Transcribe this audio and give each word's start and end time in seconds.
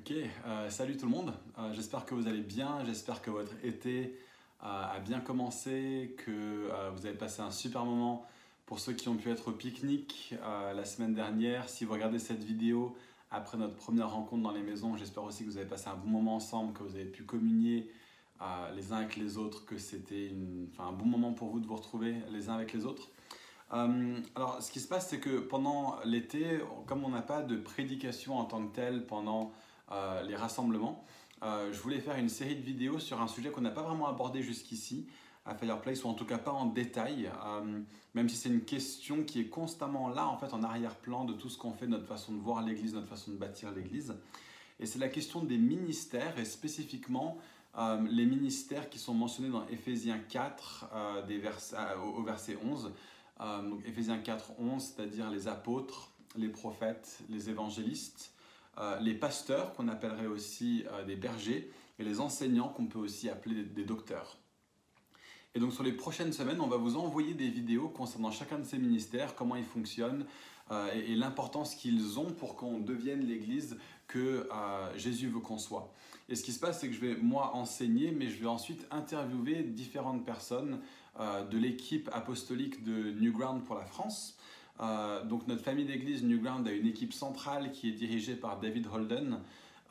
Ok, 0.00 0.14
euh, 0.46 0.70
salut 0.70 0.96
tout 0.96 1.04
le 1.04 1.12
monde. 1.12 1.34
Euh, 1.58 1.74
j'espère 1.74 2.06
que 2.06 2.14
vous 2.14 2.26
allez 2.26 2.40
bien. 2.40 2.82
J'espère 2.86 3.20
que 3.20 3.30
votre 3.30 3.52
été 3.62 4.16
euh, 4.64 4.66
a 4.66 4.98
bien 4.98 5.20
commencé, 5.20 6.16
que 6.24 6.70
vous 6.94 7.04
avez 7.04 7.18
passé 7.18 7.42
un 7.42 7.50
super 7.50 7.84
moment. 7.84 8.24
Pour 8.64 8.80
ceux 8.80 8.94
qui 8.94 9.10
ont 9.10 9.16
pu 9.16 9.30
être 9.30 9.48
au 9.48 9.52
pique-nique 9.52 10.34
la 10.74 10.84
semaine 10.86 11.12
dernière, 11.12 11.68
si 11.68 11.84
vous 11.84 11.92
regardez 11.92 12.18
cette 12.18 12.42
vidéo 12.42 12.96
après 13.30 13.58
notre 13.58 13.76
première 13.76 14.10
rencontre 14.10 14.42
dans 14.42 14.52
les 14.52 14.62
maisons, 14.62 14.96
j'espère 14.96 15.24
aussi 15.24 15.44
que 15.44 15.50
vous 15.50 15.58
avez 15.58 15.68
passé 15.68 15.88
un 15.88 15.96
bon 15.96 16.08
moment 16.08 16.36
ensemble, 16.36 16.72
que 16.72 16.82
vous 16.82 16.94
avez 16.94 17.04
pu 17.04 17.24
communier 17.24 17.90
les 18.74 18.92
uns 18.92 18.98
avec 18.98 19.16
les 19.16 19.36
autres, 19.36 19.66
que 19.66 19.76
c'était 19.76 20.32
un 20.78 20.92
bon 20.92 21.04
moment 21.04 21.32
pour 21.34 21.50
vous 21.50 21.60
de 21.60 21.66
vous 21.66 21.76
retrouver 21.76 22.14
les 22.30 22.48
uns 22.48 22.54
avec 22.54 22.72
les 22.72 22.86
autres. 22.86 23.10
alors, 23.70 24.62
ce 24.62 24.70
qui 24.70 24.80
se 24.80 24.88
passe, 24.88 25.08
c'est 25.08 25.20
que 25.20 25.40
pendant 25.40 25.98
l'été, 26.04 26.60
comme 26.86 27.04
on 27.04 27.10
n'a 27.10 27.22
pas 27.22 27.42
de 27.42 27.56
prédication 27.56 28.38
en 28.38 28.44
tant 28.44 28.66
que 28.66 28.74
telle 28.74 29.04
pendant 29.04 29.52
euh, 29.92 30.22
les 30.22 30.36
rassemblements. 30.36 31.04
Euh, 31.42 31.72
je 31.72 31.80
voulais 31.80 32.00
faire 32.00 32.16
une 32.16 32.28
série 32.28 32.54
de 32.54 32.62
vidéos 32.62 32.98
sur 32.98 33.20
un 33.20 33.26
sujet 33.26 33.50
qu'on 33.50 33.62
n'a 33.62 33.70
pas 33.70 33.82
vraiment 33.82 34.08
abordé 34.08 34.42
jusqu'ici 34.42 35.06
à 35.46 35.54
Fireplace, 35.54 36.04
ou 36.04 36.08
en 36.08 36.14
tout 36.14 36.26
cas 36.26 36.38
pas 36.38 36.52
en 36.52 36.66
détail, 36.66 37.30
euh, 37.44 37.80
même 38.14 38.28
si 38.28 38.36
c'est 38.36 38.50
une 38.50 38.60
question 38.60 39.24
qui 39.24 39.40
est 39.40 39.48
constamment 39.48 40.08
là, 40.08 40.28
en 40.28 40.36
fait, 40.36 40.52
en 40.52 40.62
arrière-plan 40.62 41.24
de 41.24 41.32
tout 41.32 41.48
ce 41.48 41.58
qu'on 41.58 41.72
fait, 41.72 41.86
notre 41.86 42.06
façon 42.06 42.34
de 42.34 42.38
voir 42.38 42.62
l'Église, 42.62 42.94
notre 42.94 43.08
façon 43.08 43.32
de 43.32 43.36
bâtir 43.36 43.72
l'Église. 43.72 44.14
Et 44.78 44.86
c'est 44.86 44.98
la 44.98 45.08
question 45.08 45.42
des 45.42 45.58
ministères, 45.58 46.38
et 46.38 46.44
spécifiquement 46.44 47.38
les 48.10 48.26
ministères 48.26 48.90
qui 48.90 48.98
sont 48.98 49.14
mentionnés 49.14 49.48
dans 49.48 49.66
Éphésiens 49.68 50.18
4, 50.18 51.24
des 51.26 51.40
au, 52.02 52.22
verset 52.22 52.58
11. 52.62 52.92
donc 53.38 53.86
Éphésiens 53.86 54.18
4, 54.18 54.52
11, 54.58 54.82
c'est-à-dire 54.82 55.30
les 55.30 55.48
apôtres, 55.48 56.10
les 56.36 56.48
prophètes, 56.48 57.20
les 57.28 57.48
évangélistes, 57.48 58.32
les 59.00 59.14
pasteurs, 59.14 59.74
qu'on 59.74 59.88
appellerait 59.88 60.26
aussi 60.26 60.84
euh, 60.90 61.04
des 61.04 61.16
bergers, 61.16 61.70
et 61.98 62.04
les 62.04 62.20
enseignants, 62.20 62.68
qu'on 62.68 62.86
peut 62.86 62.98
aussi 62.98 63.28
appeler 63.28 63.62
des, 63.62 63.84
docteurs. 63.84 64.38
Et 65.54 65.60
donc 65.60 65.72
sur 65.72 65.82
les 65.82 65.92
prochaines 65.92 66.32
semaines, 66.32 66.60
on 66.60 66.66
va 66.66 66.78
vous 66.78 66.96
envoyer 66.96 67.34
des 67.34 67.48
vidéos 67.48 67.88
concernant 67.88 68.30
chacun 68.30 68.58
de 68.58 68.64
ces 68.64 68.78
ministères, 68.78 69.34
comment 69.34 69.56
ils 69.56 69.64
fonctionnent 69.64 70.24
euh, 70.70 70.90
et, 70.94 71.14
l'importance 71.14 71.74
qu'ils 71.74 72.18
ont 72.18 72.32
pour 72.32 72.56
qu'on 72.56 72.78
devienne 72.78 73.26
l'Église 73.26 73.76
que 74.06 74.48
Jésus 74.96 75.28
veut 75.28 75.38
qu'on 75.38 75.58
soit. 75.58 75.92
Et 76.28 76.34
ce 76.34 76.42
qui 76.42 76.52
se 76.52 76.58
passe, 76.58 76.80
c'est 76.80 76.88
que 76.88 76.94
je 76.94 77.00
vais 77.00 77.14
moi 77.14 77.54
enseigner, 77.54 78.10
mais 78.10 78.28
je 78.28 78.40
vais 78.40 78.48
ensuite 78.48 78.84
interviewer 78.90 79.62
différentes 79.62 80.24
personnes 80.24 80.80
de 81.18 81.58
l'équipe 81.58 82.10
apostolique 82.12 82.82
de 82.82 83.12
New 83.12 83.32
Ground 83.32 83.62
pour 83.62 83.76
la 83.76 83.84
France. 83.84 84.36
Euh, 84.80 85.24
donc 85.24 85.46
notre 85.46 85.62
famille 85.62 85.84
d'église 85.84 86.22
Newground 86.24 86.66
a 86.66 86.72
une 86.72 86.86
équipe 86.86 87.12
centrale 87.12 87.72
qui 87.72 87.88
est 87.88 87.92
dirigée 87.92 88.34
par 88.34 88.58
David 88.58 88.86
Holden. 88.92 89.38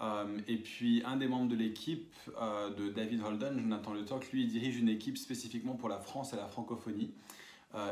Euh, 0.02 0.38
et 0.48 0.56
puis 0.56 1.04
un 1.06 1.18
des 1.18 1.28
membres 1.28 1.50
de 1.50 1.58
l'équipe 1.58 2.14
euh, 2.42 2.70
de 2.73 2.90
David 2.90 3.22
Holden, 3.22 3.60
Jonathan 3.60 3.94
Le 3.94 4.06
Toc, 4.06 4.32
lui 4.32 4.44
il 4.44 4.48
dirige 4.48 4.78
une 4.78 4.88
équipe 4.88 5.17
spécifiquement 5.17 5.76
pour 5.76 5.90
la 5.90 6.00
France 6.00 6.34
et 6.34 6.38
la 6.38 6.48
francophonie. 6.48 7.12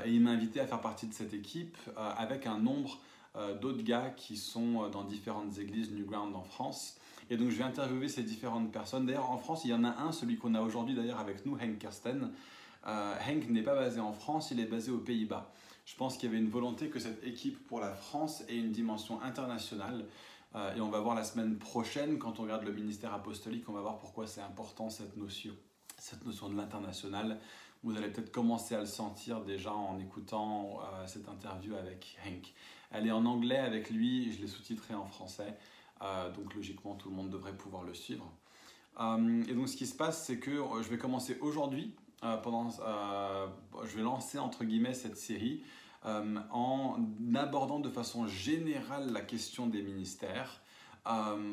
et 0.06 0.10
il 0.10 0.22
m'a 0.22 0.32
invité 0.32 0.60
à 0.60 0.68
faire 0.68 0.82
partie 0.82 1.06
de 1.08 1.14
cette 1.14 1.34
équipe 1.34 1.78
avec 1.96 2.48
un 2.48 2.58
nombre 2.58 3.00
d'autres 3.62 3.84
gars 3.84 4.12
qui 4.16 4.38
sont 4.38 4.90
dans 4.90 5.04
différentes 5.04 5.60
églises 5.60 5.92
Newground 5.92 6.34
en 6.34 6.44
France. 6.44 6.98
Et 7.30 7.36
donc 7.36 7.50
je 7.52 7.58
vais 7.58 7.66
interviewer 7.66 8.08
ces 8.08 8.24
différentes 8.24 8.72
personnes. 8.72 9.06
D'ailleurs 9.06 9.30
en 9.30 9.38
France 9.38 9.66
il 9.66 9.72
y 9.72 9.74
en 9.74 9.84
a 9.84 9.90
un, 10.02 10.12
celui 10.14 10.38
qu'on 10.38 10.56
a 10.56 10.62
aujourd'hui 10.62 10.96
d'ailleurs 10.96 11.20
avec 11.20 11.46
nous, 11.46 11.58
Henk 11.58 11.78
Kersten. 11.78 12.32
Henk 12.86 13.50
n'est 13.50 13.64
pas 13.64 13.76
basé 13.76 14.00
en 14.00 14.14
France, 14.14 14.50
il 14.52 14.62
est 14.62 14.66
basé 14.66 14.92
aux 14.92 15.00
Pays-Bas. 15.00 15.52
Je 15.88 15.96
pense 15.96 16.18
qu'il 16.18 16.30
y 16.30 16.34
avait 16.34 16.44
une 16.44 16.50
volonté 16.50 16.90
que 16.90 17.00
cette 17.00 17.24
équipe 17.24 17.66
pour 17.66 17.80
la 17.80 17.94
France 17.94 18.44
ait 18.50 18.58
une 18.58 18.74
dimension 18.74 19.22
internationale. 19.22 20.06
Euh, 20.54 20.76
et 20.76 20.82
on 20.82 20.90
va 20.90 21.00
voir 21.00 21.16
la 21.16 21.24
semaine 21.24 21.58
prochaine, 21.58 22.20
quand 22.20 22.40
on 22.40 22.44
regarde 22.44 22.66
le 22.66 22.74
ministère 22.74 23.14
apostolique, 23.14 23.70
on 23.70 23.72
va 23.72 23.80
voir 23.80 23.98
pourquoi 23.98 24.28
c'est 24.28 24.42
important 24.42 24.90
cette 24.90 25.16
notion, 25.16 25.54
cette 25.98 26.26
notion 26.26 26.50
de 26.50 26.58
l'international. 26.58 27.40
Vous 27.84 27.96
allez 27.96 28.10
peut-être 28.10 28.34
commencer 28.34 28.76
à 28.76 28.82
le 28.82 28.86
sentir 28.86 29.46
déjà 29.46 29.74
en 29.74 29.98
écoutant 29.98 30.82
euh, 30.82 31.08
cette 31.08 31.30
interview 31.30 31.74
avec 31.76 32.18
Hank. 32.28 32.54
Elle 32.92 33.08
est 33.08 33.12
en 33.12 33.26
anglais 33.26 33.60
avec 33.60 33.90
lui, 33.90 34.34
je 34.34 34.42
l'ai 34.42 34.48
sous-titrée 34.48 34.94
en 34.94 35.06
français, 35.06 35.58
euh, 36.02 36.30
donc 36.34 36.54
logiquement 36.54 36.96
tout 36.96 37.10
le 37.10 37.16
monde 37.16 37.30
devrait 37.30 37.56
pouvoir 37.56 37.84
le 37.84 37.94
suivre. 37.94 38.30
et 39.00 39.54
donc 39.54 39.70
ce 39.70 39.78
qui 39.78 39.88
se 39.88 39.96
passe, 39.96 40.26
c'est 40.26 40.40
que 40.40 40.52
je 40.52 40.90
vais 40.90 40.98
commencer 40.98 41.38
aujourd'hui 41.40 41.96
pendant, 42.44 42.72
je 42.72 43.96
vais 43.96 44.02
lancer 44.02 44.38
entre 44.38 44.66
guillemets 44.66 44.94
cette 44.94 45.18
série 45.18 45.64
euh, 46.06 46.36
en 46.52 46.98
abordant 47.36 47.80
de 47.80 47.90
façon 47.90 48.28
générale 48.28 49.12
la 49.12 49.22
question 49.22 49.68
des 49.68 49.82
ministères 49.82 50.62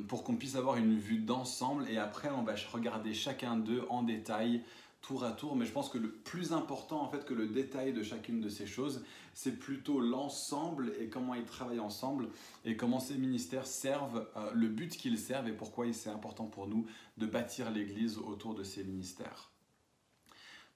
pour 0.09 0.25
qu'on 0.25 0.35
puisse 0.35 0.57
avoir 0.57 0.79
une 0.79 0.99
vue 0.99 1.19
d'ensemble. 1.19 1.89
Et 1.89 1.97
après 1.97 2.29
on 2.29 2.43
va 2.43 2.55
regarder 2.73 3.15
chacun 3.15 3.57
d'eux 3.57 3.85
en 3.89 4.03
détail 4.03 4.65
tour 5.01 5.23
à 5.23 5.31
tour, 5.31 5.55
mais 5.55 5.65
je 5.65 5.71
pense 5.71 5.91
que 5.91 5.99
le 5.99 6.11
plus 6.11 6.53
important 6.53 7.03
en 7.03 7.09
fait 7.09 7.25
que 7.25 7.35
le 7.35 7.47
détail 7.47 7.93
de 7.93 8.03
chacune 8.03 8.41
de 8.41 8.49
ces 8.49 8.67
choses, 8.67 9.05
c'est 9.33 9.57
plutôt 9.57 10.01
l'ensemble 10.01 10.93
et 10.99 11.09
comment 11.09 11.35
ils 11.35 11.45
travaillent 11.45 11.79
ensemble 11.79 12.31
et 12.65 12.77
comment 12.77 12.99
ces 12.99 13.15
ministères 13.15 13.67
servent, 13.67 14.27
le 14.55 14.67
but 14.67 14.97
qu'ils 14.97 15.19
servent 15.19 15.47
et 15.47 15.53
pourquoi 15.53 15.93
c'est 15.93 16.11
important 16.11 16.47
pour 16.47 16.67
nous 16.67 16.87
de 17.19 17.27
bâtir 17.27 17.71
l'Église 17.71 18.19
autour 18.19 18.57
de 18.57 18.65
ces 18.65 18.83
ministères. 18.83 19.51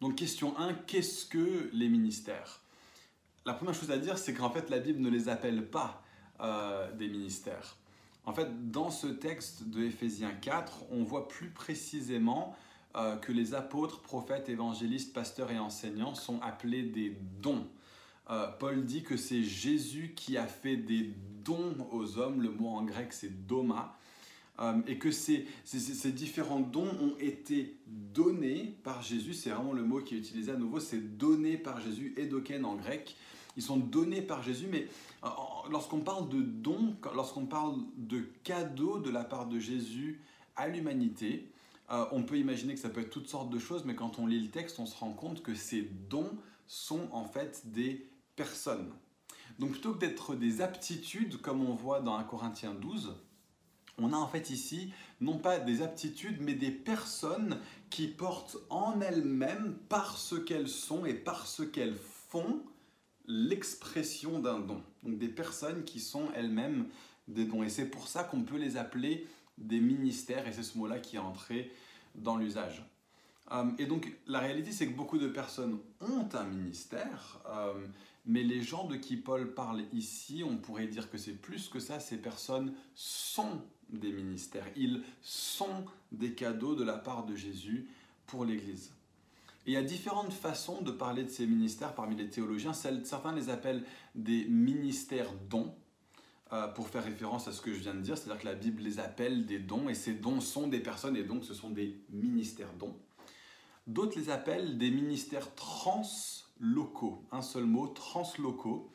Donc 0.00 0.14
question 0.14 0.56
1, 0.58 0.74
qu'est-ce 0.74 1.26
que 1.26 1.70
les 1.72 1.88
ministères? 1.88 2.60
La 3.48 3.54
première 3.54 3.72
chose 3.72 3.90
à 3.90 3.96
dire, 3.96 4.18
c'est 4.18 4.34
qu'en 4.34 4.50
fait 4.50 4.68
la 4.68 4.78
Bible 4.78 5.00
ne 5.00 5.08
les 5.08 5.30
appelle 5.30 5.64
pas 5.64 6.02
euh, 6.42 6.92
des 6.92 7.08
ministères. 7.08 7.78
En 8.26 8.34
fait, 8.34 8.70
dans 8.70 8.90
ce 8.90 9.06
texte 9.06 9.70
de 9.70 9.84
Éphésiens 9.84 10.32
4, 10.32 10.84
on 10.90 11.02
voit 11.02 11.28
plus 11.28 11.48
précisément 11.48 12.54
euh, 12.94 13.16
que 13.16 13.32
les 13.32 13.54
apôtres, 13.54 14.02
prophètes, 14.02 14.50
évangélistes, 14.50 15.14
pasteurs 15.14 15.50
et 15.50 15.58
enseignants 15.58 16.14
sont 16.14 16.38
appelés 16.42 16.82
des 16.82 17.16
dons. 17.40 17.66
Euh, 18.28 18.48
Paul 18.58 18.84
dit 18.84 19.02
que 19.02 19.16
c'est 19.16 19.42
Jésus 19.42 20.12
qui 20.14 20.36
a 20.36 20.46
fait 20.46 20.76
des 20.76 21.14
dons 21.42 21.88
aux 21.90 22.18
hommes, 22.18 22.42
le 22.42 22.50
mot 22.50 22.68
en 22.68 22.82
grec 22.82 23.14
c'est 23.14 23.46
doma, 23.46 23.96
et 24.88 24.98
que 24.98 25.10
ces, 25.10 25.46
différents 26.12 26.60
dons 26.60 26.90
ont 27.00 27.16
été 27.18 27.78
donnés 27.86 28.76
par 28.82 29.02
Jésus, 29.02 29.32
c'est 29.32 29.50
vraiment 29.50 29.72
le 29.72 29.84
mot 29.84 30.00
qui 30.00 30.16
est 30.16 30.18
utilisé 30.18 30.52
à 30.52 30.56
nouveau, 30.56 30.80
c'est 30.80 31.16
donné 31.16 31.56
par 31.56 31.80
Jésus, 31.80 32.12
edoken 32.18 32.66
en 32.66 32.74
grec. 32.74 33.16
Ils 33.58 33.62
sont 33.62 33.76
donnés 33.76 34.22
par 34.22 34.44
Jésus, 34.44 34.68
mais 34.70 34.86
euh, 35.24 35.28
lorsqu'on 35.68 35.98
parle 35.98 36.28
de 36.28 36.40
dons, 36.40 36.94
lorsqu'on 37.12 37.44
parle 37.44 37.74
de 37.96 38.20
cadeaux 38.44 39.00
de 39.00 39.10
la 39.10 39.24
part 39.24 39.46
de 39.46 39.58
Jésus 39.58 40.22
à 40.54 40.68
l'humanité, 40.68 41.50
euh, 41.90 42.04
on 42.12 42.22
peut 42.22 42.38
imaginer 42.38 42.74
que 42.74 42.80
ça 42.80 42.88
peut 42.88 43.00
être 43.00 43.10
toutes 43.10 43.26
sortes 43.26 43.50
de 43.50 43.58
choses, 43.58 43.84
mais 43.84 43.96
quand 43.96 44.20
on 44.20 44.28
lit 44.28 44.40
le 44.40 44.50
texte, 44.52 44.78
on 44.78 44.86
se 44.86 44.96
rend 44.96 45.12
compte 45.12 45.42
que 45.42 45.56
ces 45.56 45.82
dons 46.08 46.30
sont 46.68 47.08
en 47.10 47.24
fait 47.24 47.72
des 47.72 48.08
personnes. 48.36 48.92
Donc 49.58 49.72
plutôt 49.72 49.92
que 49.92 49.98
d'être 49.98 50.36
des 50.36 50.60
aptitudes, 50.60 51.38
comme 51.38 51.68
on 51.68 51.74
voit 51.74 51.98
dans 51.98 52.16
1 52.16 52.22
Corinthiens 52.22 52.74
12, 52.74 53.16
on 53.98 54.12
a 54.12 54.16
en 54.16 54.28
fait 54.28 54.50
ici 54.50 54.92
non 55.20 55.36
pas 55.38 55.58
des 55.58 55.82
aptitudes, 55.82 56.40
mais 56.40 56.54
des 56.54 56.70
personnes 56.70 57.58
qui 57.90 58.06
portent 58.06 58.56
en 58.70 59.00
elles-mêmes, 59.00 59.76
par 59.88 60.16
ce 60.16 60.36
qu'elles 60.36 60.68
sont 60.68 61.04
et 61.06 61.14
par 61.14 61.48
ce 61.48 61.64
qu'elles 61.64 61.98
font, 62.28 62.62
l'expression 63.28 64.40
d'un 64.40 64.58
don. 64.58 64.82
Donc 65.04 65.18
des 65.18 65.28
personnes 65.28 65.84
qui 65.84 66.00
sont 66.00 66.28
elles-mêmes 66.34 66.86
des 67.28 67.44
dons. 67.44 67.62
Et 67.62 67.68
c'est 67.68 67.86
pour 67.86 68.08
ça 68.08 68.24
qu'on 68.24 68.42
peut 68.42 68.56
les 68.56 68.76
appeler 68.76 69.26
des 69.58 69.80
ministères, 69.80 70.48
et 70.48 70.52
c'est 70.52 70.62
ce 70.62 70.78
mot-là 70.78 70.98
qui 70.98 71.16
est 71.16 71.20
entré 71.20 71.70
dans 72.14 72.36
l'usage. 72.36 72.82
Euh, 73.52 73.70
et 73.78 73.86
donc 73.86 74.12
la 74.26 74.40
réalité, 74.40 74.72
c'est 74.72 74.86
que 74.86 74.96
beaucoup 74.96 75.18
de 75.18 75.28
personnes 75.28 75.78
ont 76.00 76.28
un 76.32 76.44
ministère, 76.44 77.40
euh, 77.46 77.74
mais 78.26 78.42
les 78.42 78.62
gens 78.62 78.86
de 78.86 78.96
qui 78.96 79.16
Paul 79.16 79.54
parle 79.54 79.82
ici, 79.92 80.42
on 80.44 80.56
pourrait 80.56 80.86
dire 80.86 81.10
que 81.10 81.18
c'est 81.18 81.32
plus 81.32 81.68
que 81.68 81.80
ça, 81.80 82.00
ces 82.00 82.18
personnes 82.18 82.74
sont 82.94 83.62
des 83.88 84.12
ministères. 84.12 84.66
Ils 84.76 85.02
sont 85.22 85.84
des 86.12 86.32
cadeaux 86.34 86.74
de 86.74 86.84
la 86.84 86.98
part 86.98 87.24
de 87.24 87.34
Jésus 87.34 87.88
pour 88.26 88.44
l'Église. 88.44 88.92
Il 89.66 89.72
y 89.72 89.76
a 89.76 89.82
différentes 89.82 90.32
façons 90.32 90.80
de 90.82 90.90
parler 90.90 91.24
de 91.24 91.28
ces 91.28 91.46
ministères 91.46 91.94
parmi 91.94 92.16
les 92.16 92.28
théologiens. 92.28 92.72
Certains 92.72 93.32
les 93.32 93.50
appellent 93.50 93.84
des 94.14 94.44
ministères 94.46 95.32
dons, 95.50 95.74
euh, 96.50 96.66
pour 96.68 96.88
faire 96.88 97.04
référence 97.04 97.46
à 97.46 97.52
ce 97.52 97.60
que 97.60 97.74
je 97.74 97.80
viens 97.80 97.94
de 97.94 98.00
dire, 98.00 98.16
c'est-à-dire 98.16 98.40
que 98.40 98.46
la 98.46 98.54
Bible 98.54 98.82
les 98.82 98.98
appelle 99.00 99.44
des 99.44 99.58
dons, 99.58 99.90
et 99.90 99.94
ces 99.94 100.14
dons 100.14 100.40
sont 100.40 100.66
des 100.66 100.80
personnes, 100.80 101.14
et 101.14 101.22
donc 101.22 101.44
ce 101.44 101.52
sont 101.52 101.68
des 101.68 102.00
ministères 102.08 102.72
dons. 102.78 102.96
D'autres 103.86 104.18
les 104.18 104.30
appellent 104.30 104.78
des 104.78 104.90
ministères 104.90 105.54
translocaux, 105.54 107.22
un 107.32 107.42
seul 107.42 107.64
mot, 107.64 107.88
translocaux. 107.88 108.90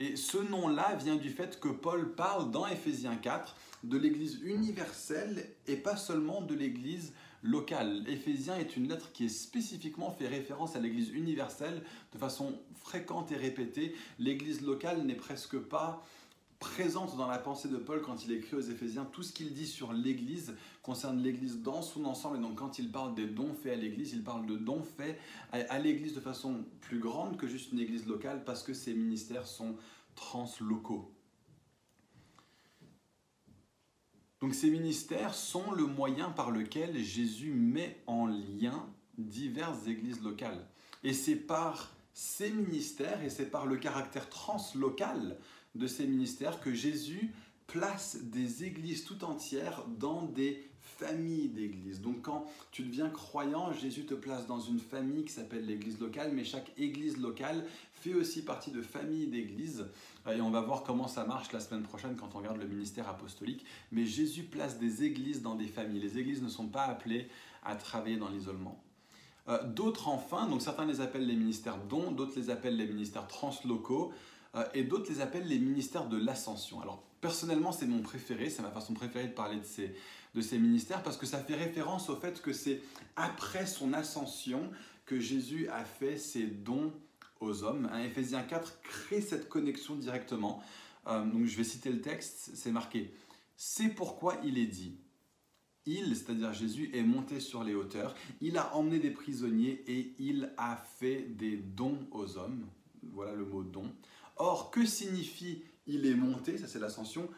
Et 0.00 0.16
ce 0.16 0.38
nom-là 0.38 0.96
vient 0.96 1.14
du 1.14 1.30
fait 1.30 1.60
que 1.60 1.68
Paul 1.68 2.14
parle 2.16 2.50
dans 2.50 2.66
Éphésiens 2.66 3.16
4 3.16 3.54
de 3.84 3.96
l'Église 3.96 4.40
universelle 4.42 5.54
et 5.68 5.76
pas 5.76 5.96
seulement 5.96 6.40
de 6.40 6.54
l'Église 6.54 7.12
locale. 7.42 8.04
Éphésiens 8.08 8.56
est 8.56 8.76
une 8.76 8.88
lettre 8.88 9.12
qui 9.12 9.26
est 9.26 9.28
spécifiquement 9.28 10.10
fait 10.10 10.28
référence 10.28 10.76
à 10.76 10.80
l'Église 10.80 11.10
universelle 11.10 11.82
de 12.12 12.18
façon 12.18 12.58
fréquente 12.74 13.32
et 13.32 13.36
répétée. 13.36 13.94
L'Église 14.18 14.62
locale 14.62 15.02
n'est 15.04 15.14
presque 15.14 15.58
pas 15.58 16.04
présente 16.58 17.16
dans 17.16 17.28
la 17.28 17.38
pensée 17.38 17.68
de 17.68 17.76
Paul 17.76 18.02
quand 18.02 18.24
il 18.24 18.32
écrit 18.32 18.56
aux 18.56 18.60
Éphésiens. 18.60 19.04
Tout 19.04 19.22
ce 19.22 19.32
qu'il 19.32 19.52
dit 19.52 19.66
sur 19.66 19.92
l'Église 19.92 20.56
concerne 20.82 21.22
l'Église 21.22 21.62
dans 21.62 21.82
son 21.82 22.04
ensemble. 22.04 22.38
Et 22.38 22.40
donc 22.40 22.56
quand 22.56 22.78
il 22.78 22.90
parle 22.90 23.14
des 23.14 23.26
dons 23.26 23.54
faits 23.54 23.74
à 23.74 23.76
l'Église, 23.76 24.12
il 24.12 24.24
parle 24.24 24.46
de 24.46 24.56
dons 24.56 24.82
faits 24.82 25.18
à 25.52 25.78
l'Église 25.78 26.14
de 26.14 26.20
façon 26.20 26.64
plus 26.80 26.98
grande 26.98 27.36
que 27.36 27.46
juste 27.46 27.72
une 27.72 27.78
Église 27.78 28.06
locale 28.06 28.42
parce 28.44 28.62
que 28.62 28.74
ces 28.74 28.94
ministères 28.94 29.46
sont 29.46 29.76
translocaux. 30.16 31.12
Donc 34.40 34.54
ces 34.54 34.70
ministères 34.70 35.34
sont 35.34 35.72
le 35.72 35.84
moyen 35.84 36.30
par 36.30 36.50
lequel 36.50 36.96
Jésus 37.02 37.52
met 37.52 38.00
en 38.06 38.26
lien 38.26 38.86
diverses 39.16 39.86
églises 39.86 40.22
locales. 40.22 40.64
Et 41.02 41.12
c'est 41.12 41.36
par 41.36 41.92
ces 42.12 42.50
ministères 42.50 43.22
et 43.22 43.30
c'est 43.30 43.50
par 43.50 43.66
le 43.66 43.76
caractère 43.76 44.28
translocal 44.28 45.38
de 45.74 45.86
ces 45.86 46.06
ministères 46.06 46.60
que 46.60 46.72
Jésus 46.72 47.32
place 47.66 48.16
des 48.22 48.64
églises 48.64 49.04
tout 49.04 49.24
entières 49.24 49.84
dans 49.98 50.22
des 50.22 50.67
familles 50.98 51.48
d'églises. 51.48 52.00
Donc 52.00 52.22
quand 52.22 52.46
tu 52.72 52.82
deviens 52.82 53.08
croyant, 53.08 53.72
Jésus 53.72 54.04
te 54.04 54.14
place 54.14 54.46
dans 54.46 54.60
une 54.60 54.80
famille 54.80 55.24
qui 55.24 55.32
s'appelle 55.32 55.64
l'église 55.64 56.00
locale, 56.00 56.32
mais 56.34 56.44
chaque 56.44 56.70
église 56.76 57.18
locale 57.18 57.64
fait 57.92 58.14
aussi 58.14 58.42
partie 58.44 58.70
de 58.70 58.82
familles 58.82 59.28
d'églises. 59.28 59.86
Et 60.30 60.40
on 60.40 60.50
va 60.50 60.60
voir 60.60 60.82
comment 60.82 61.08
ça 61.08 61.24
marche 61.24 61.52
la 61.52 61.60
semaine 61.60 61.82
prochaine 61.82 62.16
quand 62.16 62.34
on 62.34 62.38
regarde 62.38 62.58
le 62.58 62.66
ministère 62.66 63.08
apostolique. 63.08 63.64
Mais 63.92 64.06
Jésus 64.06 64.42
place 64.42 64.78
des 64.78 65.04
églises 65.04 65.42
dans 65.42 65.54
des 65.54 65.68
familles. 65.68 66.00
Les 66.00 66.18
églises 66.18 66.42
ne 66.42 66.48
sont 66.48 66.68
pas 66.68 66.84
appelées 66.84 67.28
à 67.64 67.76
travailler 67.76 68.16
dans 68.16 68.28
l'isolement. 68.28 68.82
Euh, 69.48 69.62
d'autres 69.64 70.08
enfin, 70.08 70.46
donc 70.46 70.60
certains 70.60 70.84
les 70.84 71.00
appellent 71.00 71.26
les 71.26 71.36
ministères 71.36 71.78
dons, 71.78 72.10
d'autres 72.10 72.38
les 72.38 72.50
appellent 72.50 72.76
les 72.76 72.86
ministères 72.86 73.26
translocaux, 73.26 74.12
euh, 74.54 74.64
et 74.74 74.82
d'autres 74.82 75.10
les 75.10 75.20
appellent 75.20 75.46
les 75.46 75.58
ministères 75.58 76.06
de 76.06 76.18
l'ascension. 76.18 76.80
Alors 76.82 77.02
personnellement 77.20 77.72
c'est 77.72 77.86
mon 77.86 78.02
préféré, 78.02 78.50
c'est 78.50 78.62
ma 78.62 78.70
façon 78.70 78.92
préférée 78.92 79.28
de 79.28 79.32
parler 79.32 79.56
de 79.56 79.64
ces, 79.64 79.94
de 80.34 80.40
ces 80.40 80.58
ministères, 80.58 81.02
parce 81.02 81.16
que 81.16 81.26
ça 81.26 81.38
fait 81.38 81.54
référence 81.54 82.08
au 82.10 82.16
fait 82.16 82.40
que 82.42 82.52
c'est 82.52 82.80
après 83.16 83.66
son 83.66 83.92
ascension 83.92 84.70
que 85.06 85.18
Jésus 85.18 85.68
a 85.68 85.84
fait 85.84 86.18
ses 86.18 86.44
dons 86.44 86.92
aux 87.40 87.62
hommes. 87.64 87.88
Hein, 87.92 88.02
Éphésiens 88.02 88.42
4 88.42 88.80
crée 88.82 89.20
cette 89.20 89.48
connexion 89.48 89.96
directement. 89.96 90.62
Euh, 91.06 91.24
donc 91.24 91.46
je 91.46 91.56
vais 91.56 91.64
citer 91.64 91.90
le 91.90 92.00
texte, 92.00 92.50
c'est 92.54 92.72
marqué. 92.72 93.12
C'est 93.56 93.88
pourquoi 93.88 94.36
il 94.44 94.58
est 94.58 94.66
dit. 94.66 94.96
Il, 95.86 96.14
c'est-à-dire 96.14 96.52
Jésus, 96.52 96.90
est 96.92 97.02
monté 97.02 97.40
sur 97.40 97.64
les 97.64 97.74
hauteurs, 97.74 98.14
il 98.42 98.58
a 98.58 98.76
emmené 98.76 98.98
des 98.98 99.10
prisonniers 99.10 99.82
et 99.86 100.14
il 100.18 100.52
a 100.58 100.76
fait 100.76 101.22
des 101.22 101.56
dons 101.56 102.06
aux 102.10 102.36
hommes. 102.36 102.66
Voilà 103.02 103.32
le 103.32 103.46
mot 103.46 103.62
don. 103.62 103.90
Or, 104.36 104.70
que 104.70 104.84
signifie 104.84 105.62
il 105.86 106.04
est 106.04 106.14
monté 106.14 106.58
Ça 106.58 106.66
c'est 106.66 106.78
l'ascension. 106.78 107.28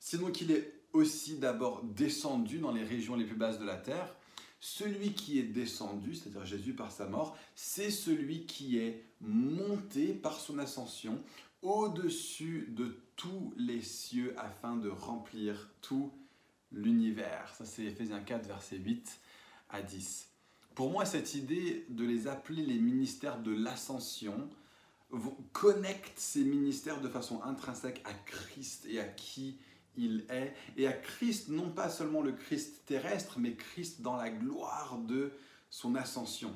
Sinon 0.00 0.32
qu'il 0.32 0.50
est 0.50 0.79
aussi 0.92 1.36
d'abord 1.36 1.82
descendu 1.84 2.58
dans 2.58 2.72
les 2.72 2.84
régions 2.84 3.16
les 3.16 3.24
plus 3.24 3.36
basses 3.36 3.58
de 3.58 3.64
la 3.64 3.76
terre. 3.76 4.14
Celui 4.60 5.14
qui 5.14 5.38
est 5.38 5.44
descendu, 5.44 6.14
c'est-à-dire 6.14 6.44
Jésus 6.44 6.74
par 6.74 6.92
sa 6.92 7.06
mort, 7.06 7.36
c'est 7.54 7.90
celui 7.90 8.44
qui 8.44 8.78
est 8.78 9.04
monté 9.20 10.12
par 10.12 10.38
son 10.38 10.58
ascension 10.58 11.22
au-dessus 11.62 12.68
de 12.70 12.98
tous 13.16 13.54
les 13.56 13.82
cieux 13.82 14.34
afin 14.38 14.76
de 14.76 14.88
remplir 14.88 15.70
tout 15.80 16.10
l'univers. 16.72 17.54
Ça 17.56 17.64
c'est 17.64 17.84
Ephésiens 17.84 18.20
4, 18.20 18.46
verset 18.46 18.76
8 18.76 19.20
à 19.70 19.82
10. 19.82 20.28
Pour 20.74 20.90
moi, 20.90 21.04
cette 21.04 21.34
idée 21.34 21.84
de 21.88 22.04
les 22.04 22.28
appeler 22.28 22.64
les 22.64 22.78
ministères 22.78 23.40
de 23.40 23.52
l'ascension 23.52 24.48
connecte 25.52 26.18
ces 26.18 26.44
ministères 26.44 27.00
de 27.00 27.08
façon 27.08 27.42
intrinsèque 27.42 28.00
à 28.04 28.14
Christ 28.14 28.86
et 28.88 29.00
à 29.00 29.04
qui 29.04 29.56
il 30.00 30.24
est, 30.30 30.54
et 30.76 30.86
à 30.86 30.92
Christ, 30.92 31.48
non 31.48 31.70
pas 31.70 31.90
seulement 31.90 32.22
le 32.22 32.32
Christ 32.32 32.82
terrestre, 32.86 33.38
mais 33.38 33.54
Christ 33.54 34.00
dans 34.00 34.16
la 34.16 34.30
gloire 34.30 34.98
de 34.98 35.32
son 35.68 35.94
ascension. 35.94 36.52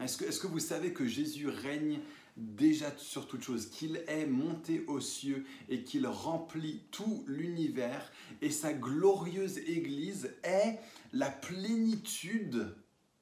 Est-ce 0.00 0.40
que, 0.40 0.46
vous 0.46 0.60
savez 0.60 0.92
que 0.92 1.06
Jésus 1.06 1.48
règne 1.48 2.00
déjà 2.36 2.92
sur 2.96 3.28
toute 3.28 3.42
chose, 3.42 3.70
qu'il 3.70 4.02
est 4.08 4.26
monté 4.26 4.84
aux 4.86 5.00
cieux 5.00 5.44
et 5.68 5.84
qu'il 5.84 6.06
remplit 6.06 6.82
tout 6.90 7.24
l'univers, 7.28 8.10
et 8.40 8.50
sa 8.50 8.72
glorieuse 8.72 9.58
Église 9.58 10.34
est 10.42 10.78
la 11.12 11.30
plénitude 11.30 12.74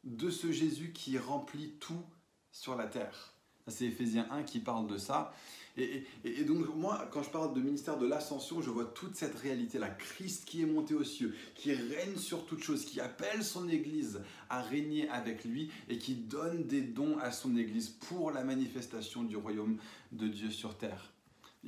de 0.04 0.30
ce 0.30 0.50
Jésus 0.50 0.92
qui 0.92 1.18
remplit 1.18 1.72
tout 1.78 2.02
sur 2.50 2.74
la 2.76 2.86
terre? 2.86 3.34
C'est 3.68 3.86
Ephésiens 3.86 4.26
1 4.30 4.42
qui 4.42 4.58
parle 4.58 4.86
de 4.88 4.96
ça. 4.96 5.34
Et, 5.76 6.44
donc 6.44 6.74
moi, 6.76 7.08
quand 7.10 7.22
je 7.22 7.30
parle 7.30 7.54
de 7.54 7.60
ministère 7.60 7.96
de 7.96 8.06
l'ascension, 8.06 8.60
je 8.60 8.70
vois 8.70 8.84
toute 8.84 9.16
cette 9.16 9.34
réalité-là. 9.36 9.88
Christ 9.88 10.44
qui 10.44 10.62
est 10.62 10.66
monté 10.66 10.94
aux 10.94 11.04
cieux, 11.04 11.34
qui 11.54 11.72
règne 11.72 12.16
sur 12.16 12.44
toute 12.44 12.62
chose, 12.62 12.84
qui 12.84 13.00
appelle 13.00 13.42
son 13.42 13.68
Église 13.68 14.20
à 14.50 14.60
régner 14.60 15.08
avec 15.08 15.44
lui 15.44 15.70
et 15.88 15.96
qui 15.96 16.14
donne 16.14 16.64
des 16.64 16.82
dons 16.82 17.16
à 17.18 17.30
son 17.30 17.56
Église 17.56 17.88
pour 17.88 18.30
la 18.30 18.44
manifestation 18.44 19.22
du 19.22 19.36
royaume 19.36 19.78
de 20.12 20.28
Dieu 20.28 20.50
sur 20.50 20.76
terre. 20.76 21.12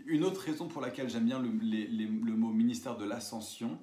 Une 0.07 0.25
autre 0.25 0.41
raison 0.41 0.69
pour 0.69 0.83
laquelle 0.83 1.09
j'aime 1.09 1.25
bien 1.25 1.41
le, 1.41 2.37
mot 2.37 2.51
ministère 2.51 2.99
de 2.99 3.05
l'ascension, 3.05 3.79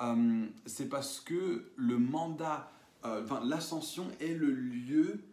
euh, 0.00 0.46
c'est 0.66 0.88
parce 0.88 1.20
que 1.20 1.72
le 1.76 1.98
mandat, 1.98 2.70
euh, 3.04 3.22
enfin, 3.22 3.40
l'ascension 3.44 4.08
est 4.20 4.34
le 4.34 4.50
lieu 4.50 5.24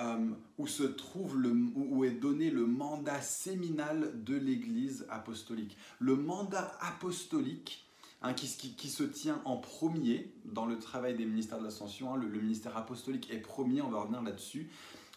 euh, 0.00 0.30
où 0.58 0.66
se 0.66 0.82
trouve 0.82 1.38
le, 1.38 1.52
où 1.76 2.04
est 2.04 2.10
donné 2.10 2.50
le 2.50 2.66
mandat 2.66 3.20
séminal 3.20 4.24
de 4.24 4.34
l'Église 4.34 5.06
apostolique. 5.08 5.76
Le 6.00 6.16
mandat 6.16 6.76
apostolique 6.80 7.86
hein, 8.20 8.34
qui, 8.34 8.88
se 8.88 9.04
tient 9.04 9.40
en 9.44 9.56
premier 9.56 10.32
dans 10.44 10.66
le 10.66 10.80
travail 10.80 11.16
des 11.16 11.24
ministères 11.24 11.60
de 11.60 11.64
l'Ascension, 11.64 12.12
hein, 12.12 12.16
le, 12.16 12.40
ministère 12.40 12.76
apostolique 12.76 13.30
est 13.30 13.38
premier, 13.38 13.82
on 13.82 13.88
va 13.88 14.00
revenir 14.00 14.20
là-dessus. 14.22 14.68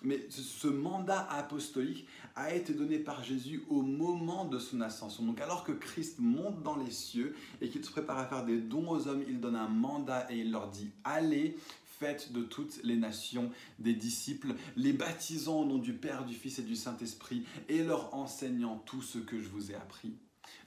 Mais 0.04 0.28
ce 0.30 0.68
mandat 0.68 1.28
apostolique 1.32 2.08
a 2.36 2.54
été 2.54 2.76
donné 2.76 3.00
par 3.00 3.24
Jésus 3.24 3.64
au 3.70 3.82
moment 3.82 4.46
de 4.46 4.60
son 4.60 4.82
ascension. 4.82 5.24
Donc 5.24 5.42
alors 5.42 5.64
que 5.64 5.72
Christ 5.72 6.20
monte 6.20 6.62
dans 6.62 6.76
les 6.76 6.92
cieux 6.92 7.36
et 7.62 7.70
qu'il 7.70 7.84
se 7.84 7.90
prépare 7.90 8.20
à 8.20 8.26
faire 8.28 8.46
des 8.46 8.60
dons 8.60 8.88
aux 8.92 9.08
hommes, 9.08 9.24
il 9.28 9.40
donne 9.40 9.56
un 9.56 9.70
mandat 9.70 10.32
et 10.32 10.38
il 10.38 10.52
leur 10.52 10.70
dit 10.70 10.92
allez, 11.04 11.58
faites 12.00 12.32
de 12.32 12.44
toutes 12.44 12.82
les 12.84 12.96
nations 12.96 13.52
des 13.80 13.94
disciples, 13.94 14.56
les 14.76 14.94
baptisant 14.94 15.62
au 15.62 15.66
nom 15.66 15.78
du 15.78 15.94
Père, 15.94 16.26
du 16.26 16.36
Fils 16.36 16.60
et 16.60 16.64
du 16.64 16.76
Saint-Esprit, 16.76 17.44
et 17.70 17.84
leur 17.84 18.14
enseignant 18.14 18.82
tout 18.86 19.02
ce 19.02 19.18
que 19.18 19.40
je 19.40 19.50
vous 19.50 19.72
ai 19.72 19.76
appris. 19.76 20.14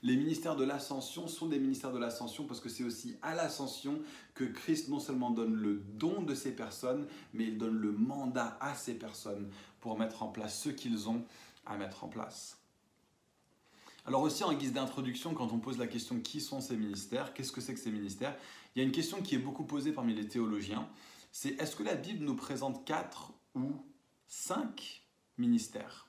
Les 0.03 0.15
ministères 0.15 0.55
de 0.55 0.63
l'ascension 0.63 1.27
sont 1.27 1.47
des 1.47 1.59
ministères 1.59 1.91
de 1.91 1.99
l'ascension 1.99 2.45
parce 2.45 2.59
que 2.59 2.69
c'est 2.69 2.83
aussi 2.83 3.15
à 3.21 3.35
l'ascension 3.35 3.99
que 4.33 4.43
Christ 4.43 4.89
non 4.89 4.99
seulement 4.99 5.29
donne 5.29 5.53
le 5.53 5.75
don 5.75 6.23
de 6.23 6.33
ces 6.33 6.55
personnes, 6.55 7.07
mais 7.33 7.45
il 7.45 7.57
donne 7.57 7.77
le 7.77 7.91
mandat 7.91 8.57
à 8.61 8.73
ces 8.75 8.95
personnes 8.95 9.49
pour 9.79 9.97
mettre 9.97 10.23
en 10.23 10.27
place 10.27 10.59
ce 10.59 10.69
qu'ils 10.69 11.07
ont 11.07 11.23
à 11.65 11.77
mettre 11.77 12.03
en 12.03 12.07
place. 12.07 12.57
Alors 14.05 14.23
aussi 14.23 14.43
en 14.43 14.53
guise 14.53 14.73
d'introduction, 14.73 15.35
quand 15.35 15.51
on 15.51 15.59
pose 15.59 15.77
la 15.77 15.85
question 15.85 16.19
qui 16.19 16.41
sont 16.41 16.61
ces 16.61 16.75
ministères, 16.75 17.33
qu'est-ce 17.33 17.51
que 17.51 17.61
c'est 17.61 17.75
que 17.75 17.79
ces 17.79 17.91
ministères, 17.91 18.35
il 18.75 18.79
y 18.79 18.81
a 18.81 18.85
une 18.85 18.91
question 18.91 19.21
qui 19.21 19.35
est 19.35 19.39
beaucoup 19.39 19.63
posée 19.63 19.91
parmi 19.91 20.15
les 20.15 20.27
théologiens 20.27 20.87
c'est 21.31 21.59
est-ce 21.61 21.75
que 21.75 21.83
la 21.83 21.95
Bible 21.95 22.23
nous 22.23 22.35
présente 22.35 22.85
quatre 22.85 23.33
ou 23.55 23.71
cinq 24.27 25.07
ministères? 25.37 26.07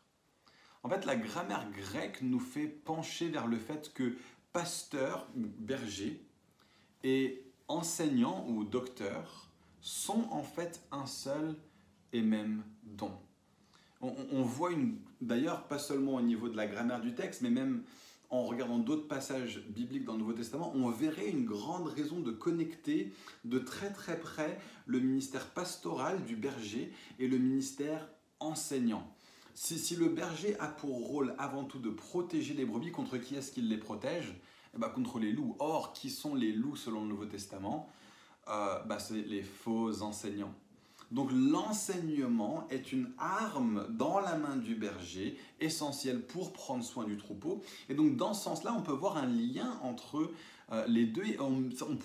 En 0.83 0.88
fait, 0.88 1.05
la 1.05 1.17
grammaire 1.17 1.71
grecque 1.71 2.23
nous 2.23 2.41
fait 2.41 2.67
pencher 2.67 3.29
vers 3.29 3.47
le 3.47 3.59
fait 3.59 3.93
que 3.95 4.17
pasteur 4.52 5.29
ou 5.37 5.47
berger 5.59 6.25
et 7.05 7.45
enseignant 7.69 8.47
ou 8.49 8.64
docteur 8.64 9.49
sont 9.81 10.29
en 10.31 10.43
fait 10.43 10.83
un 10.91 11.07
seul 11.07 11.57
et 12.12 12.23
même 12.23 12.64
don. 12.83 13.12
On, 14.00 14.14
on 14.33 14.43
voit 14.43 14.73
d'ailleurs 15.21 15.67
pas 15.69 15.79
seulement 15.79 16.14
au 16.14 16.21
niveau 16.21 16.49
de 16.49 16.57
la 16.57 16.67
grammaire 16.67 17.00
du 17.00 17.14
texte, 17.14 17.43
mais 17.43 17.50
même 17.50 17.85
en 18.33 18.45
regardant 18.45 18.79
d'autres 18.79 19.07
passages 19.07 19.61
bibliques 19.69 20.05
dans 20.05 20.15
le 20.15 20.21
Nouveau 20.21 20.33
Testament, 20.33 20.73
on 20.75 20.91
verrait 20.91 21.29
une 21.29 21.45
grande 21.45 21.87
raison 21.87 22.19
de 22.19 22.33
connecter 22.33 23.12
de 23.45 23.59
très 23.59 23.93
très 23.93 24.19
près 24.19 24.59
le 24.87 25.01
ministère 25.01 25.51
pastoral 25.51 26.25
du 26.25 26.35
berger 26.35 26.93
et 27.19 27.29
le 27.29 27.37
ministère 27.37 28.09
enseignant. 28.41 29.07
Si, 29.55 29.97
le 29.97 30.09
berger 30.09 30.59
a 30.61 30.67
pour 30.67 31.07
rôle 31.07 31.35
avant 31.39 31.65
tout 31.65 31.79
de 31.79 31.91
protéger 31.91 32.55
les 32.55 32.65
brebis, 32.65 32.91
contre 32.91 33.19
qui 33.19 33.37
est-ce 33.37 33.53
qu'il 33.53 33.69
les 33.69 33.77
protège? 33.77 34.35
Eh 34.75 34.79
ben, 34.79 34.89
Contre 34.89 35.19
les 35.19 35.31
loups. 35.31 35.55
Or, 35.59 35.93
qui 35.93 36.09
sont 36.09 36.35
les 36.35 36.53
loups 36.53 36.77
selon 36.77 37.03
le 37.03 37.09
Nouveau 37.09 37.27
Testament? 37.27 37.91
Euh, 38.49 38.83
bah, 38.85 38.99
C'est 38.99 39.21
les 39.21 39.43
faux 39.43 40.01
enseignants. 40.01 40.55
Donc 41.12 41.31
l'enseignement 41.31 42.66
est 42.71 42.90
une 42.90 43.12
arme 43.19 43.87
dans 43.90 44.19
la 44.19 44.37
main 44.38 44.57
du 44.57 44.75
berger, 44.75 45.38
essentielle 45.61 46.23
pour 46.23 46.54
prendre 46.54 46.83
soin 46.83 47.04
du 47.04 47.19
troupeau. 47.19 47.62
Et 47.90 47.95
donc 47.95 48.16
dans 48.16 48.33
ce 48.33 48.45
sens-là, 48.45 48.75
on 48.75 48.83
peut 48.83 48.92
voir 48.92 49.19
un 49.19 49.26
lien 49.26 49.78
entre 49.83 50.33
euh, 50.73 50.87
les 50.87 51.04
deux. 51.04 51.25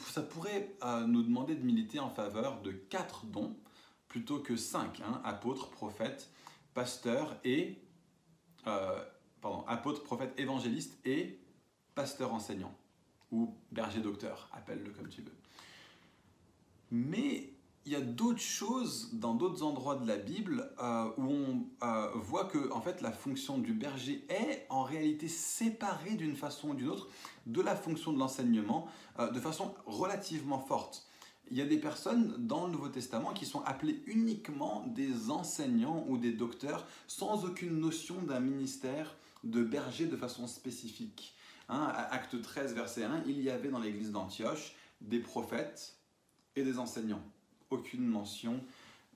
ça 0.09 0.21
pourrait 0.21 0.75
euh, 0.83 1.07
nous 1.07 1.23
demander 1.23 1.55
de 1.55 1.63
militer 1.63 1.99
en 1.99 2.09
faveur 2.09 2.61
de 2.61 2.71
quatre 2.71 3.25
dons 3.25 3.55
plutôt 4.09 4.39
que 4.39 4.57
cinq, 4.57 4.99
hein, 4.99 5.21
apôtres, 5.23 5.69
prophètes, 5.69 6.29
pasteurs 6.73 7.37
et... 7.45 7.81
Euh, 8.67 9.01
pardon, 9.39 9.63
apôtres, 9.67 10.03
prophètes, 10.03 10.33
évangélistes 10.37 10.99
et 11.05 11.39
pasteur 11.95 12.33
enseignant 12.33 12.75
ou 13.31 13.55
berger 13.71 14.01
docteur, 14.01 14.49
appelle-le 14.51 14.91
comme 14.91 15.07
tu 15.07 15.21
veux. 15.21 15.35
Mais 16.91 17.56
il 17.87 17.93
y 17.93 17.95
a 17.95 18.01
d'autres 18.01 18.41
choses 18.41 19.11
dans 19.13 19.33
d'autres 19.33 19.63
endroits 19.63 19.95
de 19.95 20.05
la 20.05 20.17
Bible 20.17 20.69
euh, 20.83 21.09
où 21.17 21.31
on 21.31 21.65
euh, 21.83 22.11
voit 22.15 22.43
que 22.43 22.69
en 22.73 22.81
fait, 22.81 22.99
la 22.99 23.13
fonction 23.13 23.59
du 23.59 23.71
berger 23.71 24.25
est 24.27 24.65
en 24.69 24.83
réalité 24.83 25.29
séparée 25.29 26.15
d'une 26.15 26.35
façon 26.35 26.71
ou 26.71 26.73
d'une 26.73 26.89
autre 26.89 27.07
de 27.45 27.61
la 27.61 27.77
fonction 27.77 28.11
de 28.11 28.19
l'enseignement 28.19 28.87
euh, 29.19 29.31
de 29.31 29.39
façon 29.39 29.73
relativement 29.85 30.59
forte. 30.59 31.07
Il 31.49 31.55
y 31.55 31.61
a 31.61 31.65
des 31.65 31.77
personnes 31.77 32.35
dans 32.45 32.65
le 32.65 32.73
Nouveau 32.73 32.89
Testament 32.89 33.31
qui 33.31 33.45
sont 33.45 33.61
appelées 33.61 34.03
uniquement 34.05 34.83
des 34.87 35.29
enseignants 35.29 36.03
ou 36.09 36.17
des 36.17 36.33
docteurs 36.33 36.85
sans 37.07 37.45
aucune 37.45 37.79
notion 37.79 38.21
d'un 38.21 38.41
ministère 38.41 39.15
de 39.45 39.63
berger 39.63 40.07
de 40.07 40.17
façon 40.17 40.45
spécifique. 40.45 41.37
Hein, 41.69 41.93
acte 42.11 42.41
13, 42.41 42.73
verset 42.73 43.05
1, 43.05 43.23
il 43.27 43.41
y 43.41 43.49
avait 43.49 43.69
dans 43.69 43.79
l'église 43.79 44.11
d'Antioche 44.11 44.75
des 44.99 45.19
prophètes 45.19 45.95
et 46.57 46.63
des 46.63 46.79
enseignants. 46.79 47.23
Aucune 47.69 48.05
mention 48.05 48.63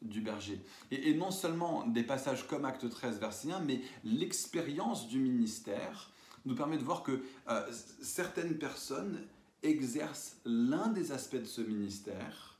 du 0.01 0.22
berger. 0.22 0.60
Et, 0.89 1.13
non 1.13 1.31
seulement 1.31 1.86
des 1.86 2.03
passages 2.03 2.48
comme 2.48 2.65
Acte 2.65 2.89
13, 2.89 3.20
verset 3.20 3.51
1, 3.51 3.60
mais 3.62 3.81
l'expérience 4.03 5.08
du 5.08 5.20
ministère 5.20 6.12
nous 6.46 6.55
permet 6.55 6.77
de 6.77 6.84
voir 6.84 7.03
que 7.03 7.24
euh, 7.50 7.72
certaines 8.01 8.58
personnes 8.58 9.22
exercent 9.62 10.38
l'un 10.43 10.88
des 10.88 11.12
aspects 11.12 11.36
de 11.36 11.46
ce 11.46 11.62
ministère 11.62 12.51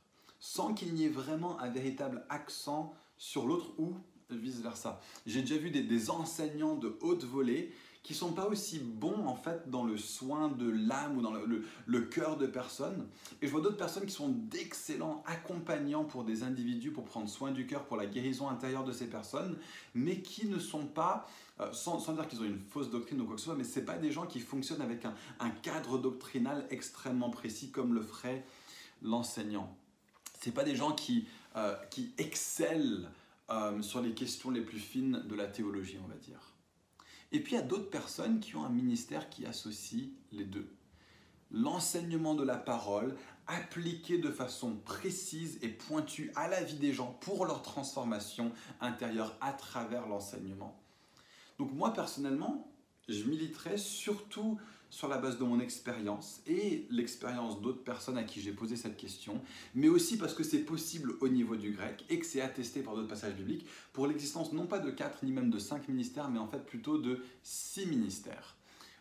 sans 0.42 0.74
qu'il 0.74 0.92
n'y 0.94 1.04
ait 1.04 1.08
vraiment 1.08 1.58
un 1.60 1.70
véritable 1.70 2.26
accent 2.28 2.94
sur 3.16 3.46
l'autre 3.46 3.72
ou 3.78 3.96
vice-versa. 4.28 5.00
J'ai 5.24 5.42
déjà 5.42 5.56
vu 5.56 5.70
des, 5.70 6.10
enseignants 6.10 6.74
de 6.74 6.98
haute 7.00 7.24
volée 7.24 7.72
qui 8.02 8.14
sont 8.14 8.32
pas 8.32 8.46
aussi 8.46 8.80
bons 8.80 9.26
en 9.26 9.36
fait 9.36 9.70
dans 9.70 9.84
le 9.84 9.96
soin 9.96 10.48
de 10.48 10.68
l'âme 10.68 11.18
ou 11.18 11.22
dans 11.22 11.32
le, 11.32 12.00
cœur 12.00 12.36
de 12.36 12.46
personnes. 12.46 13.06
Et 13.40 13.46
je 13.46 13.52
vois 13.52 13.60
d'autres 13.60 13.76
personnes 13.76 14.06
qui 14.06 14.12
sont 14.12 14.28
d'excellents 14.28 15.22
accompagnants 15.26 16.04
pour 16.04 16.24
des 16.24 16.42
individus, 16.42 16.90
pour 16.90 17.04
prendre 17.04 17.28
soin 17.28 17.52
du 17.52 17.66
cœur, 17.66 17.84
pour 17.84 17.96
la 17.96 18.06
guérison 18.06 18.48
intérieure 18.48 18.84
de 18.84 18.92
ces 18.92 19.06
personnes, 19.06 19.56
mais 19.94 20.20
qui 20.20 20.46
ne 20.46 20.58
sont 20.58 20.86
pas, 20.86 21.28
euh, 21.60 21.72
sans, 21.72 21.98
dire 22.12 22.26
qu'ils 22.26 22.40
ont 22.40 22.44
une 22.44 22.58
fausse 22.58 22.90
doctrine 22.90 23.20
ou 23.20 23.24
quoi 23.24 23.36
que 23.36 23.40
ce 23.40 23.46
soit, 23.46 23.54
mais 23.54 23.64
ce 23.64 23.80
pas 23.80 23.98
des 23.98 24.10
gens 24.10 24.26
qui 24.26 24.40
fonctionnent 24.40 24.82
avec 24.82 25.04
un, 25.04 25.50
cadre 25.62 25.98
doctrinal 25.98 26.66
extrêmement 26.70 27.30
précis 27.30 27.70
comme 27.70 27.94
le 27.94 28.02
ferait 28.02 28.44
l'enseignant. 29.00 29.76
Ce 30.42 30.50
pas 30.50 30.64
des 30.64 30.74
gens 30.74 30.92
qui, 30.92 31.28
euh, 31.54 31.76
qui 31.90 32.12
excellent 32.18 33.06
euh, 33.50 33.80
sur 33.80 34.00
les 34.00 34.12
questions 34.12 34.50
les 34.50 34.62
plus 34.62 34.80
fines 34.80 35.22
de 35.28 35.34
la 35.36 35.46
théologie, 35.46 35.98
on 36.04 36.08
va 36.08 36.16
dire. 36.16 36.51
Et 37.32 37.40
puis 37.40 37.54
il 37.54 37.56
y 37.56 37.60
a 37.60 37.64
d'autres 37.64 37.90
personnes 37.90 38.40
qui 38.40 38.56
ont 38.56 38.64
un 38.64 38.70
ministère 38.70 39.28
qui 39.30 39.46
associe 39.46 40.08
les 40.32 40.44
deux. 40.44 40.68
L'enseignement 41.50 42.34
de 42.34 42.44
la 42.44 42.56
parole 42.56 43.16
appliqué 43.46 44.18
de 44.18 44.30
façon 44.30 44.76
précise 44.84 45.58
et 45.62 45.68
pointue 45.68 46.30
à 46.36 46.48
la 46.48 46.62
vie 46.62 46.76
des 46.76 46.92
gens 46.92 47.18
pour 47.20 47.44
leur 47.44 47.62
transformation 47.62 48.52
intérieure 48.80 49.36
à 49.40 49.52
travers 49.52 50.06
l'enseignement. 50.06 50.78
Donc 51.58 51.72
moi 51.72 51.92
personnellement, 51.92 52.70
je 53.08 53.24
militerai 53.24 53.76
surtout 53.76 54.58
sur 54.92 55.08
la 55.08 55.16
base 55.16 55.38
de 55.38 55.44
mon 55.44 55.58
expérience 55.58 56.42
et 56.46 56.86
l'expérience 56.90 57.62
d'autres 57.62 57.82
personnes 57.82 58.18
à 58.18 58.24
qui 58.24 58.42
j'ai 58.42 58.52
posé 58.52 58.76
cette 58.76 58.98
question, 58.98 59.40
mais 59.74 59.88
aussi 59.88 60.18
parce 60.18 60.34
que 60.34 60.44
c'est 60.44 60.58
possible 60.58 61.14
au 61.22 61.28
niveau 61.28 61.56
du 61.56 61.72
grec 61.72 62.04
et 62.10 62.18
que 62.18 62.26
c'est 62.26 62.42
attesté 62.42 62.82
par 62.82 62.94
d'autres 62.94 63.08
passages 63.08 63.32
bibliques 63.32 63.66
pour 63.94 64.06
l'existence 64.06 64.52
non 64.52 64.66
pas 64.66 64.80
de 64.80 64.90
quatre 64.90 65.24
ni 65.24 65.32
même 65.32 65.48
de 65.48 65.58
cinq 65.58 65.88
ministères, 65.88 66.28
mais 66.28 66.38
en 66.38 66.46
fait 66.46 66.66
plutôt 66.66 66.98
de 66.98 67.24
six 67.42 67.86
ministères. 67.86 68.54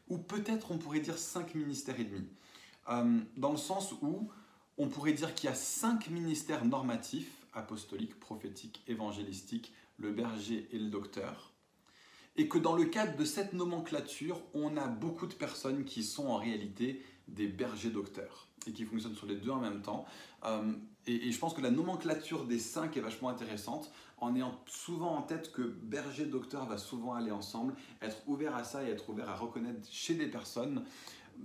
Ou 0.07 0.17
peut-être 0.17 0.71
on 0.71 0.77
pourrait 0.77 1.01
dire 1.01 1.17
cinq 1.17 1.55
ministères 1.55 1.99
et 1.99 2.05
demi, 2.05 2.25
euh, 2.89 3.19
dans 3.35 3.51
le 3.51 3.57
sens 3.57 3.93
où 4.01 4.29
on 4.77 4.87
pourrait 4.87 5.11
dire 5.11 5.35
qu'il 5.35 5.49
y 5.49 5.51
a 5.51 5.55
cinq 5.55 6.09
ministères 6.09 6.63
normatifs, 6.63 7.33
apostoliques, 7.51 8.17
prophétiques, 8.17 8.81
évangélistiques, 8.87 9.73
le 9.97 10.11
berger 10.13 10.69
et 10.71 10.79
le 10.79 10.89
docteur, 10.89 11.50
et 12.37 12.47
que 12.47 12.57
dans 12.57 12.75
le 12.75 12.85
cadre 12.85 13.17
de 13.17 13.25
cette 13.25 13.53
nomenclature, 13.53 14.41
on 14.53 14.77
a 14.77 14.87
beaucoup 14.87 15.27
de 15.27 15.33
personnes 15.33 15.83
qui 15.83 16.03
sont 16.03 16.27
en 16.27 16.37
réalité 16.37 17.03
des 17.27 17.47
bergers 17.47 17.89
docteurs 17.89 18.47
et 18.67 18.73
qui 18.73 18.85
fonctionnent 18.85 19.15
sur 19.15 19.27
les 19.27 19.35
deux 19.35 19.49
en 19.49 19.59
même 19.59 19.81
temps. 19.81 20.05
Euh, 20.45 20.73
et, 21.07 21.31
je 21.31 21.39
pense 21.39 21.53
que 21.53 21.61
la 21.61 21.71
nomenclature 21.71 22.45
des 22.45 22.59
cinq 22.59 22.95
est 22.95 23.01
vachement 23.01 23.29
intéressante 23.29 23.91
en 24.17 24.35
ayant 24.35 24.61
souvent 24.67 25.15
en 25.15 25.23
tête 25.23 25.51
que 25.51 25.61
berger 25.63 26.25
docteur 26.25 26.67
va 26.67 26.77
souvent 26.77 27.13
aller 27.13 27.31
ensemble, 27.31 27.73
être 28.01 28.17
ouvert 28.27 28.55
à 28.55 28.63
ça 28.63 28.83
et 28.83 28.91
être 28.91 29.09
ouvert 29.09 29.29
à 29.29 29.35
reconnaître 29.35 29.87
chez 29.89 30.13
des 30.13 30.27
personnes 30.27 30.83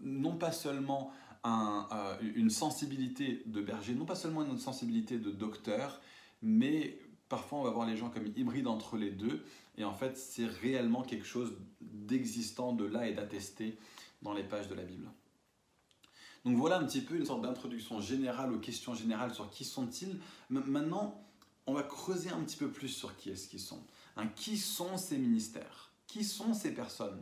non 0.03 0.37
pas 0.37 0.53
seulement 0.53 1.11
euh, 1.47 2.15
une 2.35 2.51
sensibilité 2.51 3.43
de 3.47 3.63
berger, 3.63 3.95
non 3.95 4.05
pas 4.05 4.17
seulement 4.17 4.43
une 4.45 4.59
sensibilité 4.59 5.19
de 5.19 5.31
docteur, 5.31 6.01
mais 6.43 6.99
parfois 7.29 7.61
on 7.61 7.63
va 7.63 7.71
voir 7.71 7.87
les 7.87 7.97
gens 7.97 8.11
comme 8.11 8.27
hybrides 8.37 8.67
entre 8.67 8.97
les 8.97 9.11
deux 9.11 9.45
et 9.79 9.85
en 9.85 9.95
fait, 9.95 10.17
c'est 10.17 10.47
réellement 10.47 11.03
quelque 11.03 11.27
chose 11.27 11.53
d'existant 11.81 12.73
de 12.73 12.85
là 12.85 13.07
et 13.09 13.13
d'attesté 13.13 13.79
dans 14.23 14.33
les 14.33 14.45
pages 14.45 14.69
de 14.69 14.75
la 14.75 14.83
Bible. 14.83 15.09
Donc 16.45 16.57
voilà 16.57 16.79
un 16.79 16.85
petit 16.85 17.01
peu 17.01 17.17
une 17.17 17.27
sorte 17.27 17.43
d'introduction 17.43 18.01
générale 18.01 18.53
aux 18.53 18.59
questions 18.59 18.95
générales 18.95 19.35
sur 19.35 19.51
qui 19.51 19.65
sont-ils. 19.65 20.19
Maintenant, 20.49 21.21
on 21.67 21.75
va 21.75 21.83
creuser 21.83 22.31
un 22.31 22.41
petit 22.43 22.57
peu 22.57 22.71
plus 22.71 22.89
sur 22.89 23.17
qui 23.17 23.31
est-ce 23.31 23.49
qu'ils 23.49 23.61
sont. 23.61 23.83
Hein, 24.17 24.29
qui 24.37 24.57
sont 24.57 24.97
ces 24.97 25.19
ministères? 25.19 25.91
Qui 26.07 26.25
sont 26.25 26.55
ces 26.55 26.73
personnes? 26.73 27.21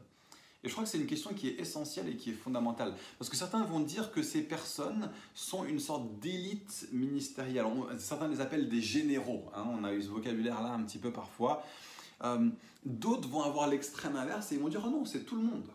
Et 0.63 0.69
je 0.69 0.73
crois 0.73 0.85
que 0.85 0.91
c'est 0.91 0.99
une 0.99 1.07
question 1.07 1.35
qui 1.35 1.49
est 1.49 1.61
essentielle 1.61 2.09
et 2.09 2.17
qui 2.17 2.31
est 2.31 2.35
fondamentale. 2.35 2.95
Parce 3.19 3.31
que 3.31 3.37
certains 3.37 3.65
vont 3.65 3.81
dire 3.81 4.13
que 4.13 4.23
ces 4.23 4.43
personnes 4.43 5.11
sont 5.35 5.65
une 5.65 5.81
sorte 5.81 6.19
d'élite 6.21 6.89
ministérielle. 6.93 7.67
certains 7.99 8.29
les 8.29 8.41
appellent 8.41 8.69
des 8.69 8.81
généraux. 8.81 9.51
Hein. 9.55 9.67
on 9.71 9.85
a 9.85 9.93
eu 9.93 10.03
ce 10.03 10.09
vocabulaire-là 10.09 10.73
un 10.73 10.83
petit 10.83 10.99
peu 10.99 11.13
parfois. 11.13 11.65
Euh, 12.25 12.49
d'autres 12.85 13.28
vont 13.28 13.43
avoir 13.43 13.69
l'extrême 13.69 14.16
inverse 14.16 14.52
et 14.52 14.57
ils 14.57 14.61
vont 14.61 14.69
dire 14.69 14.83
oh 14.87 14.90
non, 14.90 15.04
c'est 15.04 15.25
tout 15.25 15.37
le 15.37 15.43
monde. 15.43 15.69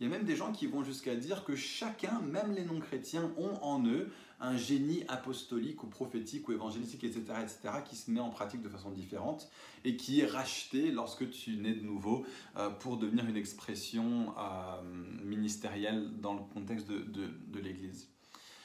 Il 0.00 0.04
y 0.04 0.06
a 0.06 0.10
même 0.10 0.24
des 0.24 0.36
gens 0.36 0.50
qui 0.50 0.66
vont 0.66 0.82
jusqu'à 0.82 1.14
dire 1.14 1.44
que 1.44 1.54
chacun, 1.54 2.20
même 2.20 2.52
les 2.52 2.64
non-chrétiens, 2.64 3.30
ont 3.36 3.62
en 3.62 3.84
eux 3.84 4.10
un 4.40 4.56
génie 4.56 5.04
apostolique 5.08 5.84
ou 5.84 5.88
prophétique 5.88 6.48
ou 6.48 6.52
évangélistique, 6.52 7.04
etc., 7.04 7.20
etc., 7.42 7.58
qui 7.84 7.96
se 7.96 8.10
met 8.10 8.20
en 8.20 8.30
pratique 8.30 8.62
de 8.62 8.70
façon 8.70 8.90
différente 8.90 9.50
et 9.84 9.98
qui 9.98 10.20
est 10.20 10.26
racheté 10.26 10.90
lorsque 10.90 11.28
tu 11.30 11.58
nais 11.58 11.74
de 11.74 11.84
nouveau 11.84 12.24
euh, 12.56 12.70
pour 12.70 12.96
devenir 12.96 13.26
une 13.26 13.36
expression 13.36 14.32
euh, 14.38 14.82
ministérielle 15.22 16.18
dans 16.20 16.32
le 16.32 16.40
contexte 16.54 16.88
de, 16.88 17.02
de 17.02 17.58
l'Église. 17.58 18.08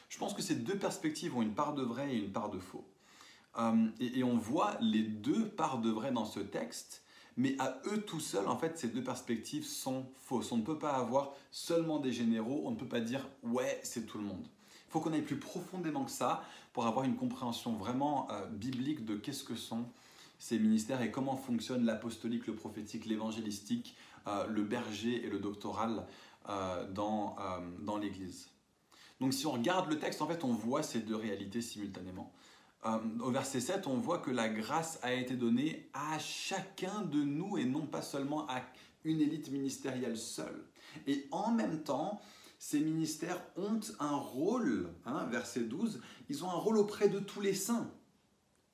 Je 0.07 0.17
pense 0.17 0.33
que 0.33 0.41
ces 0.41 0.55
deux 0.55 0.77
perspectives 0.77 1.35
ont 1.35 1.41
une 1.41 1.53
part 1.53 1.73
de 1.73 1.83
vrai 1.83 2.15
et 2.15 2.17
une 2.17 2.31
part 2.31 2.49
de 2.49 2.59
faux. 2.59 2.87
Euh, 3.57 3.88
et, 4.00 4.24
on 4.24 4.38
voit 4.38 4.77
les 4.81 5.03
deux 5.03 5.47
parts 5.47 5.79
de 5.79 5.89
vrai 5.89 6.12
dans 6.12 6.25
ce 6.25 6.39
texte, 6.39 7.03
mais 7.38 7.55
à 7.59 7.79
eux 7.88 8.01
tout 8.01 8.19
seuls, 8.19 8.47
en 8.47 8.57
fait, 8.57 8.77
ces 8.77 8.89
deux 8.89 9.03
perspectives 9.03 9.65
sont 9.65 10.05
fausses. 10.17 10.51
On 10.51 10.57
ne 10.57 10.63
peut 10.63 10.77
pas 10.77 10.93
avoir 10.93 11.33
seulement 11.51 12.00
des 12.00 12.12
généraux, 12.12 12.63
on 12.65 12.71
ne 12.71 12.75
peut 12.75 12.88
pas 12.88 13.00
dire 13.00 13.27
ouais, 13.43 13.79
c'est 13.83 14.05
tout 14.05 14.17
le 14.17 14.25
monde. 14.25 14.45
Il 14.88 14.91
faut 14.91 15.00
qu'on 15.00 15.13
aille 15.13 15.21
plus 15.21 15.39
profondément 15.39 16.05
que 16.05 16.12
ça 16.12 16.43
pour 16.74 16.85
avoir 16.85 17.05
une 17.05 17.15
compréhension 17.15 17.74
vraiment 17.74 18.29
euh, 18.31 18.45
biblique 18.47 19.05
de 19.05 19.15
qu'est-ce 19.15 19.43
que 19.43 19.55
sont 19.55 19.85
ces 20.39 20.59
ministères 20.59 21.01
et 21.01 21.12
comment 21.12 21.35
fonctionne 21.35 21.85
l'apostolique, 21.85 22.47
le 22.47 22.55
prophétique, 22.55 23.05
l'évangélistique, 23.05 23.95
euh, 24.27 24.47
le 24.47 24.63
berger 24.63 25.25
et 25.25 25.29
le 25.29 25.39
doctoral 25.39 26.05
dans, 26.93 27.35
dans 27.79 27.97
l'Église. 27.97 28.51
Donc 29.19 29.33
si 29.33 29.47
on 29.47 29.53
regarde 29.53 29.89
le 29.89 29.97
texte, 29.97 30.21
en 30.21 30.27
fait, 30.27 30.43
on 30.43 30.53
voit 30.53 30.83
ces 30.83 31.00
deux 31.00 31.15
réalités 31.15 31.59
simultanément. 31.59 32.31
Euh, 32.85 32.99
au 33.19 33.31
verset 33.31 33.61
7, 33.61 33.87
on 33.87 33.97
voit 33.97 34.19
que 34.19 34.31
la 34.31 34.47
grâce 34.47 34.99
a 35.01 35.13
été 35.13 35.35
donnée 35.35 35.89
à 35.93 36.19
chacun 36.19 37.01
de 37.01 37.23
nous 37.23 37.57
et 37.57 37.65
non 37.65 37.87
pas 37.87 38.01
seulement 38.01 38.47
à 38.47 38.61
une 39.03 39.21
élite 39.21 39.49
ministérielle 39.49 40.17
seule. 40.17 40.65
Et 41.07 41.27
en 41.31 41.51
même 41.51 41.83
temps, 41.83 42.21
ces 42.59 42.79
ministères 42.79 43.41
ont 43.57 43.79
un 43.99 44.15
rôle, 44.15 44.89
hein, 45.05 45.25
verset 45.25 45.61
12, 45.61 46.01
ils 46.29 46.43
ont 46.45 46.49
un 46.49 46.55
rôle 46.55 46.77
auprès 46.77 47.09
de 47.09 47.19
tous 47.19 47.41
les 47.41 47.53
saints. 47.53 47.89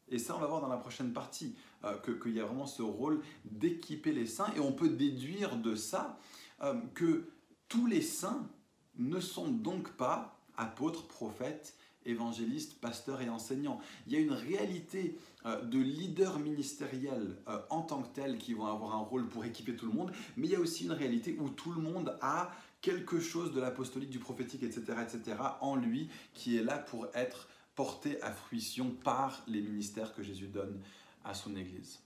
Et 0.09 0.19
ça, 0.19 0.35
on 0.35 0.39
va 0.39 0.47
voir 0.47 0.61
dans 0.61 0.67
la 0.67 0.77
prochaine 0.77 1.13
partie, 1.13 1.55
euh, 1.85 1.97
qu'il 2.21 2.33
y 2.33 2.41
a 2.41 2.45
vraiment 2.45 2.67
ce 2.67 2.81
rôle 2.81 3.21
d'équiper 3.45 4.11
les 4.11 4.25
saints. 4.25 4.51
Et 4.57 4.59
on 4.59 4.73
peut 4.73 4.89
déduire 4.89 5.55
de 5.55 5.73
ça 5.73 6.19
euh, 6.63 6.75
que 6.93 7.29
tous 7.69 7.87
les 7.87 8.01
saints 8.01 8.49
ne 8.97 9.21
sont 9.21 9.47
donc 9.47 9.93
pas 9.93 10.37
apôtres, 10.57 11.07
prophètes 11.07 11.77
évangélistes, 12.05 12.79
pasteurs 12.79 13.21
et 13.21 13.29
enseignants. 13.29 13.79
Il 14.07 14.13
y 14.13 14.15
a 14.15 14.19
une 14.19 14.33
réalité 14.33 15.17
euh, 15.45 15.61
de 15.61 15.79
leaders 15.79 16.39
ministériels 16.39 17.37
euh, 17.47 17.59
en 17.69 17.81
tant 17.81 18.01
que 18.01 18.13
tels 18.13 18.37
qui 18.37 18.53
vont 18.53 18.65
avoir 18.65 18.95
un 18.95 19.01
rôle 19.01 19.27
pour 19.27 19.45
équiper 19.45 19.75
tout 19.75 19.85
le 19.85 19.93
monde, 19.93 20.11
mais 20.37 20.47
il 20.47 20.51
y 20.51 20.55
a 20.55 20.59
aussi 20.59 20.85
une 20.85 20.91
réalité 20.91 21.35
où 21.39 21.49
tout 21.49 21.71
le 21.71 21.81
monde 21.81 22.17
a 22.21 22.51
quelque 22.81 23.19
chose 23.19 23.53
de 23.53 23.61
l'apostolique, 23.61 24.09
du 24.09 24.19
prophétique, 24.19 24.63
etc., 24.63 24.97
etc., 25.01 25.37
en 25.61 25.75
lui, 25.75 26.09
qui 26.33 26.57
est 26.57 26.63
là 26.63 26.77
pour 26.77 27.07
être 27.13 27.47
porté 27.75 28.21
à 28.21 28.31
fruition 28.31 28.91
par 29.03 29.43
les 29.47 29.61
ministères 29.61 30.13
que 30.13 30.23
Jésus 30.23 30.47
donne 30.47 30.81
à 31.23 31.33
son 31.33 31.55
Église. 31.55 31.99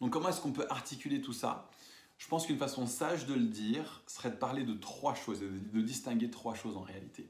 Donc 0.00 0.12
comment 0.12 0.30
est-ce 0.30 0.40
qu'on 0.40 0.52
peut 0.52 0.66
articuler 0.70 1.20
tout 1.20 1.34
ça? 1.34 1.70
Je 2.18 2.26
pense 2.28 2.46
qu'une 2.46 2.58
façon 2.58 2.86
sage 2.86 3.26
de 3.26 3.34
le 3.34 3.46
dire 3.46 4.02
serait 4.06 4.30
de 4.30 4.36
parler 4.36 4.64
de 4.64 4.74
trois 4.74 5.14
choses, 5.14 5.40
de 5.40 5.80
distinguer 5.80 6.30
trois 6.30 6.54
choses 6.54 6.76
en 6.76 6.82
réalité. 6.82 7.28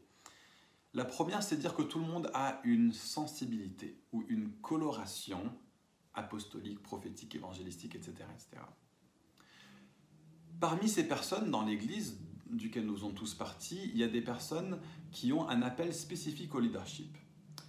La 0.93 1.05
première, 1.05 1.43
c'est 1.43 1.57
dire 1.57 1.75
que 1.75 1.83
tout 1.83 2.01
le 2.01 2.07
monde 2.07 2.31
a 2.35 2.61
une 2.65 2.93
sensibilité 2.93 3.97
ou 4.13 4.25
une 4.29 4.51
coloration 4.61 5.41
apostolique, 6.15 6.83
prophétique, 6.83 7.37
évangélistique, 7.37 7.95
etc. 7.95 8.15
etc. 8.35 8.63
Parmi 10.59 10.89
ces 10.89 11.07
personnes 11.07 11.51
dans 11.51 11.65
l'Église, 11.65 12.19
duquel 12.47 12.87
nous 12.87 12.99
sommes 12.99 13.15
tous 13.15 13.35
partis, 13.35 13.81
il 13.93 13.99
y 13.99 14.03
a 14.03 14.09
des 14.09 14.21
personnes 14.21 14.81
qui 15.13 15.33
ont 15.33 15.49
un 15.49 15.63
appel 15.63 15.95
spécifique 15.95 16.55
au 16.55 16.61
leadership. 16.61 17.17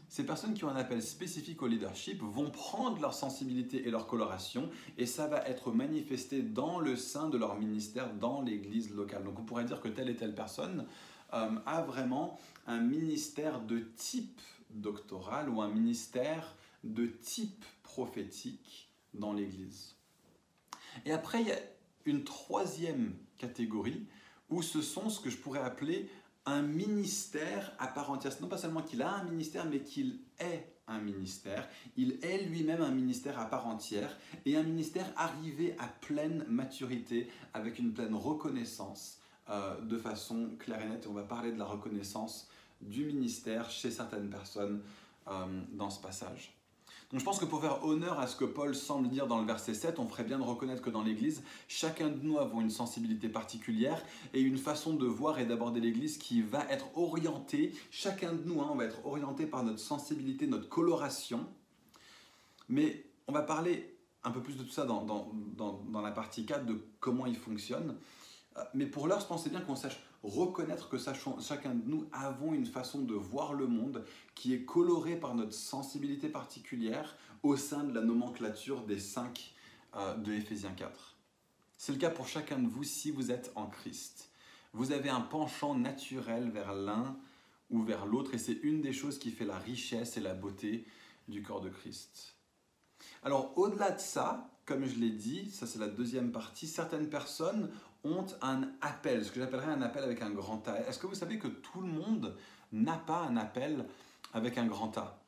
Ces 0.09 0.25
personnes 0.25 0.53
qui 0.53 0.65
ont 0.65 0.69
un 0.69 0.75
appel 0.75 1.01
spécifique 1.01 1.61
au 1.61 1.67
leadership 1.67 2.21
vont 2.21 2.49
prendre 2.49 2.99
leur 2.99 3.13
sensibilité 3.13 3.87
et 3.87 3.91
leur 3.91 4.07
coloration 4.07 4.69
et 4.97 5.05
ça 5.05 5.27
va 5.27 5.41
être 5.47 5.71
manifesté 5.71 6.41
dans 6.41 6.79
le 6.79 6.97
sein 6.97 7.29
de 7.29 7.37
leur 7.37 7.57
ministère, 7.57 8.13
dans 8.15 8.41
l'église 8.41 8.93
locale. 8.93 9.23
Donc 9.23 9.39
on 9.39 9.43
pourrait 9.43 9.63
dire 9.63 9.79
que 9.79 9.87
telle 9.87 10.09
et 10.09 10.15
telle 10.17 10.35
personne 10.35 10.85
a 11.31 11.81
vraiment 11.81 12.39
un 12.67 12.79
ministère 12.79 13.61
de 13.61 13.79
type 13.79 14.41
doctoral 14.69 15.49
ou 15.49 15.61
un 15.61 15.69
ministère 15.69 16.55
de 16.83 17.05
type 17.05 17.65
prophétique 17.83 18.89
dans 19.13 19.33
l'église. 19.33 19.95
Et 21.05 21.11
après, 21.11 21.41
il 21.41 21.47
y 21.47 21.51
a 21.51 21.59
une 22.05 22.23
troisième 22.23 23.13
catégorie 23.37 24.05
où 24.49 24.61
ce 24.61 24.81
sont 24.81 25.09
ce 25.09 25.19
que 25.19 25.29
je 25.29 25.37
pourrais 25.37 25.61
appeler 25.61 26.09
un 26.45 26.61
ministère 26.61 27.73
à 27.79 27.87
part 27.87 28.11
entière. 28.11 28.33
Non 28.41 28.47
pas 28.47 28.57
seulement 28.57 28.81
qu'il 28.81 29.01
a 29.01 29.13
un 29.13 29.23
ministère, 29.23 29.65
mais 29.65 29.81
qu'il 29.81 30.19
est 30.39 30.73
un 30.87 30.99
ministère. 30.99 31.69
Il 31.95 32.17
est 32.23 32.43
lui-même 32.43 32.81
un 32.81 32.91
ministère 32.91 33.39
à 33.39 33.45
part 33.45 33.67
entière 33.67 34.17
et 34.45 34.57
un 34.57 34.63
ministère 34.63 35.11
arrivé 35.15 35.75
à 35.79 35.87
pleine 35.87 36.43
maturité 36.47 37.29
avec 37.53 37.79
une 37.79 37.93
pleine 37.93 38.15
reconnaissance 38.15 39.20
euh, 39.51 39.79
de 39.81 39.97
façon 39.97 40.49
claire 40.59 40.81
et 40.81 40.89
nette. 40.89 41.05
Et 41.05 41.07
on 41.07 41.13
va 41.13 41.23
parler 41.23 41.51
de 41.51 41.59
la 41.59 41.65
reconnaissance 41.65 42.49
du 42.81 43.05
ministère 43.05 43.69
chez 43.69 43.91
certaines 43.91 44.29
personnes 44.29 44.81
euh, 45.27 45.61
dans 45.73 45.89
ce 45.89 46.01
passage. 46.01 46.55
Donc 47.11 47.19
je 47.19 47.25
pense 47.25 47.39
que 47.39 47.45
pour 47.45 47.59
faire 47.59 47.83
honneur 47.83 48.19
à 48.19 48.27
ce 48.27 48.37
que 48.37 48.45
Paul 48.45 48.73
semble 48.73 49.09
dire 49.09 49.27
dans 49.27 49.39
le 49.39 49.45
verset 49.45 49.73
7, 49.73 49.99
on 49.99 50.07
ferait 50.07 50.23
bien 50.23 50.39
de 50.39 50.43
reconnaître 50.43 50.81
que 50.81 50.89
dans 50.89 51.03
l'Église, 51.03 51.43
chacun 51.67 52.07
de 52.07 52.19
nous 52.23 52.37
avons 52.37 52.61
une 52.61 52.69
sensibilité 52.69 53.27
particulière 53.27 54.01
et 54.33 54.39
une 54.39 54.57
façon 54.57 54.93
de 54.93 55.05
voir 55.05 55.37
et 55.37 55.45
d'aborder 55.45 55.81
l'Église 55.81 56.17
qui 56.17 56.41
va 56.41 56.65
être 56.69 56.85
orientée, 56.97 57.73
chacun 57.91 58.31
de 58.31 58.41
nous, 58.45 58.61
hein, 58.61 58.69
on 58.71 58.75
va 58.75 58.85
être 58.85 59.05
orienté 59.05 59.45
par 59.45 59.63
notre 59.63 59.79
sensibilité, 59.79 60.47
notre 60.47 60.69
coloration. 60.69 61.45
Mais 62.69 63.05
on 63.27 63.33
va 63.33 63.41
parler 63.41 63.93
un 64.23 64.31
peu 64.31 64.41
plus 64.41 64.55
de 64.55 64.63
tout 64.63 64.71
ça 64.71 64.85
dans, 64.85 65.03
dans, 65.03 66.01
la 66.01 66.11
partie 66.11 66.45
4, 66.45 66.65
de 66.65 66.79
comment 67.01 67.25
il 67.25 67.35
fonctionne. 67.35 67.97
Mais 68.73 68.85
pour 68.85 69.07
l'heure, 69.07 69.19
je 69.19 69.25
pensais 69.25 69.49
bien 69.49 69.61
qu'on 69.61 69.75
sache 69.75 69.99
reconnaître 70.23 70.89
que 70.89 70.97
chacun 70.97 71.73
de 71.73 71.89
nous 71.89 72.05
avons 72.11 72.53
une 72.53 72.65
façon 72.65 73.01
de 73.01 73.13
voir 73.13 73.53
le 73.53 73.67
monde 73.67 74.05
qui 74.35 74.53
est 74.53 74.65
colorée 74.65 75.15
par 75.15 75.33
notre 75.35 75.53
sensibilité 75.53 76.29
particulière 76.29 77.17
au 77.43 77.57
sein 77.57 77.83
de 77.83 77.93
la 77.93 78.01
nomenclature 78.01 78.83
des 78.83 78.99
cinq 78.99 79.53
euh, 79.95 80.15
de 80.15 80.33
Éphésiens 80.33 80.73
4. 80.73 81.15
C'est 81.77 81.93
le 81.93 81.97
cas 81.97 82.11
pour 82.11 82.27
chacun 82.27 82.59
de 82.59 82.67
vous 82.67 82.83
si 82.83 83.09
vous 83.09 83.31
êtes 83.31 83.51
en 83.55 83.65
Christ. 83.65 84.29
Vous 84.73 84.91
avez 84.91 85.09
un 85.09 85.21
penchant 85.21 85.75
naturel 85.75 86.49
vers 86.51 86.73
l'un 86.73 87.17
ou 87.71 87.81
vers 87.81 88.05
l'autre 88.05 88.35
et 88.35 88.37
c'est 88.37 88.59
une 88.63 88.81
des 88.81 88.93
choses 88.93 89.17
qui 89.17 89.31
fait 89.31 89.45
la 89.45 89.57
richesse 89.57 90.17
et 90.17 90.21
la 90.21 90.33
beauté 90.33 90.85
du 91.27 91.41
corps 91.41 91.61
de 91.61 91.69
Christ. 91.69 92.35
Alors 93.23 93.57
au-delà 93.57 93.91
de 93.91 93.99
ça, 93.99 94.51
comme 94.65 94.85
je 94.85 94.95
l'ai 94.95 95.09
dit, 95.09 95.49
ça 95.49 95.65
c'est 95.65 95.79
la 95.79 95.87
deuxième 95.87 96.31
partie, 96.31 96.67
certaines 96.67 97.09
personnes 97.09 97.71
ont 98.03 98.25
un 98.41 98.63
appel, 98.81 99.23
ce 99.23 99.31
que 99.31 99.39
j'appellerais 99.39 99.71
un 99.71 99.81
appel 99.81 100.03
avec 100.03 100.21
un 100.21 100.31
grand 100.31 100.67
A. 100.67 100.79
Est-ce 100.87 100.99
que 100.99 101.07
vous 101.07 101.15
savez 101.15 101.37
que 101.37 101.47
tout 101.47 101.81
le 101.81 101.87
monde 101.87 102.35
n'a 102.71 102.97
pas 102.97 103.21
un 103.21 103.37
appel 103.37 103.85
avec 104.33 104.57
un 104.57 104.65
grand 104.65 104.97
A? 104.97 105.21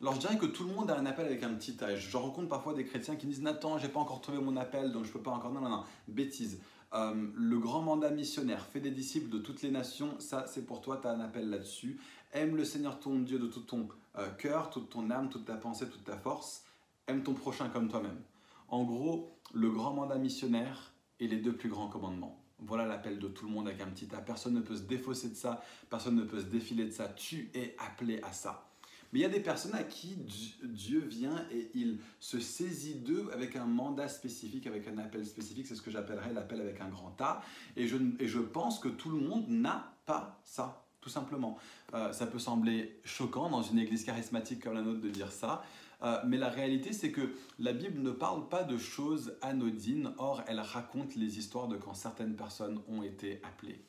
Alors 0.00 0.14
je 0.14 0.20
dirais 0.20 0.38
que 0.38 0.46
tout 0.46 0.64
le 0.64 0.72
monde 0.72 0.90
a 0.90 0.98
un 0.98 1.06
appel 1.06 1.26
avec 1.26 1.42
un 1.42 1.52
petit 1.54 1.76
A. 1.84 1.94
Je 1.94 2.16
rencontre 2.16 2.48
parfois 2.48 2.74
des 2.74 2.84
chrétiens 2.84 3.16
qui 3.16 3.26
disent 3.26 3.42
Nathan, 3.42 3.78
j'ai 3.78 3.88
pas 3.88 4.00
encore 4.00 4.20
trouvé 4.20 4.38
mon 4.38 4.56
appel, 4.56 4.92
donc 4.92 5.04
je 5.04 5.12
peux 5.12 5.20
pas 5.20 5.30
encore. 5.30 5.52
Non, 5.52 5.60
non, 5.60 5.68
non, 5.68 5.84
bêtise. 6.08 6.60
Euh, 6.92 7.28
le 7.36 7.58
grand 7.58 7.82
mandat 7.82 8.10
missionnaire, 8.10 8.66
fais 8.66 8.80
des 8.80 8.90
disciples 8.90 9.30
de 9.30 9.38
toutes 9.38 9.62
les 9.62 9.70
nations, 9.70 10.18
ça 10.18 10.46
c'est 10.48 10.66
pour 10.66 10.80
toi, 10.80 10.98
tu 11.00 11.06
as 11.06 11.12
un 11.12 11.20
appel 11.20 11.48
là-dessus. 11.48 12.00
Aime 12.32 12.56
le 12.56 12.64
Seigneur 12.64 12.98
ton 12.98 13.18
Dieu 13.20 13.38
de 13.38 13.46
tout 13.46 13.60
ton 13.60 13.88
euh, 14.18 14.28
cœur, 14.30 14.70
toute 14.70 14.90
ton 14.90 15.10
âme, 15.10 15.28
toute 15.28 15.44
ta 15.44 15.54
pensée, 15.54 15.88
toute 15.88 16.04
ta 16.04 16.16
force. 16.16 16.64
Aime 17.06 17.22
ton 17.22 17.34
prochain 17.34 17.68
comme 17.68 17.88
toi-même. 17.88 18.20
En 18.68 18.84
gros, 18.84 19.36
le 19.52 19.70
grand 19.70 19.92
mandat 19.92 20.16
missionnaire, 20.16 20.89
et 21.20 21.28
les 21.28 21.36
deux 21.36 21.54
plus 21.54 21.68
grands 21.68 21.88
commandements. 21.88 22.42
Voilà 22.58 22.86
l'appel 22.86 23.18
de 23.18 23.28
tout 23.28 23.46
le 23.46 23.52
monde 23.52 23.68
avec 23.68 23.80
un 23.80 23.86
petit 23.86 24.08
A. 24.14 24.20
Personne 24.20 24.54
ne 24.54 24.60
peut 24.60 24.76
se 24.76 24.82
défausser 24.82 25.30
de 25.30 25.34
ça, 25.34 25.62
personne 25.88 26.16
ne 26.16 26.24
peut 26.24 26.40
se 26.40 26.46
défiler 26.46 26.84
de 26.84 26.90
ça. 26.90 27.08
Tu 27.08 27.50
es 27.54 27.74
appelé 27.78 28.20
à 28.22 28.32
ça. 28.32 28.66
Mais 29.12 29.20
il 29.20 29.22
y 29.22 29.26
a 29.26 29.30
des 29.30 29.40
personnes 29.40 29.74
à 29.74 29.82
qui 29.82 30.16
Dieu 30.62 31.00
vient 31.00 31.44
et 31.50 31.70
il 31.74 31.98
se 32.20 32.38
saisit 32.38 32.94
d'eux 32.94 33.28
avec 33.32 33.56
un 33.56 33.64
mandat 33.64 34.08
spécifique, 34.08 34.66
avec 34.66 34.86
un 34.86 34.98
appel 34.98 35.26
spécifique. 35.26 35.66
C'est 35.66 35.74
ce 35.74 35.82
que 35.82 35.90
j'appellerais 35.90 36.32
l'appel 36.32 36.60
avec 36.60 36.80
un 36.80 36.88
grand 36.88 37.20
A. 37.20 37.42
Et 37.76 37.88
je, 37.88 37.96
et 38.20 38.28
je 38.28 38.38
pense 38.38 38.78
que 38.78 38.88
tout 38.88 39.10
le 39.10 39.18
monde 39.18 39.48
n'a 39.48 39.96
pas 40.06 40.40
ça, 40.44 40.86
tout 41.00 41.08
simplement. 41.08 41.58
Euh, 41.94 42.12
ça 42.12 42.26
peut 42.26 42.38
sembler 42.38 43.00
choquant 43.04 43.50
dans 43.50 43.62
une 43.62 43.80
église 43.80 44.04
charismatique 44.04 44.62
comme 44.62 44.74
la 44.74 44.82
nôtre 44.82 45.00
de 45.00 45.10
dire 45.10 45.32
ça. 45.32 45.64
Euh, 46.02 46.18
mais 46.26 46.38
la 46.38 46.48
réalité, 46.48 46.92
c'est 46.92 47.12
que 47.12 47.34
la 47.58 47.72
Bible 47.72 48.00
ne 48.00 48.10
parle 48.10 48.48
pas 48.48 48.62
de 48.62 48.78
choses 48.78 49.36
anodines, 49.42 50.14
or 50.18 50.42
elle 50.46 50.60
raconte 50.60 51.14
les 51.14 51.38
histoires 51.38 51.68
de 51.68 51.76
quand 51.76 51.94
certaines 51.94 52.36
personnes 52.36 52.80
ont 52.88 53.02
été 53.02 53.40
appelées. 53.42 53.84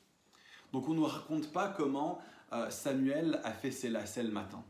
Donc 0.72 0.88
on 0.88 0.92
ne 0.92 0.96
nous 0.96 1.06
raconte 1.06 1.52
pas 1.52 1.68
comment 1.68 2.18
euh, 2.52 2.68
Samuel 2.70 3.40
a 3.44 3.52
fait 3.52 3.70
ses 3.70 3.88
lacets 3.88 4.22
le 4.22 4.30
matin. 4.30 4.64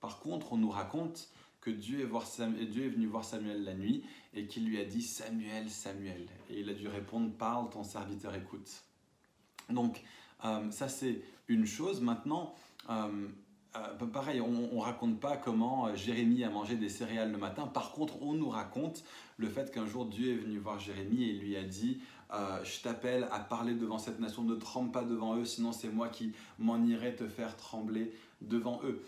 Par 0.00 0.20
contre, 0.20 0.52
on 0.52 0.56
nous 0.56 0.70
raconte 0.70 1.30
que 1.60 1.70
Dieu 1.70 2.00
est, 2.00 2.04
venu 2.04 3.06
voir 3.06 3.24
Samuel 3.24 3.64
la 3.64 3.74
nuit 3.74 4.04
et 4.34 4.46
qu'il 4.46 4.66
lui 4.66 4.78
a 4.78 4.84
dit 4.84 5.02
Samuel, 5.02 5.70
Samuel. 5.70 6.28
Et 6.50 6.60
il 6.60 6.68
a 6.68 6.74
dû 6.74 6.88
répondre 6.88 7.32
Parle, 7.32 7.70
ton 7.70 7.82
serviteur 7.82 8.34
écoute. 8.34 8.70
Donc, 9.70 10.02
euh, 10.44 10.70
ça 10.70 10.88
c'est 10.88 11.22
une 11.48 11.64
chose. 11.64 12.02
Maintenant, 12.02 12.54
pareil, 14.12 14.40
on, 14.40 14.50
ne 14.50 14.80
raconte 14.80 15.18
pas 15.20 15.36
comment 15.36 15.86
euh, 15.86 15.96
Jérémie 15.96 16.44
a 16.44 16.50
mangé 16.50 16.76
des 16.76 16.88
céréales 16.88 17.32
le 17.32 17.38
matin. 17.38 17.66
Par 17.66 17.92
contre, 17.92 18.22
on 18.22 18.34
nous 18.34 18.48
raconte 18.48 19.04
le 19.36 19.48
fait 19.48 19.72
qu'un 19.72 19.86
jour 19.86 20.06
Dieu 20.06 20.32
est 20.32 20.36
venu 20.36 20.58
voir 20.58 20.78
Jérémie 20.78 21.24
et 21.24 21.32
lui 21.32 21.56
a 21.56 21.64
dit 21.64 22.00
euh, 22.32 22.62
Je 22.64 22.80
t'appelle 22.82 23.26
à 23.32 23.40
parler 23.40 23.74
devant 23.74 23.98
cette 23.98 24.20
nation, 24.20 24.42
ne 24.42 24.54
tremble 24.54 24.92
pas 24.92 25.02
devant 25.02 25.36
eux, 25.36 25.44
sinon 25.44 25.72
c'est 25.72 25.88
moi 25.88 26.08
qui 26.08 26.32
m'en 26.58 26.82
irai 26.84 27.16
te 27.16 27.26
faire 27.26 27.56
trembler 27.56 28.12
devant 28.40 28.80
eux. 28.84 29.02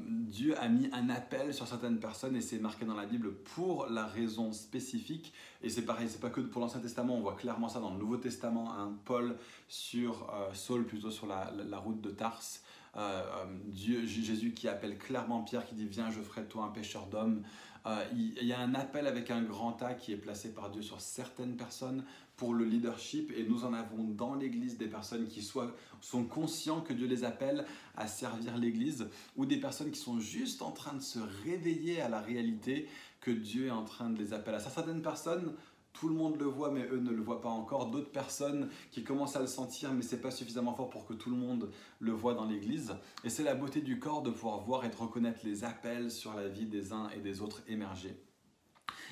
Dieu 0.00 0.58
a 0.58 0.66
mis 0.68 0.88
un 0.94 1.10
appel 1.10 1.52
sur 1.52 1.66
certaines 1.66 2.00
personnes 2.00 2.34
et 2.34 2.40
c'est 2.40 2.58
marqué 2.58 2.86
dans 2.86 2.94
la 2.94 3.04
Bible 3.04 3.34
pour 3.34 3.84
la 3.84 4.06
raison 4.06 4.50
spécifique. 4.54 5.34
Et 5.62 5.68
c'est 5.68 5.82
pareil, 5.84 6.08
c'est 6.08 6.22
pas 6.22 6.30
que 6.30 6.40
pour 6.40 6.62
l'Ancien 6.62 6.80
Testament, 6.80 7.16
on 7.16 7.20
voit 7.20 7.34
clairement 7.34 7.68
ça 7.68 7.78
dans 7.78 7.90
le 7.90 7.98
Nouveau 7.98 8.16
Testament, 8.16 8.72
un 8.72 8.94
Paul 9.04 9.36
sur 9.68 10.32
Saul 10.54 10.86
plutôt 10.86 11.10
sur 11.10 11.26
la, 11.26 11.52
la 11.68 11.76
route 11.76 12.00
de 12.00 12.08
Tarse. 12.08 12.62
Euh, 12.96 13.22
euh, 13.22 13.44
Dieu, 13.66 14.04
Jésus 14.06 14.52
qui 14.52 14.68
appelle 14.68 14.98
clairement 14.98 15.42
Pierre, 15.42 15.64
qui 15.64 15.74
dit 15.74 15.86
Viens, 15.86 16.10
je 16.10 16.20
ferai 16.20 16.42
de 16.42 16.46
toi 16.46 16.64
un 16.64 16.68
pêcheur 16.68 17.06
d'hommes. 17.06 17.42
Euh, 17.86 18.04
il 18.14 18.44
y 18.44 18.52
a 18.52 18.60
un 18.60 18.74
appel 18.74 19.06
avec 19.06 19.30
un 19.30 19.42
grand 19.42 19.82
A 19.82 19.94
qui 19.94 20.12
est 20.12 20.16
placé 20.16 20.54
par 20.54 20.70
Dieu 20.70 20.82
sur 20.82 21.00
certaines 21.00 21.56
personnes 21.56 22.04
pour 22.36 22.54
le 22.54 22.64
leadership 22.64 23.32
et 23.36 23.44
nous 23.44 23.64
en 23.64 23.72
avons 23.72 24.04
dans 24.04 24.34
l'Église 24.34 24.78
des 24.78 24.86
personnes 24.86 25.26
qui 25.26 25.42
sont 25.42 26.24
conscients 26.24 26.80
que 26.80 26.92
Dieu 26.92 27.08
les 27.08 27.24
appelle 27.24 27.64
à 27.96 28.06
servir 28.06 28.56
l'Église 28.56 29.08
ou 29.36 29.46
des 29.46 29.58
personnes 29.58 29.90
qui 29.90 29.98
sont 29.98 30.20
juste 30.20 30.62
en 30.62 30.70
train 30.70 30.94
de 30.94 31.02
se 31.02 31.18
réveiller 31.44 32.00
à 32.00 32.08
la 32.08 32.20
réalité 32.20 32.88
que 33.20 33.30
Dieu 33.30 33.66
est 33.66 33.70
en 33.70 33.84
train 33.84 34.10
de 34.10 34.18
les 34.18 34.32
appeler. 34.32 34.56
À 34.56 34.60
certaines 34.60 35.02
personnes 35.02 35.54
tout 35.92 36.08
le 36.08 36.14
monde 36.14 36.38
le 36.38 36.46
voit, 36.46 36.70
mais 36.70 36.86
eux 36.90 37.00
ne 37.00 37.10
le 37.10 37.22
voient 37.22 37.40
pas 37.40 37.48
encore. 37.48 37.90
D'autres 37.90 38.10
personnes 38.10 38.68
qui 38.90 39.04
commencent 39.04 39.36
à 39.36 39.40
le 39.40 39.46
sentir, 39.46 39.92
mais 39.92 40.02
c'est 40.02 40.20
pas 40.20 40.30
suffisamment 40.30 40.74
fort 40.74 40.90
pour 40.90 41.06
que 41.06 41.14
tout 41.14 41.30
le 41.30 41.36
monde 41.36 41.70
le 42.00 42.12
voit 42.12 42.34
dans 42.34 42.46
l'Église. 42.46 42.94
Et 43.24 43.30
c'est 43.30 43.42
la 43.44 43.54
beauté 43.54 43.80
du 43.80 43.98
corps 43.98 44.22
de 44.22 44.30
pouvoir 44.30 44.60
voir 44.60 44.84
et 44.84 44.88
de 44.88 44.96
reconnaître 44.96 45.40
les 45.44 45.64
appels 45.64 46.10
sur 46.10 46.34
la 46.34 46.48
vie 46.48 46.66
des 46.66 46.92
uns 46.92 47.08
et 47.10 47.20
des 47.20 47.40
autres 47.40 47.62
émerger. 47.68 48.16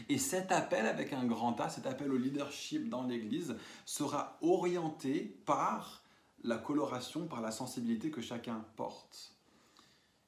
Et 0.08 0.18
cet 0.18 0.50
appel 0.52 0.86
avec 0.86 1.12
un 1.12 1.24
grand 1.24 1.60
A, 1.60 1.68
cet 1.68 1.86
appel 1.86 2.10
au 2.12 2.16
leadership 2.16 2.88
dans 2.88 3.04
l'Église, 3.04 3.56
sera 3.84 4.38
orienté 4.40 5.36
par 5.44 6.02
la 6.42 6.56
coloration, 6.56 7.26
par 7.26 7.40
la 7.40 7.50
sensibilité 7.50 8.10
que 8.10 8.22
chacun 8.22 8.64
porte. 8.76 9.36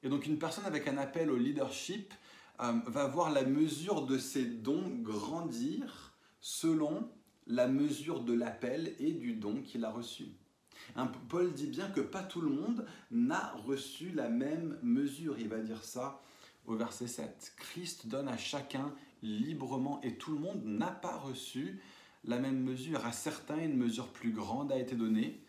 Et 0.03 0.09
donc 0.09 0.25
une 0.27 0.37
personne 0.37 0.65
avec 0.65 0.87
un 0.87 0.97
appel 0.97 1.31
au 1.31 1.37
leadership 1.37 2.13
euh, 2.61 2.73
va 2.85 3.07
voir 3.07 3.31
la 3.31 3.43
mesure 3.43 4.05
de 4.05 4.17
ses 4.17 4.45
dons 4.45 4.89
grandir 5.01 6.12
selon 6.43 7.09
la 7.47 7.69
mesure 7.69 8.19
de 8.19 8.33
l'appel 8.33 8.95
et 8.99 9.13
du 9.13 9.33
don 9.33 9.61
qu'il 9.61 9.85
a 9.85 9.89
reçu. 9.89 10.25
Paul 11.29 11.53
dit 11.53 11.67
bien 11.67 11.89
que 11.89 12.01
pas 12.01 12.21
tout 12.21 12.41
le 12.41 12.49
monde 12.49 12.85
n'a 13.11 13.53
reçu 13.65 14.09
la 14.09 14.27
même 14.27 14.77
mesure. 14.83 15.39
Il 15.39 15.47
va 15.47 15.59
dire 15.59 15.85
ça 15.85 16.21
au 16.65 16.75
verset 16.75 17.07
7. 17.07 17.53
Christ 17.55 18.07
donne 18.07 18.27
à 18.27 18.35
chacun 18.35 18.93
librement 19.21 20.01
et 20.01 20.17
tout 20.17 20.33
le 20.33 20.39
monde 20.39 20.61
n'a 20.65 20.91
pas 20.91 21.15
reçu 21.15 21.79
la 22.25 22.39
même 22.39 22.61
mesure. 22.61 23.05
À 23.05 23.13
certains, 23.13 23.59
une 23.59 23.77
mesure 23.77 24.09
plus 24.09 24.33
grande 24.33 24.69
a 24.73 24.77
été 24.77 24.97
donnée. 24.97 25.41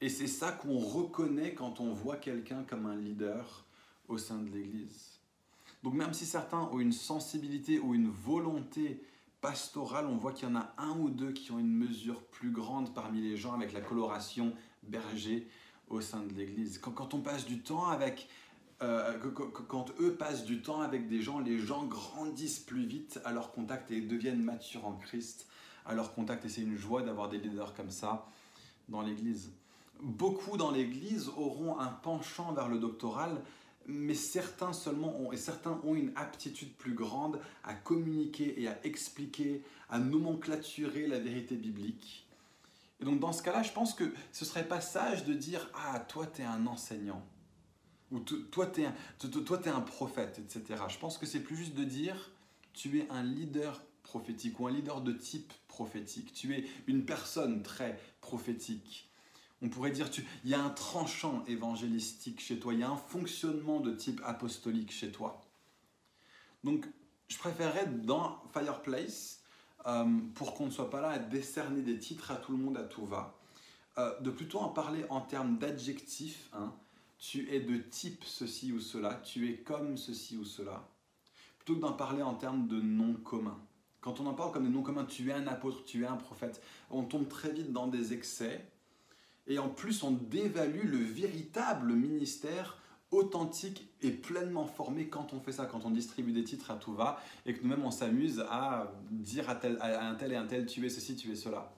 Et 0.00 0.08
c'est 0.08 0.26
ça 0.26 0.50
qu'on 0.50 0.78
reconnaît 0.78 1.54
quand 1.54 1.78
on 1.78 1.92
voit 1.92 2.16
quelqu'un 2.16 2.64
comme 2.64 2.86
un 2.86 2.96
leader 2.96 3.64
au 4.08 4.18
sein 4.18 4.42
de 4.42 4.50
l'Église. 4.50 5.20
Donc 5.84 5.94
même 5.94 6.12
si 6.12 6.26
certains 6.26 6.62
ont 6.72 6.80
une 6.80 6.92
sensibilité 6.92 7.78
ou 7.78 7.94
une 7.94 8.08
volonté 8.08 9.00
pastorale, 9.44 10.06
on 10.06 10.16
voit 10.16 10.32
qu'il 10.32 10.48
y 10.48 10.50
en 10.50 10.56
a 10.56 10.72
un 10.78 10.98
ou 10.98 11.10
deux 11.10 11.32
qui 11.32 11.52
ont 11.52 11.58
une 11.58 11.76
mesure 11.76 12.22
plus 12.22 12.50
grande 12.50 12.94
parmi 12.94 13.20
les 13.20 13.36
gens 13.36 13.52
avec 13.52 13.74
la 13.74 13.82
coloration 13.82 14.54
berger 14.84 15.46
au 15.90 16.00
sein 16.00 16.22
de 16.22 16.32
l'Église. 16.32 16.78
Quand, 16.78 17.12
on 17.12 17.20
passe 17.20 17.44
du 17.44 17.60
temps 17.60 17.88
avec... 17.88 18.26
Euh, 18.80 19.18
quand 19.68 19.90
eux 20.00 20.14
passent 20.14 20.46
du 20.46 20.62
temps 20.62 20.80
avec 20.80 21.08
des 21.08 21.20
gens, 21.20 21.40
les 21.40 21.58
gens 21.58 21.84
grandissent 21.84 22.58
plus 22.58 22.86
vite 22.86 23.20
à 23.26 23.32
leur 23.32 23.52
contact 23.52 23.90
et 23.90 24.00
deviennent 24.00 24.42
matures 24.42 24.86
en 24.86 24.94
Christ 24.94 25.46
à 25.84 25.94
leur 25.94 26.14
contact. 26.14 26.46
Et 26.46 26.48
c'est 26.48 26.62
une 26.62 26.78
joie 26.78 27.02
d'avoir 27.02 27.28
des 27.28 27.36
leaders 27.36 27.74
comme 27.74 27.90
ça 27.90 28.26
dans 28.88 29.02
l'Église. 29.02 29.52
Beaucoup 30.00 30.56
dans 30.56 30.70
l'Église 30.70 31.28
auront 31.36 31.78
un 31.78 31.88
penchant 31.88 32.54
vers 32.54 32.70
le 32.70 32.78
doctoral, 32.78 33.42
mais 33.86 34.14
certains 34.14 34.72
seulement 34.72 35.18
ont, 35.20 35.32
et 35.32 35.36
certains 35.36 35.80
ont 35.84 35.94
une 35.94 36.12
aptitude 36.16 36.72
plus 36.74 36.94
grande 36.94 37.40
à 37.62 37.74
communiquer 37.74 38.60
et 38.60 38.68
à 38.68 38.78
expliquer, 38.84 39.62
à 39.88 39.98
nomenclaturer 39.98 41.06
la 41.06 41.18
vérité 41.18 41.56
biblique. 41.56 42.26
Et 43.00 43.04
donc 43.04 43.20
dans 43.20 43.32
ce 43.32 43.42
cas-là, 43.42 43.62
je 43.62 43.72
pense 43.72 43.94
que 43.94 44.12
ce 44.32 44.44
serait 44.44 44.66
pas 44.66 44.80
sage 44.80 45.24
de 45.24 45.34
dire 45.34 45.70
ah 45.74 46.00
toi 46.00 46.26
tu 46.26 46.42
es 46.42 46.44
un 46.44 46.66
enseignant 46.66 47.24
ou 48.10 48.20
toi 48.20 48.66
tu 48.66 48.82
es, 48.82 48.84
es, 48.84 49.68
un 49.68 49.80
prophète, 49.80 50.38
etc. 50.38 50.82
Je 50.88 50.98
pense 50.98 51.18
que 51.18 51.26
c'est 51.26 51.40
plus 51.40 51.56
juste 51.56 51.74
de 51.74 51.84
dire 51.84 52.30
tu 52.72 53.00
es 53.00 53.08
un 53.10 53.22
leader 53.22 53.82
prophétique 54.02 54.60
ou 54.60 54.66
un 54.66 54.70
leader 54.70 55.00
de 55.00 55.12
type 55.12 55.52
prophétique. 55.68 56.32
Tu 56.32 56.54
es 56.54 56.64
une 56.86 57.04
personne 57.04 57.62
très 57.62 57.98
prophétique. 58.20 59.08
On 59.64 59.70
pourrait 59.70 59.92
dire, 59.92 60.10
il 60.44 60.50
y 60.50 60.54
a 60.54 60.62
un 60.62 60.68
tranchant 60.68 61.42
évangélistique 61.46 62.38
chez 62.40 62.58
toi, 62.58 62.74
il 62.74 62.80
y 62.80 62.82
a 62.82 62.90
un 62.90 62.98
fonctionnement 62.98 63.80
de 63.80 63.92
type 63.92 64.20
apostolique 64.22 64.92
chez 64.92 65.10
toi. 65.10 65.40
Donc, 66.64 66.86
je 67.28 67.38
préférerais 67.38 67.86
dans 67.86 68.42
Fireplace, 68.52 69.40
euh, 69.86 70.04
pour 70.34 70.52
qu'on 70.52 70.66
ne 70.66 70.70
soit 70.70 70.90
pas 70.90 71.00
là 71.00 71.08
à 71.08 71.18
décerner 71.18 71.80
des 71.80 71.98
titres 71.98 72.30
à 72.30 72.36
tout 72.36 72.52
le 72.52 72.58
monde, 72.58 72.76
à 72.76 72.82
tout 72.82 73.06
va, 73.06 73.38
euh, 73.96 74.20
de 74.20 74.30
plutôt 74.30 74.58
en 74.58 74.68
parler 74.68 75.06
en 75.08 75.22
termes 75.22 75.56
d'adjectifs. 75.56 76.50
Hein. 76.52 76.70
tu 77.18 77.50
es 77.50 77.60
de 77.60 77.78
type 77.78 78.22
ceci 78.24 78.70
ou 78.70 78.80
cela, 78.80 79.14
tu 79.14 79.50
es 79.50 79.56
comme 79.56 79.96
ceci 79.96 80.36
ou 80.36 80.44
cela, 80.44 80.86
plutôt 81.56 81.76
que 81.76 81.80
d'en 81.80 81.94
parler 81.94 82.22
en 82.22 82.34
termes 82.34 82.68
de 82.68 82.82
nom 82.82 83.14
commun. 83.14 83.58
Quand 84.02 84.20
on 84.20 84.26
en 84.26 84.34
parle 84.34 84.52
comme 84.52 84.64
des 84.64 84.70
noms 84.70 84.82
communs, 84.82 85.06
tu 85.06 85.30
es 85.30 85.32
un 85.32 85.46
apôtre, 85.46 85.86
tu 85.86 86.02
es 86.02 86.06
un 86.06 86.18
prophète, 86.18 86.60
on 86.90 87.04
tombe 87.04 87.28
très 87.28 87.50
vite 87.50 87.72
dans 87.72 87.86
des 87.86 88.12
excès 88.12 88.70
et 89.46 89.58
en 89.58 89.68
plus, 89.68 90.02
on 90.02 90.12
dévalue 90.12 90.86
le 90.86 90.98
véritable 90.98 91.92
ministère 91.92 92.78
authentique 93.10 93.88
et 94.02 94.10
pleinement 94.10 94.66
formé 94.66 95.08
quand 95.08 95.32
on 95.32 95.40
fait 95.40 95.52
ça, 95.52 95.66
quand 95.66 95.84
on 95.84 95.90
distribue 95.90 96.32
des 96.32 96.44
titres 96.44 96.70
à 96.70 96.76
tout 96.76 96.94
va 96.94 97.20
et 97.46 97.54
que 97.54 97.62
nous-mêmes 97.62 97.84
on 97.84 97.90
s'amuse 97.90 98.44
à 98.50 98.92
dire 99.10 99.48
à, 99.48 99.54
un 100.08 100.14
tel 100.14 100.32
et 100.32 100.36
un 100.36 100.46
tel 100.46 100.66
tu 100.66 100.84
es 100.84 100.88
ceci, 100.88 101.14
tu 101.14 101.30
es 101.30 101.36
cela. 101.36 101.72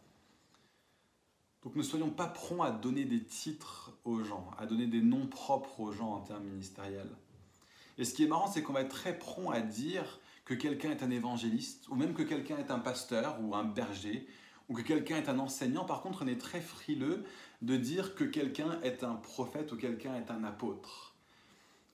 Donc 1.62 1.74
ne 1.74 1.82
soyons 1.82 2.10
pas 2.10 2.26
prompts 2.26 2.64
à 2.64 2.70
donner 2.70 3.04
des 3.04 3.22
titres 3.22 3.92
aux 4.04 4.22
gens, 4.22 4.50
à 4.58 4.66
donner 4.66 4.86
des 4.86 5.02
noms 5.02 5.26
propres 5.26 5.80
aux 5.80 5.92
gens 5.92 6.12
en 6.12 6.20
termes 6.20 6.44
ministériels. 6.44 7.10
Et 7.98 8.04
ce 8.04 8.14
qui 8.14 8.24
est 8.24 8.28
marrant, 8.28 8.46
c'est 8.46 8.62
qu'on 8.62 8.72
va 8.72 8.82
être 8.82 8.94
très 8.94 9.18
prompt 9.18 9.50
à 9.50 9.60
dire 9.60 10.20
que 10.44 10.54
quelqu'un 10.54 10.92
est 10.92 11.02
un 11.02 11.10
évangéliste, 11.10 11.88
ou 11.88 11.96
même 11.96 12.14
que 12.14 12.22
quelqu'un 12.22 12.56
est 12.58 12.70
un 12.70 12.78
pasteur 12.78 13.38
ou 13.42 13.54
un 13.56 13.64
berger, 13.64 14.28
ou 14.68 14.74
que 14.74 14.82
quelqu'un 14.82 15.16
est 15.16 15.28
un 15.28 15.38
enseignant. 15.38 15.84
Par 15.84 16.02
contre, 16.02 16.22
on 16.22 16.26
est 16.26 16.40
très 16.40 16.60
frileux 16.60 17.24
de 17.62 17.76
dire 17.76 18.14
que 18.14 18.24
quelqu'un 18.24 18.80
est 18.82 19.02
un 19.04 19.14
prophète 19.14 19.72
ou 19.72 19.76
quelqu'un 19.76 20.14
est 20.16 20.30
un 20.30 20.44
apôtre. 20.44 21.14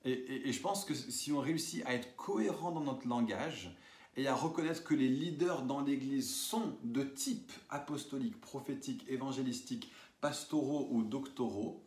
Et, 0.05 0.51
je 0.53 0.61
pense 0.61 0.85
que 0.85 0.95
si 0.95 1.33
on 1.33 1.39
réussit 1.39 1.85
à 1.87 1.95
être 1.95 2.17
cohérent 2.17 2.73
dans 2.73 2.81
notre 2.81 3.07
langage 3.07 3.77
et 4.17 4.27
à 4.27 4.35
reconnaître 4.35 4.83
que 4.83 4.95
les 4.95 5.09
leaders 5.09 5.63
dans 5.63 5.81
l'Église 5.81 6.35
sont 6.35 6.77
de 6.83 7.03
type 7.03 7.53
apostolique, 7.71 8.41
prophétique, 8.41 9.05
évangélistique, 9.09 9.93
pastoraux 10.21 10.89
ou 10.91 11.03
doctoraux, 11.05 11.85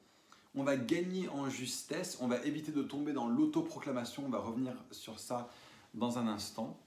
on 0.56 0.64
va 0.64 0.78
gagner 0.78 1.28
en 1.28 1.50
justesse, 1.50 2.18
on 2.22 2.28
va 2.28 2.42
éviter 2.46 2.72
de 2.72 2.82
tomber 2.82 3.12
dans 3.12 3.28
l'autoproclamation, 3.28 4.24
on 4.26 4.30
va 4.30 4.40
revenir 4.40 4.74
sur 4.92 5.20
ça 5.20 5.50
dans 5.94 6.18
un 6.18 6.28
instant. 6.28 6.80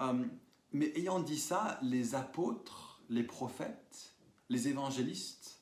Euh, 0.00 0.24
mais 0.72 0.92
ayant 0.96 1.20
dit 1.20 1.38
ça, 1.38 1.78
les 1.82 2.14
apôtres, 2.14 3.02
les 3.10 3.22
prophètes, 3.22 4.14
les 4.48 4.68
évangélistes, 4.68 5.59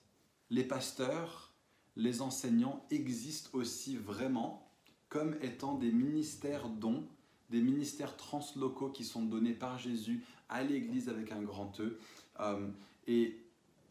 les 0.51 0.65
pasteurs, 0.65 1.53
les 1.97 2.23
enseignants 2.23 2.85
existent 2.91 3.51
aussi 3.53 3.97
vraiment 3.97 4.69
comme 5.09 5.37
étant 5.43 5.75
des 5.75 5.91
ministères 5.91 6.69
dons, 6.69 7.05
des 7.51 7.61
ministères 7.61 8.17
translocaux 8.17 8.91
qui 8.91 9.05
sont 9.05 9.23
donnés 9.23 9.55
par 9.55 9.79
Jésus 9.79 10.23
à 10.49 10.63
l'Église 10.63 11.09
avec 11.09 11.33
un 11.33 11.43
grand 11.43 11.81
E. 11.81 11.99
Euh, 12.41 12.69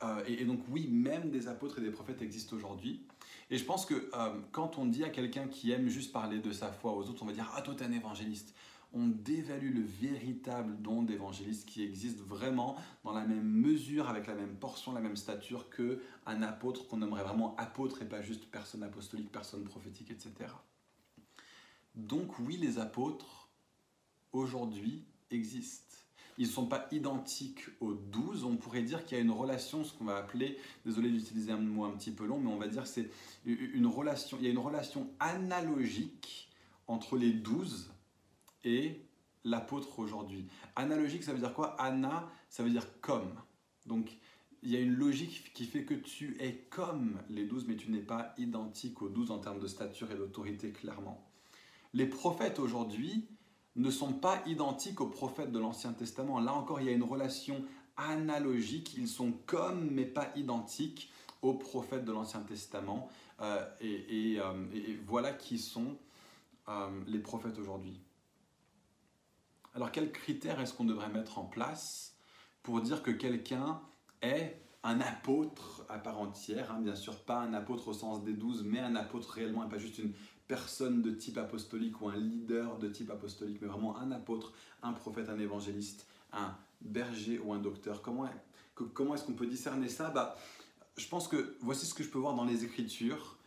euh, 0.03 0.23
et, 0.27 0.45
donc 0.45 0.59
oui, 0.69 0.87
même 0.87 1.31
des 1.31 1.47
apôtres 1.47 1.79
et 1.79 1.81
des 1.81 1.91
prophètes 1.91 2.21
existent 2.21 2.55
aujourd'hui. 2.55 3.01
Et 3.49 3.57
je 3.57 3.63
pense 3.63 3.85
que 3.85 4.09
euh, 4.13 4.39
quand 4.51 4.77
on 4.77 4.85
dit 4.85 5.03
à 5.03 5.09
quelqu'un 5.09 5.47
qui 5.47 5.71
aime 5.71 5.87
juste 5.87 6.11
parler 6.11 6.39
de 6.39 6.51
sa 6.51 6.71
foi 6.71 6.93
aux 6.93 7.09
autres, 7.09 7.23
on 7.23 7.25
va 7.25 7.33
dire 7.33 7.51
Ah, 7.55 7.61
toi, 7.61 7.73
t'es 7.75 7.85
un 7.85 7.91
évangéliste 7.91 8.53
on 8.97 9.07
dévalue 9.07 9.73
le 9.75 9.83
véritable 9.83 10.81
don 10.81 11.03
d'évangéliste 11.03 11.67
qui 11.67 11.83
existe 11.83 12.19
vraiment 12.19 12.75
dans 13.03 13.13
la 13.13 13.25
même 13.25 13.47
mesure, 13.47 14.09
avec 14.09 14.25
la 14.25 14.33
même 14.33 14.55
portion, 14.55 14.91
la 14.91 15.01
même 15.01 15.15
stature 15.15 15.69
que 15.69 16.01
un 16.25 16.41
apôtre 16.41 16.87
qu'on 16.87 16.97
nommerait 16.97 17.23
vraiment 17.23 17.55
apôtre 17.57 18.01
et 18.01 18.09
pas 18.09 18.23
juste 18.23 18.49
personne 18.49 18.81
apostolique, 18.81 19.31
personne 19.31 19.63
prophétique, 19.65 20.09
etc. 20.09 20.31
Donc 21.93 22.39
oui, 22.39 22.57
les 22.57 22.79
apôtres 22.79 23.49
aujourd'hui 24.33 25.05
existent. 25.29 25.83
Ils 26.39 26.47
ne 26.47 26.51
sont 26.51 26.67
pas 26.67 26.87
identiques 26.91 27.65
aux 27.79 27.93
douze. 27.93 28.43
On 28.43 28.57
pourrait 28.57 28.83
dire 28.83 29.05
qu'il 29.05 29.17
y 29.17 29.21
a 29.21 29.23
une 29.23 29.31
relation, 29.31 29.83
ce 29.83 29.93
qu'on 29.93 30.05
va 30.05 30.17
appeler, 30.17 30.57
désolé 30.85 31.09
d'utiliser 31.09 31.51
un 31.51 31.57
mot 31.57 31.85
un 31.85 31.91
petit 31.91 32.11
peu 32.11 32.25
long, 32.25 32.39
mais 32.39 32.51
on 32.51 32.57
va 32.57 32.67
dire 32.67 32.87
c'est 32.87 33.11
une 33.45 33.87
relation, 33.87 34.37
il 34.39 34.45
y 34.45 34.47
a 34.47 34.51
une 34.51 34.57
relation 34.57 35.07
analogique 35.19 36.49
entre 36.87 37.17
les 37.17 37.31
douze 37.31 37.91
et 38.67 39.01
l'apôtre 39.43 39.99
aujourd'hui. 39.99 40.45
Analogique, 40.75 41.23
ça 41.23 41.33
veut 41.33 41.39
dire 41.39 41.53
quoi? 41.53 41.75
Anna, 41.81 42.29
ça 42.49 42.63
veut 42.63 42.69
dire 42.69 42.85
comme. 43.01 43.33
Donc, 43.85 44.17
il 44.61 44.71
y 44.71 44.75
a 44.75 44.79
une 44.79 44.95
logique 44.95 45.53
qui 45.53 45.65
fait 45.65 45.85
que 45.85 45.93
tu 45.93 46.35
es 46.41 46.67
comme 46.69 47.17
les 47.29 47.45
douze, 47.45 47.65
mais 47.67 47.75
tu 47.75 47.89
n'es 47.91 48.01
pas 48.01 48.33
identique 48.37 49.01
aux 49.01 49.09
douze 49.09 49.31
en 49.31 49.39
termes 49.39 49.59
de 49.59 49.67
stature 49.67 50.11
et 50.11 50.15
d'autorité, 50.15 50.71
clairement. 50.71 51.23
Les 51.93 52.07
prophètes 52.07 52.59
aujourd'hui 52.59 53.27
ne 53.77 53.89
sont 53.89 54.13
pas 54.13 54.41
identiques 54.45 54.99
aux 54.99 55.07
prophètes 55.07 55.51
de 55.51 55.59
l'Ancien 55.59 55.93
Testament. 55.93 56.39
Là 56.39 56.53
encore, 56.53 56.81
il 56.81 56.87
y 56.87 56.89
a 56.89 56.93
une 56.93 57.03
relation 57.03 57.63
analogique. 57.95 58.95
Ils 58.97 59.07
sont 59.07 59.31
comme, 59.45 59.91
mais 59.91 60.05
pas 60.05 60.31
identiques 60.35 61.11
aux 61.41 61.53
prophètes 61.53 62.03
de 62.03 62.11
l'Ancien 62.11 62.41
Testament. 62.41 63.09
Euh, 63.39 63.63
euh, 63.83 64.65
et, 64.73 64.99
voilà 65.05 65.31
qui 65.31 65.59
sont 65.59 65.95
euh, 66.67 66.89
les 67.05 67.19
prophètes 67.19 67.57
aujourd'hui. 67.59 67.99
Alors 69.77 69.91
quels 69.91 70.11
critères 70.11 70.59
est-ce 70.59 70.73
qu'on 70.73 70.85
devrait 70.85 71.09
mettre 71.09 71.37
en 71.37 71.43
place 71.43 72.15
pour 72.63 72.81
dire 72.81 73.03
que 73.03 73.11
quelqu'un 73.11 73.79
est 74.23 74.59
un 74.81 74.99
apôtre 75.01 75.85
à 75.87 75.99
part 75.99 76.19
entière, 76.19 76.71
hein, 76.71 76.79
bien 76.81 76.95
sûr 76.95 77.15
pas 77.19 77.41
un 77.41 77.53
apôtre 77.53 77.87
au 77.89 77.93
sens 77.93 78.23
des 78.23 78.33
douze, 78.33 78.63
mais 78.65 78.79
un 78.79 78.95
apôtre 78.95 79.29
réellement 79.29 79.63
et 79.63 79.69
pas 79.69 79.77
juste 79.77 79.99
une 79.99 80.13
personne 80.47 81.03
de 81.03 81.11
type 81.11 81.37
apostolique 81.37 82.01
ou 82.01 82.09
un 82.09 82.15
leader 82.15 82.79
de 82.79 82.87
type 82.87 83.11
apostolique, 83.11 83.59
mais 83.61 83.67
vraiment 83.67 83.99
un 83.99 84.11
apôtre, 84.11 84.51
un 84.81 84.93
prophète, 84.93 85.29
un 85.29 85.37
évangéliste, 85.37 86.07
un 86.33 86.57
berger 86.81 87.37
ou 87.37 87.53
un 87.53 87.59
docteur. 87.59 88.01
Comment, 88.01 88.25
est-ce 89.13 89.25
qu'on 89.25 89.33
peut 89.33 89.45
discerner 89.45 89.89
ça? 89.89 90.09
Bah, 90.09 90.37
Je 90.97 91.07
pense 91.07 91.27
que 91.27 91.55
voici 91.61 91.85
ce 91.85 91.93
que 91.93 92.03
je 92.03 92.09
peux 92.09 92.17
voir 92.17 92.33
dans 92.33 92.45
les 92.45 92.63
Écritures 92.63 93.37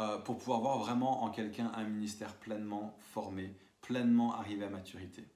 euh, 0.00 0.18
pour 0.18 0.36
pouvoir 0.36 0.62
voir 0.62 0.78
vraiment 0.78 1.22
en 1.22 1.30
quelqu'un 1.30 1.70
un 1.76 1.84
ministère 1.84 2.34
pleinement 2.34 2.98
formé, 2.98 3.54
pleinement 3.82 4.34
arrivé 4.34 4.64
à 4.64 4.68
maturité. 4.68 5.28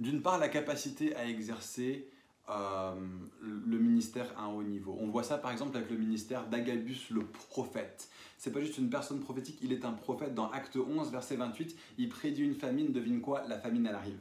D'une 0.00 0.22
part, 0.22 0.38
la 0.38 0.48
capacité 0.48 1.14
à 1.14 1.26
exercer 1.26 2.08
euh, 2.48 2.94
le 3.42 3.78
ministère 3.78 4.26
à 4.36 4.44
un 4.44 4.48
haut 4.48 4.62
niveau. 4.62 4.96
On 4.98 5.08
voit 5.08 5.22
ça 5.22 5.38
par 5.38 5.52
exemple 5.52 5.76
avec 5.76 5.88
le 5.90 5.96
ministère 5.96 6.48
d'Agabus 6.48 6.98
le 7.10 7.20
prophète. 7.24 8.08
C'est 8.38 8.50
pas 8.50 8.60
juste 8.60 8.78
une 8.78 8.90
personne 8.90 9.20
prophétique, 9.20 9.58
il 9.62 9.72
est 9.72 9.84
un 9.84 9.92
prophète. 9.92 10.34
Dans 10.34 10.50
Acte 10.50 10.76
11, 10.76 11.12
verset 11.12 11.36
28, 11.36 11.76
il 11.98 12.08
prédit 12.08 12.42
une 12.42 12.54
famine, 12.54 12.92
devine 12.92 13.20
quoi? 13.20 13.44
La 13.46 13.58
famine, 13.58 13.86
elle 13.86 13.94
arrive. 13.94 14.18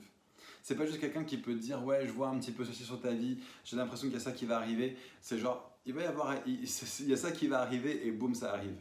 C'est 0.61 0.75
pas 0.75 0.85
juste 0.85 0.99
quelqu'un 0.99 1.23
qui 1.23 1.37
peut 1.37 1.55
dire 1.55 1.83
ouais 1.83 2.05
je 2.05 2.11
vois 2.11 2.27
un 2.27 2.37
petit 2.37 2.51
peu 2.51 2.65
ceci 2.65 2.83
sur 2.83 2.99
ta 2.99 3.11
vie, 3.11 3.39
j'ai 3.63 3.77
l'impression 3.77 4.07
qu'il 4.07 4.17
y 4.17 4.21
a 4.21 4.23
ça 4.23 4.33
qui 4.33 4.45
va 4.45 4.57
arriver. 4.57 4.95
C'est 5.21 5.39
genre 5.39 5.71
il 5.85 5.93
va 5.93 6.03
y 6.03 6.05
avoir 6.05 6.35
il, 6.45 6.59
y 7.07 7.13
a 7.13 7.17
ça 7.17 7.31
qui 7.31 7.47
va 7.47 7.61
arriver 7.61 8.05
et 8.05 8.11
boum 8.11 8.35
ça 8.35 8.53
arrive. 8.53 8.75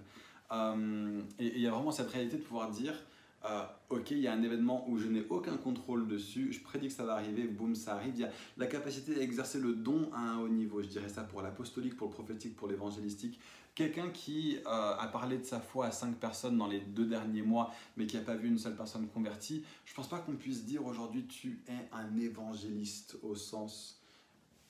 Euh, 0.50 1.22
et 1.38 1.56
il 1.56 1.60
y 1.60 1.66
a 1.66 1.70
vraiment 1.70 1.92
cette 1.92 2.10
réalité 2.10 2.36
de 2.36 2.42
pouvoir 2.42 2.70
dire 2.70 2.94
euh, 3.48 3.62
ok, 3.90 4.10
il 4.10 4.18
y 4.18 4.28
a 4.28 4.32
un 4.32 4.42
événement 4.42 4.88
où 4.88 4.98
je 4.98 5.06
n'ai 5.06 5.24
aucun 5.30 5.56
contrôle 5.56 6.06
dessus, 6.06 6.52
je 6.52 6.60
prédis 6.60 6.88
que 6.88 6.94
ça 6.94 7.04
va 7.04 7.14
arriver, 7.14 7.44
boum, 7.44 7.74
ça 7.74 7.94
arrive. 7.94 8.12
Il 8.16 8.20
y 8.20 8.24
a 8.24 8.30
la 8.56 8.66
capacité 8.66 9.18
à 9.18 9.22
exercer 9.22 9.58
le 9.58 9.74
don 9.74 10.10
à 10.12 10.20
un 10.20 10.38
haut 10.38 10.48
niveau. 10.48 10.82
Je 10.82 10.88
dirais 10.88 11.08
ça 11.08 11.22
pour 11.22 11.40
l'apostolique, 11.42 11.96
pour 11.96 12.08
le 12.08 12.14
prophétique, 12.14 12.56
pour 12.56 12.68
l'évangélistique. 12.68 13.38
Quelqu'un 13.74 14.10
qui 14.10 14.58
euh, 14.66 14.96
a 14.98 15.06
parlé 15.06 15.38
de 15.38 15.44
sa 15.44 15.60
foi 15.60 15.86
à 15.86 15.92
cinq 15.92 16.16
personnes 16.16 16.58
dans 16.58 16.66
les 16.66 16.80
deux 16.80 17.06
derniers 17.06 17.42
mois, 17.42 17.72
mais 17.96 18.06
qui 18.06 18.16
n'a 18.16 18.22
pas 18.22 18.34
vu 18.34 18.48
une 18.48 18.58
seule 18.58 18.74
personne 18.76 19.06
convertie, 19.06 19.64
je 19.84 19.92
ne 19.92 19.96
pense 19.96 20.08
pas 20.08 20.18
qu'on 20.18 20.34
puisse 20.34 20.64
dire 20.64 20.84
aujourd'hui 20.84 21.26
tu 21.26 21.62
es 21.68 21.88
un 21.92 22.16
évangéliste 22.16 23.16
au 23.22 23.36
sens 23.36 24.00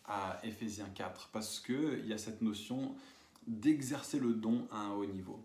à 0.05 0.39
Éphésiens 0.43 0.89
4, 0.95 1.31
parce 1.33 1.59
qu'il 1.61 2.07
y 2.07 2.13
a 2.13 2.19
cette 2.19 2.43
notion 2.43 2.95
d'exercer 3.47 4.19
le 4.21 4.35
don 4.35 4.69
à 4.71 4.79
un 4.79 4.91
haut 4.91 5.07
niveau. 5.07 5.41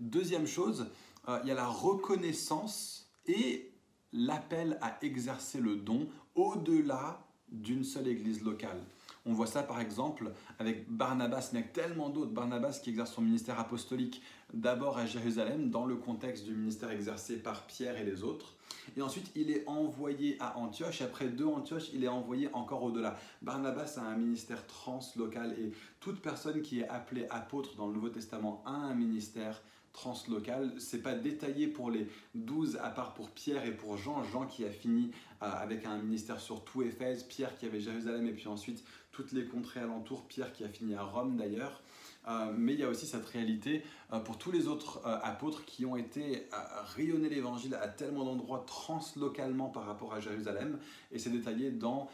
Deuxième 0.00 0.46
chose, 0.48 0.88
euh, 1.28 1.38
il 1.42 1.48
y 1.48 1.52
a 1.52 1.54
la 1.54 1.68
reconnaissance 1.68 3.10
et 3.26 3.72
l'appel 4.12 4.78
à 4.80 4.98
exercer 5.02 5.60
le 5.60 5.76
don 5.76 6.08
au-delà 6.34 7.26
d'une 7.48 7.84
seule 7.84 8.08
église 8.08 8.42
locale. 8.42 8.80
On 9.24 9.32
voit 9.32 9.46
ça 9.46 9.62
par 9.62 9.80
exemple 9.80 10.32
avec 10.58 10.90
Barnabas, 10.90 11.50
mais 11.52 11.60
avec 11.60 11.72
tellement 11.72 12.08
d'autres. 12.08 12.32
Barnabas 12.32 12.80
qui 12.82 12.90
exerce 12.90 13.12
son 13.12 13.22
ministère 13.22 13.60
apostolique 13.60 14.20
d'abord 14.52 14.98
à 14.98 15.06
Jérusalem, 15.06 15.70
dans 15.70 15.86
le 15.86 15.94
contexte 15.94 16.44
du 16.44 16.54
ministère 16.54 16.90
exercé 16.90 17.36
par 17.36 17.66
Pierre 17.66 17.96
et 17.96 18.04
les 18.04 18.24
autres. 18.24 18.56
Et 18.96 19.02
ensuite, 19.02 19.30
il 19.36 19.50
est 19.50 19.62
envoyé 19.68 20.36
à 20.40 20.58
Antioche. 20.58 21.02
Après 21.02 21.28
deux 21.28 21.46
Antioche, 21.46 21.90
il 21.94 22.02
est 22.02 22.08
envoyé 22.08 22.52
encore 22.52 22.82
au-delà. 22.82 23.16
Barnabas 23.42 23.94
a 23.98 24.02
un 24.02 24.16
ministère 24.16 24.66
translocal 24.66 25.52
et 25.52 25.72
toute 26.00 26.20
personne 26.20 26.60
qui 26.62 26.80
est 26.80 26.88
appelée 26.88 27.26
apôtre 27.30 27.76
dans 27.76 27.86
le 27.86 27.94
Nouveau 27.94 28.08
Testament 28.08 28.62
a 28.66 28.72
un 28.72 28.94
ministère 28.94 29.62
translocal. 29.92 30.72
C'est 30.78 31.02
pas 31.02 31.14
détaillé 31.14 31.66
pour 31.66 31.90
les 31.90 32.06
douze, 32.34 32.78
à 32.82 32.90
part 32.90 33.14
pour 33.14 33.30
Pierre 33.30 33.64
et 33.66 33.72
pour 33.72 33.96
Jean. 33.96 34.22
Jean 34.24 34.46
qui 34.46 34.64
a 34.64 34.70
fini 34.70 35.10
euh, 35.42 35.46
avec 35.46 35.84
un 35.84 35.98
ministère 35.98 36.40
sur 36.40 36.64
tout 36.64 36.82
Éphèse, 36.82 37.24
Pierre 37.24 37.56
qui 37.56 37.66
avait 37.66 37.80
Jérusalem 37.80 38.26
et 38.26 38.32
puis 38.32 38.48
ensuite 38.48 38.84
toutes 39.10 39.32
les 39.32 39.44
contrées 39.44 39.80
alentours, 39.80 40.22
Pierre 40.26 40.52
qui 40.52 40.64
a 40.64 40.68
fini 40.68 40.94
à 40.94 41.02
Rome 41.02 41.36
d'ailleurs. 41.36 41.82
Euh, 42.28 42.52
mais 42.56 42.74
il 42.74 42.78
y 42.78 42.84
a 42.84 42.88
aussi 42.88 43.06
cette 43.06 43.26
réalité 43.26 43.82
euh, 44.12 44.20
pour 44.20 44.38
tous 44.38 44.52
les 44.52 44.68
autres 44.68 45.02
apôtres 45.04 45.64
qui 45.64 45.84
ont 45.84 45.96
été 45.96 46.46
rayonner 46.94 47.28
l'évangile 47.28 47.74
à 47.74 47.88
tellement 47.88 48.24
d'endroits 48.24 48.64
translocalement 48.66 49.68
par 49.68 49.86
rapport 49.86 50.14
à 50.14 50.20
Jérusalem. 50.20 50.78
Et 51.10 51.18
c'est 51.18 51.30
détaillé 51.30 51.70
dans 51.70 52.08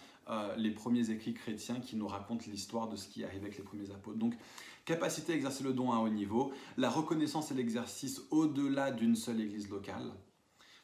les 0.59 0.71
premiers 0.71 1.09
écrits 1.09 1.33
chrétiens 1.33 1.81
qui 1.81 1.97
nous 1.97 2.07
racontent 2.07 2.45
l'histoire 2.49 2.87
de 2.87 2.97
ce 2.97 3.09
qui 3.09 3.25
arrive 3.25 3.43
avec 3.43 3.57
les 3.57 3.65
premiers 3.65 3.91
apôtres. 3.91 4.19
Donc 4.19 4.35
capacité 4.89 5.35
à 5.35 5.37
exercer 5.37 5.63
le 5.65 5.75
don 5.75 5.93
à 5.93 5.97
un 5.97 5.99
haut 5.99 6.09
niveau, 6.09 6.51
la 6.79 6.89
reconnaissance 6.89 7.51
et 7.51 7.55
l'exercice 7.55 8.23
au-delà 8.31 8.91
d'une 8.91 9.17
seule 9.17 9.43
église 9.43 9.69
locale. 9.69 10.11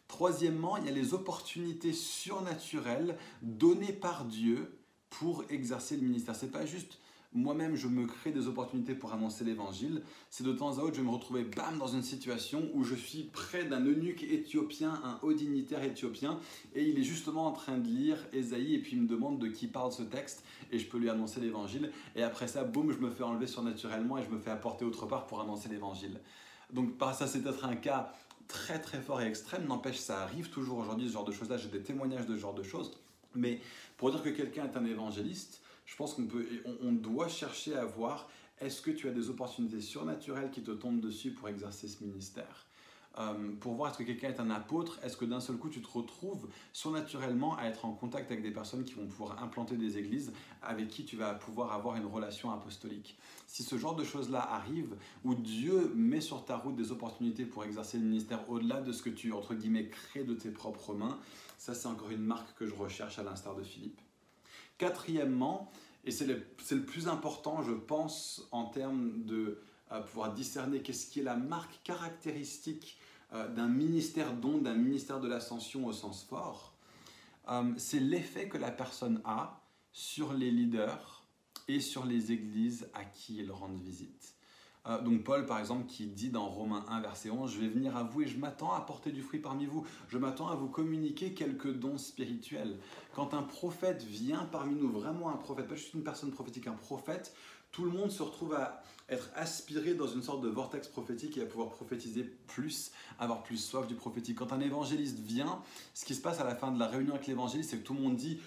Troisièmement, 0.08 0.76
il 0.76 0.84
y 0.84 0.88
a 0.90 0.92
les 0.92 1.14
opportunités 1.14 1.94
surnaturelles 1.94 3.16
données 3.40 3.94
par 3.94 4.26
Dieu 4.26 4.78
pour 5.08 5.44
exercer 5.48 5.96
le 5.96 6.02
ministère. 6.02 6.36
C'est 6.36 6.50
pas 6.50 6.66
juste 6.66 6.98
moi-même, 7.34 7.74
je 7.74 7.88
me 7.88 8.06
crée 8.06 8.30
des 8.30 8.46
opportunités 8.46 8.94
pour 8.94 9.12
annoncer 9.12 9.44
l'évangile. 9.44 10.02
C'est 10.30 10.44
de 10.44 10.52
temps 10.52 10.78
à 10.78 10.82
autre, 10.82 10.94
je 10.94 11.00
vais 11.00 11.06
me 11.06 11.12
retrouver, 11.12 11.44
bam, 11.44 11.78
dans 11.78 11.88
une 11.88 12.02
situation 12.02 12.70
où 12.74 12.84
je 12.84 12.94
suis 12.94 13.24
près 13.24 13.64
d'un 13.64 13.84
eunuque 13.84 14.22
éthiopien, 14.22 15.00
un 15.04 15.18
haut 15.22 15.32
dignitaire 15.32 15.82
éthiopien, 15.82 16.38
et 16.74 16.84
il 16.88 16.98
est 16.98 17.02
justement 17.02 17.46
en 17.46 17.52
train 17.52 17.78
de 17.78 17.88
lire 17.88 18.18
Ésaïe, 18.32 18.74
et 18.74 18.78
puis 18.78 18.92
il 18.92 19.02
me 19.02 19.08
demande 19.08 19.38
de 19.38 19.48
qui 19.48 19.66
parle 19.66 19.92
ce 19.92 20.02
texte, 20.02 20.44
et 20.70 20.78
je 20.78 20.86
peux 20.86 20.98
lui 20.98 21.10
annoncer 21.10 21.40
l'évangile. 21.40 21.90
Et 22.14 22.22
après 22.22 22.46
ça, 22.46 22.62
boum, 22.62 22.92
je 22.92 22.98
me 22.98 23.10
fais 23.10 23.24
enlever 23.24 23.48
surnaturellement, 23.48 24.18
et 24.18 24.22
je 24.22 24.30
me 24.30 24.38
fais 24.38 24.50
apporter 24.50 24.84
autre 24.84 25.06
part 25.06 25.26
pour 25.26 25.40
annoncer 25.40 25.68
l'évangile. 25.68 26.20
Donc, 26.72 26.92
ça, 27.12 27.26
c'est 27.26 27.42
peut-être 27.42 27.64
un 27.64 27.76
cas 27.76 28.12
très 28.48 28.80
très 28.80 29.00
fort 29.00 29.20
et 29.20 29.26
extrême. 29.26 29.66
N'empêche, 29.66 29.98
ça 29.98 30.22
arrive 30.22 30.50
toujours 30.50 30.78
aujourd'hui, 30.78 31.08
ce 31.08 31.14
genre 31.14 31.24
de 31.24 31.32
choses-là. 31.32 31.56
J'ai 31.56 31.68
des 31.68 31.82
témoignages 31.82 32.26
de 32.26 32.36
ce 32.36 32.40
genre 32.40 32.54
de 32.54 32.62
choses. 32.62 32.92
Mais 33.34 33.60
pour 33.96 34.10
dire 34.10 34.22
que 34.22 34.28
quelqu'un 34.28 34.64
est 34.64 34.76
un 34.76 34.84
évangéliste, 34.84 35.62
je 35.94 35.98
pense 35.98 36.14
qu'on 36.14 36.26
peut, 36.26 36.44
on, 36.82 36.90
doit 36.90 37.28
chercher 37.28 37.76
à 37.76 37.84
voir 37.84 38.28
est-ce 38.60 38.82
que 38.82 38.90
tu 38.90 39.08
as 39.08 39.12
des 39.12 39.30
opportunités 39.30 39.80
surnaturelles 39.80 40.50
qui 40.50 40.60
te 40.60 40.72
tombent 40.72 41.00
dessus 41.00 41.30
pour 41.30 41.48
exercer 41.48 41.86
ce 41.86 42.02
ministère? 42.02 42.66
Euh, 43.16 43.52
pour 43.60 43.74
voir 43.74 43.90
est-ce 43.90 43.98
que 43.98 44.02
quelqu'un 44.02 44.30
est 44.30 44.40
un 44.40 44.50
apôtre, 44.50 44.98
est-ce 45.04 45.16
que 45.16 45.24
d'un 45.24 45.38
seul 45.38 45.56
coup 45.56 45.68
tu 45.68 45.80
te 45.80 45.88
retrouves 45.88 46.48
surnaturellement 46.72 47.56
à 47.56 47.66
être 47.66 47.84
en 47.84 47.92
contact 47.92 48.32
avec 48.32 48.42
des 48.42 48.50
personnes 48.50 48.82
qui 48.82 48.94
vont 48.94 49.06
pouvoir 49.06 49.40
implanter 49.40 49.76
des 49.76 49.96
églises 49.96 50.32
avec 50.62 50.88
qui 50.88 51.04
tu 51.04 51.14
vas 51.14 51.32
pouvoir 51.32 51.70
avoir 51.70 51.94
une 51.94 52.06
relation 52.06 52.50
apostolique? 52.50 53.16
Si 53.46 53.62
ce 53.62 53.78
genre 53.78 53.94
de 53.94 54.02
choses-là 54.02 54.40
arrive, 54.40 54.96
où 55.22 55.36
Dieu 55.36 55.92
met 55.94 56.20
sur 56.20 56.44
ta 56.44 56.56
route 56.56 56.74
des 56.74 56.90
opportunités 56.90 57.46
pour 57.46 57.64
exercer 57.64 57.98
le 57.98 58.04
ministère 58.04 58.50
au-delà 58.50 58.80
de 58.80 58.90
ce 58.90 59.00
que 59.00 59.10
tu, 59.10 59.32
entre 59.32 59.54
guillemets, 59.54 59.90
crées 59.90 60.24
de 60.24 60.34
tes 60.34 60.50
propres 60.50 60.92
mains, 60.92 61.20
ça 61.56 61.72
c'est 61.72 61.86
encore 61.86 62.10
une 62.10 62.24
marque 62.24 62.52
que 62.58 62.66
je 62.66 62.74
recherche 62.74 63.20
à 63.20 63.22
l'instar 63.22 63.54
de 63.54 63.62
Philippe. 63.62 64.00
Quatrièmement, 64.76 65.70
et 66.04 66.10
c'est 66.10 66.26
le, 66.26 66.84
plus 66.84 67.08
important, 67.08 67.62
je 67.62 67.72
pense, 67.72 68.46
en 68.52 68.66
termes 68.66 69.24
de 69.24 69.60
euh, 69.92 70.00
pouvoir 70.00 70.34
discerner 70.34 70.82
qu'est-ce 70.82 71.06
qui 71.06 71.20
est 71.20 71.24
la 71.24 71.36
marque 71.36 71.82
caractéristique 71.82 72.98
euh, 73.32 73.48
d'un 73.48 73.68
ministère 73.68 74.34
don, 74.34 74.58
d'un 74.58 74.74
ministère 74.74 75.20
de 75.20 75.28
l'ascension 75.28 75.86
au 75.86 75.92
sens 75.92 76.24
fort, 76.24 76.74
euh, 77.48 77.72
c'est 77.76 78.00
l'effet 78.00 78.48
que 78.48 78.58
la 78.58 78.70
personne 78.70 79.20
a 79.24 79.62
sur 79.92 80.34
les 80.34 80.50
leaders 80.50 81.26
et 81.68 81.80
sur 81.80 82.04
les 82.04 82.32
églises 82.32 82.88
à 82.94 83.04
qui 83.04 83.36
ils 83.36 83.50
rendent 83.50 83.80
visite. 83.80 84.33
Euh, 84.86 85.00
donc 85.00 85.24
Paul, 85.24 85.46
par 85.46 85.58
exemple, 85.58 85.86
qui 85.86 86.06
dit 86.06 86.30
dans 86.30 86.46
Romains 86.46 86.84
1, 86.88 87.00
verset 87.00 87.30
11, 87.30 87.52
Je 87.52 87.60
vais 87.60 87.68
venir 87.68 87.96
à 87.96 88.02
vous 88.02 88.22
et 88.22 88.26
je 88.26 88.38
m'attends 88.38 88.72
à 88.72 88.80
porter 88.80 89.12
du 89.12 89.22
fruit 89.22 89.40
parmi 89.40 89.66
vous. 89.66 89.86
Je 90.08 90.18
m'attends 90.18 90.48
à 90.48 90.54
vous 90.54 90.68
communiquer 90.68 91.32
quelques 91.32 91.72
dons 91.72 91.98
spirituels. 91.98 92.76
Quand 93.14 93.34
un 93.34 93.42
prophète 93.42 94.02
vient 94.02 94.46
parmi 94.52 94.74
nous, 94.74 94.90
vraiment 94.90 95.30
un 95.30 95.36
prophète, 95.36 95.68
pas 95.68 95.76
juste 95.76 95.94
une 95.94 96.04
personne 96.04 96.30
prophétique, 96.30 96.66
un 96.66 96.72
prophète, 96.72 97.34
tout 97.72 97.84
le 97.84 97.90
monde 97.90 98.10
se 98.10 98.22
retrouve 98.22 98.54
à 98.54 98.82
être 99.08 99.30
aspiré 99.34 99.94
dans 99.94 100.06
une 100.06 100.22
sorte 100.22 100.42
de 100.42 100.48
vortex 100.48 100.88
prophétique 100.88 101.36
et 101.36 101.42
à 101.42 101.46
pouvoir 101.46 101.70
prophétiser 101.70 102.22
plus, 102.22 102.92
avoir 103.18 103.42
plus 103.42 103.58
soif 103.58 103.86
du 103.86 103.94
prophétique. 103.94 104.38
Quand 104.38 104.52
un 104.52 104.60
évangéliste 104.60 105.18
vient, 105.18 105.60
ce 105.92 106.04
qui 106.04 106.14
se 106.14 106.22
passe 106.22 106.40
à 106.40 106.44
la 106.44 106.54
fin 106.54 106.70
de 106.70 106.78
la 106.78 106.86
réunion 106.86 107.14
avec 107.14 107.26
l'évangéliste, 107.26 107.70
c'est 107.70 107.78
que 107.78 107.84
tout 107.84 107.94
le 107.94 108.00
monde 108.00 108.16
dit 108.16 108.38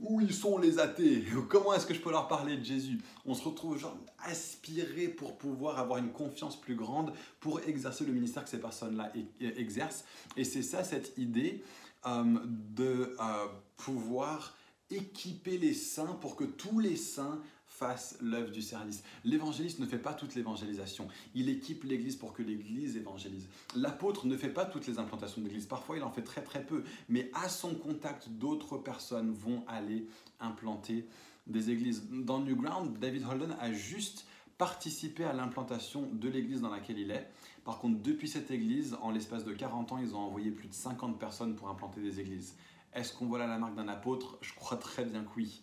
où 0.00 0.20
ils 0.20 0.34
sont 0.34 0.58
les 0.58 0.78
athées? 0.78 1.24
Comment 1.48 1.74
est-ce 1.74 1.86
que 1.86 1.94
je 1.94 2.00
peux 2.00 2.10
leur 2.10 2.28
parler 2.28 2.56
de 2.56 2.64
Jésus? 2.64 2.98
On 3.26 3.34
se 3.34 3.44
retrouve 3.44 3.78
genre 3.78 3.96
aspiré 4.24 5.08
pour 5.08 5.36
pouvoir 5.38 5.78
avoir 5.78 5.98
une 5.98 6.12
confiance 6.12 6.60
plus 6.60 6.74
grande 6.74 7.12
pour 7.40 7.60
exercer 7.60 8.04
le 8.04 8.12
ministère 8.12 8.44
que 8.44 8.50
ces 8.50 8.60
personnes-là 8.60 9.12
exercent. 9.40 10.04
Et 10.36 10.44
c'est 10.44 10.62
ça 10.62 10.84
cette 10.84 11.16
idée 11.18 11.62
euh, 12.06 12.24
de 12.46 13.16
euh, 13.20 13.46
pouvoir 13.76 14.56
équiper 14.90 15.58
les 15.58 15.74
saints 15.74 16.18
pour 16.20 16.34
que 16.34 16.44
tous 16.44 16.80
les 16.80 16.96
saints 16.96 17.40
fasse 17.80 18.18
l'œuvre 18.20 18.50
du 18.50 18.60
service. 18.60 19.02
L'évangéliste 19.24 19.78
ne 19.78 19.86
fait 19.86 19.98
pas 19.98 20.12
toute 20.12 20.34
l'évangélisation. 20.34 21.08
Il 21.34 21.48
équipe 21.48 21.82
l'Église 21.84 22.14
pour 22.14 22.34
que 22.34 22.42
l'Église 22.42 22.98
évangélise. 22.98 23.48
L'apôtre 23.74 24.26
ne 24.26 24.36
fait 24.36 24.50
pas 24.50 24.66
toutes 24.66 24.86
les 24.86 24.98
implantations 24.98 25.40
d'Église. 25.40 25.64
Parfois, 25.64 25.96
il 25.96 26.02
en 26.02 26.10
fait 26.10 26.22
très 26.22 26.42
très 26.42 26.62
peu. 26.62 26.84
Mais 27.08 27.30
à 27.32 27.48
son 27.48 27.74
contact, 27.74 28.28
d'autres 28.28 28.76
personnes 28.76 29.32
vont 29.32 29.64
aller 29.66 30.06
implanter 30.40 31.06
des 31.46 31.70
églises. 31.70 32.06
Dans 32.10 32.40
Newground, 32.40 32.98
David 32.98 33.24
Holden 33.24 33.56
a 33.58 33.72
juste 33.72 34.26
participé 34.58 35.24
à 35.24 35.32
l'implantation 35.32 36.06
de 36.12 36.28
l'église 36.28 36.60
dans 36.60 36.68
laquelle 36.68 36.98
il 36.98 37.10
est. 37.10 37.30
Par 37.64 37.78
contre, 37.78 38.02
depuis 38.02 38.28
cette 38.28 38.50
église, 38.50 38.94
en 39.00 39.10
l'espace 39.10 39.46
de 39.46 39.54
40 39.54 39.92
ans, 39.92 39.98
ils 39.98 40.14
ont 40.14 40.18
envoyé 40.18 40.50
plus 40.50 40.68
de 40.68 40.74
50 40.74 41.18
personnes 41.18 41.56
pour 41.56 41.70
implanter 41.70 42.02
des 42.02 42.20
églises. 42.20 42.56
Est-ce 42.92 43.14
qu'on 43.14 43.24
voit 43.24 43.38
là 43.38 43.46
la 43.46 43.56
marque 43.56 43.74
d'un 43.74 43.88
apôtre? 43.88 44.36
Je 44.42 44.52
crois 44.52 44.76
très 44.76 45.06
bien 45.06 45.22
que 45.22 45.30
oui. 45.36 45.62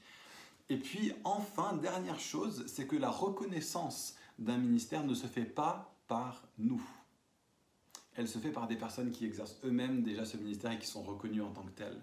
Et 0.70 0.78
puis 0.78 1.14
enfin, 1.24 1.78
dernière 1.78 2.20
chose, 2.20 2.66
c'est 2.68 2.88
que 2.88 2.96
la 2.96 3.10
reconnaissance 3.10 4.16
d'un 4.38 4.58
ministère 4.58 5.04
ne 5.04 5.14
se 5.14 5.28
fait 5.28 5.46
pas 5.46 5.96
par 6.08 6.48
nous. 6.58 6.84
Elle 8.16 8.28
se 8.28 8.40
fait 8.40 8.52
par 8.52 8.68
des 8.68 8.76
personnes 8.76 9.12
qui 9.12 9.26
exercent 9.26 9.58
eux-mêmes 9.64 10.04
déjà 10.04 10.26
ce 10.26 10.38
ministère 10.38 10.72
et 10.72 10.80
qui 10.80 10.88
sont 10.88 11.04
reconnues 11.04 11.42
en 11.42 11.52
tant 11.52 11.64
que 11.64 11.72
telles. 11.72 12.02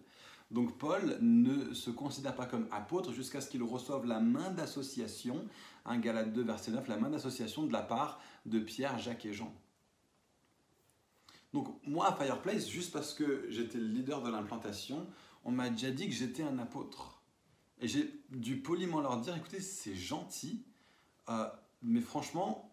Donc 0.51 0.79
Paul 0.79 1.19
ne 1.21 1.75
se 1.75 1.91
considère 1.91 2.35
pas 2.35 2.47
comme 2.47 2.69
apôtre 2.71 3.13
jusqu'à 3.13 3.41
ce 3.41 3.51
qu'il 3.51 3.63
reçoive 3.63 4.07
la 4.07 4.21
main 4.21 4.51
d'association, 4.51 5.45
un 5.85 5.99
Galate 5.99 6.33
2 6.33 6.43
verset 6.43 6.71
9, 6.71 6.87
la 6.87 6.97
main 6.97 7.11
d'association 7.11 7.65
de 7.65 7.73
la 7.73 7.83
part 7.83 8.21
de 8.47 8.61
Pierre, 8.61 8.99
Jacques 8.99 9.27
et 9.27 9.33
Jean. 9.33 9.53
Donc 11.53 11.69
moi 11.87 12.09
à 12.09 12.13
Fireplace, 12.13 12.69
juste 12.69 12.93
parce 12.93 13.15
que 13.15 13.47
j'étais 13.49 13.79
le 13.79 13.87
leader 13.87 14.23
de 14.23 14.31
l'implantation, 14.31 15.07
on 15.45 15.51
m'a 15.51 15.71
déjà 15.71 15.91
dit 15.91 16.09
que 16.09 16.15
j'étais 16.15 16.43
un 16.43 16.59
apôtre. 16.59 17.14
Et 17.81 17.89
j'ai 17.89 18.23
dû 18.31 18.61
poliment 18.61 19.01
leur 19.01 19.19
dire, 19.21 19.37
écoutez, 19.37 19.61
c'est 19.61 19.95
gentil, 19.95 20.65
euh, 21.29 21.49
mais 21.83 22.01
franchement, 22.01 22.71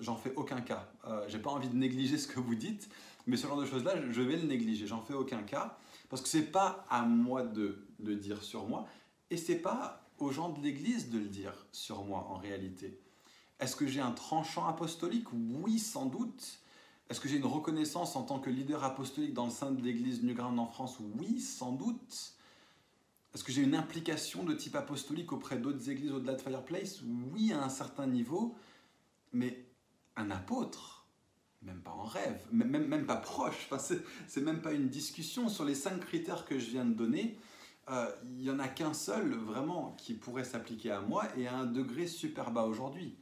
j'en 0.00 0.16
fais 0.16 0.34
aucun 0.34 0.60
cas. 0.60 0.92
Euh, 1.06 1.24
j'ai 1.28 1.38
pas 1.38 1.50
envie 1.50 1.68
de 1.68 1.76
négliger 1.76 2.18
ce 2.18 2.26
que 2.26 2.40
vous 2.40 2.54
dites, 2.54 2.88
mais 3.26 3.36
ce 3.36 3.46
genre 3.46 3.60
de 3.60 3.66
choses-là, 3.66 3.94
je 4.10 4.22
vais 4.22 4.36
le 4.36 4.46
négliger. 4.46 4.86
J'en 4.86 5.02
fais 5.02 5.14
aucun 5.14 5.42
cas, 5.42 5.78
parce 6.10 6.20
que 6.20 6.28
c'est 6.28 6.50
pas 6.50 6.84
à 6.90 7.02
moi 7.02 7.42
de 7.42 7.86
le 8.02 8.16
dire 8.16 8.42
sur 8.42 8.66
moi, 8.66 8.86
et 9.30 9.36
c'est 9.36 9.58
pas 9.58 10.06
aux 10.18 10.30
gens 10.30 10.50
de 10.50 10.60
l'Église 10.60 11.10
de 11.10 11.18
le 11.18 11.28
dire 11.28 11.66
sur 11.72 12.04
moi 12.04 12.26
en 12.28 12.36
réalité. 12.36 13.00
Est-ce 13.60 13.76
que 13.76 13.86
j'ai 13.86 14.00
un 14.00 14.12
tranchant 14.12 14.66
apostolique? 14.66 15.26
Oui, 15.32 15.78
sans 15.78 16.06
doute, 16.06 16.60
Est-ce 17.10 17.20
que 17.20 17.28
j'ai 17.28 17.36
une 17.36 17.44
reconnaissance 17.46 18.16
en 18.16 18.22
tant 18.22 18.38
que 18.38 18.48
leader 18.48 18.82
apostolique 18.82 19.34
dans 19.34 19.44
le 19.44 19.50
sein 19.50 19.70
de 19.70 19.82
l'Église 19.82 20.22
New 20.22 20.34
Ground 20.34 20.58
en 20.58 20.66
France? 20.66 20.96
Oui, 21.18 21.38
sans 21.38 21.72
doute. 21.72 22.32
Est-ce 23.34 23.42
que 23.42 23.50
j'ai 23.50 23.62
une 23.62 23.74
implication 23.74 24.44
de 24.44 24.54
type 24.54 24.76
apostolique 24.76 25.32
auprès 25.32 25.58
d'autres 25.58 25.90
églises 25.90 26.12
au-delà 26.12 26.34
de 26.34 26.40
Fireplace 26.40 27.02
Oui, 27.32 27.52
à 27.52 27.64
un 27.64 27.68
certain 27.68 28.06
niveau. 28.06 28.54
Mais 29.32 29.66
un 30.14 30.30
apôtre, 30.30 31.06
même 31.62 31.80
pas 31.80 31.90
en 31.90 32.04
rêve, 32.04 32.46
même, 32.52 32.86
même 32.86 33.06
pas 33.06 33.16
proche, 33.16 33.68
enfin, 33.68 33.96
c'est 34.28 34.40
même 34.40 34.62
pas 34.62 34.72
une 34.72 34.88
discussion 34.88 35.48
sur 35.48 35.64
les 35.64 35.74
cinq 35.74 35.98
critères 36.00 36.44
que 36.44 36.58
je 36.58 36.70
viens 36.70 36.84
de 36.84 36.94
donner. 36.94 37.36
Euh, 37.90 38.06
il 38.24 38.36
n'y 38.36 38.50
en 38.50 38.60
a 38.60 38.68
qu'un 38.68 38.94
seul 38.94 39.34
vraiment 39.34 39.96
qui 39.98 40.14
pourrait 40.14 40.44
s'appliquer 40.44 40.92
à 40.92 41.00
moi 41.00 41.24
et 41.36 41.48
à 41.48 41.56
un 41.56 41.66
degré 41.66 42.06
super 42.06 42.52
bas 42.52 42.64
aujourd'hui. 42.64 43.16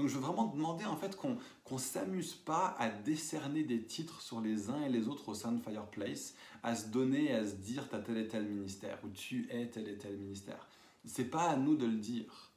Donc 0.00 0.08
je 0.08 0.14
veux 0.14 0.22
vraiment 0.22 0.46
demander 0.46 0.86
en 0.86 0.96
fait 0.96 1.14
qu'on 1.14 1.36
ne 1.70 1.78
s'amuse 1.78 2.32
pas 2.32 2.74
à 2.78 2.88
décerner 2.88 3.64
des 3.64 3.82
titres 3.82 4.22
sur 4.22 4.40
les 4.40 4.70
uns 4.70 4.80
et 4.80 4.88
les 4.88 5.08
autres 5.08 5.28
au 5.28 5.34
sein 5.34 5.52
de 5.52 5.62
Fireplace, 5.62 6.34
à 6.62 6.74
se 6.74 6.88
donner, 6.88 7.34
à 7.34 7.46
se 7.46 7.56
dire 7.56 7.86
tu 7.86 7.96
as 7.96 7.98
tel 7.98 8.16
et 8.16 8.26
tel 8.26 8.46
ministère 8.46 8.98
ou 9.04 9.10
tu 9.10 9.46
es 9.50 9.68
tel 9.68 9.86
et 9.88 9.98
tel 9.98 10.16
ministère. 10.16 10.66
C'est 11.04 11.26
pas 11.26 11.50
à 11.50 11.56
nous 11.56 11.76
de 11.76 11.84
le 11.84 11.98
dire. 11.98 12.50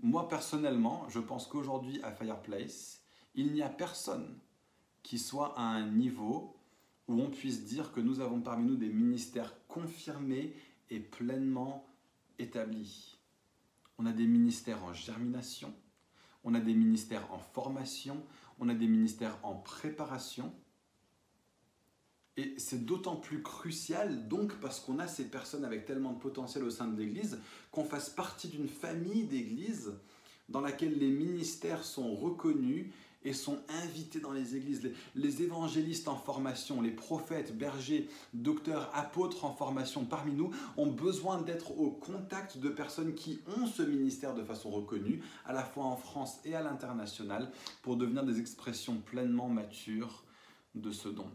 Moi 0.00 0.28
personnellement, 0.28 1.08
je 1.08 1.20
pense 1.20 1.46
qu'aujourd'hui 1.46 2.02
à 2.02 2.10
Fireplace, 2.10 3.04
il 3.36 3.52
n'y 3.52 3.62
a 3.62 3.68
personne 3.68 4.36
qui 5.04 5.20
soit 5.20 5.56
à 5.56 5.62
un 5.62 5.86
niveau 5.86 6.56
où 7.06 7.22
on 7.22 7.30
puisse 7.30 7.64
dire 7.64 7.92
que 7.92 8.00
nous 8.00 8.18
avons 8.18 8.40
parmi 8.40 8.66
nous 8.66 8.76
des 8.76 8.88
ministères 8.88 9.54
confirmés 9.68 10.52
et 10.90 10.98
pleinement 10.98 11.86
établis. 12.40 13.18
On 13.98 14.06
a 14.06 14.12
des 14.12 14.26
ministères 14.26 14.82
en 14.82 14.92
germination, 14.92 15.72
on 16.44 16.54
a 16.54 16.60
des 16.60 16.74
ministères 16.74 17.26
en 17.32 17.38
formation, 17.38 18.22
on 18.58 18.68
a 18.68 18.74
des 18.74 18.86
ministères 18.86 19.38
en 19.42 19.54
préparation. 19.54 20.52
Et 22.36 22.54
c'est 22.58 22.86
d'autant 22.86 23.16
plus 23.16 23.42
crucial, 23.42 24.26
donc, 24.28 24.54
parce 24.60 24.80
qu'on 24.80 24.98
a 24.98 25.06
ces 25.06 25.28
personnes 25.28 25.64
avec 25.64 25.84
tellement 25.84 26.12
de 26.12 26.18
potentiel 26.18 26.64
au 26.64 26.70
sein 26.70 26.88
de 26.88 26.98
l'Église, 26.98 27.38
qu'on 27.70 27.84
fasse 27.84 28.08
partie 28.08 28.48
d'une 28.48 28.68
famille 28.68 29.24
d'Église 29.24 29.92
dans 30.48 30.60
laquelle 30.60 30.98
les 30.98 31.10
ministères 31.10 31.84
sont 31.84 32.14
reconnus 32.14 32.92
et 33.24 33.32
sont 33.32 33.58
invités 33.82 34.20
dans 34.20 34.32
les 34.32 34.56
églises. 34.56 34.82
Les, 35.14 35.42
évangélistes 35.42 36.08
en 36.08 36.16
formation, 36.16 36.80
les 36.80 36.90
prophètes, 36.90 37.56
bergers, 37.56 38.08
docteurs, 38.34 38.90
apôtres 38.94 39.44
en 39.44 39.54
formation 39.54 40.04
parmi 40.04 40.32
nous 40.32 40.50
ont 40.76 40.90
besoin 40.90 41.40
d'être 41.40 41.78
au 41.78 41.90
contact 41.90 42.58
de 42.58 42.68
personnes 42.68 43.14
qui 43.14 43.40
ont 43.56 43.66
ce 43.66 43.82
ministère 43.82 44.34
de 44.34 44.42
façon 44.42 44.70
reconnue, 44.70 45.22
à 45.44 45.52
la 45.52 45.64
fois 45.64 45.84
en 45.84 45.96
France 45.96 46.38
et 46.44 46.54
à 46.54 46.62
l'international, 46.62 47.50
pour 47.82 47.96
devenir 47.96 48.24
des 48.24 48.38
expressions 48.40 48.96
pleinement 48.96 49.48
matures 49.48 50.24
de 50.74 50.90
ce 50.90 51.08
don. 51.08 51.26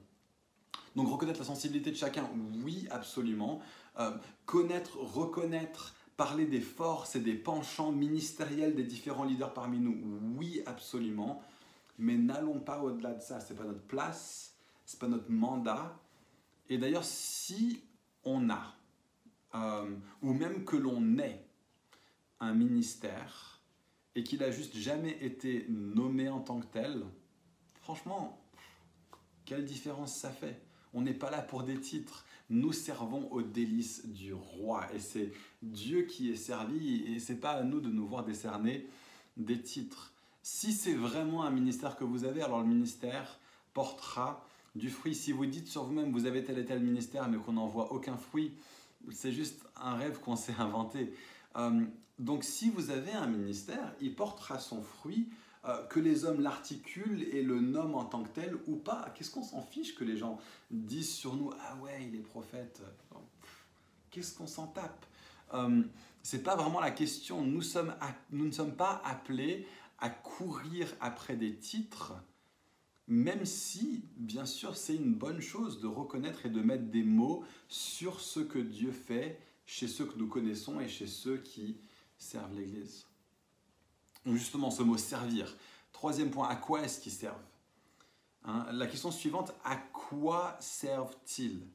Donc 0.95 1.09
reconnaître 1.09 1.39
la 1.39 1.45
sensibilité 1.45 1.91
de 1.91 1.95
chacun, 1.95 2.27
oui, 2.65 2.87
absolument. 2.89 3.61
Euh, 3.99 4.11
connaître, 4.45 4.97
reconnaître, 4.97 5.93
parler 6.17 6.45
des 6.45 6.61
forces 6.61 7.15
et 7.15 7.19
des 7.19 7.35
penchants 7.35 7.91
ministériels 7.91 8.75
des 8.75 8.83
différents 8.83 9.23
leaders 9.23 9.53
parmi 9.53 9.79
nous, 9.79 9.95
oui, 10.37 10.63
absolument 10.65 11.41
mais 11.97 12.17
n'allons 12.17 12.59
pas 12.59 12.81
au-delà 12.81 13.13
de 13.13 13.21
ça. 13.21 13.39
Ce 13.39 13.53
n'est 13.53 13.59
pas 13.59 13.65
notre 13.65 13.85
place, 13.85 14.55
ce 14.85 14.95
n'est 14.95 14.99
pas 14.99 15.07
notre 15.07 15.31
mandat. 15.31 15.99
Et 16.69 16.77
d'ailleurs, 16.77 17.03
si 17.03 17.81
on 18.23 18.49
a, 18.49 18.75
euh, 19.55 19.95
ou 20.21 20.33
même 20.33 20.65
que 20.65 20.75
l'on 20.75 21.17
ait 21.17 21.45
un 22.39 22.53
ministère 22.53 23.61
et 24.15 24.23
qu'il 24.23 24.43
a 24.43 24.51
juste 24.51 24.75
jamais 24.75 25.17
été 25.23 25.65
nommé 25.69 26.29
en 26.29 26.39
tant 26.39 26.59
que 26.59 26.65
tel, 26.67 27.03
franchement, 27.81 28.41
quelle 29.45 29.65
différence 29.65 30.15
ça 30.15 30.29
fait? 30.29 30.61
On 30.93 31.01
n'est 31.01 31.13
pas 31.13 31.31
là 31.31 31.41
pour 31.41 31.63
des 31.63 31.79
titres. 31.79 32.25
Nous 32.49 32.73
servons 32.73 33.31
aux 33.31 33.41
délices 33.41 34.07
du 34.07 34.33
roi 34.33 34.87
et 34.93 34.99
c'est 34.99 35.31
Dieu 35.61 36.03
qui 36.03 36.31
est 36.31 36.35
servi 36.35 37.03
et 37.03 37.19
c'est 37.19 37.39
pas 37.39 37.51
à 37.51 37.63
nous 37.63 37.79
de 37.79 37.89
nous 37.89 38.07
voir 38.07 38.23
décerner 38.23 38.87
des 39.35 39.61
titres. 39.61 40.13
Si 40.49 40.71
c'est 40.71 40.93
vraiment 40.93 41.43
un 41.43 41.49
ministère 41.49 41.97
que 41.97 42.05
vous 42.05 42.23
avez, 42.23 42.41
alors 42.41 42.61
le 42.61 42.67
ministère 42.67 43.37
portera 43.73 44.47
du 44.75 44.89
fruit. 44.89 45.13
Si 45.13 45.33
vous 45.33 45.45
dites 45.45 45.67
sur 45.67 45.83
vous-même, 45.83 46.13
vous 46.13 46.25
avez 46.25 46.41
tel 46.41 46.57
et 46.57 46.63
tel 46.63 46.79
ministère, 46.79 47.27
mais 47.27 47.37
qu'on 47.37 47.51
n'en 47.51 47.67
voit 47.67 47.91
aucun 47.91 48.15
fruit, 48.15 48.53
c'est 49.11 49.33
juste 49.33 49.61
un 49.75 49.95
rêve 49.95 50.21
qu'on 50.21 50.35
s'est 50.37 50.55
inventé. 50.57 51.13
Euh, 51.57 51.83
donc 52.17 52.45
si 52.45 52.69
vous 52.69 52.91
avez 52.91 53.11
un 53.11 53.27
ministère, 53.27 53.93
il 53.99 54.15
portera 54.15 54.57
son 54.57 54.81
fruit, 54.81 55.27
euh, 55.65 55.83
que 55.87 55.99
les 55.99 56.23
hommes 56.23 56.39
l'articulent 56.39 57.23
et 57.23 57.43
le 57.43 57.59
nomment 57.59 57.95
en 57.95 58.05
tant 58.05 58.23
que 58.23 58.29
tel 58.29 58.55
ou 58.67 58.77
pas. 58.77 59.13
Qu'est-ce 59.15 59.31
qu'on 59.31 59.43
s'en 59.43 59.61
fiche 59.61 59.95
que 59.95 60.05
les 60.05 60.15
gens 60.15 60.39
disent 60.71 61.13
sur 61.13 61.35
nous 61.35 61.51
Ah 61.59 61.75
ouais, 61.83 62.07
il 62.07 62.15
est 62.15 62.23
prophète. 62.23 62.81
Qu'est-ce 64.11 64.33
qu'on 64.33 64.47
s'en 64.47 64.67
tape? 64.67 65.05
Euh, 65.53 65.83
C'est 66.23 66.41
pas 66.41 66.55
vraiment 66.55 66.79
la 66.79 66.91
question. 66.91 67.41
Nous, 67.41 67.63
ne 68.31 68.51
sommes 68.51 68.75
pas 68.77 69.01
appelés 69.03 69.67
courir 70.37 70.87
après 70.99 71.35
des 71.35 71.55
titres, 71.55 72.13
même 73.07 73.43
si, 73.43 74.03
bien 74.17 74.45
sûr, 74.45 74.77
c'est 74.77 74.95
une 74.95 75.15
bonne 75.15 75.41
chose 75.41 75.79
de 75.79 75.87
reconnaître 75.87 76.45
et 76.45 76.49
de 76.49 76.61
mettre 76.61 76.83
des 76.83 77.03
mots 77.03 77.43
sur 77.67 78.19
ce 78.19 78.41
que 78.41 78.59
Dieu 78.59 78.91
fait 78.91 79.39
chez 79.65 79.87
ceux 79.87 80.05
que 80.05 80.17
nous 80.19 80.27
connaissons 80.27 80.79
et 80.79 80.87
chez 80.87 81.07
ceux 81.07 81.37
qui 81.37 81.77
servent 82.19 82.53
l'Église. 82.53 83.07
Justement, 84.27 84.69
ce 84.69 84.83
mot 84.83 84.95
servir. 84.97 85.55
Troisième 85.91 86.29
point, 86.29 86.47
à 86.47 86.55
quoi 86.55 86.83
est-ce 86.83 86.99
qu'ils 86.99 87.13
servent 87.13 87.35
hein, 88.43 88.67
La 88.73 88.85
question 88.85 89.09
suivante, 89.09 89.53
à 89.63 89.77
quoi 89.77 90.55
servent-ils? 90.59 91.65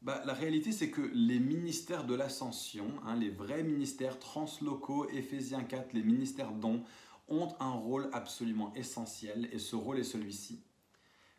Bah, 0.00 0.22
La 0.24 0.32
réalité, 0.32 0.72
c'est 0.72 0.90
que 0.90 1.02
les 1.12 1.38
ministères 1.38 2.04
de 2.04 2.14
l'ascension, 2.14 2.86
hein, 3.04 3.16
les 3.16 3.30
vrais 3.30 3.62
ministères 3.62 4.18
translocaux, 4.18 5.06
Éphésiens 5.10 5.64
4, 5.64 5.92
les 5.92 6.02
ministères 6.02 6.52
dont 6.52 6.82
ont 7.28 7.54
un 7.60 7.70
rôle 7.70 8.08
absolument 8.12 8.72
essentiel 8.74 9.48
et 9.52 9.58
ce 9.58 9.76
rôle 9.76 9.98
est 9.98 10.04
celui-ci. 10.04 10.62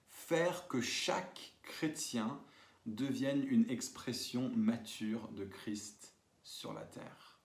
Faire 0.08 0.68
que 0.68 0.82
chaque 0.82 1.54
chrétien 1.64 2.40
devienne 2.86 3.46
une 3.48 3.70
expression 3.70 4.52
mature 4.56 5.28
de 5.30 5.46
Christ 5.46 6.14
sur 6.44 6.74
la 6.74 6.84
terre. 6.84 7.40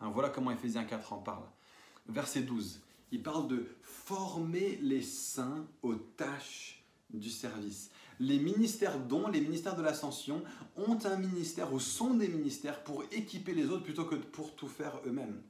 Hein, 0.00 0.10
voilà 0.10 0.28
comment 0.28 0.50
Ephésiens 0.50 0.84
4 0.84 1.12
en 1.12 1.18
parle. 1.18 1.48
Verset 2.06 2.42
12, 2.42 2.80
il 3.12 3.22
parle 3.22 3.48
de 3.48 3.66
former 3.82 4.76
les 4.82 5.02
saints 5.02 5.66
aux 5.82 5.94
tâches 5.94 6.84
du 7.10 7.30
service. 7.30 7.90
Les 8.18 8.38
ministères 8.38 8.98
dont, 8.98 9.28
les 9.28 9.40
ministères 9.40 9.76
de 9.76 9.82
l'ascension, 9.82 10.42
ont 10.76 10.98
un 11.04 11.16
ministère 11.16 11.72
ou 11.72 11.80
sont 11.80 12.14
des 12.14 12.28
ministères 12.28 12.82
pour 12.84 13.04
équiper 13.12 13.52
les 13.54 13.66
autres 13.66 13.84
plutôt 13.84 14.04
que 14.04 14.16
pour 14.16 14.54
tout 14.54 14.68
faire 14.68 15.00
eux-mêmes. 15.06 15.42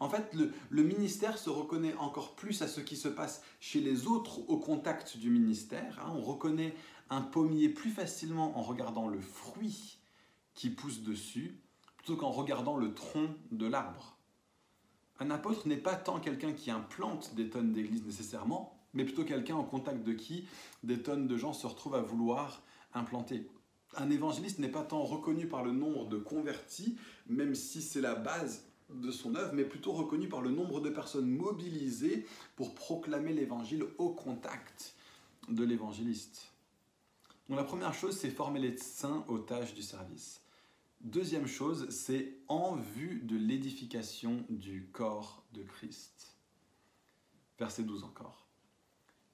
En 0.00 0.08
fait, 0.08 0.34
le, 0.34 0.82
ministère 0.82 1.38
se 1.38 1.50
reconnaît 1.50 1.94
encore 1.94 2.34
plus 2.34 2.62
à 2.62 2.68
ce 2.68 2.80
qui 2.80 2.96
se 2.96 3.08
passe 3.08 3.42
chez 3.60 3.80
les 3.80 4.06
autres 4.06 4.48
au 4.48 4.58
contact 4.58 5.16
du 5.16 5.30
ministère. 5.30 5.98
Hein. 6.00 6.12
On 6.14 6.20
reconnaît 6.20 6.74
un 7.10 7.22
pommier 7.22 7.68
plus 7.68 7.90
facilement 7.90 8.58
en 8.58 8.62
regardant 8.62 9.08
le 9.08 9.20
fruit 9.20 9.98
qui 10.54 10.70
pousse 10.70 11.02
dessus 11.02 11.60
plutôt 11.96 12.16
qu'en 12.16 12.30
regardant 12.30 12.76
le 12.76 12.94
tronc 12.94 13.28
de 13.50 13.66
l'arbre. 13.66 14.18
Un 15.20 15.30
apôtre 15.30 15.66
n'est 15.66 15.76
pas 15.76 15.96
tant 15.96 16.20
quelqu'un 16.20 16.52
qui 16.52 16.70
implante 16.70 17.34
des 17.34 17.50
tonnes 17.50 17.72
d'église 17.72 18.04
nécessairement, 18.04 18.78
mais 18.94 19.04
plutôt 19.04 19.24
quelqu'un 19.24 19.56
en 19.56 19.64
contact 19.64 20.04
de 20.04 20.12
qui 20.12 20.46
des 20.84 21.02
tonnes 21.02 21.26
de 21.26 21.36
gens 21.36 21.52
se 21.52 21.66
retrouvent 21.66 21.96
à 21.96 22.00
vouloir 22.00 22.62
implanter. 22.94 23.48
Un 23.96 24.10
évangéliste 24.10 24.58
n'est 24.58 24.68
pas 24.68 24.84
tant 24.84 25.02
reconnu 25.02 25.48
par 25.48 25.64
le 25.64 25.72
nombre 25.72 26.08
de 26.08 26.18
convertis, 26.18 26.96
même 27.26 27.54
si 27.54 27.82
c'est 27.82 28.00
la 28.00 28.14
base 28.14 28.67
de 28.90 29.10
son 29.10 29.34
œuvre, 29.34 29.52
mais 29.52 29.64
plutôt 29.64 29.92
reconnu 29.92 30.28
par 30.28 30.40
le 30.40 30.50
nombre 30.50 30.80
de 30.80 30.90
personnes 30.90 31.28
mobilisées 31.28 32.26
pour 32.56 32.74
proclamer 32.74 33.32
l'évangile 33.32 33.84
au 33.98 34.10
contact 34.10 34.94
de 35.48 35.64
l'évangéliste. 35.64 36.52
Donc 37.48 37.58
la 37.58 37.64
première 37.64 37.94
chose, 37.94 38.18
c'est 38.18 38.30
former 38.30 38.60
les 38.60 38.76
saints 38.76 39.24
aux 39.28 39.38
tâches 39.38 39.74
du 39.74 39.82
service. 39.82 40.40
Deuxième 41.00 41.46
chose, 41.46 41.88
c'est 41.90 42.34
en 42.48 42.76
vue 42.76 43.20
de 43.22 43.36
l'édification 43.36 44.44
du 44.48 44.88
corps 44.92 45.44
de 45.52 45.62
Christ. 45.62 46.34
Verset 47.58 47.84
12 47.84 48.04
encore. 48.04 48.46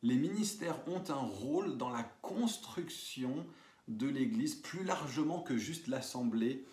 Les 0.03 0.17
ministères 0.17 0.87
ont 0.89 1.03
un 1.09 1.15
rôle 1.15 1.79
dans 1.79 1.89
la 1.89 2.03
construction 2.21 3.47
de 3.89 4.07
l'Église 4.07 4.55
plus 4.55 4.85
largement 4.85 5.41
que 5.41 5.57
juste 5.57 5.89
l'assemblée 5.89 6.65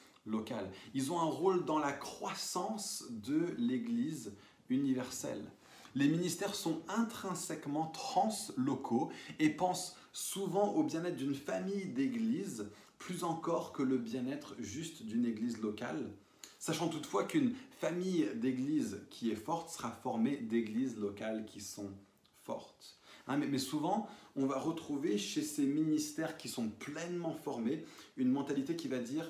Ils 0.93 1.11
ont 1.11 1.19
un 1.19 1.25
rôle 1.25 1.65
dans 1.65 1.79
la 1.79 1.93
croissance 1.93 3.05
de 3.09 3.55
l'Église 3.57 4.33
universelle. 4.69 5.43
Les 5.95 6.07
ministères 6.07 6.55
sont 6.55 6.81
intrinsèquement 6.87 7.87
translocaux 7.87 9.11
et 9.39 9.49
pensent 9.49 9.97
souvent 10.13 10.73
au 10.73 10.83
bien-être 10.83 11.17
d'une 11.17 11.35
famille 11.35 11.87
d'églises 11.87 12.69
plus 12.97 13.23
encore 13.23 13.73
que 13.73 13.83
le 13.83 13.97
bien-être 13.97 14.55
juste 14.59 15.03
d'une 15.03 15.25
église 15.25 15.59
locale, 15.59 16.11
sachant 16.59 16.87
toutefois 16.87 17.23
qu'une 17.23 17.55
famille 17.79 18.29
d'églises 18.35 19.01
qui 19.09 19.31
est 19.31 19.35
forte 19.35 19.69
sera 19.69 19.91
formée 19.91 20.37
d'églises 20.37 20.97
locales 20.97 21.45
qui 21.45 21.59
sont 21.59 21.89
fortes. 22.43 22.97
Hein, 23.27 23.37
mais, 23.37 23.57
souvent, 23.57 24.07
on 24.35 24.45
va 24.45 24.59
retrouver 24.59 25.17
chez 25.17 25.41
ces 25.41 25.65
ministères 25.65 26.37
qui 26.37 26.47
sont 26.47 26.69
pleinement 26.69 27.33
formés 27.33 27.85
une 28.17 28.31
mentalité 28.31 28.75
qui 28.75 28.87
va 28.87 28.99
dire 28.99 29.29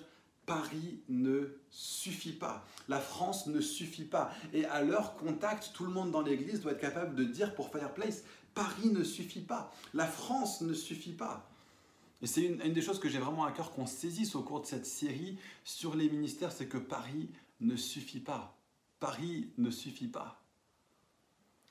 Paris 0.51 0.99
ne 1.07 1.47
suffit 1.69 2.33
pas, 2.33 2.65
la 2.89 2.99
France 2.99 3.47
ne 3.47 3.61
suffit 3.61 4.03
pas. 4.03 4.33
Et 4.51 4.65
à 4.65 4.81
leur 4.81 5.15
contact, 5.15 5.71
tout 5.73 5.85
le 5.85 5.91
monde 5.91 6.11
dans 6.11 6.21
l'Église 6.21 6.59
doit 6.59 6.73
être 6.73 6.81
capable 6.81 7.15
de 7.15 7.23
dire 7.23 7.55
pour 7.55 7.69
Fireplace, 7.69 8.25
Paris 8.53 8.89
ne 8.89 9.01
suffit 9.01 9.39
pas, 9.39 9.71
la 9.93 10.05
France 10.05 10.59
ne 10.59 10.73
suffit 10.73 11.13
pas. 11.13 11.49
Et 12.21 12.27
c'est 12.27 12.41
une, 12.41 12.61
une, 12.63 12.73
des 12.73 12.81
choses 12.81 12.99
que 12.99 13.07
j'ai 13.07 13.17
vraiment 13.17 13.45
à 13.45 13.53
cœur 13.53 13.71
qu'on 13.71 13.85
saisisse 13.85 14.35
au 14.35 14.41
cours 14.43 14.59
de 14.59 14.65
cette 14.65 14.85
série 14.85 15.37
sur 15.63 15.95
les 15.95 16.09
ministères, 16.09 16.51
c'est 16.51 16.67
que 16.67 16.77
Paris 16.77 17.29
ne 17.61 17.77
suffit 17.77 18.19
pas. 18.19 18.57
Paris 18.99 19.53
ne 19.57 19.71
suffit 19.71 20.09
pas. 20.09 20.43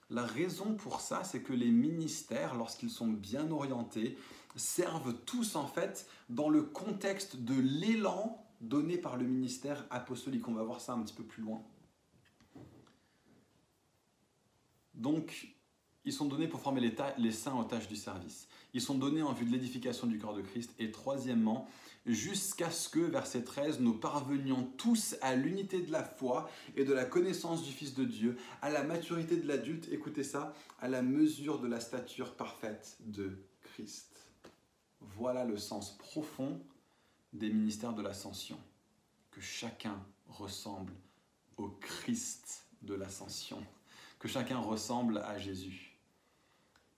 La 0.08 0.24
raison 0.24 0.72
pour 0.72 1.02
ça, 1.02 1.22
c'est 1.22 1.42
que 1.42 1.52
les 1.52 1.70
ministères, 1.70 2.54
lorsqu'ils 2.54 2.88
sont 2.88 3.08
bien 3.08 3.50
orientés, 3.50 4.16
servent 4.56 5.14
tous 5.26 5.54
en 5.54 5.66
fait 5.66 6.08
dans 6.30 6.48
le 6.48 6.62
contexte 6.62 7.36
de 7.36 7.60
l'élan 7.60 8.42
donné 8.60 8.98
par 8.98 9.16
le 9.16 9.26
ministère 9.26 9.86
apostolique. 9.90 10.46
On 10.48 10.54
va 10.54 10.62
voir 10.62 10.80
ça 10.80 10.92
un 10.92 11.02
petit 11.02 11.14
peu 11.14 11.24
plus 11.24 11.42
loin. 11.42 11.62
Donc, 14.94 15.54
ils 16.04 16.12
sont 16.12 16.26
donnés 16.26 16.48
pour 16.48 16.60
former 16.60 16.80
les, 17.18 17.32
saints 17.32 17.56
aux 17.56 17.64
tâches 17.64 17.88
du 17.88 17.96
service. 17.96 18.48
Ils 18.74 18.80
sont 18.80 18.96
donnés 18.96 19.22
en 19.22 19.32
vue 19.32 19.46
de 19.46 19.52
l'édification 19.52 20.06
du 20.06 20.18
corps 20.18 20.34
de 20.34 20.42
Christ. 20.42 20.72
Et 20.78 20.90
troisièmement, 20.90 21.68
jusqu'à 22.06 22.70
ce 22.70 22.88
que, 22.88 23.00
verset 23.00 23.44
13, 23.44 23.80
nous 23.80 23.94
parvenions 23.94 24.64
tous 24.76 25.16
à 25.22 25.34
l'unité 25.36 25.80
de 25.80 25.90
la 25.90 26.04
foi 26.04 26.50
et 26.76 26.84
de 26.84 26.92
la 26.92 27.04
connaissance 27.04 27.62
du 27.62 27.72
Fils 27.72 27.94
de 27.94 28.04
Dieu, 28.04 28.36
à 28.62 28.70
la 28.70 28.82
maturité 28.82 29.36
de 29.36 29.46
l'adulte, 29.46 29.88
écoutez 29.90 30.24
ça, 30.24 30.54
à 30.80 30.88
la 30.88 31.02
mesure 31.02 31.60
de 31.60 31.66
la 31.66 31.80
stature 31.80 32.34
parfaite 32.34 32.96
de 33.00 33.38
Christ. 33.62 34.08
Voilà 35.00 35.44
le 35.44 35.56
sens 35.56 35.96
profond 35.98 36.60
des 37.32 37.50
ministères 37.50 37.92
de 37.92 38.02
l'ascension, 38.02 38.58
que 39.30 39.40
chacun 39.40 39.96
ressemble 40.28 40.92
au 41.56 41.68
Christ 41.68 42.66
de 42.82 42.94
l'ascension, 42.94 43.62
que 44.18 44.28
chacun 44.28 44.58
ressemble 44.58 45.18
à 45.18 45.38
Jésus. 45.38 45.96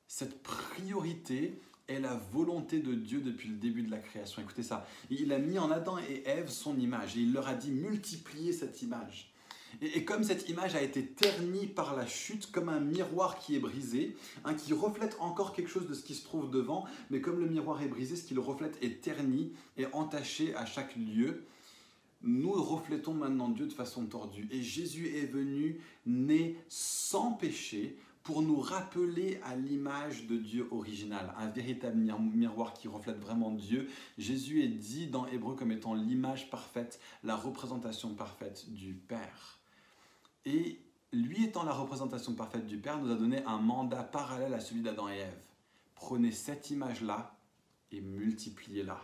Cette 0.06 0.42
priorité 0.42 1.60
est 1.88 2.00
la 2.00 2.14
volonté 2.14 2.80
de 2.80 2.94
Dieu 2.94 3.20
depuis 3.20 3.48
le 3.48 3.56
début 3.56 3.82
de 3.82 3.90
la 3.90 3.98
création. 3.98 4.42
Écoutez 4.42 4.62
ça, 4.62 4.86
il 5.10 5.32
a 5.32 5.38
mis 5.38 5.58
en 5.58 5.70
Adam 5.70 5.98
et 5.98 6.22
Ève 6.26 6.48
son 6.48 6.78
image 6.78 7.16
et 7.16 7.20
il 7.20 7.32
leur 7.32 7.48
a 7.48 7.54
dit 7.54 7.70
multipliez 7.70 8.52
cette 8.52 8.82
image. 8.82 9.31
Et, 9.80 10.04
comme 10.04 10.24
cette 10.24 10.48
image 10.48 10.74
a 10.74 10.82
été 10.82 11.06
ternie 11.06 11.66
par 11.66 11.96
la 11.96 12.06
chute, 12.06 12.50
comme 12.50 12.68
un 12.68 12.80
miroir 12.80 13.38
qui 13.38 13.56
est 13.56 13.60
brisé, 13.60 14.16
hein, 14.44 14.54
qui 14.54 14.72
reflète 14.72 15.16
encore 15.20 15.52
quelque 15.52 15.70
chose 15.70 15.86
de 15.86 15.94
ce 15.94 16.02
qui 16.02 16.14
se 16.14 16.24
trouve 16.24 16.50
devant, 16.50 16.84
mais 17.10 17.20
comme 17.20 17.40
le 17.40 17.46
miroir 17.46 17.82
est 17.82 17.88
brisé, 17.88 18.16
ce 18.16 18.24
qu'il 18.24 18.38
reflète 18.38 18.78
est 18.82 19.00
terni 19.00 19.52
et 19.76 19.86
entaché 19.92 20.54
à 20.54 20.66
chaque 20.66 20.94
lieu, 20.96 21.44
nous 22.22 22.52
reflétons 22.52 23.14
maintenant 23.14 23.48
Dieu 23.48 23.66
de 23.66 23.72
façon 23.72 24.06
tordue. 24.06 24.48
Et 24.50 24.62
Jésus 24.62 25.08
est 25.16 25.26
venu 25.26 25.80
né 26.06 26.56
sans 26.68 27.32
péché 27.32 27.96
pour 28.22 28.42
nous 28.42 28.60
rappeler 28.60 29.40
à 29.42 29.56
l'image 29.56 30.26
de 30.26 30.36
Dieu 30.36 30.68
original, 30.70 31.34
un 31.36 31.48
véritable 31.48 31.98
miroir 31.98 32.72
qui 32.72 32.86
reflète 32.86 33.18
vraiment 33.18 33.50
Dieu. 33.50 33.88
Jésus 34.16 34.62
est 34.62 34.68
dit 34.68 35.08
dans 35.08 35.26
Hébreu 35.26 35.56
comme 35.56 35.72
étant 35.72 35.94
l'image 35.94 36.48
parfaite, 36.50 37.00
la 37.24 37.34
représentation 37.34 38.14
parfaite 38.14 38.70
du 38.70 38.94
Père. 38.94 39.61
Et 40.44 40.80
lui 41.12 41.44
étant 41.44 41.62
la 41.62 41.72
représentation 41.72 42.34
parfaite 42.34 42.66
du 42.66 42.78
Père, 42.78 42.98
nous 42.98 43.12
a 43.12 43.14
donné 43.14 43.44
un 43.44 43.58
mandat 43.58 44.02
parallèle 44.02 44.54
à 44.54 44.60
celui 44.60 44.82
d'Adam 44.82 45.08
et 45.08 45.18
Ève. 45.18 45.46
Prenez 45.94 46.32
cette 46.32 46.70
image-là 46.70 47.36
et 47.90 48.00
multipliez-la. 48.00 49.00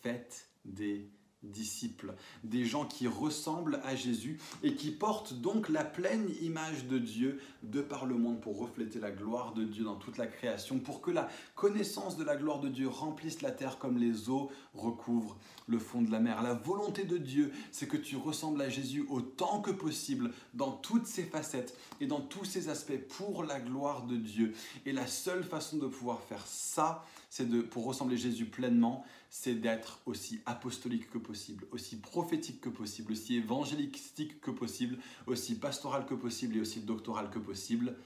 Faites 0.00 0.48
des 0.64 1.10
disciples, 1.42 2.14
des 2.42 2.64
gens 2.64 2.84
qui 2.84 3.06
ressemblent 3.06 3.80
à 3.84 3.94
Jésus 3.94 4.40
et 4.62 4.74
qui 4.74 4.90
portent 4.90 5.34
donc 5.34 5.68
la 5.68 5.84
pleine 5.84 6.28
image 6.40 6.86
de 6.86 6.98
Dieu 6.98 7.40
de 7.62 7.80
par 7.80 8.06
le 8.06 8.16
monde 8.16 8.40
pour 8.40 8.58
refléter 8.58 8.98
la 8.98 9.10
gloire 9.10 9.54
de 9.54 9.64
Dieu 9.64 9.84
dans 9.84 9.96
toute 9.96 10.18
la 10.18 10.26
création, 10.26 10.78
pour 10.78 11.00
que 11.00 11.10
la 11.10 11.28
connaissance 11.54 12.16
de 12.16 12.24
la 12.24 12.36
gloire 12.36 12.60
de 12.60 12.68
Dieu 12.68 12.88
remplisse 12.88 13.42
la 13.42 13.52
terre 13.52 13.78
comme 13.78 13.98
les 13.98 14.28
eaux 14.28 14.50
recouvrent 14.74 15.38
le 15.68 15.78
fond 15.78 16.02
de 16.02 16.10
la 16.10 16.18
mer. 16.18 16.42
La 16.42 16.54
volonté 16.54 17.04
de 17.04 17.18
Dieu, 17.18 17.52
c'est 17.70 17.86
que 17.86 17.96
tu 17.96 18.16
ressembles 18.16 18.60
à 18.62 18.68
Jésus 18.68 19.06
autant 19.08 19.60
que 19.60 19.70
possible 19.70 20.32
dans 20.54 20.72
toutes 20.72 21.06
ses 21.06 21.24
facettes 21.24 21.76
et 22.00 22.06
dans 22.06 22.20
tous 22.20 22.44
ses 22.44 22.68
aspects 22.68 22.98
pour 23.08 23.44
la 23.44 23.60
gloire 23.60 24.02
de 24.02 24.16
Dieu. 24.16 24.54
Et 24.86 24.92
la 24.92 25.06
seule 25.06 25.44
façon 25.44 25.78
de 25.78 25.86
pouvoir 25.86 26.20
faire 26.22 26.46
ça, 26.46 27.04
c'est 27.28 27.48
de 27.48 27.60
pour 27.60 27.84
ressembler 27.84 28.16
à 28.16 28.18
Jésus 28.18 28.46
pleinement, 28.46 29.04
c'est 29.30 29.54
d'être 29.54 30.00
aussi 30.06 30.40
apostolique 30.46 31.10
que 31.10 31.18
possible, 31.18 31.66
aussi 31.70 32.00
prophétique 32.00 32.60
que 32.60 32.68
possible, 32.68 33.12
aussi 33.12 33.36
évangélistique 33.36 34.40
que 34.40 34.50
possible, 34.50 34.98
aussi 35.26 35.58
pastoral 35.58 36.06
que 36.06 36.14
possible 36.14 36.56
et 36.56 36.60
aussi 36.60 36.80
doctoral 36.80 37.30
que 37.30 37.38
possible. 37.38 37.96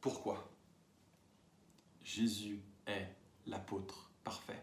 Pourquoi? 0.00 0.50
Jésus 2.04 2.60
est 2.86 3.06
l'apôtre 3.46 4.10
parfait. 4.24 4.62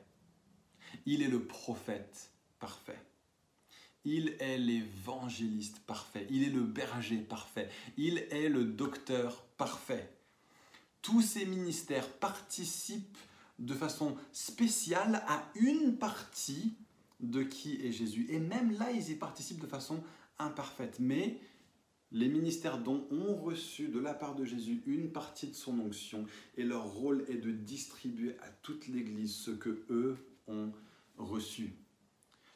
Il 1.05 1.21
est 1.21 1.27
le 1.27 1.43
prophète 1.43 2.31
parfait. 2.59 2.99
Il 4.05 4.35
est 4.39 4.57
l'évangéliste 4.57 5.79
parfait. 5.79 6.27
Il 6.29 6.43
est 6.43 6.49
le 6.49 6.61
berger 6.61 7.17
parfait. 7.17 7.69
Il 7.97 8.19
est 8.31 8.49
le 8.49 8.63
docteur 8.63 9.43
parfait. 9.57 10.09
Tous 11.01 11.21
ces 11.21 11.45
ministères 11.45 12.07
participent 12.07 13.17
de 13.59 13.73
façon 13.73 14.15
spéciale 14.31 15.23
à 15.27 15.49
une 15.55 15.97
partie 15.97 16.75
de 17.19 17.43
qui 17.43 17.85
est 17.85 17.91
Jésus. 17.91 18.27
Et 18.29 18.39
même 18.39 18.77
là, 18.77 18.91
ils 18.91 19.09
y 19.11 19.15
participent 19.15 19.59
de 19.59 19.67
façon 19.67 20.03
imparfaite. 20.39 20.97
Mais 20.99 21.39
les 22.11 22.29
ministères 22.29 22.77
dont 22.77 23.07
ont 23.11 23.35
reçu 23.35 23.89
de 23.89 23.99
la 23.99 24.13
part 24.13 24.35
de 24.35 24.45
Jésus 24.45 24.81
une 24.85 25.11
partie 25.11 25.47
de 25.47 25.55
son 25.55 25.79
onction, 25.79 26.25
et 26.55 26.63
leur 26.63 26.85
rôle 26.85 27.25
est 27.27 27.37
de 27.37 27.51
distribuer 27.51 28.37
à 28.41 28.49
toute 28.61 28.87
l'Église 28.87 29.35
ce 29.35 29.51
que 29.51 29.83
eux 29.89 30.17
ont 30.47 30.71
reçu. 31.17 31.73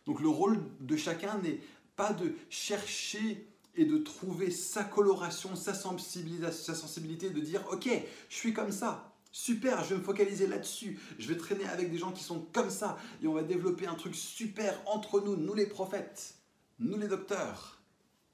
Donc 0.05 0.21
le 0.21 0.29
rôle 0.29 0.59
de 0.79 0.95
chacun 0.95 1.37
n'est 1.39 1.59
pas 1.95 2.13
de 2.13 2.33
chercher 2.49 3.47
et 3.75 3.85
de 3.85 3.97
trouver 3.97 4.51
sa 4.51 4.83
coloration, 4.83 5.55
sa 5.55 5.73
sensibilité, 5.73 6.51
sa 6.51 6.75
sensibilité, 6.75 7.29
de 7.29 7.39
dire 7.39 7.65
ok, 7.71 7.89
je 8.29 8.35
suis 8.35 8.53
comme 8.53 8.71
ça, 8.71 9.13
Super, 9.31 9.83
je 9.83 9.93
vais 9.93 9.99
me 9.99 10.03
focaliser 10.03 10.47
là-dessus. 10.47 10.99
Je 11.17 11.27
vais 11.27 11.37
traîner 11.37 11.65
avec 11.65 11.89
des 11.89 11.97
gens 11.97 12.11
qui 12.11 12.23
sont 12.23 12.41
comme 12.51 12.69
ça. 12.69 12.97
Et 13.23 13.27
on 13.27 13.33
va 13.33 13.43
développer 13.43 13.87
un 13.87 13.95
truc 13.95 14.15
super 14.15 14.77
entre 14.87 15.21
nous, 15.21 15.37
nous 15.37 15.53
les 15.53 15.67
prophètes, 15.67 16.35
nous 16.79 16.97
les 16.97 17.07
docteurs, 17.07 17.81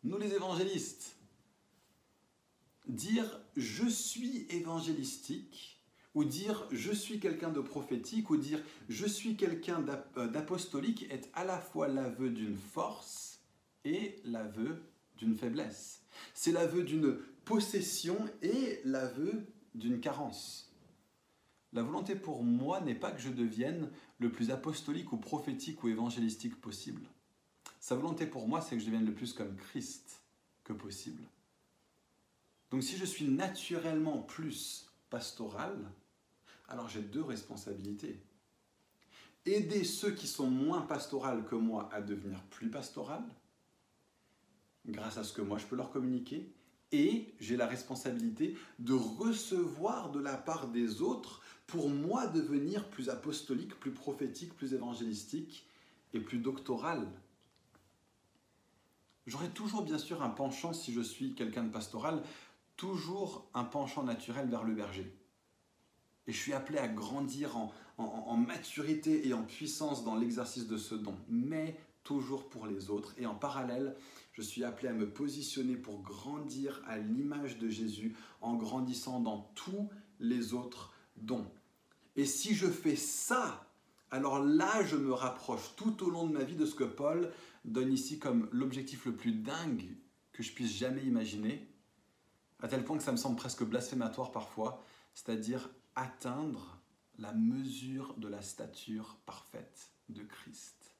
nous 0.03 0.17
les 0.17 0.33
évangélistes. 0.33 1.15
Dire 2.87 3.39
je 3.55 3.87
suis 3.87 4.47
évangélistique, 4.49 5.83
ou 6.15 6.23
dire 6.23 6.67
je 6.71 6.91
suis 6.91 7.19
quelqu'un 7.19 7.49
de 7.49 7.59
prophétique, 7.59 8.29
ou 8.31 8.37
dire 8.37 8.63
je 8.89 9.05
suis 9.05 9.35
quelqu'un 9.35 9.85
euh, 10.17 10.27
d'apostolique 10.27 11.05
est 11.11 11.29
à 11.33 11.43
la 11.43 11.59
fois 11.59 11.87
l'aveu 11.87 12.29
d'une 12.29 12.57
force 12.57 13.41
et 13.85 14.19
l'aveu 14.23 14.81
d'une 15.17 15.35
faiblesse. 15.35 16.01
C'est 16.33 16.51
l'aveu 16.51 16.83
d'une 16.83 17.17
possession 17.45 18.17
et 18.41 18.81
l'aveu 18.83 19.45
d'une 19.75 19.99
carence. 19.99 20.66
La 21.77 21.83
volonté 21.83 22.15
pour 22.15 22.43
moi 22.43 22.81
n'est 22.81 22.95
pas 22.95 23.11
que 23.11 23.21
je 23.21 23.29
devienne 23.29 23.91
le 24.17 24.31
plus 24.31 24.49
apostolique 24.49 25.13
ou 25.13 25.17
prophétique 25.17 25.83
ou 25.83 25.89
évangélistique 25.89 26.59
possible. 26.59 27.03
Sa 27.79 27.93
volonté 27.93 28.25
pour 28.25 28.47
moi, 28.47 28.61
c'est 28.61 28.75
que 28.75 28.81
je 28.81 28.87
devienne 28.87 29.05
le 29.05 29.13
plus 29.13 29.31
comme 29.31 29.55
Christ 29.55 30.23
que 30.63 30.73
possible. 30.73 31.21
Donc 32.71 32.81
si 32.81 32.97
je 32.97 33.05
suis 33.05 33.25
naturellement 33.25 34.17
plus 34.17 34.89
pastoral, 35.11 35.77
alors 36.67 36.89
j'ai 36.89 37.03
deux 37.03 37.21
responsabilités. 37.21 38.19
Aider 39.45 39.83
ceux 39.83 40.15
qui 40.15 40.25
sont 40.25 40.49
moins 40.49 40.81
pastorales 40.81 41.45
que 41.45 41.53
moi 41.53 41.89
à 41.93 42.01
devenir 42.01 42.41
plus 42.45 42.71
pastoral, 42.71 43.21
grâce 44.87 45.19
à 45.19 45.23
ce 45.23 45.31
que 45.31 45.43
moi 45.43 45.59
je 45.59 45.67
peux 45.67 45.75
leur 45.75 45.91
communiquer, 45.91 46.51
et 46.91 47.35
j'ai 47.39 47.55
la 47.55 47.67
responsabilité 47.67 48.57
de 48.79 48.93
recevoir 48.93 50.09
de 50.09 50.19
la 50.19 50.37
part 50.37 50.69
des 50.69 51.03
autres 51.03 51.43
pour 51.67 51.89
moi 51.89 52.27
devenir 52.27 52.89
plus 52.89 53.09
apostolique, 53.09 53.77
plus 53.79 53.91
prophétique, 53.91 54.55
plus 54.55 54.73
évangélistique 54.73 55.67
et 56.13 56.19
plus 56.19 56.39
doctoral. 56.39 57.07
J'aurai 59.27 59.49
toujours 59.49 59.83
bien 59.83 59.97
sûr 59.97 60.23
un 60.23 60.29
penchant 60.29 60.71
si 60.71 60.93
je 60.93 61.01
suis 61.01 61.35
quelqu'un 61.35 61.63
de 61.63 61.71
pastoral, 61.71 62.23
toujours 62.77 63.49
un 63.53 63.65
penchant 63.65 64.03
naturel 64.03 64.47
vers 64.47 64.63
le 64.63 64.73
berger. 64.73 65.13
Et 66.27 66.31
je 66.31 66.37
suis 66.37 66.53
appelé 66.53 66.77
à 66.79 66.87
grandir 66.87 67.57
en, 67.57 67.73
en 67.97 68.37
maturité 68.37 69.27
et 69.27 69.33
en 69.33 69.43
puissance 69.43 70.05
dans 70.05 70.15
l'exercice 70.15 70.67
de 70.67 70.77
ce 70.77 70.95
don, 70.95 71.15
mais 71.27 71.77
toujours 72.03 72.47
pour 72.47 72.67
les 72.67 72.89
autres. 72.89 73.13
Et 73.17 73.25
en 73.25 73.35
parallèle, 73.35 73.95
je 74.31 74.41
suis 74.41 74.63
appelé 74.63 74.87
à 74.87 74.93
me 74.93 75.09
positionner 75.09 75.75
pour 75.75 76.01
grandir 76.01 76.81
à 76.87 76.97
l'image 76.97 77.57
de 77.57 77.67
Jésus 77.67 78.15
en 78.39 78.55
grandissant 78.55 79.19
dans 79.19 79.51
tous 79.55 79.89
les 80.21 80.53
autres 80.53 80.93
don. 81.17 81.45
Et 82.17 82.25
si 82.25 82.55
je 82.55 82.67
fais 82.67 82.95
ça, 82.95 83.69
alors 84.09 84.43
là, 84.43 84.83
je 84.83 84.95
me 84.95 85.13
rapproche 85.13 85.75
tout 85.75 86.03
au 86.03 86.09
long 86.09 86.27
de 86.27 86.33
ma 86.33 86.43
vie 86.43 86.55
de 86.55 86.65
ce 86.65 86.75
que 86.75 86.83
Paul 86.83 87.31
donne 87.63 87.93
ici 87.93 88.19
comme 88.19 88.49
l'objectif 88.51 89.05
le 89.05 89.15
plus 89.15 89.33
dingue 89.33 89.95
que 90.33 90.43
je 90.43 90.51
puisse 90.51 90.71
jamais 90.71 91.03
imaginer, 91.03 91.67
à 92.61 92.67
tel 92.67 92.83
point 92.83 92.97
que 92.97 93.03
ça 93.03 93.11
me 93.11 93.17
semble 93.17 93.35
presque 93.35 93.63
blasphématoire 93.63 94.31
parfois, 94.31 94.83
c'est-à-dire 95.13 95.69
atteindre 95.95 96.79
la 97.17 97.33
mesure 97.33 98.15
de 98.17 98.27
la 98.27 98.41
stature 98.41 99.17
parfaite 99.25 99.91
de 100.09 100.23
Christ. 100.23 100.95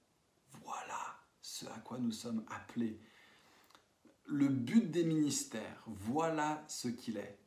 Voilà 0.64 1.18
ce 1.42 1.66
à 1.68 1.80
quoi 1.80 1.98
nous 1.98 2.12
sommes 2.12 2.44
appelés. 2.50 3.00
Le 4.26 4.50
but 4.50 4.92
des 4.92 5.04
ministères, 5.04 5.84
voilà 5.86 6.64
ce 6.68 6.90
qu'il 6.90 7.18
est. 7.18 7.40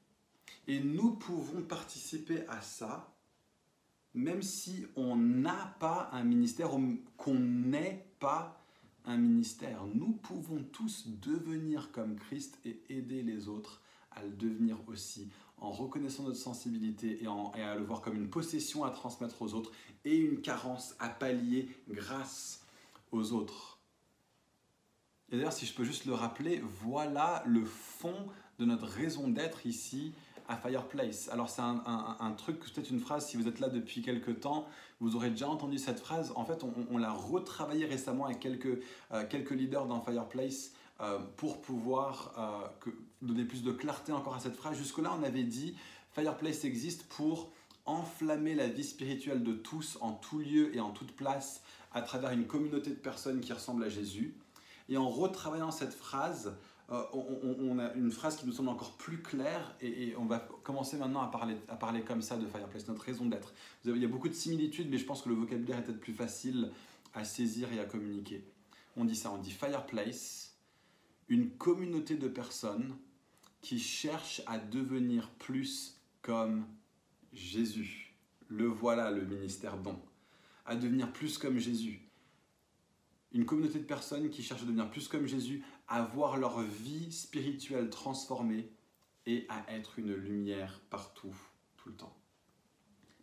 Et 0.67 0.81
nous 0.81 1.17
pouvons 1.17 1.63
participer 1.63 2.47
à 2.49 2.63
ça, 2.63 3.13
même 4.15 4.43
si 4.43 4.87
on 4.97 5.17
n'a 5.17 5.77
pas 5.79 6.09
un 6.13 6.25
ministère, 6.25 6.71
qu'on 7.17 7.35
n'est 7.35 8.07
pas 8.19 8.61
un 9.05 9.17
ministère. 9.17 9.85
Nous 9.95 10.13
pouvons 10.13 10.63
tous 10.63 11.07
devenir 11.07 11.91
comme 11.93 12.17
Christ 12.17 12.59
et 12.65 12.81
aider 12.89 13.23
les 13.23 13.49
autres 13.49 13.81
à 14.11 14.23
le 14.23 14.31
devenir 14.31 14.77
aussi, 14.89 15.29
en 15.59 15.71
reconnaissant 15.71 16.25
notre 16.25 16.39
sensibilité 16.39 17.23
et, 17.23 17.25
et 17.25 17.63
à 17.63 17.77
le 17.77 17.85
voir 17.85 18.01
comme 18.01 18.17
une 18.17 18.29
possession 18.29 18.85
à 18.85 18.91
transmettre 18.91 19.41
aux 19.43 19.55
autres 19.55 19.73
et 20.05 20.17
une 20.17 20.41
carence 20.41 20.95
à 20.99 21.09
pallier 21.09 21.69
grâce 21.89 22.65
aux 23.13 23.33
autres. 23.33 23.79
Et 25.31 25.37
d'ailleurs, 25.37 25.53
si 25.53 25.67
je 25.67 25.75
peux 25.75 25.85
juste 25.85 26.07
le 26.07 26.15
rappeler, 26.15 26.61
voilà 26.83 27.45
le 27.47 27.65
fond 27.65 28.27
de 28.59 28.65
notre 28.65 28.87
raison 28.87 29.29
d'être 29.29 29.65
ici 29.65 30.13
Fireplace. 30.57 31.29
Alors 31.29 31.49
c'est 31.49 31.63
un, 31.63 32.35
truc, 32.37 32.61
peut-être 32.61 32.91
une 32.91 33.01
phrase, 33.01 33.27
si 33.27 33.37
vous 33.37 33.49
êtes 33.49 33.61
là 33.61 33.69
depuis 33.69 34.03
quelques 34.03 34.41
temps, 34.41 34.67
vous 35.01 35.17
aurez 35.17 35.31
déjà 35.31 35.49
entendu 35.49 35.79
cette 35.79 36.01
phrase. 36.01 36.33
En 36.37 36.45
fait, 36.45 36.65
on, 36.91 36.99
l'a 36.99 37.13
retravaillé 37.13 37.87
récemment 37.87 38.27
avec 38.27 38.41
quelques, 38.41 38.83
euh, 39.13 39.25
quelques 39.29 39.53
leaders 39.53 39.87
dans 39.87 40.01
Fireplace 40.01 40.73
euh, 41.01 41.19
pour 41.37 41.61
pouvoir 41.61 42.35
euh, 42.87 42.91
donner 43.23 43.45
plus 43.45 43.63
de 43.63 43.73
clarté 43.73 44.13
encore 44.13 44.35
à 44.35 44.41
cette 44.41 44.57
phrase. 44.57 44.77
Jusque-là, 44.77 45.17
on 45.19 45.23
avait 45.23 45.45
dit, 45.45 45.77
Fireplace 46.13 46.65
existe 46.65 47.05
pour 47.05 47.51
enflammer 47.87 48.55
la 48.55 48.69
vie 48.69 48.85
spirituelle 48.85 49.43
de 49.43 49.53
tous 49.53 49.99
en 50.01 50.13
tout 50.13 50.39
lieu 50.39 50.75
et 50.77 50.81
en 50.81 50.91
toute 50.91 51.13
place 51.13 51.63
à 51.93 52.03
travers 52.03 52.31
une 52.31 52.47
communauté 52.47 52.91
de 52.91 52.97
personnes 52.97 53.41
qui 53.41 53.53
ressemblent 53.53 53.85
à 53.85 53.89
Jésus. 53.89 54.35
Et 54.89 54.97
en 54.97 55.09
retravaillant 55.09 55.71
cette 55.71 55.95
phrase, 55.95 56.53
euh, 56.91 57.05
on, 57.13 57.79
a 57.79 57.93
une 57.95 58.11
phrase 58.11 58.37
qui 58.37 58.47
nous 58.47 58.53
semble 58.53 58.69
encore 58.69 58.97
plus 58.97 59.23
claire 59.23 59.77
et, 59.81 60.15
on 60.17 60.25
va 60.25 60.41
commencer 60.65 60.97
maintenant 60.97 61.23
à 61.23 61.29
parler, 61.77 62.03
comme 62.03 62.21
ça 62.21 62.37
de 62.37 62.47
Fireplace, 62.47 62.89
notre 62.89 63.03
raison 63.03 63.27
d'être. 63.27 63.53
Il 63.85 63.97
y 63.97 64.05
a 64.05 64.09
beaucoup 64.09 64.29
de 64.29 64.35
similitudes, 64.35 64.89
mais 64.91 64.99
je 64.99 65.05
pense 65.05 65.23
que 65.23 65.29
le 65.29 65.37
vocabulaire 65.37 65.79
est 65.79 65.85
peut-être 65.85 66.01
plus 66.01 66.13
facile 66.13 66.73
à 67.15 67.25
saisir 67.25 67.73
et 67.73 67.79
à 67.79 67.85
communiquer. 67.85 68.45
On 68.97 69.05
dit 69.05 69.15
ça, 69.15 69.31
on 69.31 69.39
dit 69.39 69.53
Fireplace, 69.53 70.57
une 71.29 71.51
communauté 71.51 72.17
de 72.17 72.27
personnes 72.27 72.97
qui 73.61 73.79
cherchent 73.79 74.43
à 74.47 74.59
devenir 74.59 75.31
plus 75.39 76.01
comme 76.23 76.67
Jésus. 77.33 78.17
Le 78.49 78.67
voilà, 78.67 79.13
le 79.13 79.25
ministère 79.25 79.77
don. 79.79 79.97
À 80.67 80.75
devenir 80.75 81.13
plus 81.13 81.39
comme 81.39 81.59
Jésus 81.59 82.10
une 83.33 83.45
communauté 83.45 83.79
de 83.79 83.85
personnes 83.85 84.31
qui 84.31 84.43
cherchent 84.43 84.63
à 84.63 84.65
devenir 84.65 84.91
plus 84.91 85.09
comme 85.09 85.27
Jésus, 85.27 85.63
à 85.89 86.03
voir 86.03 86.37
leur 86.37 86.61
vie 86.63 87.13
spirituelle 87.13 87.91
transformée 87.91 88.71
et 89.27 89.47
à 89.49 89.73
être 89.73 89.99
une 89.99 90.15
lumière 90.15 90.81
partout, 90.91 91.35
tout 91.77 91.89
le 91.89 91.95
temps. 91.95 92.17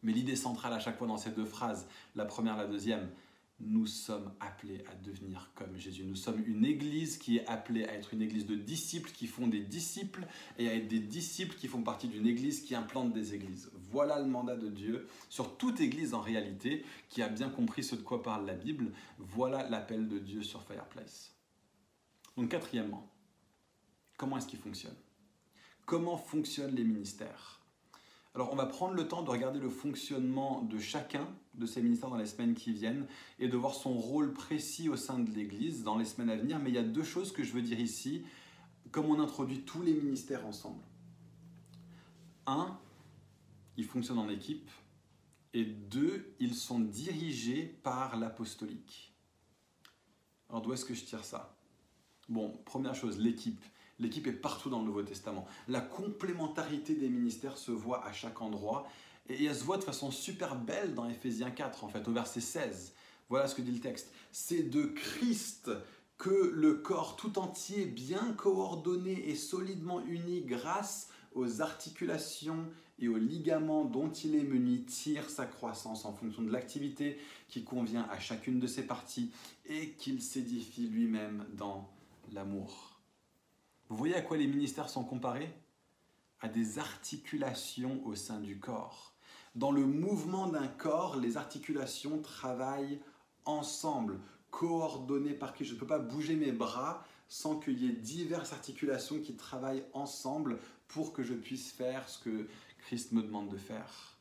Mais 0.03 0.14
l'idée 0.14 0.36
centrale 0.36 0.74
à 0.74 0.80
chaque 0.80 0.97
fois 0.97 1.08
dans 1.08 1.18
ces 1.18 1.32
deux 1.32 1.45
phrases, 1.45 1.88
la 2.16 2.26
première, 2.26 2.55
la 2.55 2.68
deuxième, 2.68 3.10
nous 3.60 3.88
sommes 3.88 4.32
appelés 4.39 4.84
à 4.91 4.95
devenir 4.95 5.51
comme 5.55 5.76
Jésus. 5.78 6.03
Nous 6.03 6.16
sommes 6.16 6.43
une 6.45 6.64
église 6.64 7.18
qui 7.18 7.38
est 7.38 7.47
appelée 7.47 7.86
à 7.86 7.93
être 7.93 8.14
une 8.14 8.22
église 8.22 8.45
de 8.45 8.55
disciples 8.55 9.10
qui 9.12 9.26
font 9.26 9.47
des 9.47 9.62
disciples 9.62 10.28
et 10.60 10.70
à 10.70 10.76
être 10.76 10.88
des 10.88 10.99
disciples 10.99 11.55
qui 11.55 11.68
font 11.68 11.82
partie 11.82 12.08
d'une 12.08 12.28
église 12.28 12.62
qui 12.62 12.76
implante 12.76 13.14
des 13.14 13.34
églises. 13.34 13.72
Voilà 13.92 14.20
le 14.20 14.26
mandat 14.26 14.56
de 14.56 14.70
Dieu 14.70 15.08
sur 15.30 15.58
toute 15.58 15.80
église 15.80 16.14
en 16.14 16.22
réalité 16.22 16.86
qui 17.10 17.22
a 17.22 17.30
bien 17.30 17.50
compris 17.50 17.84
ce 17.84 17.96
de 17.96 18.02
quoi 18.02 18.22
parle 18.22 18.46
la 18.46 18.54
Bible. 18.54 18.92
Voilà 19.18 19.68
l'appel 19.70 20.08
de 20.08 20.20
Dieu 20.20 20.44
sur 20.44 20.64
Fireplace. 20.64 21.34
Donc 22.36 22.50
quatrièmement, 22.50 23.10
comment 24.18 24.38
est-ce 24.38 24.48
qu'il 24.48 24.60
fonctionne? 24.60 24.96
Comment 25.86 26.18
fonctionnent 26.18 26.76
les 26.76 26.84
ministères? 26.84 27.62
Alors 28.36 28.54
on 28.54 28.56
va 28.56 28.68
prendre 28.68 28.94
le 28.94 29.08
temps 29.08 29.24
de 29.24 29.30
regarder 29.32 29.60
le 29.60 29.70
fonctionnement 29.70 30.62
de 30.62 30.78
chacun 30.78 31.28
de 31.56 31.66
ces 31.66 31.82
ministères 31.82 32.10
dans 32.10 32.18
les 32.18 32.28
semaines 32.28 32.54
qui 32.54 32.72
viennent 32.72 33.08
et 33.40 33.48
de 33.48 33.58
voir 33.58 33.74
son 33.74 33.94
rôle 33.94 34.32
précis 34.32 34.90
au 34.90 34.96
sein 34.96 35.18
de 35.18 35.32
l'Église 35.32 35.84
dans 35.84 35.98
les 35.98 36.06
semaines 36.06 36.30
à 36.30 36.36
venir. 36.36 36.60
Mais 36.60 36.70
il 36.70 36.76
y 36.76 36.78
a 36.78 36.84
deux 36.84 37.04
choses 37.04 37.32
que 37.32 37.44
je 37.44 37.52
veux 37.54 37.64
dire 37.64 37.80
ici, 37.80 38.24
comme 38.92 39.08
on 39.08 39.20
introduit 39.20 39.62
tous 39.62 39.82
les 39.82 39.94
ministères 39.94 40.46
ensemble. 40.46 40.84
Un, 42.46 42.78
ils 43.78 43.86
fonctionnent 43.86 44.20
en 44.20 44.30
équipe. 44.30 44.70
Et 45.54 45.66
deux, 45.66 46.36
ils 46.40 46.56
sont 46.56 46.80
dirigés 46.80 47.64
par 47.84 48.18
l'apostolique. 48.18 49.14
Alors 50.50 50.62
d'où 50.62 50.74
est-ce 50.74 50.86
que 50.86 50.94
je 50.94 51.04
tire 51.04 51.24
ça? 51.24 51.56
Bon, 52.30 52.52
première 52.66 52.96
chose, 52.96 53.18
l'équipe. 53.18 53.64
L'équipe 54.00 54.28
est 54.28 54.34
partout 54.34 54.70
dans 54.70 54.80
le 54.80 54.86
Nouveau 54.86 55.04
Testament. 55.04 55.48
La 55.68 55.82
complémentarité 55.82 56.94
des 56.96 57.10
ministères 57.10 57.58
se 57.58 57.72
voit 57.72 58.06
à 58.06 58.12
chaque 58.12 58.42
endroit. 58.42 58.88
Et 59.30 59.46
elle 59.46 59.56
se 59.56 59.64
voit 59.64 59.78
de 59.78 59.84
façon 59.84 60.12
super 60.12 60.56
belle 60.56 60.94
dans 60.94 61.10
Éphésiens 61.10 61.52
4, 61.52 61.84
en 61.84 61.90
fait, 61.90 62.08
au 62.08 62.14
verset 62.14 62.42
16. 62.42 62.94
Voilà 63.30 63.48
ce 63.48 63.56
que 63.56 63.62
dit 63.62 63.72
le 63.72 63.80
texte. 63.80 64.14
C'est 64.32 64.64
de 64.64 64.86
Christ 64.86 65.70
que 66.18 66.52
le 66.54 66.76
corps 66.76 67.16
tout 67.16 67.38
entier, 67.40 67.86
bien 67.86 68.34
coordonné 68.34 69.30
et 69.30 69.36
solidement 69.36 70.02
uni 70.06 70.42
grâce 70.42 71.10
aux 71.34 71.62
articulations 71.62 72.66
et 73.00 73.08
aux 73.08 73.18
ligaments 73.18 73.86
dont 73.86 74.12
il 74.12 74.36
est 74.36 74.43
muni, 74.43 74.84
tire 74.84 75.30
sa 75.30 75.45
croissance 75.45 76.06
en 76.06 76.14
fonction 76.14 76.41
de 76.41 76.52
l'activité 76.52 77.18
qui 77.48 77.64
convient 77.64 78.08
à 78.10 78.20
chacune 78.20 78.60
de 78.60 78.68
ses 78.68 78.88
parties 78.88 79.32
et 79.66 79.91
qu'il 79.91 80.22
s'édifie 80.22 80.88
lui-même 80.88 81.45
dans 81.54 81.89
l'amour. 82.34 83.00
Vous 83.89 83.95
voyez 83.95 84.16
à 84.16 84.22
quoi 84.22 84.38
les 84.38 84.48
ministères 84.48 84.89
sont 84.89 85.04
comparés? 85.04 85.54
À 86.41 86.50
des 86.50 86.80
articulations 86.80 88.06
au 88.06 88.16
sein 88.16 88.39
du 88.39 88.60
corps. 88.60 89.14
Dans 89.56 89.72
le 89.72 89.86
mouvement 89.86 90.48
d'un 90.48 90.68
corps, 90.68 91.18
les 91.18 91.38
articulations 91.38 92.22
travaillent 92.22 93.00
ensemble, 93.45 94.20
coordonnées 94.52 95.34
par 95.34 95.54
qui? 95.54 95.66
Je 95.66 95.74
ne 95.74 95.80
peux 95.80 95.88
pas 95.88 96.00
bouger 96.00 96.36
mes 96.36 96.52
bras 96.52 97.04
sans 97.30 97.58
qu'il 97.60 97.82
y 97.82 97.88
ait 97.88 97.93
diverses 97.93 98.54
articulations 98.54 99.20
qui 99.20 99.36
travaillent 99.36 99.84
ensemble 99.93 100.60
pour 100.88 101.12
que 101.12 101.24
je 101.24 101.34
puisse 101.34 101.72
faire 101.72 102.08
ce 102.08 102.20
que 102.20 102.48
Christ 102.88 103.12
me 103.12 103.22
demande 103.22 103.50
de 103.50 103.58
faire. 103.58 104.18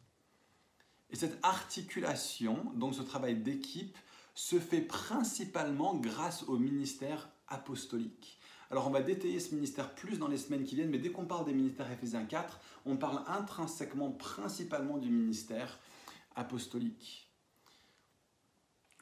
Et 1.11 1.15
cette 1.15 1.39
articulation, 1.45 2.73
donc 2.75 2.97
ce 2.97 3.03
travail 3.03 3.37
d'équipe, 3.37 3.97
se 4.35 4.59
fait 4.59 4.81
principalement 4.81 5.95
grâce 5.95 6.43
au 6.49 6.59
ministère 6.59 7.31
apostolique. 7.47 8.41
Alors 8.73 8.89
on 8.89 8.91
va 8.91 9.03
détailler 9.03 9.39
ce 9.39 9.55
ministère 9.55 9.95
plus 9.95 10.19
dans 10.19 10.27
les 10.27 10.37
semaines 10.37 10.65
qui 10.65 10.75
viennent, 10.75 10.91
mais 10.91 10.99
dès 10.99 11.13
qu'on 11.13 11.27
parle 11.27 11.45
des 11.45 11.55
ministères 11.55 11.89
Ephésiens 11.93 12.25
4, 12.25 12.59
on 12.87 12.97
parle 12.97 13.23
intrinsèquement, 13.29 14.11
principalement 14.11 14.99
du 14.99 15.11
ministère 15.11 15.79
apostolique. 16.35 17.31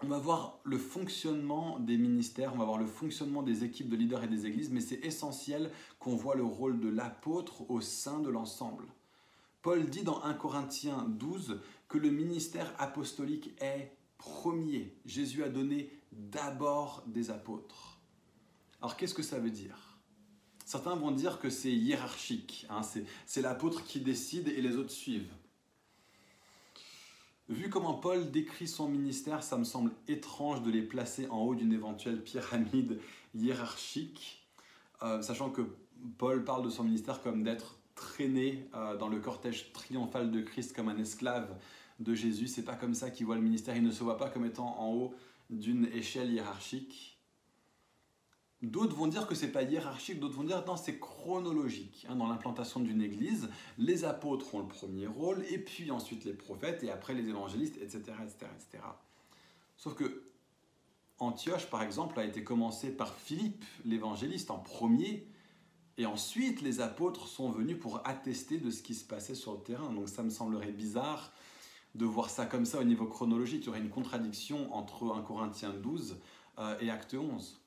On 0.02 0.08
va 0.08 0.18
voir 0.18 0.60
le 0.64 0.76
fonctionnement 0.76 1.78
des 1.78 1.96
ministères, 1.96 2.52
on 2.52 2.58
va 2.58 2.66
voir 2.66 2.78
le 2.78 2.86
fonctionnement 2.86 3.42
des 3.42 3.64
équipes 3.64 3.88
de 3.88 3.96
leaders 3.96 4.24
et 4.24 4.28
des 4.28 4.44
églises, 4.44 4.68
mais 4.68 4.82
c'est 4.82 5.02
essentiel 5.06 5.70
qu'on 5.98 6.16
voit 6.16 6.34
le 6.34 6.44
rôle 6.44 6.80
de 6.80 6.90
l'apôtre 6.90 7.70
au 7.70 7.80
sein 7.80 8.20
de 8.20 8.28
l'ensemble. 8.28 8.84
Paul 9.64 9.86
dit 9.86 10.02
dans 10.02 10.22
1 10.22 10.34
Corinthiens 10.34 11.06
12 11.08 11.58
que 11.88 11.96
le 11.96 12.10
ministère 12.10 12.74
apostolique 12.76 13.50
est 13.62 13.96
premier. 14.18 14.94
Jésus 15.06 15.42
a 15.42 15.48
donné 15.48 15.90
d'abord 16.12 17.02
des 17.06 17.30
apôtres. 17.30 17.98
Alors 18.82 18.94
qu'est-ce 18.98 19.14
que 19.14 19.22
ça 19.22 19.38
veut 19.38 19.50
dire? 19.50 19.96
Certains 20.66 20.94
vont 20.96 21.12
dire 21.12 21.38
que 21.38 21.48
c'est 21.48 21.72
hiérarchique, 21.72 22.66
hein, 22.68 22.82
c'est 23.24 23.40
l'apôtre 23.40 23.84
qui 23.84 24.00
décide 24.00 24.48
et 24.48 24.60
les 24.60 24.76
autres 24.76 24.90
suivent. 24.90 25.32
Vu 27.48 27.70
comment 27.70 27.94
Paul 27.94 28.30
décrit 28.30 28.68
son 28.68 28.86
ministère, 28.86 29.42
ça 29.42 29.56
me 29.56 29.64
semble 29.64 29.92
étrange 30.08 30.62
de 30.62 30.70
les 30.70 30.82
placer 30.82 31.26
en 31.28 31.38
haut 31.38 31.54
d'une 31.54 31.72
éventuelle 31.72 32.22
pyramide 32.22 33.00
hiérarchique, 33.34 34.46
euh, 35.02 35.22
sachant 35.22 35.48
que 35.48 35.62
Paul 36.18 36.44
parle 36.44 36.66
de 36.66 36.70
son 36.70 36.84
ministère 36.84 37.22
comme 37.22 37.42
d'être 37.42 37.78
traîné 37.94 38.68
euh, 38.74 38.96
dans 38.96 39.08
le 39.08 39.18
cortège 39.20 39.72
triomphal 39.72 40.30
de 40.30 40.40
Christ 40.40 40.74
comme 40.74 40.88
un 40.88 40.98
esclave 40.98 41.56
de 42.00 42.14
Jésus. 42.14 42.48
C'est 42.48 42.64
pas 42.64 42.74
comme 42.74 42.94
ça 42.94 43.10
qu'il 43.10 43.26
voit 43.26 43.36
le 43.36 43.42
ministère. 43.42 43.76
Il 43.76 43.82
ne 43.82 43.90
se 43.90 44.02
voit 44.02 44.18
pas 44.18 44.30
comme 44.30 44.44
étant 44.44 44.78
en 44.80 44.92
haut 44.92 45.14
d'une 45.50 45.86
échelle 45.86 46.32
hiérarchique. 46.32 47.18
D'autres 48.62 48.96
vont 48.96 49.06
dire 49.06 49.26
que 49.26 49.34
c'est 49.34 49.52
pas 49.52 49.62
hiérarchique, 49.62 50.20
d'autres 50.20 50.36
vont 50.36 50.44
dire 50.44 50.64
non, 50.66 50.76
c'est 50.76 50.98
chronologique. 50.98 52.06
Hein, 52.08 52.16
dans 52.16 52.26
l'implantation 52.26 52.80
d'une 52.80 53.02
église, 53.02 53.50
les 53.76 54.04
apôtres 54.04 54.54
ont 54.54 54.60
le 54.60 54.68
premier 54.68 55.06
rôle, 55.06 55.44
et 55.50 55.58
puis 55.58 55.90
ensuite 55.90 56.24
les 56.24 56.32
prophètes, 56.32 56.82
et 56.82 56.90
après 56.90 57.12
les 57.12 57.28
évangélistes, 57.28 57.76
etc. 57.76 57.98
etc., 58.22 58.46
etc. 58.56 58.84
Sauf 59.76 59.94
que 59.94 60.22
Antioche, 61.18 61.66
par 61.66 61.82
exemple, 61.82 62.18
a 62.18 62.24
été 62.24 62.42
commencé 62.42 62.90
par 62.90 63.14
Philippe, 63.14 63.64
l'évangéliste, 63.84 64.50
en 64.50 64.58
premier, 64.58 65.26
et 65.98 66.06
ensuite 66.06 66.60
les 66.62 66.80
apôtres 66.80 67.28
sont 67.28 67.50
venus 67.50 67.78
pour 67.78 68.06
attester 68.06 68.58
de 68.58 68.70
ce 68.70 68.82
qui 68.82 68.94
se 68.94 69.04
passait 69.04 69.34
sur 69.34 69.52
le 69.52 69.60
terrain. 69.60 69.92
Donc 69.92 70.08
ça 70.08 70.22
me 70.22 70.30
semblerait 70.30 70.72
bizarre 70.72 71.32
de 71.94 72.04
voir 72.04 72.30
ça 72.30 72.46
comme 72.46 72.66
ça 72.66 72.80
au 72.80 72.84
niveau 72.84 73.06
chronologique. 73.06 73.62
Il 73.62 73.66
y 73.66 73.68
aurait 73.68 73.80
une 73.80 73.90
contradiction 73.90 74.74
entre 74.74 75.14
1 75.14 75.22
Corinthiens 75.22 75.72
12 75.72 76.18
euh, 76.58 76.76
et 76.80 76.90
Acte 76.90 77.14
11 77.14 77.60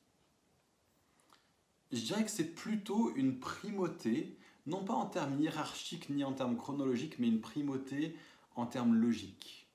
je 1.91 2.01
dirais 2.01 2.23
que 2.23 2.31
c'est 2.31 2.53
plutôt 2.53 3.15
une 3.15 3.39
primauté, 3.39 4.37
non 4.65 4.83
pas 4.83 4.93
en 4.93 5.05
termes 5.05 5.39
hiérarchiques 5.39 6.09
ni 6.09 6.23
en 6.23 6.33
termes 6.33 6.57
chronologiques, 6.57 7.19
mais 7.19 7.27
une 7.27 7.41
primauté 7.41 8.15
en 8.55 8.65
termes 8.65 8.95
logiques. 8.95 9.67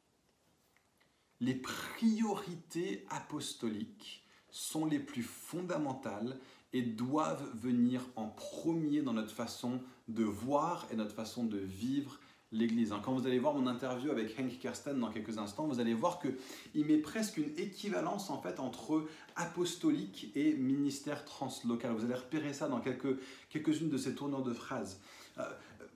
Les 1.40 1.54
priorités 1.54 3.06
apostoliques 3.08 4.24
sont 4.50 4.84
les 4.84 4.98
plus 4.98 5.22
fondamentales 5.22 6.38
et 6.72 6.82
doivent 6.82 7.48
venir 7.54 8.02
en 8.16 8.28
premier 8.28 9.02
dans 9.02 9.12
notre 9.12 9.32
façon 9.32 9.80
de 10.08 10.24
voir 10.24 10.86
et 10.90 10.96
notre 10.96 11.14
façon 11.14 11.44
de 11.44 11.58
vivre 11.58 12.18
l'Église. 12.52 12.92
Hein. 12.92 13.00
Quand 13.02 13.14
vous 13.14 13.26
allez 13.26 13.38
voir 13.38 13.54
mon 13.54 13.66
interview 13.66 14.10
avec 14.10 14.38
Hank 14.38 14.58
Kersten 14.58 14.98
dans 14.98 15.10
quelques 15.10 15.38
instants, 15.38 15.66
vous 15.66 15.80
allez 15.80 15.94
voir 15.94 16.20
qu'il 16.20 16.84
met 16.84 16.98
presque 16.98 17.38
une 17.38 17.50
équivalence 17.58 18.30
en 18.30 18.40
fait 18.40 18.60
entre 18.60 19.06
apostolique 19.36 20.30
et 20.34 20.54
ministère 20.54 21.24
translocal. 21.24 21.92
Vous 21.92 22.04
allez 22.04 22.14
repérer 22.14 22.52
ça 22.52 22.68
dans 22.68 22.80
quelques, 22.80 23.18
quelques-unes 23.48 23.88
de 23.88 23.96
ces 23.96 24.14
tournures 24.14 24.42
de 24.42 24.52
phrases. 24.52 25.00
Euh, 25.38 25.44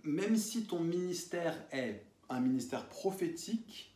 même 0.02 0.36
si 0.36 0.64
ton 0.64 0.80
ministère 0.80 1.54
est 1.72 2.04
un 2.28 2.40
ministère 2.40 2.88
prophétique, 2.88 3.92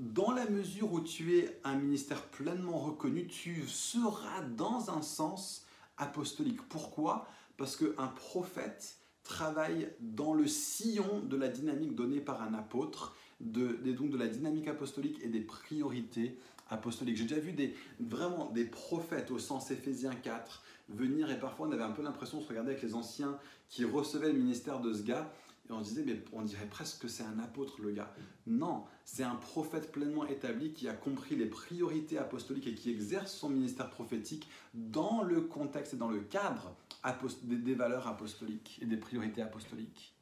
dans 0.00 0.32
la 0.32 0.48
mesure 0.50 0.92
où 0.92 1.00
tu 1.00 1.38
es 1.38 1.60
un 1.62 1.76
ministère 1.76 2.22
pleinement 2.22 2.78
reconnu, 2.78 3.28
tu 3.28 3.62
seras 3.68 4.42
dans 4.42 4.90
un 4.90 5.02
sens 5.02 5.64
apostolique. 5.98 6.62
Pourquoi? 6.68 7.26
Parce 7.56 7.76
qu'un 7.76 8.08
prophète, 8.08 8.98
travaille 9.24 9.88
dans 10.00 10.34
le 10.34 10.46
sillon 10.46 11.20
de 11.20 11.36
la 11.36 11.48
dynamique 11.48 11.94
donnée 11.94 12.20
par 12.20 12.42
un 12.42 12.54
apôtre, 12.54 13.16
de, 13.40 13.72
donc 13.92 14.10
de 14.10 14.18
la 14.18 14.28
dynamique 14.28 14.68
apostolique 14.68 15.18
et 15.22 15.28
des 15.28 15.40
priorités 15.40 16.38
apostoliques. 16.68 17.16
J'ai 17.16 17.24
déjà 17.24 17.40
vu 17.40 17.52
des, 17.52 17.74
vraiment 17.98 18.50
des 18.50 18.64
prophètes 18.64 19.30
au 19.30 19.38
sens 19.38 19.70
Éphésiens 19.70 20.14
4 20.14 20.62
venir 20.90 21.30
et 21.30 21.38
parfois 21.38 21.66
on 21.66 21.72
avait 21.72 21.82
un 21.82 21.90
peu 21.90 22.02
l'impression 22.02 22.38
de 22.38 22.42
se 22.42 22.48
regarder 22.48 22.72
avec 22.72 22.82
les 22.82 22.94
anciens 22.94 23.38
qui 23.68 23.84
recevaient 23.84 24.32
le 24.32 24.38
ministère 24.38 24.80
de 24.80 24.92
ce 24.92 25.02
gars 25.02 25.32
et 25.68 25.72
on 25.72 25.80
disait, 25.80 26.02
mais 26.04 26.22
on 26.32 26.42
dirait 26.42 26.66
presque 26.66 27.00
que 27.02 27.08
c'est 27.08 27.22
un 27.22 27.38
apôtre 27.38 27.80
le 27.80 27.90
gars. 27.92 28.14
Non, 28.46 28.84
c'est 29.06 29.22
un 29.22 29.36
prophète 29.36 29.92
pleinement 29.92 30.26
établi 30.26 30.74
qui 30.74 30.88
a 30.88 30.92
compris 30.92 31.36
les 31.36 31.46
priorités 31.46 32.18
apostoliques 32.18 32.66
et 32.66 32.74
qui 32.74 32.90
exerce 32.90 33.32
son 33.32 33.48
ministère 33.48 33.88
prophétique 33.88 34.48
dans 34.74 35.22
le 35.22 35.40
contexte 35.40 35.94
et 35.94 35.96
dans 35.96 36.10
le 36.10 36.20
cadre 36.20 36.76
des 37.42 37.74
valeurs 37.74 38.06
apostoliques 38.06 38.78
et 38.82 38.86
des 38.86 38.98
priorités 38.98 39.40
apostoliques. 39.40 40.14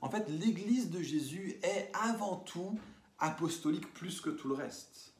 En 0.00 0.08
fait, 0.08 0.28
l'Église 0.30 0.90
de 0.90 1.02
Jésus 1.02 1.58
est 1.62 1.90
avant 1.92 2.36
tout 2.36 2.78
apostolique 3.18 3.92
plus 3.92 4.20
que 4.20 4.30
tout 4.30 4.48
le 4.48 4.54
reste. 4.54 5.12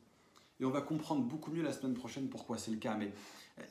Et 0.61 0.65
on 0.65 0.71
va 0.71 0.81
comprendre 0.81 1.23
beaucoup 1.23 1.51
mieux 1.51 1.63
la 1.63 1.73
semaine 1.73 1.95
prochaine 1.95 2.29
pourquoi 2.29 2.59
c'est 2.59 2.71
le 2.71 2.79
cas. 2.79 2.95
Mais 2.95 3.13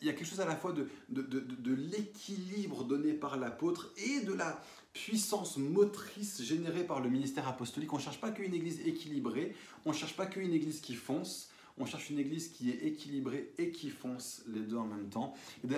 il 0.01 0.07
y 0.07 0.09
a 0.09 0.13
quelque 0.13 0.27
chose 0.27 0.41
à 0.41 0.45
la 0.45 0.55
fois 0.55 0.73
de, 0.73 0.89
de 1.09 1.73
l'équilibre 1.73 2.83
donné 2.83 3.13
par 3.13 3.37
l'apôtre 3.37 3.93
et 3.97 4.21
de 4.21 4.33
la 4.33 4.61
puissance 4.97 5.57
motrice 5.57 6.41
générée 6.41 6.83
par 6.83 7.01
le 7.01 7.09
ministère 7.09 7.47
apostolique. 7.47 7.93
On 7.93 7.97
ne 7.97 8.01
cherche 8.01 8.19
pas 8.19 8.31
qu'une 8.31 8.53
église 8.53 8.81
équilibrée, 8.85 9.55
on 9.85 9.91
ne 9.91 9.95
cherche 9.95 10.15
pas 10.15 10.25
qu'une 10.25 10.51
église 10.53 10.81
qui 10.81 10.95
fonce, 10.95 11.49
on 11.77 11.85
cherche 11.85 12.09
une 12.09 12.17
église 12.17 12.49
qui 12.49 12.71
est 12.71 12.83
équilibrée 12.83 13.53
et 13.59 13.71
qui 13.71 13.91
fonce 13.91 14.41
les 14.47 14.61
deux 14.61 14.77
en 14.77 14.87
même 14.87 15.09
temps. 15.09 15.35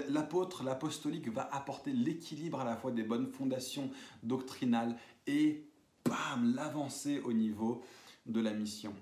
L'apôtre, 0.08 0.64
l'apostolique 0.64 1.28
va 1.28 1.50
apporter 1.54 1.92
l'équilibre 1.92 2.62
à 2.62 2.64
la 2.64 2.78
fois 2.78 2.92
des 2.92 3.04
bonnes 3.04 3.28
fondations 3.28 3.92
doctrinales 4.24 4.96
et 5.28 5.66
bam, 6.06 6.56
l'avancée 6.56 7.20
au 7.20 7.34
niveau 7.34 7.84
de 8.26 8.40
la 8.40 8.54
mission. 8.54 8.94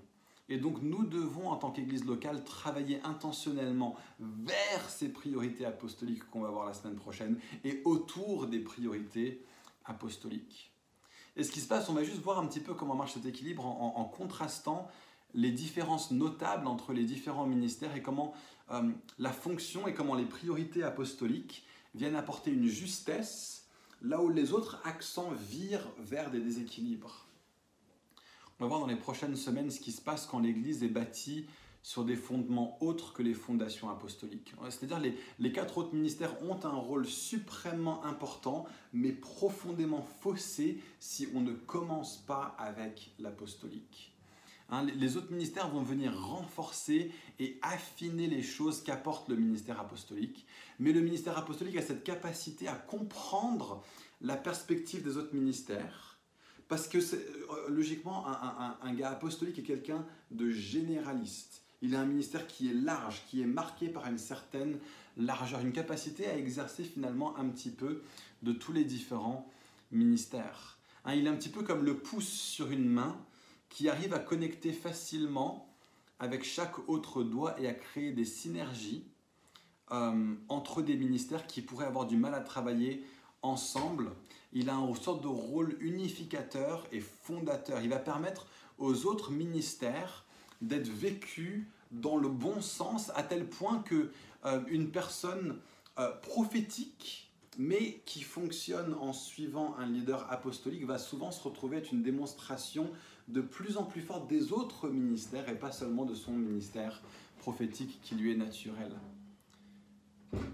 Et 0.48 0.56
donc 0.56 0.82
nous 0.82 1.04
devons, 1.04 1.50
en 1.50 1.56
tant 1.56 1.70
qu'Église 1.70 2.06
locale, 2.06 2.42
travailler 2.42 3.00
intentionnellement 3.04 3.94
vers 4.18 4.88
ces 4.88 5.10
priorités 5.10 5.64
apostoliques 5.64 6.28
qu'on 6.30 6.40
va 6.40 6.50
voir 6.50 6.66
la 6.66 6.74
semaine 6.74 6.96
prochaine 6.96 7.38
et 7.62 7.82
autour 7.84 8.48
des 8.48 8.58
priorités 8.58 9.44
apostoliques. 9.88 10.72
Et 11.36 11.44
ce 11.44 11.52
qui 11.52 11.60
se 11.60 11.68
passe, 11.68 11.88
on 11.88 11.94
va 11.94 12.02
juste 12.02 12.20
voir 12.20 12.38
un 12.38 12.46
petit 12.46 12.60
peu 12.60 12.74
comment 12.74 12.94
marche 12.94 13.14
cet 13.14 13.26
équilibre 13.26 13.64
en, 13.64 14.04
contrastant 14.04 14.88
les 15.34 15.52
différences 15.52 16.10
notables 16.10 16.66
entre 16.66 16.92
les 16.92 17.04
différents 17.04 17.46
ministères 17.46 17.94
et 17.94 18.02
comment 18.02 18.34
euh, 18.70 18.90
la 19.18 19.30
fonction 19.30 19.86
et 19.86 19.94
comment 19.94 20.14
les 20.14 20.24
priorités 20.24 20.82
apostoliques 20.82 21.64
viennent 21.94 22.16
apporter 22.16 22.50
une 22.50 22.66
justesse 22.66 23.66
là 24.02 24.20
où 24.20 24.30
les 24.30 24.52
autres 24.52 24.80
accents 24.84 25.30
virent 25.32 25.88
vers 25.98 26.30
des 26.30 26.40
déséquilibres. 26.40 27.26
On 28.58 28.64
va 28.64 28.68
voir 28.68 28.80
dans 28.80 28.86
les 28.86 28.96
prochaines 28.96 29.36
semaines 29.36 29.70
ce 29.70 29.80
qui 29.80 29.92
se 29.92 30.00
passe 30.00 30.26
quand 30.26 30.40
l'Église 30.40 30.82
est 30.82 30.88
bâtie 30.88 31.46
sur 31.82 32.04
des 32.04 32.16
fondements 32.16 32.76
autres 32.82 33.12
que 33.12 33.22
les 33.22 33.34
fondations 33.34 33.88
apostoliques. 33.88 34.54
C'est-à-dire 34.70 34.98
les, 34.98 35.16
les 35.38 35.52
quatre 35.52 35.78
autres 35.78 35.94
ministères 35.94 36.42
ont 36.42 36.58
un 36.64 36.74
rôle 36.74 37.06
suprêmement 37.06 38.04
important, 38.04 38.66
mais 38.92 39.12
profondément 39.12 40.02
faussé 40.02 40.80
si 41.00 41.28
on 41.34 41.40
ne 41.40 41.52
commence 41.52 42.18
pas 42.18 42.54
avec 42.58 43.12
l'apostolique. 43.18 44.12
Hein, 44.70 44.84
les 44.84 45.16
autres 45.16 45.32
ministères 45.32 45.70
vont 45.70 45.82
venir 45.82 46.14
renforcer 46.18 47.10
et 47.38 47.58
affiner 47.62 48.26
les 48.26 48.42
choses 48.42 48.82
qu'apporte 48.82 49.28
le 49.30 49.36
ministère 49.36 49.80
apostolique. 49.80 50.46
Mais 50.78 50.92
le 50.92 51.00
ministère 51.00 51.38
apostolique 51.38 51.76
a 51.76 51.82
cette 51.82 52.04
capacité 52.04 52.68
à 52.68 52.74
comprendre 52.74 53.82
la 54.20 54.36
perspective 54.36 55.02
des 55.02 55.16
autres 55.16 55.34
ministères 55.34 56.08
parce 56.68 56.86
que 56.86 56.98
euh, 56.98 57.68
logiquement, 57.68 58.26
un, 58.26 58.94
gars 58.94 59.10
apostolique 59.10 59.58
est 59.58 59.62
quelqu'un 59.62 60.04
de 60.30 60.50
généraliste. 60.50 61.62
Il 61.82 61.94
a 61.94 62.00
un 62.00 62.06
ministère 62.06 62.46
qui 62.46 62.70
est 62.70 62.74
large, 62.74 63.22
qui 63.28 63.40
est 63.40 63.46
marqué 63.46 63.88
par 63.88 64.06
une 64.06 64.18
certaine 64.18 64.78
largeur, 65.16 65.60
une 65.60 65.72
capacité 65.72 66.26
à 66.26 66.36
exercer 66.36 66.84
finalement 66.84 67.36
un 67.36 67.48
petit 67.48 67.70
peu 67.70 68.02
de 68.42 68.52
tous 68.52 68.72
les 68.72 68.84
différents 68.84 69.48
ministères. 69.92 70.78
Hein, 71.04 71.14
il 71.14 71.26
est 71.26 71.30
un 71.30 71.36
petit 71.36 71.48
peu 71.48 71.62
comme 71.62 71.84
le 71.84 71.96
pouce 71.96 72.28
sur 72.28 72.70
une 72.70 72.88
main 72.88 73.16
qui 73.68 73.88
arrive 73.88 74.14
à 74.14 74.18
connecter 74.18 74.72
facilement 74.72 75.72
avec 76.18 76.44
chaque 76.44 76.88
autre 76.88 77.22
doigt 77.22 77.60
et 77.60 77.68
à 77.68 77.74
créer 77.74 78.12
des 78.12 78.24
synergies 78.24 79.04
euh, 79.92 80.34
entre 80.48 80.82
des 80.82 80.96
ministères 80.96 81.46
qui 81.46 81.62
pourraient 81.62 81.86
avoir 81.86 82.06
du 82.06 82.16
mal 82.16 82.34
à 82.34 82.40
travailler 82.40 83.04
ensemble 83.42 84.10
il 84.52 84.70
a 84.70 84.74
une 84.74 84.96
sorte 84.96 85.22
de 85.22 85.28
rôle 85.28 85.76
unificateur 85.80 86.86
et 86.92 87.00
fondateur. 87.00 87.80
Il 87.82 87.90
va 87.90 87.98
permettre 87.98 88.46
aux 88.78 89.06
autres 89.06 89.30
ministères 89.30 90.24
d'être 90.60 90.88
vécus 90.88 91.66
dans 91.90 92.16
le 92.16 92.28
bon 92.28 92.60
sens 92.60 93.10
à 93.14 93.22
tel 93.22 93.46
point 93.46 93.80
que 93.80 94.10
euh, 94.44 94.60
une 94.68 94.90
personne 94.90 95.58
euh, 95.98 96.10
prophétique 96.22 97.30
mais 97.60 98.02
qui 98.04 98.22
fonctionne 98.22 98.94
en 98.94 99.12
suivant 99.12 99.74
un 99.78 99.86
leader 99.86 100.30
apostolique 100.30 100.84
va 100.84 100.96
souvent 100.96 101.32
se 101.32 101.42
retrouver 101.42 101.78
être 101.78 101.92
une 101.92 102.02
démonstration 102.02 102.88
de 103.26 103.40
plus 103.40 103.76
en 103.76 103.84
plus 103.84 104.00
forte 104.00 104.28
des 104.28 104.52
autres 104.52 104.88
ministères 104.88 105.48
et 105.48 105.58
pas 105.58 105.72
seulement 105.72 106.04
de 106.04 106.14
son 106.14 106.32
ministère 106.32 107.02
prophétique 107.38 107.98
qui 108.00 108.14
lui 108.14 108.30
est 108.30 108.36
naturel. 108.36 108.92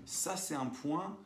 Ça, 0.07 0.37
c'est 0.37 0.55
un 0.55 0.67
point 0.67 1.19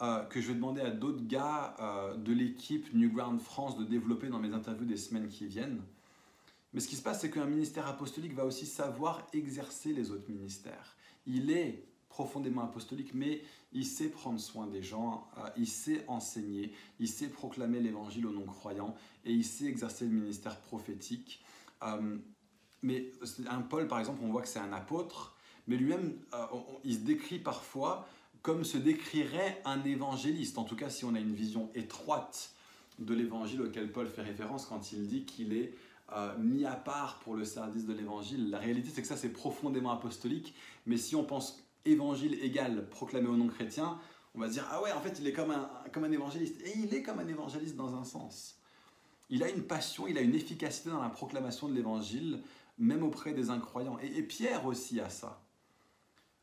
euh, 0.00 0.24
que 0.24 0.40
je 0.40 0.48
vais 0.48 0.54
demander 0.54 0.80
à 0.80 0.90
d'autres 0.90 1.26
gars 1.26 1.76
de 2.16 2.32
l'équipe 2.32 2.94
Newground 2.94 3.40
France 3.40 3.76
de 3.76 3.84
développer 3.84 4.28
dans 4.28 4.38
mes 4.38 4.54
interviews 4.54 4.86
des 4.86 4.96
semaines 4.96 5.28
qui 5.28 5.46
viennent. 5.46 5.82
Mais 6.76 6.82
ce 6.82 6.88
qui 6.88 6.96
se 6.96 7.02
passe, 7.02 7.22
c'est 7.22 7.30
qu'un 7.30 7.46
ministère 7.46 7.86
apostolique 7.86 8.34
va 8.34 8.44
aussi 8.44 8.66
savoir 8.66 9.26
exercer 9.32 9.94
les 9.94 10.10
autres 10.10 10.28
ministères. 10.28 10.94
Il 11.26 11.50
est 11.50 11.82
profondément 12.10 12.64
apostolique, 12.64 13.14
mais 13.14 13.40
il 13.72 13.86
sait 13.86 14.10
prendre 14.10 14.38
soin 14.38 14.66
des 14.66 14.82
gens, 14.82 15.26
euh, 15.38 15.48
il 15.56 15.66
sait 15.66 16.04
enseigner, 16.06 16.74
il 17.00 17.08
sait 17.08 17.28
proclamer 17.28 17.80
l'évangile 17.80 18.26
aux 18.26 18.30
non-croyants 18.30 18.94
et 19.24 19.32
il 19.32 19.42
sait 19.42 19.64
exercer 19.64 20.04
le 20.04 20.10
ministère 20.10 20.60
prophétique. 20.60 21.42
mais 22.82 23.10
un 23.48 23.62
Paul, 23.62 23.88
par 23.88 23.98
exemple, 23.98 24.20
on 24.22 24.28
voit 24.28 24.42
que 24.42 24.48
c'est 24.48 24.58
un 24.58 24.74
apôtre, 24.74 25.34
mais 25.68 25.76
lui-même, 25.76 26.18
il 26.84 26.92
se 26.92 27.00
décrit 27.00 27.38
parfois 27.38 28.06
comme 28.42 28.64
se 28.64 28.76
décrirait 28.76 29.62
un 29.64 29.82
évangéliste, 29.82 30.58
en 30.58 30.64
tout 30.64 30.76
cas 30.76 30.90
si 30.90 31.06
on 31.06 31.14
a 31.14 31.20
une 31.20 31.34
vision 31.34 31.70
étroite 31.74 32.54
de 32.98 33.14
l'évangile 33.14 33.62
auquel 33.62 33.90
Paul 33.90 34.08
fait 34.08 34.22
référence 34.22 34.66
quand 34.66 34.92
il 34.92 35.06
dit 35.06 35.24
qu'il 35.24 35.54
est 35.54 35.72
euh, 36.12 36.36
mis 36.38 36.64
à 36.64 36.74
part 36.74 37.18
pour 37.20 37.34
le 37.34 37.44
service 37.44 37.84
de 37.84 37.92
l'évangile. 37.92 38.50
La 38.50 38.58
réalité, 38.58 38.90
c'est 38.94 39.02
que 39.02 39.08
ça, 39.08 39.16
c'est 39.16 39.32
profondément 39.32 39.90
apostolique, 39.90 40.54
mais 40.86 40.96
si 40.96 41.16
on 41.16 41.24
pense 41.24 41.62
évangile 41.84 42.34
égale 42.42 42.88
proclamé 42.88 43.28
aux 43.28 43.36
non-chrétiens, 43.36 43.98
on 44.36 44.40
va 44.40 44.48
dire, 44.48 44.66
ah 44.70 44.82
ouais, 44.82 44.92
en 44.92 45.00
fait, 45.00 45.18
il 45.18 45.26
est 45.26 45.32
comme 45.32 45.50
un, 45.50 45.68
comme 45.92 46.04
un 46.04 46.12
évangéliste. 46.12 46.60
Et 46.64 46.78
il 46.78 46.94
est 46.94 47.02
comme 47.02 47.18
un 47.18 47.28
évangéliste 47.28 47.74
dans 47.74 47.96
un 47.96 48.04
sens. 48.04 48.58
Il 49.30 49.42
a 49.42 49.48
une 49.48 49.62
passion, 49.62 50.06
il 50.06 50.18
a 50.18 50.20
une 50.20 50.34
efficacité 50.34 50.90
dans 50.90 51.02
la 51.02 51.08
proclamation 51.08 51.68
de 51.68 51.74
l'évangile, 51.74 52.42
même 52.78 53.02
auprès 53.02 53.32
des 53.32 53.50
incroyants. 53.50 53.98
Et, 53.98 54.22
Pierre 54.22 54.66
aussi 54.66 55.00
a 55.00 55.08
ça. 55.08 55.42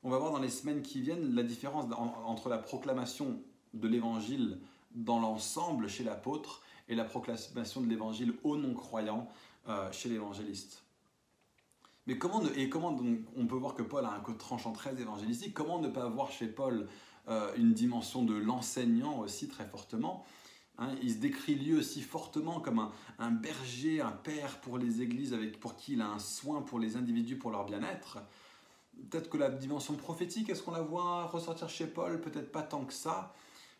On 0.01 0.09
va 0.09 0.17
voir 0.17 0.31
dans 0.31 0.39
les 0.39 0.49
semaines 0.49 0.81
qui 0.81 1.01
viennent 1.01 1.33
la 1.35 1.43
différence 1.43 1.85
entre 2.25 2.49
la 2.49 2.57
proclamation 2.57 3.39
de 3.73 3.87
l'évangile 3.87 4.59
dans 4.91 5.19
l'ensemble 5.19 5.87
chez 5.87 6.03
l'apôtre 6.03 6.61
et 6.89 6.95
la 6.95 7.05
proclamation 7.05 7.79
de 7.79 7.87
l'évangile 7.87 8.33
aux 8.43 8.57
non-croyants 8.57 9.29
euh, 9.67 9.91
chez 9.91 10.09
l'évangéliste. 10.09 10.83
Mais 12.05 12.17
comment, 12.17 12.43
et 12.55 12.67
comment 12.67 12.97
on 13.37 13.47
peut 13.47 13.55
voir 13.55 13.75
que 13.75 13.81
Paul 13.81 14.03
a 14.05 14.11
un 14.11 14.19
code 14.19 14.37
tranchant 14.37 14.73
très 14.73 14.99
évangélistique, 14.99 15.53
comment 15.53 15.79
ne 15.79 15.87
pas 15.87 16.07
voir 16.09 16.31
chez 16.31 16.47
Paul 16.47 16.87
euh, 17.29 17.53
une 17.55 17.73
dimension 17.73 18.23
de 18.23 18.33
l'enseignant 18.33 19.19
aussi 19.19 19.47
très 19.47 19.65
fortement? 19.65 20.25
Hein? 20.79 20.89
Il 21.01 21.13
se 21.13 21.17
décrit 21.17 21.55
lui 21.55 21.75
aussi 21.75 22.01
fortement 22.01 22.59
comme 22.59 22.89
un, 23.19 23.31
berger, 23.31 24.01
un 24.01 24.11
père 24.11 24.59
pour 24.59 24.77
les 24.77 25.01
églises 25.01 25.33
avec, 25.33 25.59
pour 25.59 25.77
qui 25.77 25.93
il 25.93 26.01
a 26.01 26.09
un 26.09 26.19
soin 26.19 26.61
pour 26.61 26.79
les 26.79 26.97
individus, 26.97 27.37
pour 27.37 27.51
leur 27.51 27.65
bien-être. 27.65 28.17
Peut-être 29.09 29.29
que 29.29 29.37
la 29.37 29.49
dimension 29.49 29.95
prophétique, 29.95 30.49
est-ce 30.49 30.61
qu'on 30.61 30.71
la 30.71 30.81
voit 30.81 31.25
ressortir 31.27 31.69
chez 31.69 31.87
Paul? 31.87 32.19
Peut-être 32.21 32.51
pas 32.51 32.63
tant 32.63 32.83
que 32.85 32.93
ça. 32.93 33.33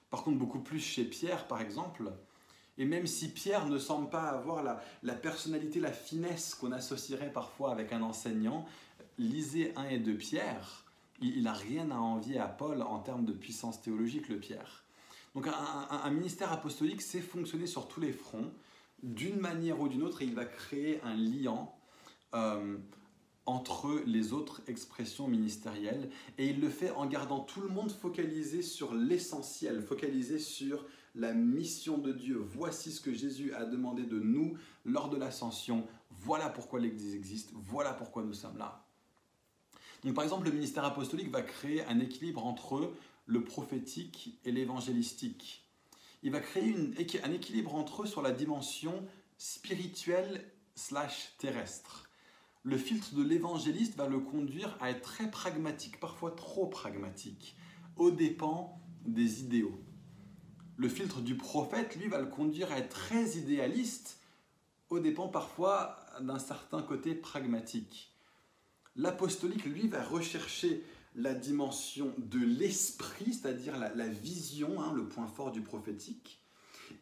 Par 0.09 0.23
contre, 0.23 0.37
beaucoup 0.37 0.59
plus 0.59 0.79
chez 0.79 1.03
Pierre, 1.03 1.47
par 1.47 1.59
exemple. 1.59 2.13
Et 2.77 2.85
même 2.85 3.05
si 3.05 3.29
Pierre 3.29 3.67
ne 3.67 3.77
semble 3.77 4.09
pas 4.09 4.29
avoir 4.29 4.63
la, 4.63 5.13
personnalité, 5.13 5.79
la 5.79 5.91
finesse 5.91 6.55
qu'on 6.55 6.71
associerait 6.71 7.31
parfois 7.31 7.71
avec 7.71 7.93
un 7.93 8.01
enseignant, 8.01 8.65
lisez 9.17 9.73
1 9.75 9.89
et 9.89 9.99
2 9.99 10.15
Pierre, 10.15 10.85
il 11.21 11.43
n'a 11.43 11.53
rien 11.53 11.91
à 11.91 11.97
envier 11.97 12.39
à 12.39 12.47
Paul 12.47 12.81
en 12.81 12.99
termes 12.99 13.25
de 13.25 13.31
puissance 13.31 13.81
théologique, 13.81 14.27
le 14.29 14.37
Pierre. 14.37 14.83
Donc 15.35 15.47
un, 15.47 16.09
ministère 16.11 16.51
apostolique 16.51 17.01
sait 17.01 17.21
fonctionner 17.21 17.67
sur 17.67 17.87
tous 17.87 17.99
les 17.99 18.11
fronts, 18.11 18.51
d'une 19.01 19.39
manière 19.39 19.79
ou 19.79 19.87
d'une 19.87 20.03
autre, 20.03 20.21
et 20.21 20.25
il 20.25 20.35
va 20.35 20.45
créer 20.45 21.01
un 21.03 21.15
lien 21.15 21.69
euh, 22.33 22.77
entre 23.45 24.01
les 24.05 24.33
autres 24.33 24.61
expressions 24.67 25.27
ministérielles, 25.27 26.09
et 26.37 26.47
il 26.47 26.59
le 26.59 26.69
fait 26.69 26.91
en 26.91 27.05
gardant 27.05 27.39
tout 27.39 27.61
le 27.61 27.67
monde 27.67 27.91
focalisé 27.91 28.61
sur 28.61 28.93
l'essentiel, 28.93 29.81
focalisé 29.81 30.39
sur 30.39 30.85
la 31.15 31.33
mission 31.33 31.97
de 31.97 32.11
Dieu. 32.11 32.37
Voici 32.37 32.91
ce 32.91 33.01
que 33.01 33.13
Jésus 33.13 33.53
a 33.53 33.65
demandé 33.65 34.03
de 34.03 34.19
nous 34.19 34.57
lors 34.85 35.09
de 35.09 35.17
l'ascension. 35.17 35.87
Voilà 36.09 36.49
pourquoi 36.49 36.79
l'Église 36.79 37.15
existe. 37.15 37.51
Voilà 37.53 37.93
pourquoi 37.93 38.23
nous 38.23 38.33
sommes 38.33 38.57
là. 38.57 38.85
Donc, 40.03 40.15
par 40.15 40.23
exemple, 40.23 40.45
le 40.45 40.51
ministère 40.51 40.83
apostolique 40.83 41.29
va 41.29 41.41
créer 41.41 41.83
un 41.85 41.99
équilibre 41.99 42.45
entre 42.45 42.93
le 43.25 43.43
prophétique 43.43 44.37
et 44.43 44.51
l'évangélistique. 44.51 45.65
Il 46.23 46.31
va 46.31 46.39
créer 46.39 46.75
un 47.23 47.31
équilibre 47.31 47.75
entre 47.75 48.03
eux 48.03 48.05
sur 48.05 48.21
la 48.21 48.31
dimension 48.31 49.05
spirituelle 49.37 50.49
slash 50.75 51.35
terrestre. 51.37 52.09
Le 52.63 52.77
filtre 52.77 53.13
de 53.13 53.23
l'évangéliste 53.23 53.95
va 53.95 54.07
le 54.07 54.19
conduire 54.19 54.77
à 54.79 54.89
être 54.89 55.01
très 55.01 55.29
pragmatique, 55.29 55.99
parfois 55.99 56.31
trop 56.31 56.67
pragmatique, 56.67 57.57
aux 57.97 58.11
dépens 58.11 58.79
des 59.05 59.41
idéaux. 59.41 59.77
Le 60.77 60.89
filtre 60.89 61.21
du 61.21 61.35
prophète, 61.35 61.95
lui, 61.95 62.07
va 62.07 62.19
le 62.19 62.27
conduire 62.27 62.71
à 62.71 62.79
être 62.79 62.89
très 62.89 63.37
idéaliste, 63.37 64.19
au 64.89 64.99
dépens 64.99 65.27
parfois 65.27 65.97
d'un 66.21 66.39
certain 66.39 66.81
côté 66.81 67.15
pragmatique. 67.15 68.11
L'apostolique, 68.95 69.65
lui, 69.65 69.87
va 69.87 70.03
rechercher 70.03 70.83
la 71.15 71.33
dimension 71.33 72.13
de 72.17 72.39
l'esprit, 72.39 73.33
c'est-à-dire 73.33 73.77
la, 73.77 74.07
vision, 74.07 74.81
hein, 74.81 74.93
le 74.93 75.07
point 75.07 75.27
fort 75.27 75.51
du 75.51 75.61
prophétique, 75.61 76.42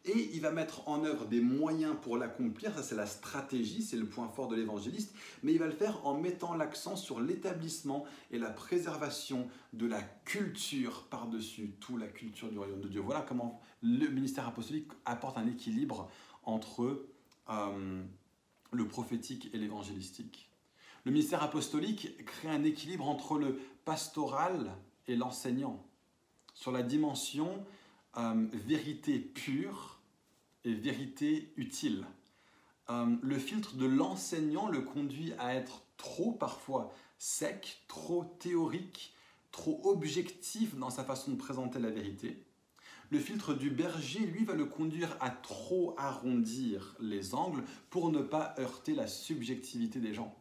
et 0.04 0.30
il 0.34 0.40
va 0.40 0.50
mettre 0.50 0.88
en 0.88 1.04
œuvre 1.04 1.26
des 1.26 1.40
moyens 1.40 1.94
pour 2.00 2.16
l'accomplir, 2.16 2.74
ça 2.74 2.82
c'est 2.82 2.94
la 2.94 3.06
stratégie, 3.06 3.82
c'est 3.82 3.96
le 3.96 4.06
point 4.06 4.28
fort 4.28 4.48
de 4.48 4.56
l'évangéliste, 4.56 5.14
mais 5.42 5.52
il 5.52 5.58
va 5.58 5.66
le 5.66 5.72
faire 5.72 6.06
en 6.06 6.18
mettant 6.18 6.54
l'accent 6.54 6.96
sur 6.96 7.20
l'établissement 7.20 8.04
et 8.30 8.38
la 8.38 8.50
préservation 8.50 9.48
de 9.72 9.86
la 9.86 10.02
culture 10.02 11.06
par-dessus 11.10 11.74
tout, 11.80 11.96
la 11.96 12.08
culture 12.08 12.50
du 12.50 12.58
royaume 12.58 12.80
de 12.80 12.88
Dieu. 12.88 13.00
Voilà 13.00 13.22
comment 13.22 13.60
le 13.82 14.08
ministère 14.08 14.46
apostolique 14.46 14.90
apporte 15.04 15.38
un 15.38 15.46
équilibre 15.46 16.10
entre 16.44 17.06
euh, 17.50 18.02
le 18.72 18.88
prophétique 18.88 19.50
et 19.52 19.58
l'évangélistique. 19.58 20.50
Le 21.04 21.12
ministère 21.12 21.42
apostolique 21.42 22.24
crée 22.24 22.48
un 22.48 22.64
équilibre 22.64 23.08
entre 23.08 23.38
le 23.38 23.58
pastoral 23.84 24.72
et 25.08 25.16
l'enseignant 25.16 25.84
sur 26.54 26.70
la 26.70 26.82
dimension 26.82 27.64
euh, 28.16 28.46
vérité 28.52 29.18
pure 29.18 30.00
et 30.64 30.74
vérité 30.74 31.52
utile. 31.56 32.04
Euh, 32.90 33.16
le 33.22 33.38
filtre 33.38 33.76
de 33.76 33.86
l'enseignant 33.86 34.68
le 34.68 34.80
conduit 34.80 35.32
à 35.38 35.54
être 35.54 35.82
trop 35.96 36.32
parfois 36.32 36.92
sec, 37.18 37.82
trop 37.88 38.24
théorique, 38.38 39.14
trop 39.50 39.80
objectif 39.84 40.74
dans 40.76 40.90
sa 40.90 41.04
façon 41.04 41.32
de 41.32 41.36
présenter 41.36 41.78
la 41.78 41.90
vérité. 41.90 42.42
Le 43.10 43.18
filtre 43.18 43.54
du 43.54 43.70
berger, 43.70 44.20
lui, 44.20 44.44
va 44.44 44.54
le 44.54 44.64
conduire 44.64 45.16
à 45.20 45.30
trop 45.30 45.94
arrondir 45.98 46.96
les 46.98 47.34
angles 47.34 47.62
pour 47.90 48.10
ne 48.10 48.22
pas 48.22 48.54
heurter 48.58 48.94
la 48.94 49.06
subjectivité 49.06 50.00
des 50.00 50.14
gens. 50.14 50.34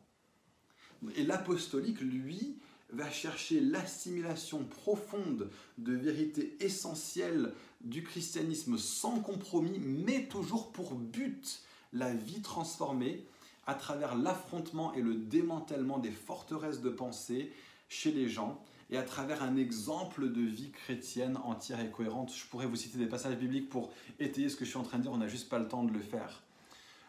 Et 1.16 1.24
l'apostolique, 1.24 2.00
lui, 2.00 2.58
va 2.92 3.10
chercher 3.10 3.60
l'assimilation 3.60 4.64
profonde 4.64 5.50
de 5.78 5.94
vérités 5.94 6.56
essentielles 6.60 7.54
du 7.82 8.04
christianisme 8.04 8.78
sans 8.78 9.20
compromis, 9.20 9.80
mais 9.80 10.26
toujours 10.26 10.72
pour 10.72 10.96
but 10.96 11.62
la 11.94 12.14
vie 12.14 12.42
transformée 12.42 13.26
à 13.68 13.76
travers 13.76 14.16
l'affrontement 14.16 14.94
et 14.94 15.02
le 15.02 15.16
démantèlement 15.16 16.00
des 16.00 16.12
forteresses 16.12 16.82
de 16.82 16.90
pensée 16.90 17.52
chez 17.90 18.12
les 18.12 18.28
gens 18.28 18.64
et 18.90 18.98
à 18.98 19.04
travers 19.04 19.42
un 19.42 19.56
exemple 19.56 20.30
de 20.30 20.42
vie 20.42 20.72
chrétienne 20.72 21.38
entière 21.44 21.80
et 21.80 21.90
cohérente. 21.90 22.34
Je 22.36 22.46
pourrais 22.48 22.66
vous 22.66 22.76
citer 22.76 22.98
des 22.98 23.06
passages 23.06 23.38
bibliques 23.38 23.70
pour 23.70 23.92
étayer 24.20 24.50
ce 24.50 24.56
que 24.56 24.66
je 24.66 24.70
suis 24.70 24.80
en 24.80 24.84
train 24.84 24.98
de 24.98 25.04
dire, 25.04 25.12
on 25.12 25.18
n'a 25.18 25.28
juste 25.28 25.50
pas 25.50 25.60
le 25.60 25.68
temps 25.68 25.84
de 25.84 25.94
le 25.94 26.00
faire. 26.00 26.44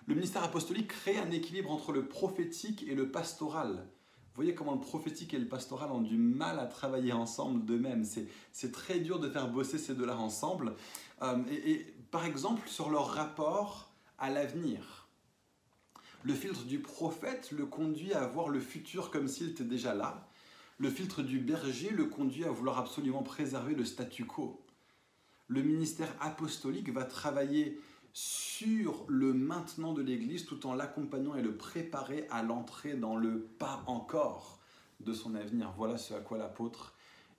Le 0.07 0.15
ministère 0.15 0.45
apostolique 0.45 0.89
crée 0.89 1.19
un 1.19 1.31
équilibre 1.31 1.71
entre 1.71 1.93
le 1.93 2.07
prophétique 2.07 2.85
et 2.89 2.95
le 2.95 3.11
pastoral. 3.11 3.85
Vous 4.35 4.37
voyez 4.37 4.55
comment 4.55 4.73
le 4.73 4.81
prophétique 4.81 5.35
et 5.35 5.39
le 5.39 5.47
pastoral 5.47 5.91
ont 5.91 6.01
du 6.01 6.17
mal 6.17 6.59
à 6.59 6.65
travailler 6.65 7.13
ensemble 7.13 7.67
d'eux-mêmes. 7.67 8.07
C'est 8.51 8.73
très 8.73 8.99
dur 8.99 9.21
de 9.21 9.29
faire 9.29 9.47
bosser 9.47 9.77
ces 9.77 9.95
deux-là 9.95 10.17
ensemble. 10.17 10.75
Euh, 11.21 11.37
et, 11.51 11.85
par 12.11 12.25
exemple, 12.25 12.67
sur 12.67 12.89
leur 12.89 13.09
rapport 13.09 13.93
à 14.19 14.31
l'avenir. 14.31 15.07
Le 16.23 16.33
filtre 16.33 16.65
du 16.65 16.79
prophète 16.79 17.51
le 17.51 17.67
conduit 17.67 18.15
à 18.15 18.27
voir 18.27 18.49
le 18.49 18.61
futur 18.61 19.11
comme 19.11 19.29
s'il 19.29 19.51
était 19.51 19.65
déjà 19.65 19.93
là. 19.93 20.27
Le 20.79 20.89
filtre 20.89 21.23
du 21.23 21.39
berger 21.39 21.91
le 21.91 22.07
conduit 22.07 22.45
à 22.45 22.51
vouloir 22.51 22.79
absolument 22.79 23.23
préserver 23.23 23.75
le 23.75 23.85
statu 23.85 24.25
quo. 24.25 24.65
Le 25.49 25.61
ministère 25.61 26.15
apostolique 26.21 26.89
va 26.89 27.05
travailler 27.05 27.79
sur 28.13 29.05
le 29.09 29.33
maintenant 29.33 29.93
de 29.93 30.03
l'Église 30.03 30.45
tout 30.45 30.67
en 30.67 30.75
l'accompagnant 30.75 31.35
et 31.35 31.43
le 31.43 31.57
préparer 31.57 32.27
à 32.31 32.43
l'entrée 32.43 32.95
dans 32.95 33.17
le 33.17 33.41
pas 33.41 33.83
encore 33.87 34.59
de 35.01 35.13
son 35.13 35.35
avenir. 35.35 35.73
Voilà 35.77 35.99
ce 35.99 36.15
à 36.15 36.21
quoi 36.21 36.39
l'apôtre 36.39 36.95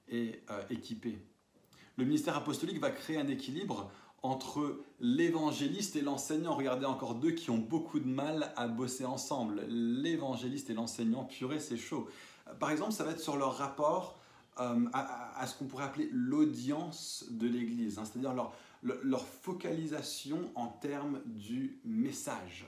est 0.09 0.41
euh, 0.49 0.61
équipé. 0.69 1.19
Le 1.97 2.05
ministère 2.05 2.35
apostolique 2.35 2.79
va 2.79 2.89
créer 2.89 3.17
un 3.17 3.27
équilibre 3.27 3.91
entre 4.23 4.79
l'évangéliste 4.99 5.95
et 5.95 6.01
l'enseignant. 6.01 6.55
Regardez 6.55 6.85
encore 6.85 7.15
deux 7.15 7.31
qui 7.31 7.51
ont 7.51 7.57
beaucoup 7.57 7.99
de 7.99 8.07
mal 8.07 8.53
à 8.55 8.67
bosser 8.67 9.05
ensemble. 9.05 9.65
L'évangéliste 9.67 10.69
et 10.69 10.73
l'enseignant, 10.73 11.25
purée, 11.25 11.59
c'est 11.59 11.77
chaud. 11.77 12.07
Par 12.59 12.71
exemple, 12.71 12.93
ça 12.93 13.03
va 13.03 13.11
être 13.11 13.19
sur 13.19 13.37
leur 13.37 13.57
rapport 13.57 14.17
euh, 14.59 14.85
à, 14.93 15.45
ce 15.45 15.57
qu'on 15.57 15.65
pourrait 15.65 15.85
appeler 15.85 16.09
l'audience 16.11 17.25
de 17.29 17.47
l'Église, 17.47 17.97
hein. 17.97 18.03
c'est-à-dire 18.05 18.33
leur, 18.33 18.53
leur 18.83 19.25
focalisation 19.25 20.51
en 20.55 20.67
termes 20.67 21.21
du 21.25 21.79
message. 21.85 22.65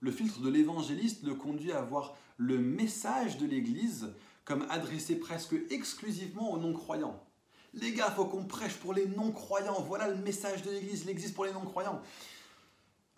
Le 0.00 0.10
filtre 0.10 0.40
de 0.40 0.48
l'évangéliste 0.48 1.22
le 1.24 1.34
conduit 1.34 1.72
à 1.72 1.82
voir 1.82 2.16
le 2.36 2.58
message 2.58 3.38
de 3.38 3.46
l'Église 3.46 4.12
comme 4.44 4.66
adressé 4.68 5.16
presque 5.16 5.54
exclusivement 5.70 6.52
aux 6.52 6.58
non-croyants. 6.58 7.22
Les 7.74 7.92
gars, 7.92 8.10
faut 8.10 8.26
qu'on 8.26 8.44
prêche 8.44 8.74
pour 8.74 8.92
les 8.92 9.06
non-croyants. 9.06 9.80
Voilà 9.80 10.08
le 10.08 10.16
message 10.16 10.62
de 10.62 10.70
l'Église, 10.70 11.06
l'Église 11.06 11.32
pour 11.32 11.44
les 11.44 11.52
non-croyants. 11.52 12.02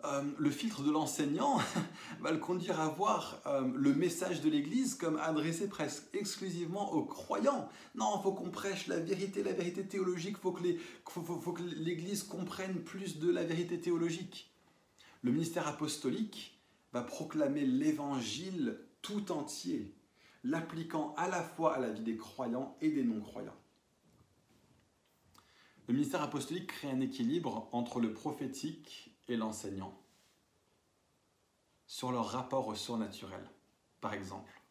Euh, 0.03 0.21
le 0.37 0.49
filtre 0.51 0.83
de 0.83 0.91
l'enseignant 0.91 1.57
va 2.19 2.31
le 2.31 2.37
conduire 2.37 2.79
à 2.79 2.89
voir 2.89 3.41
euh, 3.45 3.67
le 3.73 3.93
message 3.93 4.41
de 4.41 4.49
l'Église 4.49 4.95
comme 4.95 5.17
adressé 5.17 5.69
presque 5.69 6.03
exclusivement 6.13 6.93
aux 6.93 7.05
croyants. 7.05 7.69
Non, 7.95 8.21
faut 8.21 8.33
qu'on 8.33 8.51
prêche 8.51 8.87
la 8.87 8.99
vérité, 8.99 9.41
la 9.41 9.53
vérité 9.53 9.85
théologique, 9.85 10.37
faut 10.37 10.51
que 10.51 11.63
l'Église 11.77 12.23
comprenne 12.23 12.83
plus 12.83 13.19
de 13.19 13.31
la 13.31 13.43
vérité 13.43 13.79
théologique. 13.79 14.51
Le 15.21 15.31
ministère 15.31 15.67
apostolique 15.67 16.61
va 16.93 17.01
proclamer 17.01 17.65
l'Évangile 17.65 18.79
tout 19.01 19.31
entier. 19.31 19.93
l'appliquant 20.43 21.15
à 21.17 21.27
la 21.27 21.41
fois 21.41 21.75
à 21.75 21.79
la 21.79 21.89
vie 21.89 22.03
des 22.03 22.17
croyants 22.17 22.77
et 22.79 22.91
des 22.91 23.03
non-croyants. 23.03 23.57
Le 25.87 25.95
ministère 25.95 26.21
apostolique 26.21 26.67
crée 26.67 26.91
un 26.91 27.01
équilibre 27.01 27.67
entre 27.71 27.99
le 27.99 28.13
prophétique 28.13 29.14
et 29.27 29.35
l'enseignant 29.35 29.97
sur 31.87 32.11
leur 32.11 32.27
rapport 32.27 32.67
au 32.67 32.75
surnaturel, 32.75 33.49
par 34.01 34.13
exemple. 34.13 34.61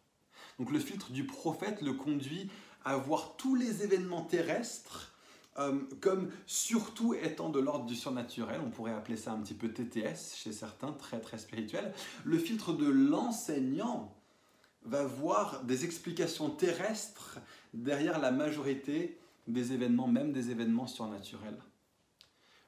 Donc 0.58 0.70
le 0.70 0.78
filtre 0.78 1.12
du 1.12 1.26
prophète 1.26 1.80
le 1.80 1.92
conduit 1.92 2.50
à 2.84 2.96
voir 2.96 3.36
tous 3.36 3.54
les 3.54 3.82
événements 3.82 4.24
terrestres 4.24 5.14
euh, 5.58 5.80
comme 6.00 6.30
surtout 6.46 7.14
étant 7.14 7.48
de 7.48 7.60
l'ordre 7.60 7.86
du 7.86 7.94
surnaturel, 7.94 8.60
on 8.64 8.70
pourrait 8.70 8.92
appeler 8.92 9.16
ça 9.16 9.32
un 9.32 9.40
petit 9.40 9.54
peu 9.54 9.68
TTS 9.68 10.34
chez 10.34 10.52
certains, 10.52 10.92
très 10.92 11.20
très 11.20 11.38
spirituel. 11.38 11.92
Le 12.24 12.38
filtre 12.38 12.72
de 12.72 12.88
l'enseignant 12.88 14.12
va 14.82 15.04
voir 15.04 15.62
des 15.62 15.84
explications 15.84 16.50
terrestres 16.50 17.38
derrière 17.72 18.18
la 18.18 18.32
majorité 18.32 19.18
des 19.46 19.72
événements, 19.72 20.08
même 20.08 20.32
des 20.32 20.50
événements 20.50 20.88
surnaturels. 20.88 21.58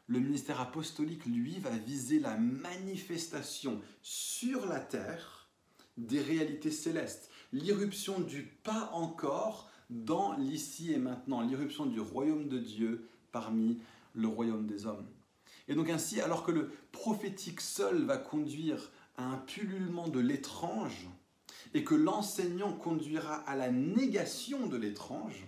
Le 0.08 0.20
ministère 0.20 0.60
apostolique, 0.60 1.26
lui, 1.26 1.58
va 1.58 1.70
viser 1.70 2.20
la 2.20 2.36
manifestation 2.36 3.80
sur 4.02 4.66
la 4.66 4.80
terre 4.80 5.48
des 5.96 6.20
réalités 6.20 6.70
célestes, 6.70 7.30
l'irruption 7.52 8.20
du 8.20 8.42
pas 8.42 8.90
encore 8.92 9.70
dans 9.90 10.36
l'ici 10.36 10.92
et 10.92 10.98
maintenant, 10.98 11.40
l'irruption 11.42 11.86
du 11.86 12.00
royaume 12.00 12.48
de 12.48 12.58
Dieu 12.58 13.08
parmi 13.32 13.80
le 14.14 14.28
royaume 14.28 14.66
des 14.66 14.86
hommes. 14.86 15.06
Et 15.68 15.74
donc 15.74 15.90
ainsi, 15.90 16.20
alors 16.20 16.44
que 16.44 16.52
le 16.52 16.70
prophétique 16.92 17.60
seul 17.60 18.04
va 18.04 18.16
conduire 18.16 18.90
à 19.16 19.24
un 19.24 19.38
pullulement 19.38 20.08
de 20.08 20.20
l'étrange, 20.20 21.08
et 21.74 21.84
que 21.84 21.94
l'enseignant 21.94 22.72
conduira 22.72 23.34
à 23.34 23.56
la 23.56 23.70
négation 23.70 24.66
de 24.66 24.76
l'étrange, 24.76 25.46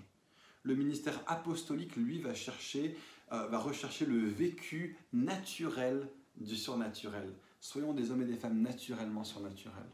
le 0.63 0.75
ministère 0.75 1.23
apostolique, 1.27 1.97
lui, 1.97 2.21
va, 2.21 2.35
chercher, 2.35 2.97
euh, 3.33 3.47
va 3.49 3.59
rechercher 3.59 4.07
le 4.07 4.27
vécu 4.27 4.97
naturel 5.13 6.09
du 6.37 6.57
surnaturel. 6.57 7.33
Soyons 7.61 7.93
des 7.93 8.11
hommes 8.11 8.23
et 8.23 8.27
des 8.27 8.37
femmes 8.37 8.61
naturellement 8.61 9.25
surnaturels. 9.25 9.91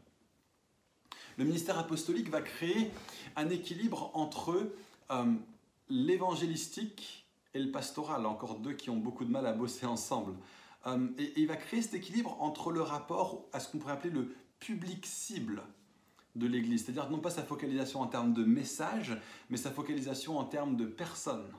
Le 1.37 1.43
ministère 1.43 1.77
apostolique 1.77 2.29
va 2.29 2.41
créer 2.41 2.91
un 3.35 3.49
équilibre 3.49 4.11
entre 4.13 4.71
euh, 5.11 5.33
l'évangélistique 5.89 7.25
et 7.53 7.59
le 7.59 7.71
pastoral, 7.71 8.25
encore 8.25 8.59
deux 8.59 8.73
qui 8.73 8.89
ont 8.89 8.97
beaucoup 8.97 9.25
de 9.25 9.31
mal 9.31 9.45
à 9.45 9.53
bosser 9.53 9.85
ensemble. 9.85 10.33
Euh, 10.87 11.07
et, 11.17 11.33
il 11.37 11.47
va 11.47 11.57
créer 11.57 11.81
cet 11.81 11.95
équilibre 11.95 12.37
entre 12.41 12.71
le 12.71 12.81
rapport 12.81 13.45
à 13.51 13.59
ce 13.59 13.69
qu'on 13.69 13.79
pourrait 13.79 13.93
appeler 13.93 14.13
le 14.13 14.33
public 14.59 15.05
cible 15.05 15.63
de 16.35 16.47
l'Église, 16.47 16.85
c'est-à-dire 16.85 17.09
non 17.09 17.19
pas 17.19 17.29
sa 17.29 17.43
focalisation 17.43 18.01
en 18.01 18.07
termes 18.07 18.33
de 18.33 18.43
message, 18.43 19.17
mais 19.49 19.57
sa 19.57 19.71
focalisation 19.71 20.37
en 20.37 20.45
termes 20.45 20.75
de 20.75 20.85
personnes 20.85 21.51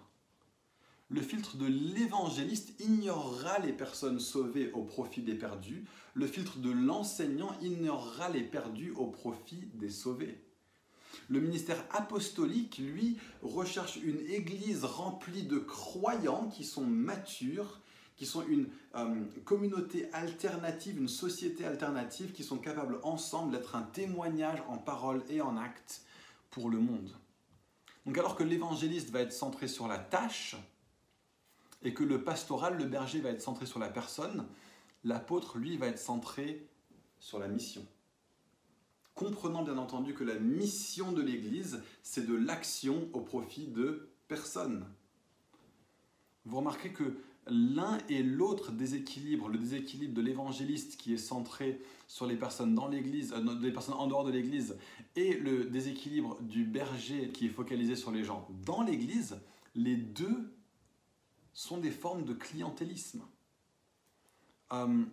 le 1.09 1.21
filtre 1.21 1.57
de 1.57 1.67
l'évangéliste 1.67 2.81
ignorera 2.81 3.61
les 3.61 3.73
personnes 3.73 4.19
sauvées 4.19 4.73
au 4.73 4.83
profit 4.83 5.23
des 5.23 5.37
perdus. 5.37 5.85
Le 6.15 6.27
filtre 6.27 6.59
de 6.59 6.71
l'enseignant 6.71 7.57
ignorera 7.61 8.29
les 8.29 8.43
perdus 8.43 8.91
au 8.93 9.07
profit 9.07 9.69
des 9.75 9.91
sauvés. 9.91 10.43
Le 11.29 11.41
ministère 11.41 11.83
apostolique, 11.91 12.79
lui, 12.79 13.19
recherche 13.43 13.97
une 13.97 14.21
église 14.29 14.85
remplie 14.85 15.45
de 15.45 15.59
croyants 15.59 16.49
qui 16.49 16.65
sont 16.65 16.85
matures, 16.85 17.81
qui 18.17 18.27
sont 18.27 18.45
une 18.47 18.69
euh, 18.97 19.25
communauté 19.45 20.09
alternative, 20.13 20.99
une 20.99 21.09
société 21.09 21.65
alternative, 21.65 22.33
qui 22.33 22.43
sont 22.43 22.59
capables 22.59 22.99
ensemble 23.03 23.53
d'être 23.53 23.77
un 23.77 23.83
témoignage 23.83 24.63
en 24.69 24.79
parole 24.79 25.23
et 25.29 25.41
en 25.41 25.57
acte 25.57 26.03
pour 26.51 26.69
le 26.69 26.79
monde. 26.79 27.11
Donc 28.07 28.19
alors 28.19 28.37
que 28.37 28.45
l'évangéliste 28.45 29.11
va 29.11 29.21
être 29.21 29.33
centré 29.33 29.69
sur 29.69 29.89
la 29.89 29.99
tâche, 29.99 30.57
et 31.87 31.95
que 31.95 32.03
le 32.03 32.24
pastoral, 32.24 32.78
le 32.78 32.84
berger 32.84 33.20
va 33.20 33.30
être 33.30 33.41
centré 33.41 33.64
sur 33.64 33.78
la 33.78 33.89
personne, 33.89 34.45
l'apôtre, 35.05 35.57
lui, 35.57 35.76
va 35.76 35.87
être 35.87 36.01
centré 36.01 36.66
sur 37.20 37.39
la 37.39 37.47
mission. 37.47 37.87
Comprenant 39.14 39.62
bien 39.62 39.78
entendu 39.78 40.12
que 40.12 40.24
la 40.24 40.34
mission 40.34 41.12
de 41.12 41.22
l'Église, 41.22 41.80
c'est 42.03 42.26
de 42.26 42.34
l'action 42.34 43.09
au 43.12 43.20
profit 43.20 43.68
de 43.68 44.09
personne. 44.26 44.84
Vous 46.45 46.57
remarquez 46.57 46.91
que 46.91 47.18
l'un 47.47 47.99
et 48.09 48.24
l'autre 48.24 48.72
déséquilibre, 48.72 49.49
le 49.49 49.59
déséquilibre 49.59 50.12
de 50.12 50.22
l'évangéliste 50.22 50.97
qui 50.97 51.14
est 51.14 51.18
centré 51.18 51.80
sur 52.09 52.26
les 52.26 52.34
personnes 52.34 52.74
dans 52.74 52.89
l'Église, 52.89 53.32
euh, 53.32 53.61
les 53.61 53.70
personnes 53.70 53.95
en 53.95 54.09
dehors 54.09 54.24
de 54.24 54.32
l'Église, 54.32 54.76
et 55.14 55.34
le 55.34 55.66
déséquilibre 55.66 56.37
du 56.43 56.64
berger 56.64 57.30
qui 57.32 57.47
est 57.47 57.51
focalisé 57.51 57.95
sur 57.95 58.11
les 58.11 58.24
gens 58.24 58.49
dans 58.64 58.82
l'Église, 58.82 59.39
les 59.76 59.95
deux 59.95 60.51
sont 61.57 61.79
des 61.79 61.91
formes 61.91 62.25
de 62.25 62.35
clientélisme. 62.35 63.23
Euh, 64.73 65.05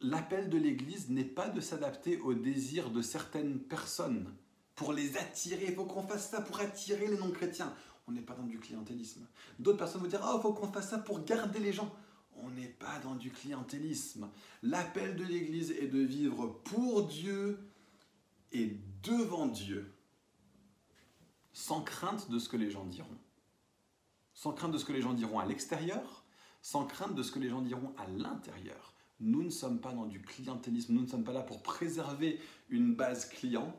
l'appel 0.00 0.48
de 0.48 0.56
l'Église 0.56 1.10
n'est 1.10 1.24
pas 1.24 1.48
de 1.48 1.60
s'adapter 1.60 2.20
aux 2.20 2.32
désirs 2.32 2.90
de 2.90 3.02
certaines 3.02 3.58
personnes 3.58 4.32
pour 4.76 4.92
les 4.92 5.16
attirer. 5.16 5.66
Il 5.68 5.74
faut 5.74 5.84
qu'on 5.84 6.06
fasse 6.06 6.30
ça 6.30 6.40
pour 6.40 6.60
attirer 6.60 7.08
les 7.08 7.18
non-chrétiens. 7.18 7.74
On 8.06 8.12
n'est 8.12 8.22
pas 8.22 8.34
dans 8.34 8.46
du 8.46 8.60
clientélisme. 8.60 9.26
D'autres 9.58 9.78
personnes 9.78 10.02
vont 10.02 10.06
dire 10.06 10.24
Ah, 10.24 10.34
il 10.36 10.42
faut 10.42 10.52
qu'on 10.52 10.70
fasse 10.70 10.90
ça 10.90 10.98
pour 10.98 11.24
garder 11.24 11.58
les 11.58 11.72
gens. 11.72 11.92
On 12.36 12.50
n'est 12.50 12.68
pas 12.68 13.00
dans 13.00 13.16
du 13.16 13.32
clientélisme. 13.32 14.30
L'appel 14.62 15.16
de 15.16 15.24
l'Église 15.24 15.72
est 15.72 15.88
de 15.88 15.98
vivre 15.98 16.46
pour 16.62 17.08
Dieu 17.08 17.68
et 18.52 18.78
devant 19.02 19.46
Dieu, 19.46 19.92
sans 21.52 21.82
crainte 21.82 22.30
de 22.30 22.38
ce 22.38 22.48
que 22.48 22.56
les 22.56 22.70
gens 22.70 22.84
diront 22.84 23.18
sans 24.36 24.52
crainte 24.52 24.70
de 24.70 24.78
ce 24.78 24.84
que 24.84 24.92
les 24.92 25.00
gens 25.00 25.14
diront 25.14 25.38
à 25.38 25.46
l'extérieur, 25.46 26.22
sans 26.60 26.84
crainte 26.84 27.14
de 27.14 27.22
ce 27.22 27.32
que 27.32 27.38
les 27.38 27.48
gens 27.48 27.62
diront 27.62 27.94
à 27.96 28.06
l'intérieur. 28.06 28.92
Nous 29.18 29.42
ne 29.42 29.48
sommes 29.48 29.80
pas 29.80 29.94
dans 29.94 30.04
du 30.04 30.20
clientélisme, 30.20 30.92
nous 30.92 31.02
ne 31.02 31.06
sommes 31.06 31.24
pas 31.24 31.32
là 31.32 31.40
pour 31.40 31.62
préserver 31.62 32.38
une 32.68 32.94
base 32.94 33.30
client, 33.30 33.74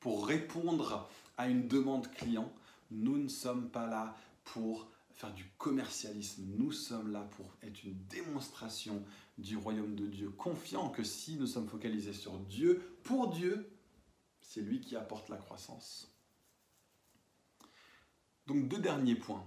pour 0.00 0.26
répondre 0.26 1.08
à 1.38 1.48
une 1.48 1.66
demande 1.66 2.10
client. 2.10 2.52
Nous 2.90 3.16
ne 3.16 3.28
sommes 3.28 3.70
pas 3.70 3.86
là 3.86 4.14
pour 4.44 4.86
faire 5.12 5.32
du 5.32 5.46
commercialisme. 5.56 6.44
Nous 6.58 6.72
sommes 6.72 7.10
là 7.10 7.22
pour 7.36 7.46
être 7.62 7.82
une 7.82 7.96
démonstration 8.10 9.02
du 9.38 9.56
royaume 9.56 9.94
de 9.94 10.06
Dieu, 10.06 10.28
confiant 10.28 10.90
que 10.90 11.04
si 11.04 11.36
nous 11.36 11.46
sommes 11.46 11.68
focalisés 11.68 12.12
sur 12.12 12.38
Dieu, 12.38 12.98
pour 13.02 13.30
Dieu, 13.30 13.66
c'est 14.42 14.60
lui 14.60 14.82
qui 14.82 14.94
apporte 14.94 15.30
la 15.30 15.38
croissance. 15.38 16.14
Donc 18.46 18.68
deux 18.68 18.78
derniers 18.78 19.14
points 19.14 19.46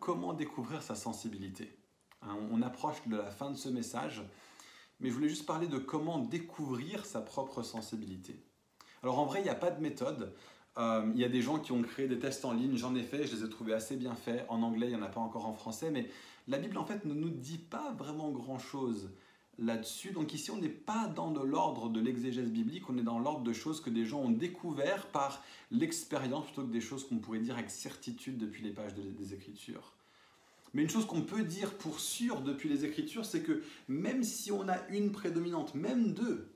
comment 0.00 0.32
découvrir 0.32 0.82
sa 0.82 0.94
sensibilité 0.94 1.76
hein, 2.22 2.36
On 2.50 2.62
approche 2.62 3.06
de 3.06 3.16
la 3.16 3.30
fin 3.30 3.50
de 3.50 3.56
ce 3.56 3.68
message, 3.68 4.22
mais 5.00 5.08
je 5.10 5.14
voulais 5.14 5.28
juste 5.28 5.46
parler 5.46 5.66
de 5.66 5.78
comment 5.78 6.18
découvrir 6.18 7.04
sa 7.06 7.20
propre 7.20 7.62
sensibilité. 7.62 8.38
Alors 9.02 9.18
en 9.18 9.26
vrai, 9.26 9.40
il 9.40 9.44
n'y 9.44 9.50
a 9.50 9.54
pas 9.54 9.70
de 9.70 9.80
méthode. 9.80 10.34
Euh, 10.76 11.08
il 11.14 11.20
y 11.20 11.24
a 11.24 11.28
des 11.28 11.42
gens 11.42 11.58
qui 11.58 11.72
ont 11.72 11.82
créé 11.82 12.08
des 12.08 12.18
tests 12.18 12.44
en 12.44 12.52
ligne, 12.52 12.76
j'en 12.76 12.94
ai 12.94 13.02
fait, 13.02 13.26
je 13.26 13.36
les 13.36 13.44
ai 13.44 13.48
trouvés 13.48 13.74
assez 13.74 13.96
bien 13.96 14.14
faits. 14.14 14.44
En 14.48 14.62
anglais, 14.62 14.88
il 14.88 14.96
n'y 14.96 15.00
en 15.00 15.02
a 15.02 15.08
pas 15.08 15.20
encore 15.20 15.46
en 15.46 15.54
français, 15.54 15.90
mais 15.90 16.08
la 16.48 16.58
Bible 16.58 16.76
en 16.78 16.84
fait 16.84 17.04
ne 17.04 17.14
nous 17.14 17.30
dit 17.30 17.58
pas 17.58 17.92
vraiment 17.92 18.30
grand-chose 18.30 19.10
là-dessus. 19.58 20.12
Donc 20.12 20.34
ici, 20.34 20.50
on 20.50 20.58
n'est 20.58 20.68
pas 20.68 21.06
dans 21.08 21.30
l'ordre 21.42 21.88
de 21.88 22.00
l'exégèse 22.00 22.50
biblique, 22.50 22.88
on 22.88 22.98
est 22.98 23.02
dans 23.02 23.18
l'ordre 23.18 23.44
de 23.44 23.52
choses 23.52 23.80
que 23.80 23.90
des 23.90 24.04
gens 24.04 24.20
ont 24.20 24.30
découvert 24.30 25.06
par 25.08 25.42
l'expérience 25.70 26.46
plutôt 26.46 26.62
que 26.62 26.72
des 26.72 26.80
choses 26.80 27.06
qu'on 27.08 27.18
pourrait 27.18 27.40
dire 27.40 27.54
avec 27.54 27.70
certitude 27.70 28.38
depuis 28.38 28.62
les 28.62 28.70
pages 28.70 28.94
des 28.94 29.34
Écritures. 29.34 29.94
Mais 30.74 30.82
une 30.82 30.90
chose 30.90 31.06
qu'on 31.06 31.22
peut 31.22 31.44
dire 31.44 31.78
pour 31.78 32.00
sûr 32.00 32.40
depuis 32.40 32.68
les 32.68 32.84
Écritures, 32.84 33.24
c'est 33.24 33.42
que 33.42 33.62
même 33.86 34.24
si 34.24 34.50
on 34.50 34.68
a 34.68 34.86
une 34.88 35.12
prédominante, 35.12 35.74
même 35.76 36.12
deux, 36.12 36.50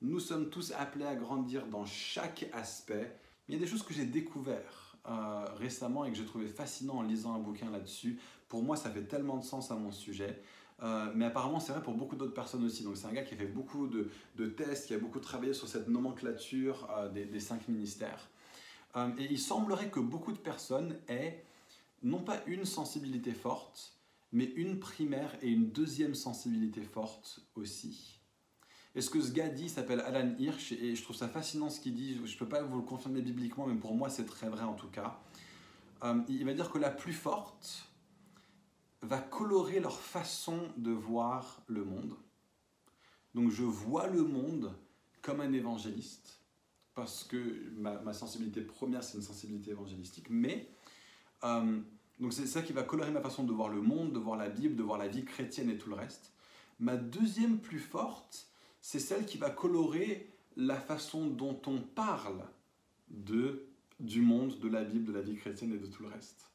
nous 0.00 0.20
sommes 0.20 0.48
tous 0.48 0.72
appelés 0.72 1.04
à 1.04 1.16
grandir 1.16 1.66
dans 1.66 1.84
chaque 1.84 2.48
aspect. 2.52 3.16
il 3.48 3.54
y 3.54 3.56
a 3.56 3.60
des 3.60 3.66
choses 3.66 3.82
que 3.82 3.92
j'ai 3.92 4.04
découvertes 4.04 4.96
euh, 5.08 5.44
récemment 5.56 6.04
et 6.04 6.12
que 6.12 6.16
j'ai 6.16 6.24
trouvé 6.24 6.46
fascinant 6.46 6.98
en 6.98 7.02
lisant 7.02 7.34
un 7.34 7.40
bouquin 7.40 7.70
là-dessus. 7.70 8.20
Pour 8.48 8.62
moi, 8.62 8.76
ça 8.76 8.90
fait 8.90 9.02
tellement 9.02 9.36
de 9.38 9.44
sens 9.44 9.72
à 9.72 9.74
mon 9.74 9.90
sujet. 9.90 10.40
Euh, 10.82 11.12
mais 11.14 11.26
apparemment, 11.26 11.60
c'est 11.60 11.72
vrai 11.72 11.82
pour 11.82 11.94
beaucoup 11.94 12.16
d'autres 12.16 12.34
personnes 12.34 12.64
aussi. 12.64 12.82
Donc, 12.82 12.96
c'est 12.96 13.06
un 13.06 13.12
gars 13.12 13.22
qui 13.22 13.34
a 13.34 13.36
fait 13.36 13.46
beaucoup 13.46 13.86
de, 13.86 14.46
tests, 14.46 14.88
qui 14.88 14.94
a 14.94 14.98
beaucoup 14.98 15.20
travaillé 15.20 15.54
sur 15.54 15.68
cette 15.68 15.88
nomenclature 15.88 16.88
euh, 16.96 17.08
des, 17.08 17.40
cinq 17.40 17.68
ministères. 17.68 18.28
Euh, 18.96 19.10
et 19.18 19.28
il 19.30 19.38
semblerait 19.38 19.90
que 19.90 20.00
beaucoup 20.00 20.32
de 20.32 20.38
personnes 20.38 20.96
aient 21.08 21.44
non 22.02 22.20
pas 22.20 22.42
une 22.46 22.64
sensibilité 22.64 23.32
forte, 23.32 23.96
mais 24.32 24.44
une 24.56 24.80
primaire 24.80 25.36
et 25.40 25.48
une 25.48 25.70
deuxième 25.70 26.14
sensibilité 26.14 26.82
forte 26.82 27.40
aussi. 27.54 28.18
Et 28.94 29.00
ce 29.00 29.08
que 29.08 29.20
ce 29.20 29.30
gars 29.30 29.48
dit 29.48 29.68
s'appelle 29.68 30.00
Alan 30.00 30.34
Hirsch, 30.38 30.72
et 30.72 30.96
je 30.96 31.02
trouve 31.02 31.16
ça 31.16 31.28
fascinant 31.28 31.70
ce 31.70 31.80
qu'il 31.80 31.94
dit. 31.94 32.20
Je 32.24 32.34
ne 32.34 32.38
peux 32.38 32.48
pas 32.48 32.62
vous 32.62 32.76
le 32.76 32.82
confirmer 32.82 33.22
bibliquement, 33.22 33.66
mais 33.66 33.76
pour 33.76 33.94
moi, 33.94 34.10
c'est 34.10 34.26
très 34.26 34.48
vrai 34.48 34.64
en 34.64 34.74
tout 34.74 34.88
cas. 34.88 35.18
il 36.28 36.44
va 36.44 36.52
dire 36.52 36.70
que 36.70 36.78
la 36.78 36.90
plus 36.90 37.14
forte, 37.14 37.91
va 39.02 39.18
colorer 39.18 39.80
leur 39.80 40.00
façon 40.00 40.60
de 40.76 40.92
voir 40.92 41.62
le 41.66 41.84
monde. 41.84 42.14
Donc 43.34 43.50
je 43.50 43.64
vois 43.64 44.06
le 44.06 44.22
monde 44.22 44.72
comme 45.20 45.40
un 45.40 45.52
évangéliste, 45.52 46.40
parce 46.94 47.24
que 47.24 47.70
ma, 47.76 48.12
sensibilité 48.12 48.60
première, 48.60 49.02
c'est 49.02 49.16
une 49.16 49.22
sensibilité 49.22 49.70
évangélistique, 49.70 50.28
mais 50.30 50.68
euh, 51.44 51.80
donc 52.20 52.32
c'est 52.32 52.46
ça 52.46 52.62
qui 52.62 52.72
va 52.72 52.82
colorer 52.82 53.10
ma 53.10 53.20
façon 53.20 53.44
de 53.44 53.52
voir 53.52 53.68
le 53.68 53.80
monde, 53.80 54.12
de 54.12 54.18
voir 54.18 54.36
la 54.36 54.48
Bible, 54.48 54.76
de 54.76 54.82
voir 54.82 54.98
la 54.98 55.08
vie 55.08 55.24
chrétienne 55.24 55.70
et 55.70 55.78
tout 55.78 55.88
le 55.88 55.96
reste. 55.96 56.32
Ma 56.78 56.96
deuxième 56.96 57.58
plus 57.58 57.78
forte, 57.78 58.48
c'est 58.80 58.98
celle 58.98 59.24
qui 59.24 59.38
va 59.38 59.50
colorer 59.50 60.28
la 60.56 60.76
façon 60.76 61.26
dont 61.26 61.60
on 61.66 61.80
parle 61.80 62.44
de, 63.08 63.66
du 64.00 64.20
monde, 64.20 64.58
de 64.58 64.68
la 64.68 64.84
Bible, 64.84 65.04
de 65.04 65.12
la 65.12 65.22
vie 65.22 65.36
chrétienne 65.36 65.72
et 65.72 65.78
de 65.78 65.86
tout 65.86 66.02
le 66.02 66.08
reste. 66.08 66.50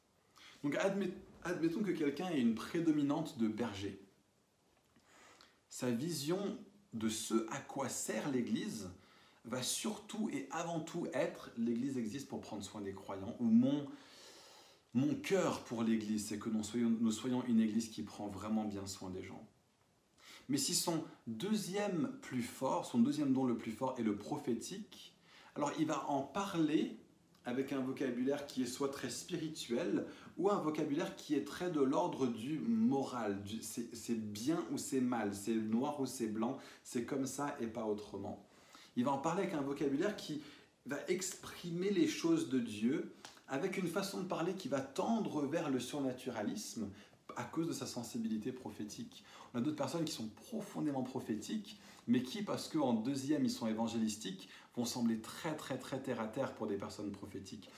Donc 0.64 0.76
admettons 0.76 1.27
que 1.44 1.92
quelqu'un 1.92 2.30
ait 2.30 2.40
une 2.40 2.56
prédominante 2.56 3.38
de 3.38 3.48
berger. 3.48 4.00
Sa 5.70 5.92
vision 5.92 6.58
de 6.94 7.10
ce 7.10 7.46
à 7.52 7.60
quoi 7.60 7.90
sert 7.90 8.32
l'Église 8.32 8.90
va 9.46 9.62
surtout 9.62 10.30
et 10.32 10.48
avant 10.52 10.80
tout 10.80 11.08
être 11.14 11.52
l'Église 11.58 11.98
existe 11.98 12.28
pour 12.28 12.42
prendre 12.42 12.64
soin 12.64 12.82
des 12.82 12.94
croyants, 12.94 13.36
ou 13.40 13.46
mon, 13.46 13.88
mon 14.94 15.16
cœur 15.16 15.64
pour 15.64 15.84
l'Église, 15.84 16.28
c'est 16.28 16.40
que 16.40 16.50
nous 16.50 16.64
soyons, 16.64 16.90
nous 16.90 17.12
soyons 17.12 17.44
une 17.46 17.62
Église 17.62 17.90
qui 17.90 18.04
prend 18.04 18.28
vraiment 18.28 18.66
bien 18.66 18.86
soin 18.88 19.10
des 19.10 19.24
gens. 19.24 19.48
Mais 20.50 20.58
si 20.58 20.76
son 20.76 21.04
deuxième 21.28 22.18
plus 22.22 22.42
fort, 22.42 22.86
son 22.86 23.00
deuxième 23.00 23.34
don 23.34 23.46
le 23.46 23.58
plus 23.58 23.72
fort 23.72 23.96
est 23.98 24.04
le 24.04 24.18
prophétique, 24.18 25.14
alors 25.56 25.72
il 25.80 25.86
va 25.86 26.10
en 26.10 26.22
parler 26.22 26.98
avec 27.48 27.72
un 27.72 27.80
vocabulaire 27.80 28.45
qui 28.45 28.64
est 28.64 28.68
soit 28.68 28.89
très 28.89 29.10
spirituel 29.10 30.06
ou 30.38 30.52
un 30.52 30.60
vocabulaire 30.60 31.16
qui 31.16 31.34
est 31.34 31.45
très 31.45 31.72
de 31.72 31.80
l'ordre 31.80 32.28
du 32.28 32.60
moral. 32.60 33.41
C'est 33.62 34.22
bien 34.22 34.66
ou 34.72 34.78
c'est 34.78 35.00
mal, 35.00 35.34
c'est 35.34 35.56
noir 35.56 36.00
ou 36.02 36.06
c'est 36.06 36.28
blanc, 36.28 36.58
c'est 36.84 37.06
comme 37.06 37.26
ça 37.26 37.56
et 37.62 37.68
pas 37.68 37.86
autrement. 37.86 38.45
Il 38.98 39.06
va 39.06 39.12
en 39.12 39.18
parler 39.18 39.43
avec 39.43 39.54
un 39.54 39.62
vocabulaire 39.62 40.18
qui 40.18 40.41
va 40.88 40.98
exprimer 41.08 41.89
les 41.89 42.08
choses 42.08 42.50
de 42.50 42.60
Dieu 42.60 43.14
avec 43.48 43.78
une 43.78 43.88
façon 43.88 44.20
de 44.20 44.28
parler 44.28 44.54
qui 44.54 44.68
va 44.68 44.82
tendre 44.82 45.48
vers 45.48 45.70
le 45.70 45.80
surnaturalisme 45.80 46.89
à 47.38 47.43
cause 47.45 47.68
de 47.68 47.74
sa 47.74 47.86
sensibilité 47.86 48.52
prophétique. 48.52 49.24
On 49.54 49.60
a 49.60 49.62
d'autres 49.62 49.78
personnes 49.78 50.04
qui 50.04 50.14
sont 50.14 50.28
profondément 50.48 51.04
prophétiques, 51.04 51.80
mais 52.08 52.24
qui, 52.24 52.41
parce 52.41 52.68
qu'en 52.70 52.93
deuxième, 52.93 53.43
ils 53.43 53.51
sont 53.51 53.68
évangélistiques, 53.68 54.49
vont 54.76 54.86
sembler 54.86 55.20
très 55.20 55.55
très 55.55 55.78
très 55.78 56.01
terre 56.01 56.22
à 56.22 56.28
terre 56.28 56.53
pour 56.53 56.68
des 56.68 56.78
personnes 56.78 57.12
prophétiques. 57.12 57.70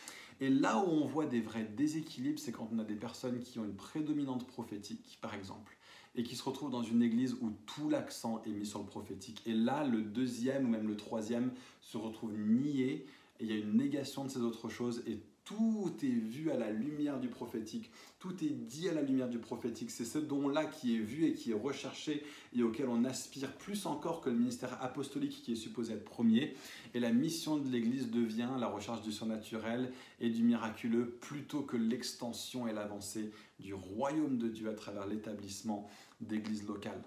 Et 0.41 0.49
là 0.49 0.77
où 0.79 0.89
on 0.89 1.05
voit 1.05 1.25
des 1.25 1.41
vrais 1.41 1.65
déséquilibres, 1.65 2.39
c'est 2.39 2.51
quand 2.51 2.69
on 2.71 2.79
a 2.79 2.83
des 2.83 2.95
personnes 2.95 3.39
qui 3.39 3.59
ont 3.59 3.65
une 3.65 3.75
prédominante 3.75 4.47
prophétique, 4.47 5.17
par 5.21 5.33
exemple, 5.33 5.75
et 6.15 6.23
qui 6.23 6.35
se 6.35 6.43
retrouvent 6.43 6.71
dans 6.71 6.83
une 6.83 7.01
église 7.01 7.33
où 7.41 7.51
tout 7.65 7.89
l'accent 7.89 8.41
est 8.45 8.51
mis 8.51 8.65
sur 8.65 8.79
le 8.79 8.85
prophétique. 8.85 9.41
Et 9.45 9.53
là, 9.53 9.85
le 9.85 10.01
deuxième 10.01 10.65
ou 10.65 10.69
même 10.69 10.87
le 10.87 10.95
troisième 10.95 11.51
se 11.81 11.97
retrouve 11.97 12.37
nié, 12.37 13.05
et 13.39 13.45
il 13.45 13.49
y 13.49 13.53
a 13.53 13.57
une 13.57 13.77
négation 13.77 14.25
de 14.25 14.29
ces 14.29 14.39
autres 14.39 14.69
choses, 14.69 15.01
et 15.07 15.19
tout 15.49 15.91
est 16.03 16.05
vu 16.05 16.51
à 16.51 16.57
la 16.57 16.69
lumière 16.69 17.19
du 17.19 17.27
prophétique, 17.27 17.89
tout 18.19 18.43
est 18.43 18.51
dit 18.51 18.87
à 18.87 18.93
la 18.93 19.01
lumière 19.01 19.29
du 19.29 19.39
prophétique. 19.39 19.89
C'est 19.89 20.05
ce 20.05 20.19
don-là 20.19 20.65
qui 20.65 20.95
est 20.95 20.99
vu 20.99 21.25
et 21.25 21.33
qui 21.33 21.49
est 21.49 21.59
recherché 21.59 22.23
et 22.55 22.61
auquel 22.61 22.87
on 22.87 23.03
aspire 23.03 23.51
plus 23.53 23.87
encore 23.87 24.21
que 24.21 24.29
le 24.29 24.35
ministère 24.35 24.77
apostolique 24.83 25.41
qui 25.41 25.53
est 25.53 25.55
supposé 25.55 25.93
être 25.93 26.05
premier. 26.05 26.53
Et 26.93 26.99
la 26.99 27.11
mission 27.11 27.57
de 27.57 27.67
l'Église 27.67 28.11
devient 28.11 28.49
la 28.59 28.67
recherche 28.67 29.01
du 29.01 29.11
surnaturel 29.11 29.91
et 30.19 30.29
du 30.29 30.43
miraculeux 30.43 31.17
plutôt 31.19 31.61
que 31.61 31.77
l'extension 31.77 32.67
et 32.67 32.73
l'avancée 32.73 33.31
du 33.59 33.73
royaume 33.73 34.37
de 34.37 34.49
Dieu 34.49 34.69
à 34.69 34.73
travers 34.73 35.07
l'établissement 35.07 35.89
d'églises 36.21 36.67
locales. 36.67 37.01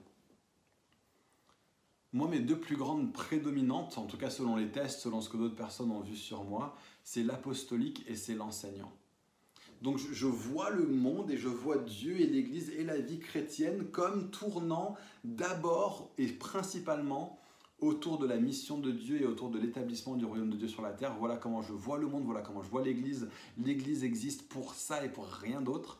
Moi, 2.14 2.28
mes 2.28 2.40
deux 2.40 2.58
plus 2.58 2.76
grandes 2.76 3.12
prédominantes, 3.12 3.96
en 3.96 4.04
tout 4.04 4.18
cas 4.18 4.28
selon 4.28 4.56
les 4.56 4.68
tests, 4.68 5.00
selon 5.00 5.22
ce 5.22 5.30
que 5.30 5.38
d'autres 5.38 5.56
personnes 5.56 5.90
ont 5.90 6.00
vu 6.00 6.14
sur 6.14 6.44
moi, 6.44 6.76
c'est 7.04 7.22
l'apostolique 7.22 8.04
et 8.06 8.16
c'est 8.16 8.34
l'enseignant. 8.34 8.92
Donc 9.80 9.98
je 9.98 10.26
vois 10.26 10.70
le 10.70 10.86
monde 10.86 11.30
et 11.30 11.36
je 11.36 11.48
vois 11.48 11.78
Dieu 11.78 12.20
et 12.20 12.26
l'Église 12.26 12.70
et 12.70 12.84
la 12.84 12.98
vie 12.98 13.18
chrétienne 13.18 13.86
comme 13.90 14.30
tournant 14.30 14.94
d'abord 15.24 16.12
et 16.18 16.26
principalement 16.28 17.40
autour 17.80 18.18
de 18.18 18.26
la 18.26 18.36
mission 18.36 18.78
de 18.78 18.92
Dieu 18.92 19.20
et 19.20 19.26
autour 19.26 19.50
de 19.50 19.58
l'établissement 19.58 20.14
du 20.14 20.24
royaume 20.24 20.50
de 20.50 20.56
Dieu 20.56 20.68
sur 20.68 20.82
la 20.82 20.92
terre. 20.92 21.16
Voilà 21.18 21.36
comment 21.36 21.62
je 21.62 21.72
vois 21.72 21.98
le 21.98 22.06
monde, 22.06 22.24
voilà 22.24 22.42
comment 22.42 22.62
je 22.62 22.68
vois 22.68 22.82
l'Église. 22.82 23.28
L'Église 23.58 24.04
existe 24.04 24.48
pour 24.48 24.74
ça 24.74 25.04
et 25.04 25.08
pour 25.08 25.26
rien 25.26 25.60
d'autre. 25.60 25.98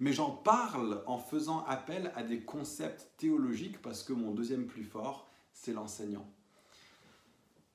Mais 0.00 0.12
j'en 0.12 0.30
parle 0.30 1.02
en 1.06 1.18
faisant 1.18 1.64
appel 1.64 2.12
à 2.16 2.24
des 2.24 2.40
concepts 2.40 3.08
théologiques 3.16 3.80
parce 3.80 4.02
que 4.02 4.12
mon 4.12 4.32
deuxième 4.32 4.66
plus 4.66 4.84
fort, 4.84 5.30
c'est 5.54 5.72
l'enseignant. 5.72 6.28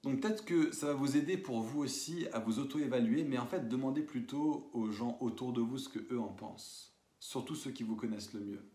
Donc 0.04 0.22
peut-être 0.22 0.46
que 0.46 0.72
ça 0.72 0.88
va 0.88 0.94
vous 0.94 1.18
aider 1.18 1.38
pour 1.38 1.62
vous 1.62 1.80
aussi 1.80 2.28
à 2.32 2.40
vous 2.40 2.60
auto-évaluer, 2.60 3.24
mais 3.24 3.38
en 3.38 3.48
fait 3.48 3.68
demandez 3.68 4.02
plutôt 4.02 4.70
aux 4.74 4.92
gens 4.92 5.18
autour 5.20 5.52
de 5.52 5.62
vous 5.62 5.78
ce 5.78 5.90
que 5.90 6.00
eux 6.14 6.20
en 6.20 6.28
pensent, 6.28 6.96
surtout 7.20 7.56
ceux 7.56 7.72
qui 7.72 7.84
vous 7.84 7.96
connaissent 7.96 8.34
le 8.34 8.42
mieux. 8.42 8.70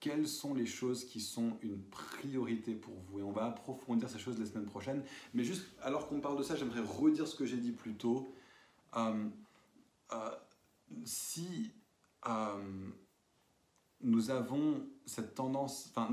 Quelles 0.00 0.28
sont 0.28 0.54
les 0.54 0.66
choses 0.66 1.04
qui 1.04 1.20
sont 1.20 1.58
une 1.62 1.82
priorité 1.82 2.74
pour 2.74 2.94
vous? 2.94 3.20
Et 3.20 3.22
on 3.22 3.32
va 3.32 3.46
approfondir 3.46 4.08
ces 4.08 4.18
choses 4.18 4.38
les 4.38 4.44
semaines 4.44 4.66
prochaines. 4.66 5.02
Mais 5.32 5.44
juste 5.44 5.64
alors 5.80 6.08
qu'on 6.08 6.20
parle 6.20 6.36
de 6.36 6.42
ça, 6.42 6.56
j'aimerais 6.56 6.80
redire 6.80 7.26
ce 7.26 7.34
que 7.34 7.46
j'ai 7.46 7.56
dit 7.56 7.72
plus 7.72 7.94
tôt. 7.94 8.34
Euh, 8.96 9.28
euh, 10.12 10.30
si 11.04 11.72
euh, 12.26 12.90
nous 14.02 14.30
avons 14.30 14.82
cette 15.06 15.34
tendance, 15.34 15.90
enfin 15.90 16.08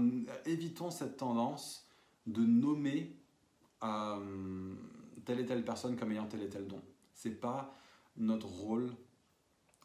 évitons 0.45 0.91
cette 0.91 1.17
tendance 1.17 1.87
de 2.27 2.41
nommer 2.41 3.15
euh, 3.83 4.73
telle 5.25 5.39
et 5.39 5.45
telle 5.45 5.63
personne 5.63 5.95
comme 5.95 6.11
ayant 6.11 6.27
tel 6.27 6.41
et 6.41 6.49
tel 6.49 6.67
don. 6.67 6.81
C'est 7.13 7.39
pas 7.39 7.73
notre 8.17 8.47
rôle 8.47 8.91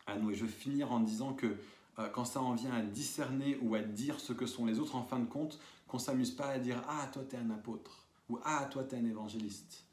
à 0.06 0.16
nous. 0.16 0.30
Et 0.30 0.34
je 0.34 0.42
veux 0.42 0.50
finir 0.50 0.92
en 0.92 1.00
disant 1.00 1.34
que 1.34 1.56
euh, 1.98 2.08
quand 2.08 2.24
ça 2.24 2.40
en 2.40 2.54
vient 2.54 2.72
à 2.72 2.82
discerner 2.82 3.58
ou 3.62 3.74
à 3.74 3.80
dire 3.80 4.20
ce 4.20 4.32
que 4.32 4.46
sont 4.46 4.66
les 4.66 4.78
autres, 4.78 4.96
en 4.96 5.02
fin 5.02 5.18
de 5.18 5.26
compte, 5.26 5.58
qu'on 5.88 5.98
s'amuse 5.98 6.30
pas 6.30 6.48
à 6.48 6.58
dire 6.58 6.82
Ah, 6.88 7.08
toi, 7.12 7.22
tu 7.28 7.36
es 7.36 7.38
un 7.38 7.50
apôtre 7.50 8.06
ou 8.28 8.38
Ah, 8.44 8.68
toi, 8.70 8.84
tu 8.84 8.94
es 8.94 8.98
un 8.98 9.04
évangéliste. 9.04 9.84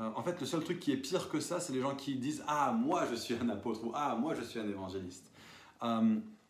Euh, 0.00 0.10
en 0.14 0.22
fait, 0.22 0.40
le 0.40 0.46
seul 0.46 0.62
truc 0.62 0.80
qui 0.80 0.92
est 0.92 0.96
pire 0.96 1.28
que 1.28 1.40
ça, 1.40 1.60
c'est 1.60 1.72
les 1.72 1.80
gens 1.80 1.94
qui 1.94 2.16
disent 2.16 2.44
Ah, 2.46 2.72
moi, 2.72 3.06
je 3.10 3.14
suis 3.14 3.34
un 3.34 3.48
apôtre 3.48 3.84
ou 3.84 3.92
Ah, 3.94 4.16
moi, 4.16 4.34
je 4.34 4.42
suis 4.42 4.58
un 4.58 4.68
évangéliste. 4.68 5.30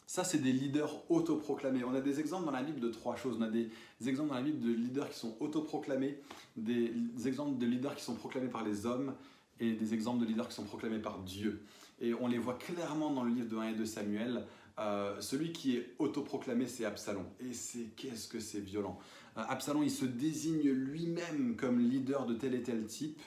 Ça, 0.08 0.24
c'est 0.24 0.38
des 0.38 0.52
leaders 0.52 1.02
autoproclamés. 1.10 1.84
On 1.84 1.94
a 1.94 2.00
des 2.00 2.18
exemples 2.18 2.46
dans 2.46 2.50
la 2.50 2.62
Bible 2.62 2.80
de 2.80 2.88
trois 2.88 3.14
choses. 3.14 3.36
On 3.38 3.42
a 3.42 3.50
des 3.50 3.68
exemples 4.06 4.30
dans 4.30 4.36
la 4.36 4.40
Bible 4.40 4.58
de 4.58 4.72
leaders 4.72 5.10
qui 5.10 5.18
sont 5.18 5.36
autoproclamés, 5.38 6.18
des 6.56 6.94
exemples 7.26 7.58
de 7.58 7.66
leaders 7.66 7.94
qui 7.94 8.02
sont 8.02 8.14
proclamés 8.14 8.48
par 8.48 8.64
les 8.64 8.86
hommes 8.86 9.12
et 9.60 9.72
des 9.72 9.92
exemples 9.92 10.22
de 10.22 10.24
leaders 10.24 10.48
qui 10.48 10.54
sont 10.54 10.64
proclamés 10.64 10.98
par 10.98 11.18
Dieu. 11.18 11.62
Et 12.00 12.14
on 12.14 12.26
les 12.26 12.38
voit 12.38 12.54
clairement 12.54 13.10
dans 13.10 13.22
le 13.22 13.34
livre 13.34 13.50
de 13.50 13.56
1 13.58 13.68
et 13.68 13.74
de 13.74 13.84
Samuel. 13.84 14.46
Euh, 14.78 15.20
celui 15.20 15.52
qui 15.52 15.76
est 15.76 15.94
autoproclamé, 15.98 16.66
c'est 16.66 16.86
Absalom. 16.86 17.26
Et 17.40 17.52
c'est 17.52 17.94
qu'est-ce 17.94 18.28
que 18.28 18.40
c'est 18.40 18.60
violent. 18.60 18.98
Euh, 19.36 19.42
Absalom, 19.46 19.82
il 19.82 19.90
se 19.90 20.06
désigne 20.06 20.70
lui-même 20.70 21.54
comme 21.54 21.80
leader 21.80 22.24
de 22.24 22.32
tel 22.32 22.54
et 22.54 22.62
tel 22.62 22.86
type. 22.86 23.20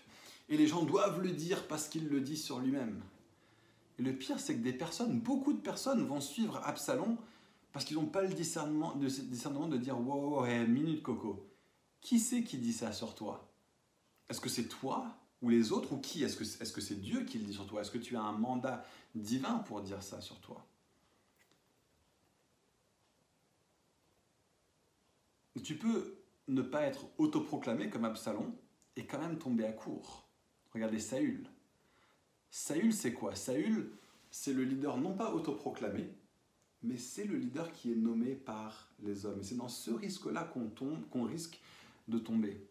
Et 0.49 0.57
les 0.57 0.65
gens 0.65 0.81
doivent 0.81 1.21
le 1.21 1.29
dire 1.29 1.67
parce 1.67 1.87
qu'il 1.87 2.07
le 2.07 2.21
dit 2.21 2.37
sur 2.37 2.57
lui-même. 2.57 2.99
Et 4.01 4.03
le 4.03 4.15
pire, 4.15 4.39
c'est 4.39 4.55
que 4.55 4.61
des 4.61 4.73
personnes, 4.73 5.19
beaucoup 5.19 5.53
de 5.53 5.59
personnes 5.59 6.03
vont 6.07 6.21
suivre 6.21 6.59
Absalom 6.63 7.17
parce 7.71 7.85
qu'ils 7.85 7.97
n'ont 7.97 8.07
pas 8.07 8.23
le 8.23 8.33
discernement 8.33 8.95
de, 8.95 9.77
dire 9.77 9.99
Wow, 9.99 10.39
wow 10.39 10.67
minute 10.67 11.03
coco. 11.03 11.47
Qui 11.99 12.17
c'est 12.17 12.43
qui 12.43 12.57
dit 12.57 12.73
ça 12.73 12.93
sur 12.93 13.13
toi? 13.13 13.47
Est-ce 14.27 14.41
que 14.41 14.49
c'est 14.49 14.67
toi 14.67 15.15
ou 15.43 15.49
les 15.49 15.71
autres 15.71 15.93
ou 15.93 15.99
qui? 15.99 16.23
Est-ce 16.23 16.35
que 16.35 16.43
c'est 16.43 16.63
-ce 16.63 16.81
c'est 16.81 16.99
Dieu 16.99 17.25
qui 17.25 17.37
le 17.37 17.45
dit 17.45 17.53
sur 17.53 17.67
toi? 17.67 17.81
Est-ce 17.81 17.91
que 17.91 17.99
tu 17.99 18.17
as 18.17 18.23
un 18.23 18.31
mandat 18.31 18.83
divin 19.13 19.59
pour 19.59 19.81
dire 19.81 20.01
ça 20.01 20.19
sur 20.19 20.39
toi? 20.39 20.65
Tu 25.63 25.77
peux 25.77 26.17
ne 26.47 26.63
pas 26.63 26.81
être 26.81 27.05
autoproclamé 27.19 27.91
comme 27.91 28.05
Absalom 28.05 28.51
et 28.95 29.05
quand 29.05 29.19
même 29.19 29.37
tomber 29.37 29.65
à 29.67 29.73
court. 29.73 30.27
Regardez 30.73 30.99
Saül. 30.99 31.47
Saül, 32.51 32.91
c'est 32.91 33.13
quoi? 33.13 33.33
Saül, 33.33 33.89
c'est 34.29 34.51
le 34.51 34.65
leader 34.65 34.97
non 34.97 35.15
pas 35.15 35.33
autoproclamé, 35.33 36.13
mais 36.83 36.97
c'est 36.97 37.23
le 37.23 37.37
leader 37.37 37.71
qui 37.71 37.93
est 37.93 37.95
nommé 37.95 38.35
par 38.35 38.91
les 38.99 39.25
hommes. 39.25 39.39
Et 39.39 39.43
c'est 39.43 39.55
dans 39.55 39.69
ce 39.69 39.89
risque-là 39.89 40.43
qu'on 40.43 40.69
tombe, 40.69 41.07
qu'on 41.09 41.23
risque 41.23 41.61
de 42.09 42.19
tomber. 42.19 42.67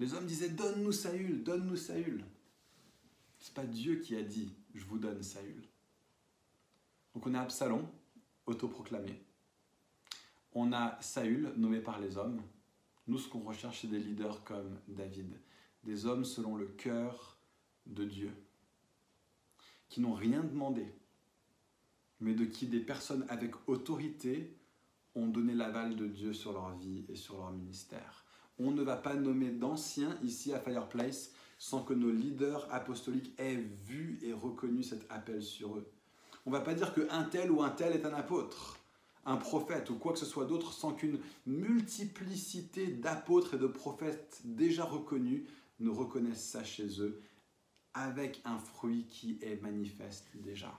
Les 0.00 0.14
hommes 0.14 0.24
disaient 0.24 0.48
Donne-nous 0.48 0.92
Saül, 0.92 1.44
donne-nous 1.44 1.76
Saül. 1.76 2.24
C'est 3.38 3.52
pas 3.52 3.66
Dieu 3.66 3.96
qui 3.96 4.16
a 4.16 4.22
dit 4.22 4.54
Je 4.74 4.86
vous 4.86 4.98
donne 4.98 5.22
Saül. 5.22 5.62
Donc 7.14 7.26
on 7.26 7.34
a 7.34 7.42
Absalom, 7.42 7.86
autoproclamé. 8.46 9.22
On 10.52 10.72
a 10.72 10.98
Saül, 11.02 11.52
nommé 11.58 11.80
par 11.80 12.00
les 12.00 12.16
hommes. 12.16 12.40
Nous, 13.06 13.18
ce 13.18 13.28
qu'on 13.28 13.40
recherche, 13.40 13.82
c'est 13.82 13.88
des 13.88 14.00
leaders 14.00 14.42
comme 14.44 14.80
David, 14.88 15.38
des 15.84 16.06
hommes 16.06 16.24
selon 16.24 16.56
le 16.56 16.66
cœur 16.66 17.36
de 17.84 18.04
Dieu 18.04 18.32
qui 19.88 20.00
n'ont 20.00 20.14
rien 20.14 20.42
demandé, 20.42 20.86
mais 22.20 22.34
de 22.34 22.44
qui 22.44 22.66
des 22.66 22.80
personnes 22.80 23.24
avec 23.28 23.54
autorité 23.68 24.56
ont 25.14 25.26
donné 25.26 25.54
l'aval 25.54 25.96
de 25.96 26.06
Dieu 26.06 26.32
sur 26.32 26.52
leur 26.52 26.76
vie 26.76 27.04
et 27.08 27.16
sur 27.16 27.36
leur 27.38 27.52
ministère. 27.52 28.24
On 28.58 28.70
ne 28.70 28.82
va 28.82 28.96
pas 28.96 29.14
nommer 29.14 29.50
d'anciens 29.50 30.18
ici 30.22 30.52
à 30.52 30.60
Fireplace 30.60 31.32
sans 31.58 31.82
que 31.82 31.94
nos 31.94 32.10
leaders 32.10 32.66
apostoliques 32.70 33.32
aient 33.38 33.64
vu 33.86 34.18
et 34.22 34.32
reconnu 34.32 34.82
cet 34.82 35.10
appel 35.10 35.42
sur 35.42 35.76
eux. 35.76 35.90
On 36.44 36.50
ne 36.50 36.56
va 36.56 36.62
pas 36.62 36.74
dire 36.74 36.94
qu'un 36.94 37.24
tel 37.24 37.50
ou 37.50 37.62
un 37.62 37.70
tel 37.70 37.92
est 37.94 38.04
un 38.04 38.14
apôtre, 38.14 38.78
un 39.24 39.36
prophète 39.36 39.90
ou 39.90 39.96
quoi 39.96 40.12
que 40.12 40.18
ce 40.18 40.26
soit 40.26 40.44
d'autre 40.44 40.72
sans 40.72 40.92
qu'une 40.92 41.18
multiplicité 41.46 42.86
d'apôtres 42.86 43.54
et 43.54 43.58
de 43.58 43.66
prophètes 43.66 44.40
déjà 44.44 44.84
reconnus 44.84 45.42
ne 45.80 45.90
reconnaissent 45.90 46.48
ça 46.48 46.64
chez 46.64 47.00
eux 47.00 47.20
avec 47.96 48.42
un 48.44 48.58
fruit 48.58 49.06
qui 49.08 49.38
est 49.40 49.60
manifeste 49.62 50.28
déjà. 50.34 50.72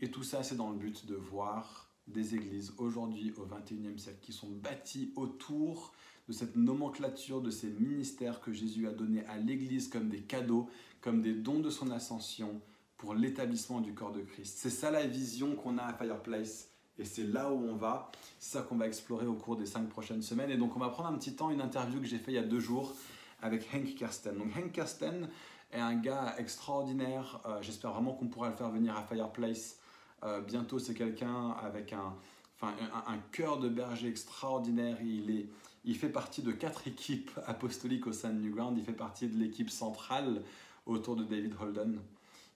Et 0.00 0.10
tout 0.10 0.22
ça, 0.22 0.42
c'est 0.42 0.56
dans 0.56 0.70
le 0.70 0.76
but 0.76 1.04
de 1.06 1.16
voir 1.16 1.90
des 2.06 2.36
églises 2.36 2.72
aujourd'hui 2.78 3.34
au 3.36 3.44
XXIe 3.44 3.98
siècle 3.98 4.20
qui 4.22 4.32
sont 4.32 4.48
bâties 4.48 5.12
autour 5.16 5.92
de 6.28 6.32
cette 6.32 6.54
nomenclature, 6.54 7.40
de 7.40 7.50
ces 7.50 7.70
ministères 7.70 8.40
que 8.40 8.52
Jésus 8.52 8.86
a 8.86 8.92
donnés 8.92 9.24
à 9.26 9.36
l'Église 9.36 9.88
comme 9.88 10.08
des 10.08 10.22
cadeaux, 10.22 10.68
comme 11.00 11.22
des 11.22 11.34
dons 11.34 11.58
de 11.58 11.70
son 11.70 11.90
ascension 11.90 12.60
pour 12.96 13.14
l'établissement 13.14 13.80
du 13.80 13.94
corps 13.94 14.12
de 14.12 14.22
Christ. 14.22 14.56
C'est 14.58 14.70
ça 14.70 14.90
la 14.90 15.06
vision 15.06 15.56
qu'on 15.56 15.78
a 15.78 15.82
à 15.82 15.92
Fireplace 15.92 16.70
et 16.98 17.04
c'est 17.04 17.24
là 17.24 17.52
où 17.52 17.58
on 17.58 17.74
va. 17.74 18.10
C'est 18.38 18.58
ça 18.58 18.62
qu'on 18.62 18.76
va 18.76 18.86
explorer 18.86 19.26
au 19.26 19.34
cours 19.34 19.56
des 19.56 19.66
cinq 19.66 19.88
prochaines 19.88 20.22
semaines. 20.22 20.50
Et 20.50 20.56
donc 20.56 20.76
on 20.76 20.80
va 20.80 20.88
prendre 20.88 21.08
un 21.08 21.18
petit 21.18 21.34
temps, 21.34 21.50
une 21.50 21.60
interview 21.60 22.00
que 22.00 22.06
j'ai 22.06 22.18
fait 22.18 22.32
il 22.32 22.36
y 22.36 22.38
a 22.38 22.42
deux 22.42 22.60
jours 22.60 22.94
avec 23.42 23.68
Henk 23.72 23.94
Kersten. 23.94 24.36
Donc 24.36 24.48
Henk 24.56 24.72
Kersten 24.72 25.28
est 25.72 25.80
un 25.80 25.94
gars 25.94 26.34
extraordinaire. 26.38 27.40
Euh, 27.46 27.58
j'espère 27.62 27.92
vraiment 27.92 28.12
qu'on 28.12 28.28
pourra 28.28 28.50
le 28.50 28.56
faire 28.56 28.70
venir 28.70 28.96
à 28.96 29.02
Fireplace 29.02 29.78
euh, 30.24 30.40
bientôt. 30.40 30.78
C'est 30.78 30.94
quelqu'un 30.94 31.50
avec 31.62 31.92
un, 31.92 32.14
un, 32.62 33.18
cœur 33.32 33.58
de 33.58 33.68
berger 33.68 34.08
extraordinaire. 34.08 34.98
Il, 35.02 35.30
est, 35.30 35.48
il 35.84 35.96
fait 35.96 36.08
partie 36.08 36.42
de 36.42 36.52
quatre 36.52 36.86
équipes 36.88 37.30
apostoliques 37.46 38.06
au 38.06 38.12
sein 38.12 38.30
de 38.30 38.40
Newground. 38.40 38.78
Il 38.78 38.84
fait 38.84 38.92
partie 38.92 39.28
de 39.28 39.38
l'équipe 39.38 39.70
centrale 39.70 40.42
autour 40.86 41.16
de 41.16 41.24
David 41.24 41.54
Holden. 41.60 41.98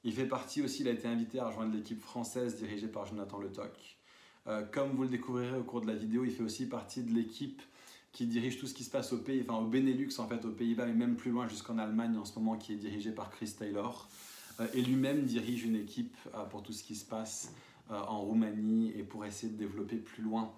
Il 0.03 0.15
fait 0.15 0.27
partie 0.27 0.63
aussi, 0.63 0.81
il 0.81 0.89
a 0.89 0.93
été 0.93 1.07
invité 1.07 1.41
à 1.41 1.49
rejoindre 1.49 1.75
l'équipe 1.75 2.01
française 2.01 2.57
dirigée 2.57 2.89
par 2.89 3.05
Jonathan 3.05 3.39
Le 3.39 3.53
Toc. 3.53 3.99
Euh, 4.47 4.63
comme 4.63 4.93
vous 4.93 5.03
le 5.03 5.11
découvrirez 5.11 5.59
au 5.59 5.63
cours 5.63 5.83
de 5.83 5.87
la 5.87 5.95
vidéo, 5.95 6.25
il 6.25 6.31
fait 6.31 6.43
aussi 6.43 6.67
partie 6.67 7.03
de 7.03 7.13
l'équipe 7.13 7.61
qui 8.13 8.27
dirige 8.27 8.59
tout 8.59 8.67
ce 8.67 8.75
qui 8.75 8.85
se 8.85 8.91
passe 8.91 9.13
au 9.13 9.19
pays, 9.19 9.45
enfin 9.47 9.61
au 9.61 9.67
Benelux 9.67 10.11
en 10.19 10.27
fait, 10.27 10.45
aux 10.45 10.51
Pays-Bas 10.51 10.89
et 10.89 10.93
même 10.93 11.17
plus 11.17 11.31
loin 11.31 11.49
jusqu'en 11.49 11.79
Allemagne 11.79 12.17
en 12.17 12.25
ce 12.25 12.39
moment, 12.39 12.57
qui 12.57 12.73
est 12.73 12.77
dirigée 12.77 13.13
par 13.13 13.31
Chris 13.31 13.55
Taylor. 13.59 14.09
Euh, 14.61 14.67
et 14.75 14.83
lui-même 14.83 15.25
dirige 15.25 15.65
une 15.65 15.77
équipe 15.77 16.17
euh, 16.35 16.45
pour 16.45 16.63
tout 16.63 16.73
ce 16.73 16.83
qui 16.83 16.95
se 16.95 17.05
passe 17.05 17.53
euh, 17.91 17.99
en 17.99 18.21
Roumanie 18.21 18.93
et 18.97 19.03
pour 19.03 19.25
essayer 19.25 19.53
de 19.53 19.59
développer 19.59 19.97
plus 19.97 20.23
loin 20.23 20.53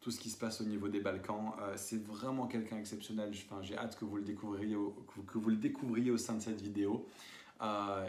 tout 0.00 0.10
ce 0.10 0.20
qui 0.20 0.30
se 0.30 0.38
passe 0.38 0.60
au 0.60 0.64
niveau 0.64 0.88
des 0.88 1.00
Balkans. 1.00 1.52
C'est 1.74 2.00
vraiment 2.06 2.46
quelqu'un 2.46 2.78
exceptionnel. 2.78 3.32
Enfin, 3.50 3.62
J'ai 3.62 3.76
hâte 3.76 3.98
que 3.98 4.04
vous, 4.04 4.16
le 4.16 4.22
découvriez 4.22 4.76
que 5.26 5.38
vous 5.38 5.50
le 5.50 5.56
découvriez 5.56 6.12
au 6.12 6.16
sein 6.16 6.34
de 6.34 6.40
cette 6.40 6.60
vidéo. 6.60 7.08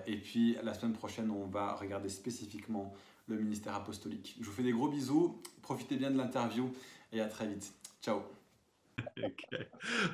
et 0.06 0.18
puis 0.18 0.56
la 0.64 0.76
semaine 0.76 0.94
prochaine, 0.94 1.32
on 1.32 1.48
va 1.48 1.74
regarder 1.74 2.08
spécifiquement 2.08 2.94
le 3.28 3.38
ministère 3.38 3.74
apostolique. 3.74 4.38
Je 4.40 4.46
vous 4.46 4.52
fais 4.52 4.64
des 4.64 4.72
gros 4.72 4.88
bisous. 4.88 5.42
Profitez 5.64 5.98
bien 5.98 6.12
de 6.12 6.18
l'interview 6.18 6.72
et 7.12 7.22
à 7.22 7.26
très 7.26 7.48
vite. 7.48 7.74
Ciao. 8.04 8.22
okay. 9.54 9.66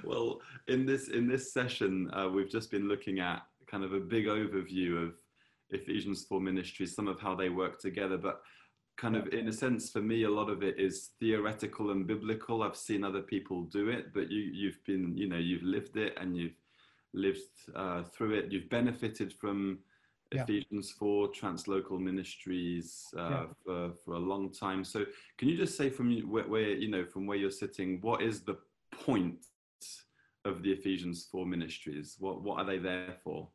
Well, 0.03 0.41
in 0.67 0.85
this 0.85 1.09
in 1.09 1.27
this 1.27 1.53
session, 1.53 2.09
uh, 2.13 2.29
we've 2.29 2.49
just 2.49 2.71
been 2.71 2.87
looking 2.87 3.19
at 3.19 3.43
kind 3.67 3.83
of 3.83 3.93
a 3.93 3.99
big 3.99 4.25
overview 4.25 5.07
of 5.07 5.13
Ephesians 5.71 6.25
4 6.25 6.39
ministries, 6.39 6.95
some 6.95 7.07
of 7.07 7.19
how 7.19 7.35
they 7.35 7.49
work 7.49 7.79
together, 7.79 8.17
but 8.17 8.41
kind 8.97 9.15
of 9.15 9.27
in 9.33 9.47
a 9.47 9.53
sense 9.53 9.89
for 9.89 10.01
me 10.01 10.23
a 10.23 10.29
lot 10.29 10.49
of 10.49 10.63
it 10.63 10.79
is 10.79 11.11
theoretical 11.19 11.91
and 11.91 12.07
biblical 12.07 12.63
i've 12.63 12.77
seen 12.77 13.03
other 13.03 13.21
people 13.21 13.63
do 13.63 13.89
it 13.89 14.13
but 14.13 14.31
you 14.31 14.39
you've 14.39 14.83
been 14.85 15.15
you 15.17 15.27
know 15.27 15.37
you've 15.37 15.63
lived 15.63 15.97
it 15.97 16.17
and 16.19 16.37
you've 16.37 16.55
lived 17.13 17.39
uh, 17.75 18.03
through 18.03 18.33
it 18.33 18.51
you've 18.51 18.69
benefited 18.69 19.33
from 19.33 19.79
yeah. 20.33 20.43
ephesians 20.43 20.91
4 20.91 21.29
translocal 21.31 21.99
ministries 21.99 23.05
uh, 23.17 23.29
yeah. 23.29 23.45
for, 23.63 23.91
for 24.03 24.13
a 24.13 24.19
long 24.19 24.51
time 24.51 24.83
so 24.83 25.05
can 25.37 25.49
you 25.49 25.57
just 25.57 25.77
say 25.77 25.89
from 25.89 26.17
where, 26.29 26.47
where 26.47 26.69
you 26.69 26.89
know 26.89 27.05
from 27.05 27.27
where 27.27 27.37
you're 27.37 27.51
sitting 27.51 27.99
what 28.01 28.21
is 28.21 28.41
the 28.41 28.57
point 29.05 29.37
of 30.45 30.61
the 30.63 30.71
ephesians 30.71 31.27
4 31.31 31.45
ministries 31.45 32.15
what 32.19 32.41
what 32.43 32.57
are 32.59 32.65
they 32.65 32.77
there 32.77 33.15
for 33.23 33.49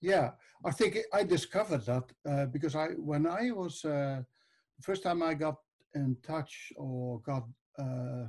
yeah, 0.00 0.30
I 0.64 0.70
think 0.70 0.98
I 1.12 1.24
discovered 1.24 1.84
that 1.86 2.04
uh, 2.28 2.46
because 2.46 2.76
I, 2.76 2.88
when 2.96 3.26
I 3.26 3.50
was 3.50 3.84
uh, 3.84 4.22
first 4.80 5.02
time 5.02 5.22
I 5.22 5.34
got 5.34 5.56
in 5.94 6.16
touch 6.22 6.72
or 6.76 7.20
got 7.20 7.44
uh, 7.78 8.26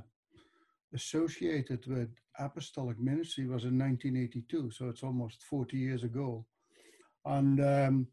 associated 0.94 1.86
with 1.86 2.08
apostolic 2.38 2.98
ministry 2.98 3.46
was 3.46 3.64
in 3.64 3.78
1982, 3.78 4.70
so 4.70 4.88
it's 4.88 5.04
almost 5.04 5.44
40 5.44 5.76
years 5.76 6.02
ago, 6.02 6.44
and 7.24 7.60
um, 7.60 8.06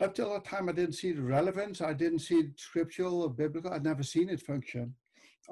up 0.00 0.14
till 0.14 0.32
that 0.32 0.44
time 0.44 0.68
I 0.68 0.72
didn't 0.72 0.94
see 0.94 1.12
the 1.12 1.22
relevance. 1.22 1.80
I 1.80 1.92
didn't 1.92 2.20
see 2.20 2.50
scriptural 2.56 3.22
or 3.22 3.30
biblical. 3.30 3.72
I'd 3.72 3.84
never 3.84 4.02
seen 4.02 4.28
it 4.28 4.40
function. 4.40 4.94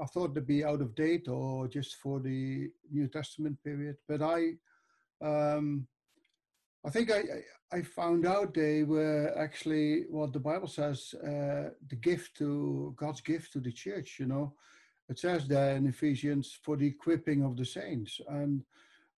I 0.00 0.06
thought 0.06 0.34
to 0.34 0.40
be 0.40 0.64
out 0.64 0.80
of 0.80 0.94
date 0.94 1.28
or 1.28 1.68
just 1.68 1.96
for 1.96 2.20
the 2.20 2.70
New 2.90 3.08
Testament 3.08 3.58
period, 3.62 3.96
but 4.08 4.22
I. 4.22 4.52
Um, 5.20 5.86
I 6.84 6.90
think 6.90 7.12
I, 7.12 7.22
I 7.72 7.82
found 7.82 8.26
out 8.26 8.54
they 8.54 8.82
were 8.82 9.32
actually 9.38 10.04
what 10.10 10.32
the 10.32 10.40
Bible 10.40 10.66
says 10.66 11.14
uh, 11.22 11.70
the 11.88 11.96
gift 12.00 12.36
to 12.38 12.92
God's 12.96 13.20
gift 13.20 13.52
to 13.52 13.60
the 13.60 13.70
church. 13.70 14.16
You 14.18 14.26
know, 14.26 14.54
it 15.08 15.18
says 15.18 15.46
there 15.46 15.76
in 15.76 15.86
Ephesians 15.86 16.58
for 16.62 16.76
the 16.76 16.86
equipping 16.86 17.44
of 17.44 17.56
the 17.56 17.64
saints 17.64 18.20
and 18.28 18.64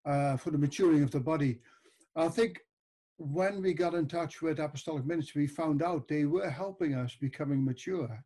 uh, 0.05 0.37
for 0.37 0.51
the 0.51 0.59
maturing 0.59 1.03
of 1.03 1.11
the 1.11 1.21
body. 1.21 1.59
I 2.15 2.29
think 2.29 2.61
when 3.17 3.63
we 3.63 3.73
got 3.73 3.95
in 3.95 4.09
touch 4.09 4.43
with 4.43 4.59
apostolic 4.59 5.07
ministry, 5.07 5.43
we 5.43 5.47
found 5.47 5.83
out 5.83 6.07
they 6.07 6.27
were 6.27 6.51
helping 6.51 6.95
us 6.95 7.17
becoming 7.19 7.65
mature. 7.65 8.23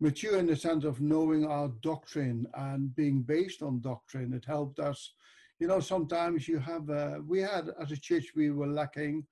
Mature 0.00 0.38
in 0.38 0.46
the 0.46 0.56
sense 0.56 0.84
of 0.84 1.00
knowing 1.00 1.44
our 1.44 1.68
doctrine 1.82 2.46
and 2.54 2.94
being 2.94 3.22
based 3.22 3.62
on 3.62 3.80
doctrine. 3.80 4.32
It 4.32 4.44
helped 4.44 4.78
us 4.78 5.12
you 5.58 5.66
know, 5.66 5.80
sometimes 5.80 6.46
you 6.46 6.58
have, 6.58 6.88
uh, 6.88 7.18
we 7.26 7.40
had 7.40 7.70
as 7.80 7.90
a 7.90 7.96
church, 7.96 8.32
we 8.36 8.50
were 8.50 8.66
lacking 8.66 9.26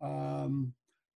um, 0.00 0.72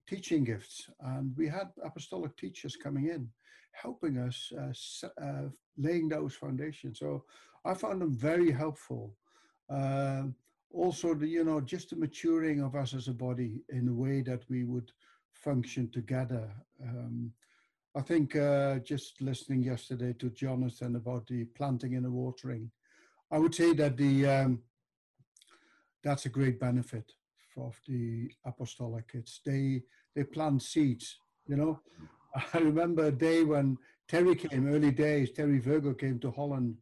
teaching 0.07 0.43
gifts, 0.43 0.89
and 1.01 1.35
we 1.37 1.47
had 1.47 1.67
apostolic 1.83 2.35
teachers 2.37 2.75
coming 2.75 3.09
in, 3.09 3.29
helping 3.71 4.17
us 4.17 4.51
uh, 4.57 5.23
uh, 5.23 5.49
laying 5.77 6.09
those 6.09 6.33
foundations. 6.33 6.99
So 6.99 7.25
I 7.65 7.75
found 7.75 8.01
them 8.01 8.15
very 8.15 8.51
helpful. 8.51 9.15
Uh, 9.69 10.23
also, 10.73 11.13
the 11.13 11.27
you 11.27 11.43
know, 11.43 11.61
just 11.61 11.91
the 11.91 11.95
maturing 11.95 12.61
of 12.61 12.75
us 12.75 12.93
as 12.93 13.07
a 13.07 13.13
body 13.13 13.61
in 13.69 13.87
a 13.87 13.93
way 13.93 14.21
that 14.21 14.41
we 14.49 14.63
would 14.63 14.91
function 15.33 15.89
together. 15.91 16.49
Um, 16.83 17.31
I 17.97 18.01
think 18.01 18.35
uh, 18.35 18.77
just 18.77 19.19
listening 19.21 19.63
yesterday 19.63 20.13
to 20.19 20.29
Jonathan 20.29 20.97
about 20.97 21.25
the 21.25 21.45
planting 21.45 21.95
and 21.95 22.05
the 22.05 22.11
watering, 22.11 22.69
I 23.31 23.39
would 23.39 23.55
say 23.55 23.73
that 23.73 23.97
the 23.97 24.27
um, 24.27 24.59
that's 26.03 26.27
a 26.27 26.29
great 26.29 26.59
benefit 26.59 27.11
of 27.57 27.75
the 27.87 28.29
apostolic. 28.45 29.09
It's 29.15 29.41
they 29.43 29.81
they 30.15 30.25
plant 30.25 30.61
seeds. 30.61 31.17
You 31.47 31.55
know, 31.55 31.79
I 32.53 32.59
remember 32.59 33.05
a 33.05 33.11
day 33.11 33.43
when 33.43 33.77
Terry 34.07 34.35
came, 34.35 34.71
early 34.71 34.91
days. 34.91 35.31
Terry 35.31 35.57
Virgo 35.57 35.95
came 35.95 36.19
to 36.19 36.29
Holland, 36.29 36.77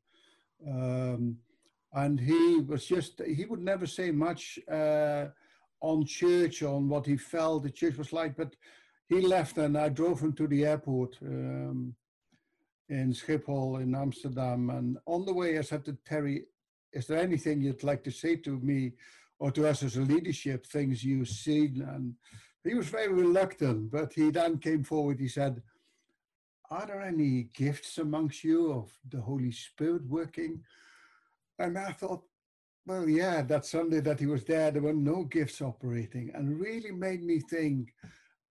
um, 0.68 1.38
and 1.94 2.20
he 2.20 2.60
was 2.60 2.86
just 2.86 3.22
he 3.26 3.46
would 3.46 3.62
never 3.62 3.88
say 3.88 4.12
much 4.12 4.60
uh, 4.70 5.28
on 5.80 6.06
church 6.06 6.62
on 6.62 6.90
what 6.90 7.06
he 7.06 7.16
felt 7.16 7.64
the 7.64 7.70
church 7.70 7.96
was 7.96 8.12
like, 8.12 8.36
but 8.36 8.54
he 9.08 9.22
left 9.22 9.58
and 9.58 9.78
I 9.78 9.90
drove 9.90 10.20
him 10.20 10.34
to 10.34 10.48
the 10.48 10.66
airport. 10.66 11.18
Um, 11.22 11.96
in 12.90 13.14
Schiphol 13.14 13.82
in 13.82 13.96
Amsterdam. 13.96 14.70
And 14.70 14.98
on 15.06 15.26
the 15.26 15.34
way, 15.34 15.58
I 15.58 15.62
said 15.62 15.86
to 15.86 15.98
Terry, 16.06 16.46
is 16.94 17.08
there 17.08 17.20
anything 17.20 17.62
you'd 17.62 17.84
like 17.84 18.04
to 18.04 18.12
say 18.12 18.36
to 18.38 18.60
me 18.60 18.94
or 19.40 19.52
to 19.52 19.68
us 19.68 19.84
as 19.84 19.98
a 19.98 20.02
leadership, 20.02 20.66
things 20.66 21.04
you've 21.04 21.30
seen? 21.30 21.86
And 21.88 22.14
he 22.64 22.74
was 22.76 22.88
very 22.88 23.12
reluctant, 23.12 23.92
but 23.92 24.14
he 24.14 24.30
then 24.30 24.58
came 24.58 24.84
forward. 24.84 25.20
He 25.20 25.28
said, 25.28 25.62
Are 26.70 26.86
there 26.86 27.02
any 27.02 27.50
gifts 27.54 27.98
amongst 27.98 28.44
you 28.44 28.72
of 28.72 28.92
the 29.10 29.22
Holy 29.22 29.52
Spirit 29.52 30.08
working? 30.08 30.62
And 31.60 31.78
I 31.78 31.92
thought, 31.92 32.24
well, 32.88 33.10
yeah, 33.10 33.42
that 33.42 33.66
Sunday 33.66 34.00
that 34.02 34.20
he 34.20 34.28
was 34.28 34.44
there, 34.44 34.70
there 34.70 34.82
were 34.82 34.94
no 34.94 35.24
gifts 35.24 35.60
operating, 35.60 36.32
and 36.36 36.60
really 36.60 36.92
made 36.92 37.24
me 37.24 37.40
think, 37.40 37.94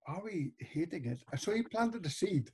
are 0.06 0.22
we 0.24 0.52
hitting 0.58 1.06
it? 1.06 1.22
So 1.38 1.52
he 1.54 1.62
planted 1.62 2.04
a 2.06 2.10
seed. 2.10 2.50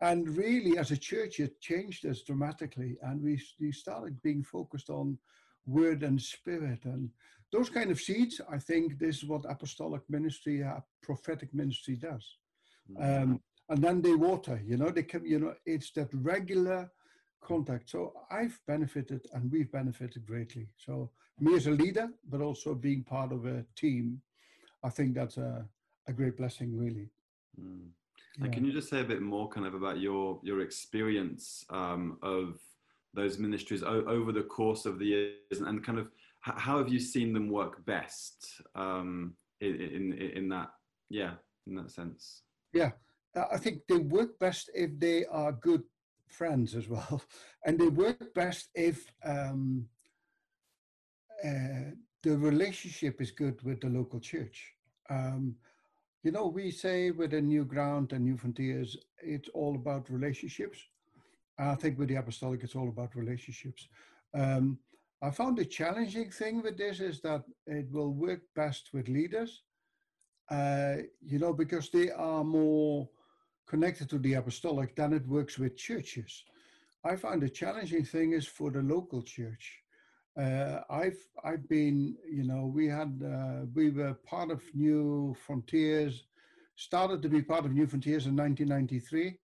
And 0.00 0.28
really, 0.36 0.78
as 0.78 0.90
a 0.90 0.96
church, 0.96 1.40
it 1.40 1.60
changed 1.60 2.06
us 2.06 2.22
dramatically. 2.22 2.96
And 3.02 3.22
we, 3.22 3.40
we 3.60 3.72
started 3.72 4.22
being 4.22 4.44
focused 4.44 4.90
on 4.90 5.18
word 5.66 6.02
and 6.02 6.20
spirit. 6.20 6.84
And 6.84 7.10
those 7.52 7.68
kind 7.68 7.90
of 7.90 8.00
seeds, 8.00 8.40
I 8.50 8.58
think 8.58 8.98
this 8.98 9.18
is 9.18 9.28
what 9.28 9.44
apostolic 9.48 10.02
ministry, 10.08 10.62
uh, 10.62 10.80
prophetic 11.02 11.52
ministry 11.52 11.96
does. 11.96 12.36
Mm-hmm. 12.90 13.22
Um, 13.22 13.40
and 13.70 13.82
then 13.82 14.00
they 14.00 14.14
water, 14.14 14.62
you 14.64 14.76
know, 14.76 14.90
they 14.90 15.02
come, 15.02 15.26
you 15.26 15.38
know, 15.38 15.54
it's 15.66 15.90
that 15.92 16.08
regular 16.12 16.90
contact. 17.42 17.90
So 17.90 18.12
I've 18.30 18.58
benefited 18.66 19.26
and 19.34 19.50
we've 19.50 19.70
benefited 19.70 20.26
greatly. 20.26 20.68
So 20.76 21.10
me 21.38 21.54
as 21.54 21.66
a 21.66 21.72
leader, 21.72 22.08
but 22.28 22.40
also 22.40 22.74
being 22.74 23.04
part 23.04 23.32
of 23.32 23.44
a 23.46 23.64
team, 23.76 24.22
I 24.82 24.88
think 24.88 25.14
that's 25.14 25.36
a, 25.36 25.66
a 26.08 26.12
great 26.12 26.36
blessing, 26.36 26.76
really. 26.76 27.08
Mm. 27.60 27.90
And 28.40 28.52
can 28.52 28.64
you 28.64 28.72
just 28.72 28.88
say 28.88 29.00
a 29.00 29.04
bit 29.04 29.20
more, 29.20 29.48
kind 29.48 29.66
of, 29.66 29.74
about 29.74 29.98
your 29.98 30.40
your 30.44 30.60
experience 30.60 31.64
um, 31.70 32.18
of 32.22 32.60
those 33.12 33.36
ministries 33.38 33.82
o- 33.82 34.04
over 34.06 34.30
the 34.30 34.42
course 34.42 34.86
of 34.86 34.98
the 34.98 35.06
years, 35.06 35.58
and, 35.58 35.66
and 35.66 35.84
kind 35.84 35.98
of 35.98 36.06
h- 36.46 36.54
how 36.56 36.78
have 36.78 36.88
you 36.88 37.00
seen 37.00 37.32
them 37.32 37.48
work 37.48 37.84
best 37.84 38.60
um, 38.76 39.34
in, 39.60 39.74
in 39.74 40.12
in 40.12 40.48
that 40.50 40.70
yeah 41.10 41.32
in 41.66 41.74
that 41.74 41.90
sense? 41.90 42.42
Yeah, 42.72 42.92
I 43.50 43.58
think 43.58 43.82
they 43.88 43.96
work 43.96 44.38
best 44.38 44.70
if 44.72 44.98
they 44.98 45.24
are 45.26 45.52
good 45.52 45.82
friends 46.28 46.76
as 46.76 46.88
well, 46.88 47.20
and 47.66 47.78
they 47.78 47.88
work 47.88 48.32
best 48.34 48.68
if 48.74 49.12
um, 49.24 49.86
uh, 51.44 51.90
the 52.22 52.36
relationship 52.36 53.20
is 53.20 53.30
good 53.30 53.60
with 53.62 53.80
the 53.80 53.88
local 53.88 54.20
church. 54.20 54.74
Um, 55.10 55.56
you 56.28 56.32
know, 56.32 56.46
we 56.46 56.70
say 56.70 57.10
with 57.10 57.32
a 57.32 57.40
new 57.40 57.64
ground 57.64 58.12
and 58.12 58.22
new 58.22 58.36
frontiers, 58.36 58.98
it's 59.22 59.48
all 59.54 59.76
about 59.76 60.10
relationships. 60.10 60.78
I 61.58 61.74
think 61.74 61.98
with 61.98 62.10
the 62.10 62.16
apostolic, 62.16 62.62
it's 62.62 62.76
all 62.76 62.90
about 62.90 63.16
relationships. 63.16 63.88
Um, 64.34 64.78
I 65.22 65.30
found 65.30 65.56
the 65.56 65.64
challenging 65.64 66.30
thing 66.30 66.60
with 66.60 66.76
this 66.76 67.00
is 67.00 67.22
that 67.22 67.44
it 67.66 67.90
will 67.90 68.12
work 68.12 68.42
best 68.54 68.90
with 68.92 69.08
leaders, 69.08 69.62
uh, 70.50 70.96
you 71.22 71.38
know, 71.38 71.54
because 71.54 71.88
they 71.88 72.10
are 72.10 72.44
more 72.44 73.08
connected 73.66 74.10
to 74.10 74.18
the 74.18 74.34
apostolic 74.34 74.94
than 74.96 75.14
it 75.14 75.26
works 75.26 75.58
with 75.58 75.78
churches. 75.78 76.44
I 77.04 77.16
find 77.16 77.40
the 77.40 77.48
challenging 77.48 78.04
thing 78.04 78.32
is 78.32 78.46
for 78.46 78.70
the 78.70 78.82
local 78.82 79.22
church. 79.22 79.80
Uh, 80.36 80.80
I've 80.88 81.18
I've 81.44 81.68
been 81.68 82.16
you 82.30 82.44
know 82.44 82.66
we 82.66 82.86
had 82.86 83.22
uh, 83.24 83.66
we 83.74 83.90
were 83.90 84.14
part 84.14 84.50
of 84.50 84.62
New 84.74 85.36
Frontiers, 85.44 86.24
started 86.76 87.22
to 87.22 87.28
be 87.28 87.42
part 87.42 87.64
of 87.64 87.72
New 87.72 87.86
Frontiers 87.86 88.26
in 88.26 88.36
1993, 88.36 89.38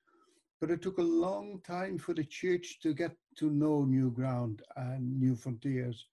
but 0.61 0.71
it 0.71 0.83
took 0.83 0.99
a 0.99 1.03
long 1.03 1.61
time 1.67 1.99
for 1.99 2.15
the 2.15 2.25
church 2.25 2.79
to 2.83 2.95
get 2.95 3.17
to 3.39 3.51
know 3.51 3.85
New 3.85 4.11
Ground 4.11 4.63
and 4.77 5.19
New 5.19 5.35
Frontiers, 5.35 6.07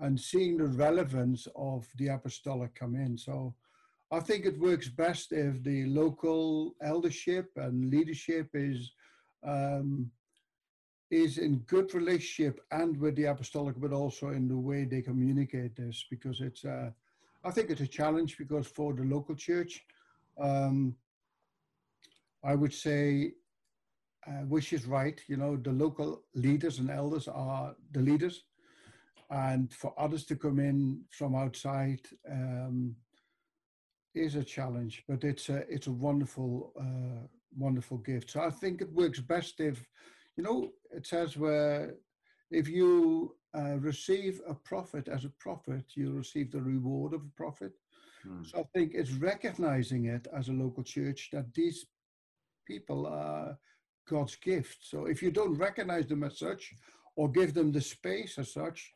and 0.00 0.20
seeing 0.20 0.58
the 0.58 0.66
relevance 0.66 1.48
of 1.56 1.86
the 1.96 2.08
apostolic 2.08 2.74
come 2.74 2.94
in. 2.94 3.16
So. 3.16 3.54
I 4.10 4.20
think 4.20 4.46
it 4.46 4.58
works 4.58 4.88
best 4.88 5.32
if 5.32 5.62
the 5.62 5.84
local 5.84 6.74
eldership 6.80 7.50
and 7.56 7.90
leadership 7.90 8.48
is 8.54 8.90
um, 9.46 10.10
is 11.10 11.38
in 11.38 11.58
good 11.60 11.94
relationship 11.94 12.60
and 12.70 12.96
with 12.98 13.16
the 13.16 13.24
apostolic, 13.24 13.80
but 13.80 13.92
also 13.92 14.28
in 14.30 14.46
the 14.46 14.56
way 14.56 14.84
they 14.84 15.00
communicate 15.00 15.74
this, 15.74 16.04
because 16.10 16.40
it's, 16.40 16.64
uh, 16.64 16.90
I 17.44 17.50
think 17.50 17.70
it's 17.70 17.80
a 17.80 17.86
challenge 17.86 18.36
because 18.36 18.66
for 18.66 18.92
the 18.92 19.04
local 19.04 19.34
church, 19.34 19.84
um, 20.38 20.96
I 22.44 22.54
would 22.54 22.74
say, 22.74 23.32
uh, 24.26 24.44
which 24.44 24.72
is 24.72 24.86
right, 24.86 25.20
you 25.28 25.36
know, 25.36 25.56
the 25.56 25.72
local 25.72 26.24
leaders 26.34 26.78
and 26.78 26.90
elders 26.90 27.26
are 27.28 27.74
the 27.92 28.00
leaders, 28.00 28.44
and 29.30 29.72
for 29.72 29.94
others 29.98 30.24
to 30.26 30.36
come 30.36 30.58
in 30.58 31.04
from 31.10 31.34
outside 31.34 32.00
um, 32.30 32.94
is 34.14 34.34
a 34.34 34.44
challenge, 34.44 35.04
but 35.08 35.24
it's 35.24 35.48
a 35.48 35.58
it's 35.68 35.86
a 35.86 35.92
wonderful 35.92 36.72
uh, 36.78 37.26
wonderful 37.56 37.98
gift. 37.98 38.30
So 38.30 38.40
I 38.40 38.50
think 38.50 38.80
it 38.80 38.92
works 38.92 39.20
best 39.20 39.60
if 39.60 39.86
you 40.38 40.44
know, 40.44 40.70
it 40.92 41.04
says 41.04 41.36
where 41.36 41.96
if 42.52 42.68
you 42.68 43.34
uh, 43.56 43.76
receive 43.78 44.40
a 44.48 44.54
prophet 44.54 45.08
as 45.08 45.24
a 45.24 45.32
prophet, 45.40 45.84
you 45.94 46.12
receive 46.12 46.52
the 46.52 46.62
reward 46.62 47.12
of 47.12 47.22
a 47.22 47.36
prophet. 47.36 47.72
Hmm. 48.22 48.44
So 48.44 48.60
I 48.60 48.62
think 48.72 48.92
it's 48.94 49.10
recognizing 49.10 50.06
it 50.06 50.28
as 50.32 50.48
a 50.48 50.52
local 50.52 50.84
church 50.84 51.30
that 51.32 51.52
these 51.54 51.86
people 52.66 53.04
are 53.06 53.58
God's 54.08 54.36
gift. 54.36 54.78
So 54.82 55.06
if 55.06 55.22
you 55.22 55.32
don't 55.32 55.58
recognize 55.58 56.06
them 56.06 56.22
as 56.22 56.38
such 56.38 56.72
or 57.16 57.28
give 57.28 57.52
them 57.52 57.72
the 57.72 57.80
space 57.80 58.38
as 58.38 58.52
such, 58.52 58.94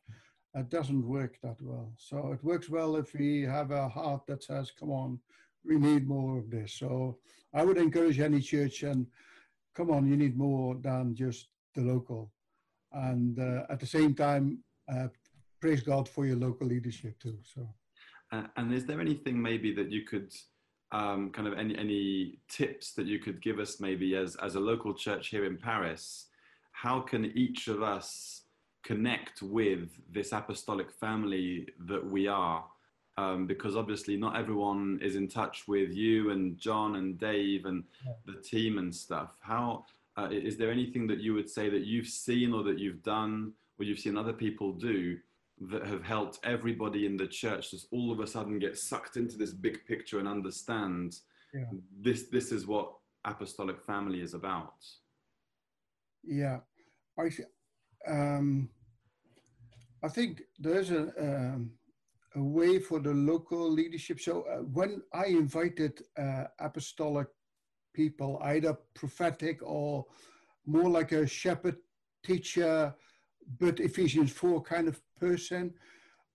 it 0.55 0.69
doesn't 0.71 1.09
work 1.09 1.39
that 1.43 1.61
well. 1.61 1.93
So 1.97 2.33
it 2.33 2.45
works 2.45 2.71
well 2.71 2.95
if 2.95 3.13
we 3.15 3.43
have 3.43 3.73
a 3.73 3.89
heart 3.89 4.23
that 4.29 4.45
says, 4.45 4.71
come 4.79 4.91
on, 4.91 5.19
we 5.65 5.77
need 5.77 6.07
more 6.07 6.39
of 6.39 6.51
this. 6.51 6.75
So 6.75 7.19
I 7.53 7.65
would 7.65 7.79
encourage 7.79 8.21
any 8.21 8.41
church 8.41 8.85
and 8.85 9.07
come 9.75 9.91
on, 9.91 10.07
you 10.07 10.17
need 10.17 10.37
more 10.37 10.77
than 10.77 11.15
just 11.15 11.49
the 11.75 11.83
local. 11.83 12.31
And 12.93 13.39
uh, 13.39 13.65
at 13.71 13.81
the 13.81 13.87
same 13.87 14.15
time, 14.15 14.59
uh, 14.93 15.09
praise 15.61 15.83
God 15.83 16.09
for 16.09 16.27
your 16.27 16.37
local 16.37 16.67
leadership 16.67 17.19
too. 17.19 17.39
So, 17.43 17.69
uh, 18.33 18.45
and 18.57 18.73
is 18.73 18.85
there 18.85 19.01
anything 19.01 19.41
maybe 19.41 19.75
that 19.75 19.91
you 19.91 20.03
could 20.03 20.33
um, 20.91 21.31
kind 21.31 21.49
of 21.49 21.55
any 21.59 21.77
any 21.77 22.39
tips 22.49 22.93
that 22.93 23.07
you 23.07 23.19
could 23.19 23.41
give 23.41 23.59
us 23.59 23.81
maybe 23.81 24.15
as 24.15 24.37
as 24.37 24.57
a 24.57 24.61
local 24.61 24.95
church 24.95 25.29
here 25.29 25.47
in 25.47 25.57
Paris? 25.57 26.27
How 26.73 27.01
can 27.01 27.27
each 27.37 27.69
of 27.69 27.83
us 27.83 28.43
connect 28.83 29.43
with 29.43 29.91
this 30.11 30.33
apostolic 30.33 30.91
family 30.91 31.69
that 31.87 32.05
we 32.05 32.27
are? 32.27 32.65
Um, 33.23 33.47
because 33.47 33.77
obviously 33.77 34.17
not 34.17 34.37
everyone 34.37 34.99
is 35.03 35.17
in 35.17 35.29
touch 35.29 35.69
with 35.69 35.93
you 35.93 36.31
and 36.31 36.59
John 36.59 36.97
and 36.97 37.19
Dave 37.19 37.65
and 37.67 37.85
yeah. 38.05 38.13
the 38.27 38.41
team 38.41 38.79
and 38.79 38.95
stuff. 38.95 39.31
How 39.41 39.85
uh, 40.17 40.29
is 40.31 40.57
there 40.57 40.71
anything 40.71 41.07
that 41.07 41.21
you 41.21 41.35
would 41.35 41.49
say 41.49 41.69
that 41.69 41.85
you've 41.85 42.09
seen 42.09 42.53
or 42.53 42.63
that 42.65 42.79
you've 42.79 43.03
done 43.03 43.53
or 43.79 43.85
you've 43.85 43.99
seen 43.99 44.17
other 44.17 44.33
people 44.33 44.73
do 44.73 45.19
that 45.71 45.87
have 45.87 46.03
helped 46.03 46.39
everybody 46.45 47.07
in 47.07 47.17
the 47.17 47.27
church 47.27 47.71
just 47.71 47.87
all 47.93 48.11
of 48.11 48.21
a 48.21 48.27
sudden 48.27 48.59
get 48.59 48.77
sucked 48.77 49.17
into 49.17 49.37
this 49.37 49.53
big 49.53 49.85
picture 49.87 50.19
and 50.19 50.27
understand 50.27 51.19
yeah. 51.55 51.65
this 52.01 52.25
this 52.25 52.51
is 52.51 52.67
what 52.67 52.93
apostolic 53.25 53.81
family 53.83 54.21
is 54.21 54.35
about? 54.35 54.75
Yeah, 56.25 56.61
I 57.19 57.31
um, 58.09 58.69
I 60.03 60.09
think 60.09 60.43
there's 60.59 60.91
a 60.91 61.03
um, 61.19 61.73
a 62.35 62.43
way 62.43 62.79
for 62.79 62.99
the 62.99 63.13
local 63.13 63.71
leadership. 63.71 64.21
So 64.21 64.43
uh, 64.43 64.59
when 64.59 65.03
I 65.13 65.27
invited 65.27 66.03
uh, 66.19 66.45
apostolic 66.59 67.29
people, 67.95 68.41
either 68.43 68.77
prophetic 68.95 69.61
or 69.63 70.07
more 70.67 70.89
like 70.89 71.13
a 71.13 71.27
shepherd 71.27 71.77
teacher, 72.25 72.95
but 73.59 73.81
Ephesians 73.81 74.33
4 74.33 74.63
kind 74.63 74.89
of 74.89 75.01
person, 75.21 75.75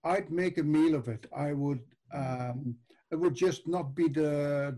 I'd 0.04 0.32
make 0.32 0.58
a 0.58 0.64
meal 0.64 0.96
of 0.96 1.08
it. 1.08 1.26
I 1.36 1.54
would, 1.54 1.82
um, 2.14 2.76
it 3.12 3.16
would 3.16 3.36
just 3.36 3.68
not 3.68 3.96
be 3.96 4.08
the, 4.08 4.78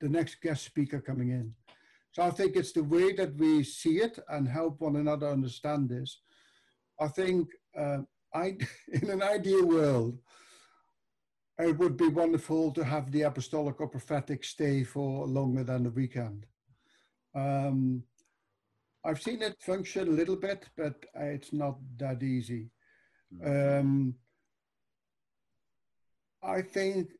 the 0.00 0.08
next 0.08 0.40
guest 0.40 0.64
speaker 0.64 1.00
coming 1.00 1.30
in. 1.30 1.54
So 2.12 2.22
I 2.22 2.30
think 2.30 2.56
it's 2.56 2.72
the 2.72 2.84
way 2.84 3.12
that 3.14 3.34
we 3.36 3.62
see 3.62 3.98
it 3.98 4.18
and 4.28 4.48
help 4.48 4.80
one 4.80 4.96
another 4.96 5.28
understand 5.28 5.88
this. 5.88 6.20
I 7.00 7.08
think 7.08 7.48
uh, 7.78 7.98
I, 8.34 8.56
in 8.92 9.10
an 9.10 9.22
ideal 9.22 9.66
world, 9.66 10.18
it 11.62 11.78
would 11.78 11.96
be 11.96 12.08
wonderful 12.08 12.72
to 12.72 12.84
have 12.84 13.10
the 13.10 13.22
apostolic 13.22 13.80
or 13.80 13.88
prophetic 13.88 14.44
stay 14.44 14.84
for 14.84 15.26
longer 15.26 15.64
than 15.64 15.82
the 15.84 15.90
weekend. 15.90 16.46
Um, 17.34 18.02
I've 19.04 19.22
seen 19.22 19.42
it 19.42 19.56
function 19.60 20.08
a 20.08 20.12
little 20.12 20.36
bit, 20.36 20.68
but 20.76 21.04
it's 21.14 21.52
not 21.52 21.78
that 21.98 22.22
easy. 22.22 22.70
Um, 23.44 24.14
I 26.42 26.62
think 26.62 27.10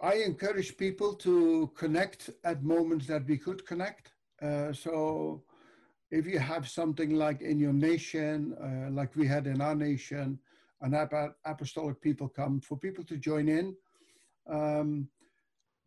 I 0.00 0.14
encourage 0.14 0.76
people 0.76 1.14
to 1.16 1.70
connect 1.76 2.30
at 2.44 2.62
moments 2.62 3.06
that 3.06 3.26
we 3.26 3.38
could 3.38 3.66
connect. 3.66 4.12
Uh, 4.40 4.72
so 4.72 5.42
if 6.10 6.26
you 6.26 6.38
have 6.38 6.68
something 6.68 7.14
like 7.14 7.40
in 7.40 7.58
your 7.58 7.72
nation, 7.72 8.54
uh, 8.62 8.90
like 8.90 9.16
we 9.16 9.26
had 9.26 9.46
in 9.46 9.60
our 9.60 9.74
nation, 9.74 10.38
an 10.82 10.94
apostolic 11.44 12.00
people 12.00 12.28
come, 12.28 12.60
for 12.60 12.76
people 12.76 13.04
to 13.04 13.16
join 13.16 13.48
in 13.48 13.74
um, 14.50 15.08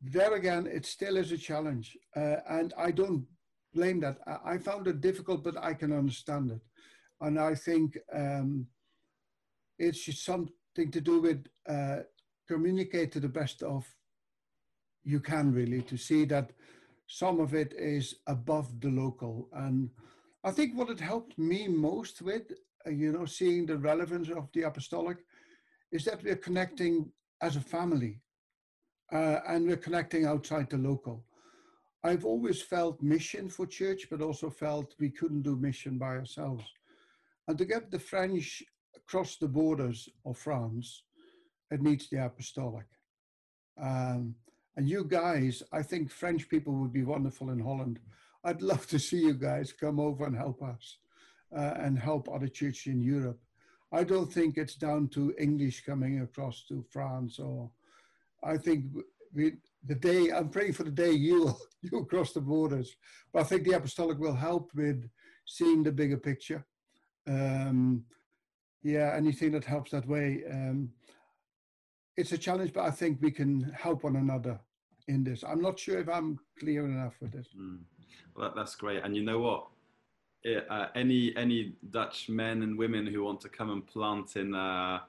there 0.01 0.33
again, 0.35 0.67
it 0.67 0.85
still 0.85 1.17
is 1.17 1.31
a 1.31 1.37
challenge. 1.37 1.97
Uh, 2.15 2.37
and 2.49 2.73
I 2.77 2.91
don't 2.91 3.25
blame 3.73 3.99
that. 4.01 4.17
I, 4.45 4.57
found 4.57 4.87
it 4.87 5.01
difficult, 5.01 5.43
but 5.43 5.57
I 5.57 5.73
can 5.73 5.91
understand 5.91 6.51
it. 6.51 6.61
And 7.21 7.39
I 7.39 7.53
think 7.55 7.97
um, 8.13 8.67
it's 9.77 10.23
something 10.23 10.91
to 10.91 11.01
do 11.01 11.21
with 11.21 11.45
uh, 11.67 11.97
communicate 12.47 13.11
to 13.13 13.19
the 13.19 13.29
best 13.29 13.61
of 13.61 13.85
you 15.03 15.19
can 15.19 15.51
really 15.51 15.81
to 15.83 15.97
see 15.97 16.25
that 16.25 16.51
some 17.07 17.39
of 17.39 17.53
it 17.53 17.73
is 17.77 18.15
above 18.27 18.79
the 18.79 18.89
local. 18.89 19.49
And 19.53 19.89
I 20.43 20.51
think 20.51 20.77
what 20.77 20.89
it 20.89 20.99
helped 20.99 21.37
me 21.37 21.67
most 21.67 22.21
with, 22.21 22.51
uh, 22.85 22.91
you 22.91 23.11
know, 23.11 23.25
seeing 23.25 23.65
the 23.65 23.77
relevance 23.77 24.29
of 24.29 24.49
the 24.53 24.63
apostolic, 24.63 25.17
is 25.91 26.05
that 26.05 26.23
we're 26.23 26.35
connecting 26.35 27.11
as 27.41 27.55
a 27.55 27.61
family 27.61 28.21
uh, 29.11 29.39
and 29.47 29.67
we're 29.67 29.77
connecting 29.77 30.25
outside 30.25 30.69
the 30.69 30.77
local. 30.77 31.23
I've 32.03 32.25
always 32.25 32.61
felt 32.61 33.01
mission 33.01 33.49
for 33.49 33.65
church, 33.65 34.07
but 34.09 34.21
also 34.21 34.49
felt 34.49 34.95
we 34.99 35.09
couldn't 35.09 35.41
do 35.41 35.55
mission 35.55 35.97
by 35.97 36.17
ourselves. 36.17 36.63
And 37.47 37.57
to 37.57 37.65
get 37.65 37.91
the 37.91 37.99
French 37.99 38.63
across 38.95 39.35
the 39.37 39.47
borders 39.47 40.07
of 40.25 40.37
France, 40.37 41.03
it 41.71 41.81
needs 41.81 42.09
the 42.09 42.23
apostolic. 42.23 42.85
Um, 43.81 44.35
and 44.77 44.87
you 44.87 45.03
guys, 45.03 45.63
I 45.73 45.81
think 45.81 46.09
French 46.09 46.47
people 46.47 46.73
would 46.73 46.93
be 46.93 47.03
wonderful 47.03 47.49
in 47.49 47.59
Holland. 47.59 47.99
I'd 48.43 48.61
love 48.61 48.87
to 48.87 48.99
see 48.99 49.19
you 49.19 49.33
guys 49.33 49.73
come 49.73 49.99
over 49.99 50.25
and 50.25 50.35
help 50.35 50.63
us 50.63 50.97
uh, 51.55 51.73
and 51.77 51.99
help 51.99 52.29
other 52.29 52.47
churches 52.47 52.93
in 52.93 53.01
Europe. 53.01 53.39
I 53.91 54.03
don't 54.03 54.31
think 54.31 54.57
it's 54.57 54.75
down 54.75 55.09
to 55.09 55.33
English 55.37 55.83
coming 55.83 56.21
across 56.21 56.63
to 56.67 56.85
France 56.89 57.39
or 57.39 57.71
I 58.43 58.57
think 58.57 58.85
we, 59.33 59.53
the 59.85 59.95
day 59.95 60.31
I'm 60.31 60.49
praying 60.49 60.73
for 60.73 60.83
the 60.83 60.91
day 60.91 61.11
you 61.11 61.53
you 61.81 62.05
cross 62.05 62.33
the 62.33 62.41
borders, 62.41 62.95
but 63.33 63.41
I 63.41 63.43
think 63.43 63.63
the 63.63 63.73
apostolic 63.73 64.19
will 64.19 64.35
help 64.35 64.71
with 64.75 65.07
seeing 65.45 65.83
the 65.83 65.91
bigger 65.91 66.17
picture. 66.17 66.65
Um, 67.27 68.03
yeah, 68.83 69.13
anything 69.15 69.51
that 69.51 69.65
helps 69.65 69.91
that 69.91 70.07
way. 70.07 70.43
Um, 70.49 70.89
it's 72.17 72.31
a 72.31 72.37
challenge, 72.37 72.73
but 72.73 72.85
I 72.85 72.91
think 72.91 73.19
we 73.21 73.31
can 73.31 73.71
help 73.77 74.03
one 74.03 74.17
another 74.17 74.59
in 75.07 75.23
this. 75.23 75.43
I'm 75.43 75.61
not 75.61 75.79
sure 75.79 75.99
if 75.99 76.09
I'm 76.09 76.39
clear 76.59 76.85
enough 76.85 77.15
with 77.21 77.31
this. 77.31 77.47
Mm. 77.57 77.79
Well, 78.35 78.53
that's 78.55 78.75
great. 78.75 79.03
And 79.03 79.15
you 79.15 79.23
know 79.23 79.39
what? 79.39 79.67
Uh, 80.69 80.87
any 80.95 81.35
any 81.35 81.73
Dutch 81.89 82.29
men 82.29 82.61
and 82.61 82.77
women 82.77 83.05
who 83.05 83.23
want 83.23 83.41
to 83.41 83.49
come 83.49 83.71
and 83.71 83.85
plant 83.85 84.37
in 84.37 84.55
uh, 84.55 84.99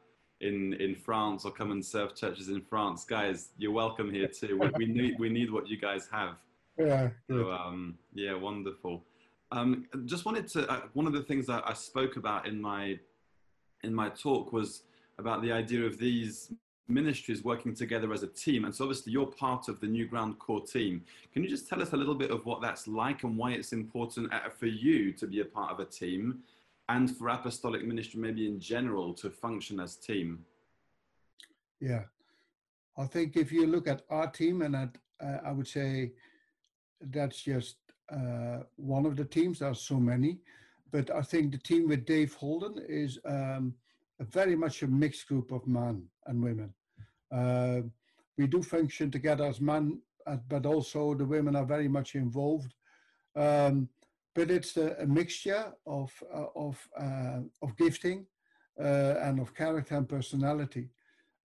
in 0.41 0.75
in 0.75 0.95
France 0.95 1.45
or 1.45 1.51
come 1.51 1.71
and 1.71 1.85
serve 1.85 2.15
churches 2.15 2.49
in 2.49 2.61
France, 2.61 3.05
guys, 3.05 3.51
you're 3.59 3.73
welcome 3.73 4.13
here 4.13 4.29
too. 4.29 4.59
we, 4.59 4.71
we 4.77 4.87
need 4.87 5.15
we 5.19 5.29
need 5.29 5.51
what 5.51 5.69
you 5.69 5.79
guys 5.79 6.09
have. 6.11 6.37
Yeah. 6.79 7.11
So 7.29 7.53
um, 7.53 7.99
yeah, 8.15 8.35
wonderful. 8.35 9.05
Um, 9.53 9.87
just 10.07 10.25
wanted 10.25 10.49
to. 10.49 10.69
Uh, 10.71 10.81
one 10.95 11.07
of 11.07 11.13
the 11.13 11.23
things 11.23 11.47
that 11.47 11.63
I 11.67 11.75
spoke 11.75 12.17
about 12.17 12.47
in 12.47 12.61
my 12.61 12.99
in 13.83 13.95
my 13.95 14.09
talk 14.09 14.53
was 14.53 14.83
about 15.19 15.43
the 15.43 15.53
idea 15.53 15.85
of 15.85 15.99
these 15.99 16.53
ministries 16.89 17.45
working 17.45 17.75
together 17.75 18.13
as 18.13 18.23
a 18.23 18.27
team. 18.27 18.65
And 18.65 18.75
so 18.75 18.85
obviously 18.85 19.13
you're 19.13 19.27
part 19.27 19.69
of 19.69 19.81
the 19.81 19.87
New 19.87 20.07
Ground 20.07 20.39
core 20.39 20.61
team. 20.61 21.05
Can 21.33 21.45
you 21.45 21.49
just 21.49 21.69
tell 21.69 21.81
us 21.81 21.93
a 21.93 21.97
little 21.97 22.17
bit 22.17 22.31
of 22.31 22.45
what 22.45 22.61
that's 22.61 22.89
like 22.89 23.23
and 23.23 23.37
why 23.37 23.53
it's 23.53 23.73
important 23.73 24.33
uh, 24.33 24.49
for 24.51 24.67
you 24.67 25.13
to 25.13 25.27
be 25.27 25.41
a 25.41 25.45
part 25.45 25.71
of 25.71 25.79
a 25.79 25.85
team 25.85 26.41
and 26.91 27.17
for 27.17 27.29
apostolic 27.29 27.87
ministry 27.87 28.21
maybe 28.21 28.47
in 28.47 28.59
general 28.59 29.15
to 29.15 29.31
function 29.31 29.79
as 29.79 29.97
team? 29.97 30.45
Yeah. 31.81 32.05
I 32.99 33.07
think 33.07 33.37
if 33.37 33.53
you 33.53 33.67
look 33.67 33.87
at 33.87 34.03
our 34.11 34.29
team 34.31 34.63
and 34.63 34.75
at, 34.75 34.99
uh, 35.25 35.39
I 35.45 35.53
would 35.53 35.69
say 35.69 36.13
that's 37.01 37.41
just 37.43 37.77
uh, 38.13 38.59
one 38.77 39.07
of 39.07 39.17
the 39.17 39.25
teams. 39.25 39.61
There 39.61 39.71
are 39.71 39.75
so 39.75 39.97
many, 39.97 40.39
but 40.91 41.11
I 41.11 41.23
think 41.23 41.53
the 41.53 41.59
team 41.59 41.89
with 41.89 42.05
Dave 42.05 42.35
Holden 42.35 42.85
is 42.89 43.19
um, 43.25 43.75
very 44.19 44.57
much 44.57 44.83
a 44.83 44.89
mixed 44.89 45.29
group 45.29 45.53
of 45.53 45.67
men 45.67 46.03
and 46.27 46.43
women. 46.43 46.75
Uh, 47.33 47.83
we 48.37 48.49
do 48.49 48.63
function 48.63 49.11
together 49.11 49.45
as 49.45 49.61
men, 49.61 50.01
uh, 50.27 50.39
but 50.49 50.67
also 50.67 51.15
the 51.15 51.25
women 51.25 51.55
are 51.55 51.65
very 51.65 51.89
much 51.89 52.17
involved. 52.17 52.75
Um, 53.37 53.89
but 54.35 54.51
it's 54.51 54.77
a, 54.77 54.97
a 55.01 55.07
mixture 55.07 55.73
of 55.87 56.13
uh, 56.33 56.47
of 56.55 56.89
uh, 56.99 57.41
of 57.63 57.77
gifting 57.77 58.27
uh, 58.79 59.15
and 59.23 59.41
of 59.41 59.55
character 59.55 59.97
and 59.97 60.09
personality. 60.09 60.89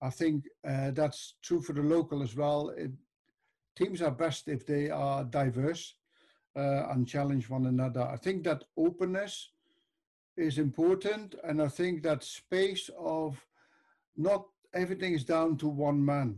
I 0.02 0.10
think 0.10 0.44
uh, 0.68 0.90
that's 0.90 1.34
true 1.42 1.62
for 1.62 1.72
the 1.72 1.82
local 1.82 2.22
as 2.22 2.36
well. 2.36 2.70
It, 2.76 2.90
teams 3.76 4.02
are 4.02 4.10
best 4.10 4.48
if 4.48 4.66
they 4.66 4.90
are 4.90 5.24
diverse 5.24 5.94
and 6.56 7.08
challenge 7.08 7.50
one 7.50 7.66
another. 7.66 8.02
I 8.02 8.16
think 8.16 8.44
that 8.44 8.62
openness 8.76 9.50
is 10.36 10.58
important, 10.58 11.34
and 11.42 11.60
I 11.60 11.68
think 11.68 12.02
that 12.02 12.22
space 12.22 12.90
of 12.96 13.44
not 14.16 14.46
everything 14.74 15.14
is 15.14 15.24
down 15.24 15.56
to 15.58 15.68
one 15.68 16.04
man. 16.04 16.36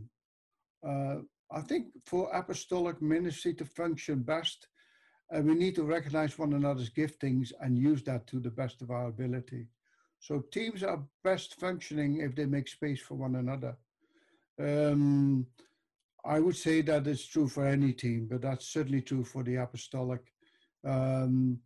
Uh, 0.87 1.17
I 1.51 1.61
think 1.61 1.87
for 2.05 2.29
apostolic 2.33 3.01
ministry 3.01 3.53
to 3.55 3.65
function 3.65 4.19
best, 4.21 4.67
uh, 5.35 5.41
we 5.41 5.53
need 5.55 5.75
to 5.75 5.83
recognize 5.83 6.37
one 6.37 6.53
another's 6.53 6.89
giftings 6.89 7.51
and 7.61 7.77
use 7.77 8.03
that 8.03 8.27
to 8.27 8.39
the 8.39 8.49
best 8.49 8.81
of 8.81 8.91
our 8.91 9.07
ability. 9.07 9.67
So 10.19 10.43
teams 10.51 10.83
are 10.83 11.03
best 11.23 11.59
functioning 11.59 12.21
if 12.21 12.35
they 12.35 12.45
make 12.45 12.67
space 12.67 13.01
for 13.01 13.15
one 13.15 13.35
another. 13.35 13.75
Um, 14.59 15.45
I 16.25 16.39
would 16.39 16.55
say 16.55 16.81
that 16.81 17.07
is 17.07 17.25
true 17.25 17.47
for 17.47 17.65
any 17.65 17.93
team, 17.93 18.27
but 18.29 18.41
that's 18.41 18.67
certainly 18.67 19.01
true 19.01 19.23
for 19.23 19.43
the 19.43 19.55
apostolic. 19.55 20.21
Um, 20.83 21.59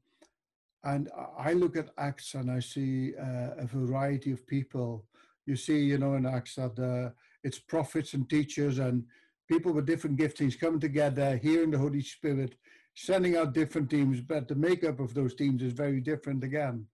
and 0.84 1.10
I 1.38 1.54
look 1.54 1.78
at 1.78 1.92
Acts 1.98 2.34
and 2.34 2.52
I 2.52 2.60
see 2.60 3.14
uh, 3.16 3.52
a 3.58 3.68
variety 3.68 4.32
of 4.32 4.46
people 4.48 5.06
you 5.46 5.56
see, 5.56 5.80
you 5.80 5.98
know, 5.98 6.16
in 6.16 6.26
Acts 6.26 6.56
that 6.56 6.78
uh, 6.80 7.12
it's 7.44 7.60
prophets 7.60 8.14
and 8.14 8.30
teachers 8.30 8.80
and 8.80 9.04
people 9.48 9.74
with 9.74 9.86
different 9.86 10.18
giftings 10.18 10.60
coming 10.60 10.80
together, 10.80 11.38
hearing 11.38 11.72
the 11.72 11.78
Holy 11.78 12.02
Spirit, 12.02 12.56
sending 12.96 13.38
out 13.38 13.54
different 13.54 13.90
teams, 13.90 14.22
but 14.22 14.48
the 14.48 14.56
makeup 14.56 15.00
of 15.00 15.14
those 15.14 15.36
teams 15.36 15.62
is 15.62 15.74
very 15.74 16.02
different 16.02 16.44
again. 16.44 16.86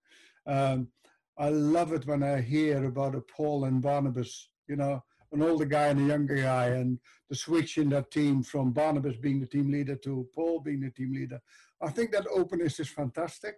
Um, 0.45 0.89
I 1.37 1.49
love 1.49 1.93
it 1.93 2.07
when 2.07 2.23
I 2.23 2.41
hear 2.41 2.85
about 2.85 3.15
a 3.15 3.21
Paul 3.21 3.65
and 3.65 3.81
Barnabas, 3.81 4.49
you 4.67 4.75
know, 4.75 5.03
an 5.31 5.41
older 5.41 5.65
guy 5.65 5.87
and 5.87 5.99
a 5.99 6.03
younger 6.03 6.35
guy, 6.35 6.67
and 6.67 6.99
the 7.29 7.35
switch 7.35 7.77
in 7.77 7.89
that 7.89 8.11
team 8.11 8.43
from 8.43 8.71
Barnabas 8.71 9.17
being 9.17 9.39
the 9.39 9.45
team 9.45 9.71
leader 9.71 9.95
to 9.95 10.27
Paul 10.33 10.61
being 10.61 10.81
the 10.81 10.91
team 10.91 11.13
leader. 11.13 11.39
I 11.81 11.89
think 11.89 12.11
that 12.11 12.27
openness 12.33 12.79
is 12.79 12.89
fantastic. 12.89 13.55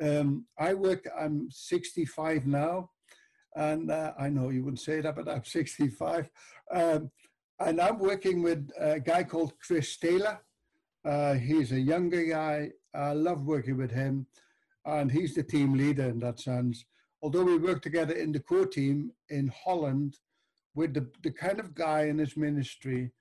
Um, 0.00 0.46
I 0.58 0.74
work, 0.74 1.08
I'm 1.18 1.48
65 1.50 2.46
now, 2.46 2.90
and 3.54 3.90
uh, 3.90 4.12
I 4.18 4.30
know 4.30 4.48
you 4.48 4.64
wouldn't 4.64 4.80
say 4.80 5.00
that, 5.00 5.14
but 5.14 5.28
I'm 5.28 5.44
65. 5.44 6.30
Um, 6.72 7.10
and 7.60 7.80
I'm 7.80 7.98
working 7.98 8.42
with 8.42 8.68
a 8.80 8.98
guy 8.98 9.22
called 9.22 9.52
Chris 9.64 9.96
Taylor. 9.96 10.40
Uh, 11.04 11.34
he's 11.34 11.72
a 11.72 11.80
younger 11.80 12.24
guy. 12.24 12.70
I 12.94 13.12
love 13.12 13.46
working 13.46 13.76
with 13.76 13.90
him. 13.90 14.26
And 14.84 15.10
he's 15.10 15.34
the 15.34 15.42
team 15.42 15.74
leader 15.74 16.04
in 16.04 16.18
that 16.20 16.40
sense. 16.40 16.84
Although 17.22 17.44
we 17.44 17.56
work 17.56 17.82
together 17.82 18.14
in 18.14 18.32
the 18.32 18.40
core 18.40 18.66
team 18.66 19.12
in 19.28 19.52
Holland 19.64 20.16
with 20.74 20.94
the, 20.94 21.08
the 21.22 21.30
kind 21.30 21.60
of 21.60 21.74
guy 21.74 22.06
in 22.06 22.18
his 22.18 22.36
ministry, 22.36 23.12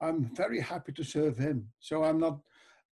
I'm 0.00 0.24
very 0.34 0.60
happy 0.60 0.92
to 0.92 1.04
serve 1.04 1.38
him. 1.38 1.68
So 1.80 2.04
I'm 2.04 2.20
not, 2.20 2.40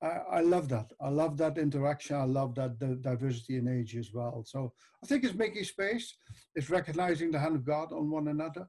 I, 0.02 0.38
I 0.38 0.40
love 0.40 0.70
that. 0.70 0.90
I 1.00 1.10
love 1.10 1.36
that 1.38 1.58
interaction. 1.58 2.16
I 2.16 2.24
love 2.24 2.54
that 2.54 2.78
the 2.78 2.96
diversity 2.96 3.58
in 3.58 3.68
age 3.68 3.94
as 3.96 4.10
well. 4.14 4.42
So 4.46 4.72
I 5.02 5.06
think 5.06 5.24
it's 5.24 5.34
making 5.34 5.64
space. 5.64 6.14
It's 6.54 6.70
recognizing 6.70 7.30
the 7.30 7.38
hand 7.38 7.56
of 7.56 7.66
God 7.66 7.92
on 7.92 8.10
one 8.10 8.28
another. 8.28 8.66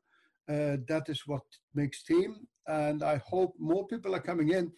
Uh, 0.50 0.78
that 0.88 1.06
is 1.08 1.26
what 1.26 1.44
makes 1.74 2.04
team. 2.04 2.46
And 2.68 3.04
I 3.04 3.22
hope 3.26 3.54
more 3.58 3.88
people 3.88 4.16
are 4.16 4.20
coming 4.22 4.50
in. 4.50 4.72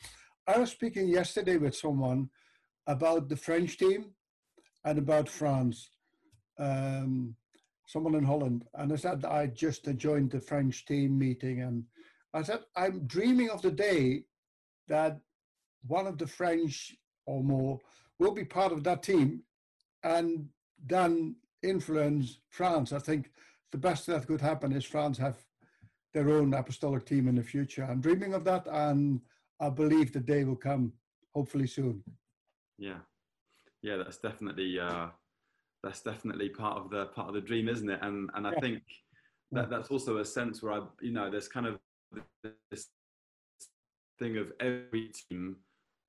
I 0.49 0.57
was 0.57 0.71
speaking 0.71 1.09
yesterday 1.09 1.57
with 1.57 1.75
someone 1.75 2.29
about 2.87 3.27
the 3.27 3.35
French 3.35 3.77
team 3.77 4.11
and 4.85 4.97
about 4.97 5.27
France. 5.27 5.89
Um, 6.57 7.35
someone 7.85 8.15
in 8.15 8.23
Holland, 8.23 8.63
and 8.75 8.93
I 8.93 8.95
said 8.95 9.25
I 9.25 9.47
just 9.47 9.93
joined 9.97 10.31
the 10.31 10.39
French 10.39 10.85
team 10.85 11.19
meeting, 11.19 11.61
and 11.61 11.83
I 12.33 12.43
said 12.43 12.61
I'm 12.77 13.05
dreaming 13.07 13.49
of 13.49 13.61
the 13.61 13.71
day 13.71 14.23
that 14.87 15.19
one 15.85 16.07
of 16.07 16.17
the 16.17 16.27
French 16.27 16.95
or 17.25 17.43
more 17.43 17.79
will 18.17 18.31
be 18.31 18.45
part 18.45 18.71
of 18.71 18.83
that 18.85 19.03
team 19.03 19.43
and 20.03 20.47
then 20.85 21.35
influence 21.61 22.39
France. 22.49 22.93
I 22.93 22.99
think 22.99 23.31
the 23.73 23.77
best 23.77 24.07
that 24.07 24.27
could 24.27 24.41
happen 24.41 24.71
is 24.71 24.85
France 24.85 25.17
have 25.17 25.37
their 26.13 26.29
own 26.29 26.53
apostolic 26.53 27.05
team 27.05 27.27
in 27.27 27.35
the 27.35 27.43
future. 27.43 27.83
I'm 27.83 27.99
dreaming 27.99 28.33
of 28.33 28.45
that, 28.45 28.65
and 28.71 29.19
I 29.59 29.69
believe 29.69 30.11
the 30.11 30.19
day 30.19 30.43
will 30.43 30.55
come, 30.55 30.93
hopefully 31.33 31.67
soon. 31.67 32.03
Yeah, 32.77 32.99
yeah, 33.81 33.97
that's 33.97 34.17
definitely 34.17 34.79
uh, 34.79 35.07
that's 35.83 36.01
definitely 36.01 36.49
part 36.49 36.77
of 36.77 36.89
the 36.89 37.05
part 37.07 37.27
of 37.27 37.33
the 37.33 37.41
dream, 37.41 37.69
isn't 37.69 37.89
it? 37.89 37.99
And 38.01 38.29
and 38.35 38.47
I 38.47 38.51
yeah. 38.53 38.59
think 38.59 38.83
that 39.51 39.69
that's 39.69 39.89
also 39.89 40.17
a 40.17 40.25
sense 40.25 40.61
where 40.61 40.73
I, 40.73 40.81
you 41.01 41.11
know, 41.11 41.29
there's 41.29 41.47
kind 41.47 41.65
of 41.65 41.79
this 42.69 42.87
thing 44.19 44.37
of 44.37 44.51
every 44.59 45.11
team 45.29 45.57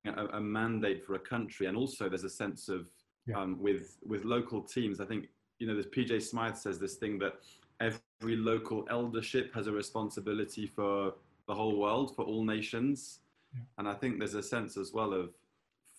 a, 0.05 0.37
a, 0.37 0.41
mandate 0.41 1.05
for 1.05 1.15
a 1.15 1.19
country, 1.19 1.67
and 1.67 1.77
also 1.77 2.09
there's 2.09 2.23
a 2.23 2.29
sense 2.29 2.69
of 2.69 2.89
yeah. 3.25 3.39
um, 3.39 3.61
with 3.61 3.97
with 4.05 4.25
local 4.25 4.61
teams. 4.61 4.99
I 4.99 5.05
think 5.05 5.27
you 5.59 5.67
know, 5.67 5.75
this 5.75 5.87
PJ 5.87 6.21
Smyth 6.21 6.57
says 6.57 6.79
this 6.79 6.95
thing 6.95 7.19
that 7.19 7.33
every 7.81 8.35
local 8.35 8.85
eldership 8.89 9.53
has 9.53 9.67
a 9.67 9.71
responsibility 9.71 10.65
for 10.65 11.13
the 11.47 11.53
whole 11.53 11.79
world, 11.79 12.15
for 12.15 12.23
all 12.25 12.43
nations, 12.43 13.19
yeah. 13.53 13.61
and 13.77 13.87
I 13.87 13.93
think 13.93 14.19
there's 14.19 14.35
a 14.35 14.43
sense 14.43 14.77
as 14.77 14.91
well 14.93 15.13
of 15.13 15.29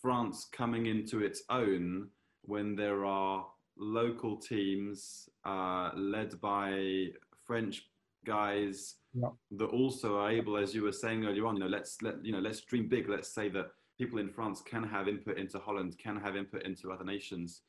France 0.01 0.49
coming 0.53 0.87
into 0.87 1.23
its 1.23 1.43
own 1.51 2.09
when 2.43 2.75
there 2.75 3.05
are 3.05 3.47
local 3.77 4.37
teams 4.37 5.29
uh, 5.45 5.91
led 5.95 6.41
by 6.41 7.09
French 7.47 7.83
guys 8.27 8.97
yeah. 9.15 9.29
that 9.53 9.67
also 9.67 10.19
are 10.19 10.31
able, 10.31 10.57
as 10.57 10.75
you 10.75 10.83
were 10.83 10.93
saying 10.93 11.25
earlier 11.25 11.47
on, 11.47 11.57
you 11.57 11.61
know, 11.61 11.69
let's 11.69 12.01
let 12.03 12.25
you 12.25 12.33
know, 12.33 12.39
let's 12.39 12.61
dream 12.61 12.89
big. 12.89 13.09
Let's 13.09 13.35
say 13.35 13.49
that 13.51 13.71
people 13.99 14.19
in 14.19 14.31
France 14.31 14.63
can 14.63 14.85
have 14.85 15.09
input 15.09 15.39
into 15.39 15.59
Holland, 15.59 15.97
can 15.99 16.17
have 16.21 16.37
input 16.37 16.63
into 16.65 16.93
other 16.93 17.05
nations. 17.05 17.63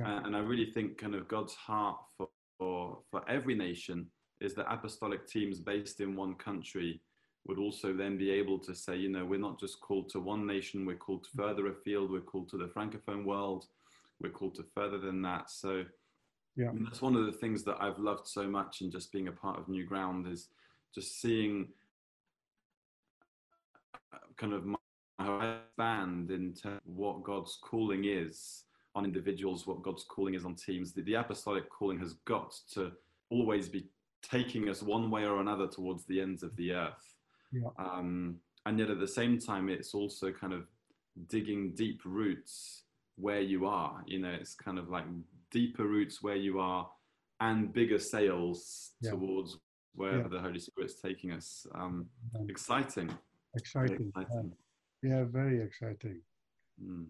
Uh, 0.00 0.20
and 0.24 0.36
I 0.36 0.40
really 0.40 0.70
think 0.70 0.96
kind 0.96 1.14
of 1.14 1.26
God's 1.26 1.54
heart 1.54 1.96
for, 2.16 2.28
for, 2.56 2.98
for 3.10 3.28
every 3.28 3.56
nation 3.56 4.06
is 4.40 4.54
that 4.54 4.72
apostolic 4.72 5.26
teams 5.26 5.58
based 5.58 6.00
in 6.00 6.14
one 6.14 6.34
country 6.34 7.00
would 7.46 7.58
also 7.58 7.94
then 7.94 8.18
be 8.18 8.30
able 8.30 8.58
to 8.58 8.74
say, 8.74 8.96
you 8.96 9.08
know, 9.08 9.24
we're 9.24 9.38
not 9.38 9.58
just 9.58 9.80
called 9.80 10.08
to 10.10 10.20
one 10.20 10.46
nation, 10.46 10.84
we're 10.84 10.96
called 10.96 11.26
further 11.36 11.68
afield, 11.68 12.10
we're 12.10 12.20
called 12.20 12.48
to 12.50 12.58
the 12.58 12.66
Francophone 12.66 13.24
world, 13.24 13.66
we're 14.20 14.30
called 14.30 14.54
to 14.56 14.64
further 14.74 14.98
than 14.98 15.22
that. 15.22 15.50
So 15.50 15.84
Yeah. 16.56 16.70
I 16.70 16.74
that's 16.84 17.00
one 17.02 17.16
of 17.16 17.24
the 17.26 17.32
things 17.32 17.62
that 17.64 17.80
I've 17.80 17.98
loved 17.98 18.26
so 18.26 18.48
much 18.48 18.82
in 18.82 18.90
just 18.90 19.12
being 19.12 19.28
a 19.28 19.32
part 19.32 19.58
of 19.58 19.68
New 19.68 19.86
Ground 19.86 20.26
is 20.26 20.48
just 20.94 21.20
seeing 21.20 21.68
uh, 24.12 24.18
kind 24.36 24.52
of 24.52 24.64
my 24.64 25.56
band 25.76 26.30
into 26.30 26.80
what 26.84 27.22
God's 27.22 27.58
calling 27.60 28.04
is 28.04 28.64
on 28.94 29.04
individuals, 29.04 29.66
what 29.66 29.82
God's 29.82 30.04
calling 30.04 30.34
is 30.34 30.44
on 30.44 30.54
teams. 30.54 30.92
The, 30.92 31.02
the 31.02 31.14
apostolic 31.14 31.68
calling 31.70 31.98
has 32.00 32.14
got 32.24 32.54
to 32.74 32.92
always 33.30 33.68
be 33.68 33.88
taking 34.22 34.68
us 34.68 34.82
one 34.82 35.10
way 35.10 35.24
or 35.24 35.40
another 35.40 35.68
towards 35.68 36.04
the 36.06 36.20
ends 36.20 36.42
of 36.42 36.54
the 36.56 36.72
earth. 36.72 37.17
Yeah. 37.52 37.68
Um, 37.78 38.36
and 38.66 38.78
yet 38.78 38.90
at 38.90 39.00
the 39.00 39.08
same 39.08 39.38
time, 39.38 39.68
it's 39.68 39.94
also 39.94 40.32
kind 40.32 40.52
of 40.52 40.66
digging 41.28 41.74
deep 41.74 42.02
roots 42.04 42.84
where 43.16 43.40
you 43.40 43.66
are. 43.66 44.02
You 44.06 44.20
know, 44.20 44.30
it's 44.30 44.54
kind 44.54 44.78
of 44.78 44.88
like 44.88 45.04
deeper 45.50 45.86
roots 45.86 46.22
where 46.22 46.36
you 46.36 46.60
are 46.60 46.88
and 47.40 47.72
bigger 47.72 47.98
sails 47.98 48.92
Yeah. 49.00 49.10
towards 49.12 49.58
where 49.94 50.18
Yeah. 50.18 50.28
the 50.28 50.40
Holy 50.40 50.58
Spirit's 50.58 51.00
taking 51.00 51.32
us. 51.32 51.66
Um, 51.74 52.08
exciting. 52.48 53.08
Very 53.74 53.92
exciting. 53.94 54.54
yeah. 55.02 55.08
Yeah, 55.10 55.24
very 55.24 55.60
exciting. 55.62 56.20
Mm. 56.82 57.06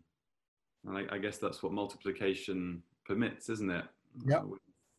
And 0.86 0.96
I, 0.98 1.16
I 1.16 1.18
guess 1.18 1.38
that's 1.38 1.62
what 1.62 1.72
multiplication 1.72 2.82
permits, 3.04 3.48
isn't 3.48 3.70
it? 3.70 3.84
Yeah. 4.26 4.38
Uh, 4.38 4.46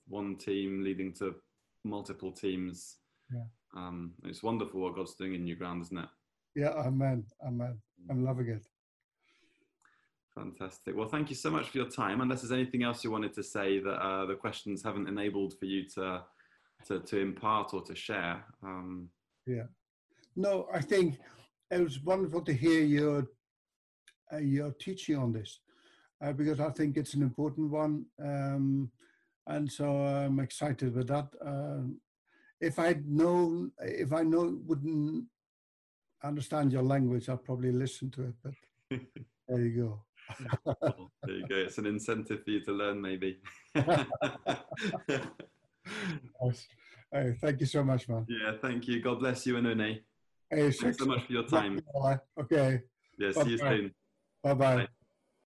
One 0.08 0.36
team 0.36 0.84
leading 0.84 1.14
to 1.14 1.36
multiple 1.84 2.32
teams. 2.32 2.98
Yeah. 3.34 3.44
Um, 3.76 4.14
it's 4.24 4.44
wonderful 4.44 4.82
what 4.82 4.96
God's 4.96 5.16
doing 5.16 5.36
in 5.36 5.48
your 5.48 5.58
Ground, 5.58 5.82
isn't 5.84 5.98
it? 5.98 6.10
Yeah, 6.56 6.74
amen, 6.86 7.26
amen. 7.46 7.80
I'm 8.10 8.24
loving 8.24 8.50
it. 8.50 8.66
Fantastic. 10.36 10.96
Well, 10.96 11.08
thank 11.08 11.30
you 11.30 11.36
so 11.36 11.50
much 11.50 11.70
for 11.70 11.78
your 11.80 11.90
time. 11.90 12.22
Unless 12.22 12.42
there's 12.42 12.52
anything 12.52 12.84
else 12.84 13.04
you 13.04 13.12
wanted 13.12 13.34
to 13.34 13.44
say 13.44 13.80
that 13.80 14.02
uh, 14.02 14.26
the 14.26 14.36
questions 14.36 14.84
haven't 14.84 15.08
enabled 15.08 15.54
for 15.60 15.66
you 15.66 15.88
to 15.96 16.24
to, 16.88 17.00
to 17.00 17.20
impart 17.20 17.74
or 17.74 17.82
to 17.84 17.96
share. 17.96 18.44
Um, 18.64 19.10
yeah. 19.46 19.64
No, 20.36 20.68
I 20.74 20.80
think 20.82 21.18
it 21.72 21.82
was 21.82 22.02
wonderful 22.02 22.42
to 22.42 22.54
hear 22.54 22.82
your 22.82 23.28
uh, 24.32 24.38
your 24.38 24.72
teaching 24.72 25.18
on 25.18 25.32
this 25.32 25.60
uh, 26.24 26.32
because 26.32 26.60
I 26.60 26.70
think 26.70 26.98
it's 26.98 27.16
an 27.16 27.22
important 27.22 27.72
one, 27.72 28.06
um, 28.24 28.92
and 29.48 29.70
so 29.70 29.86
I'm 29.86 30.40
excited 30.40 30.96
with 30.96 31.08
that. 31.08 31.28
Um, 31.46 32.00
if 32.62 32.80
I'd 32.80 33.08
known, 33.08 33.72
if 33.80 34.12
I 34.14 34.24
know 34.24 34.60
wouldn't 34.66 35.26
understand 36.24 36.72
your 36.74 36.84
language, 36.84 37.30
I'd 37.30 37.44
probably 37.44 37.72
listen 37.72 38.12
to 38.12 38.24
it. 38.24 38.34
But 38.44 38.54
there 39.48 39.62
you 39.62 39.82
go. 39.82 40.04
well, 40.82 41.12
there 41.24 41.36
you 41.36 41.48
go. 41.48 41.56
It's 41.56 41.78
an 41.78 41.86
incentive 41.86 42.44
for 42.44 42.52
you 42.52 42.62
to 42.66 42.72
learn, 42.72 43.02
maybe. 43.02 43.40
Hey, 47.12 47.36
thank 47.42 47.60
you 47.60 47.66
so 47.66 47.84
much, 47.84 48.08
man. 48.08 48.26
yeah, 48.30 48.52
thank 48.62 48.88
you. 48.88 49.02
God 49.02 49.20
bless 49.20 49.46
you 49.48 49.58
and 49.58 49.66
Une. 49.66 50.00
Hey, 50.50 50.72
Thanks 50.72 50.98
so 51.00 51.06
much 51.06 51.26
for 51.26 51.34
your 51.34 51.44
time. 51.44 51.80
Okay. 52.40 52.82
Yeah, 53.18 53.32
see 53.32 53.50
you 53.50 53.58
Bye-bye. 53.58 53.76
soon. 53.76 53.94
Bye 54.44 54.54
bye. 54.54 54.76
Bye. 54.78 54.88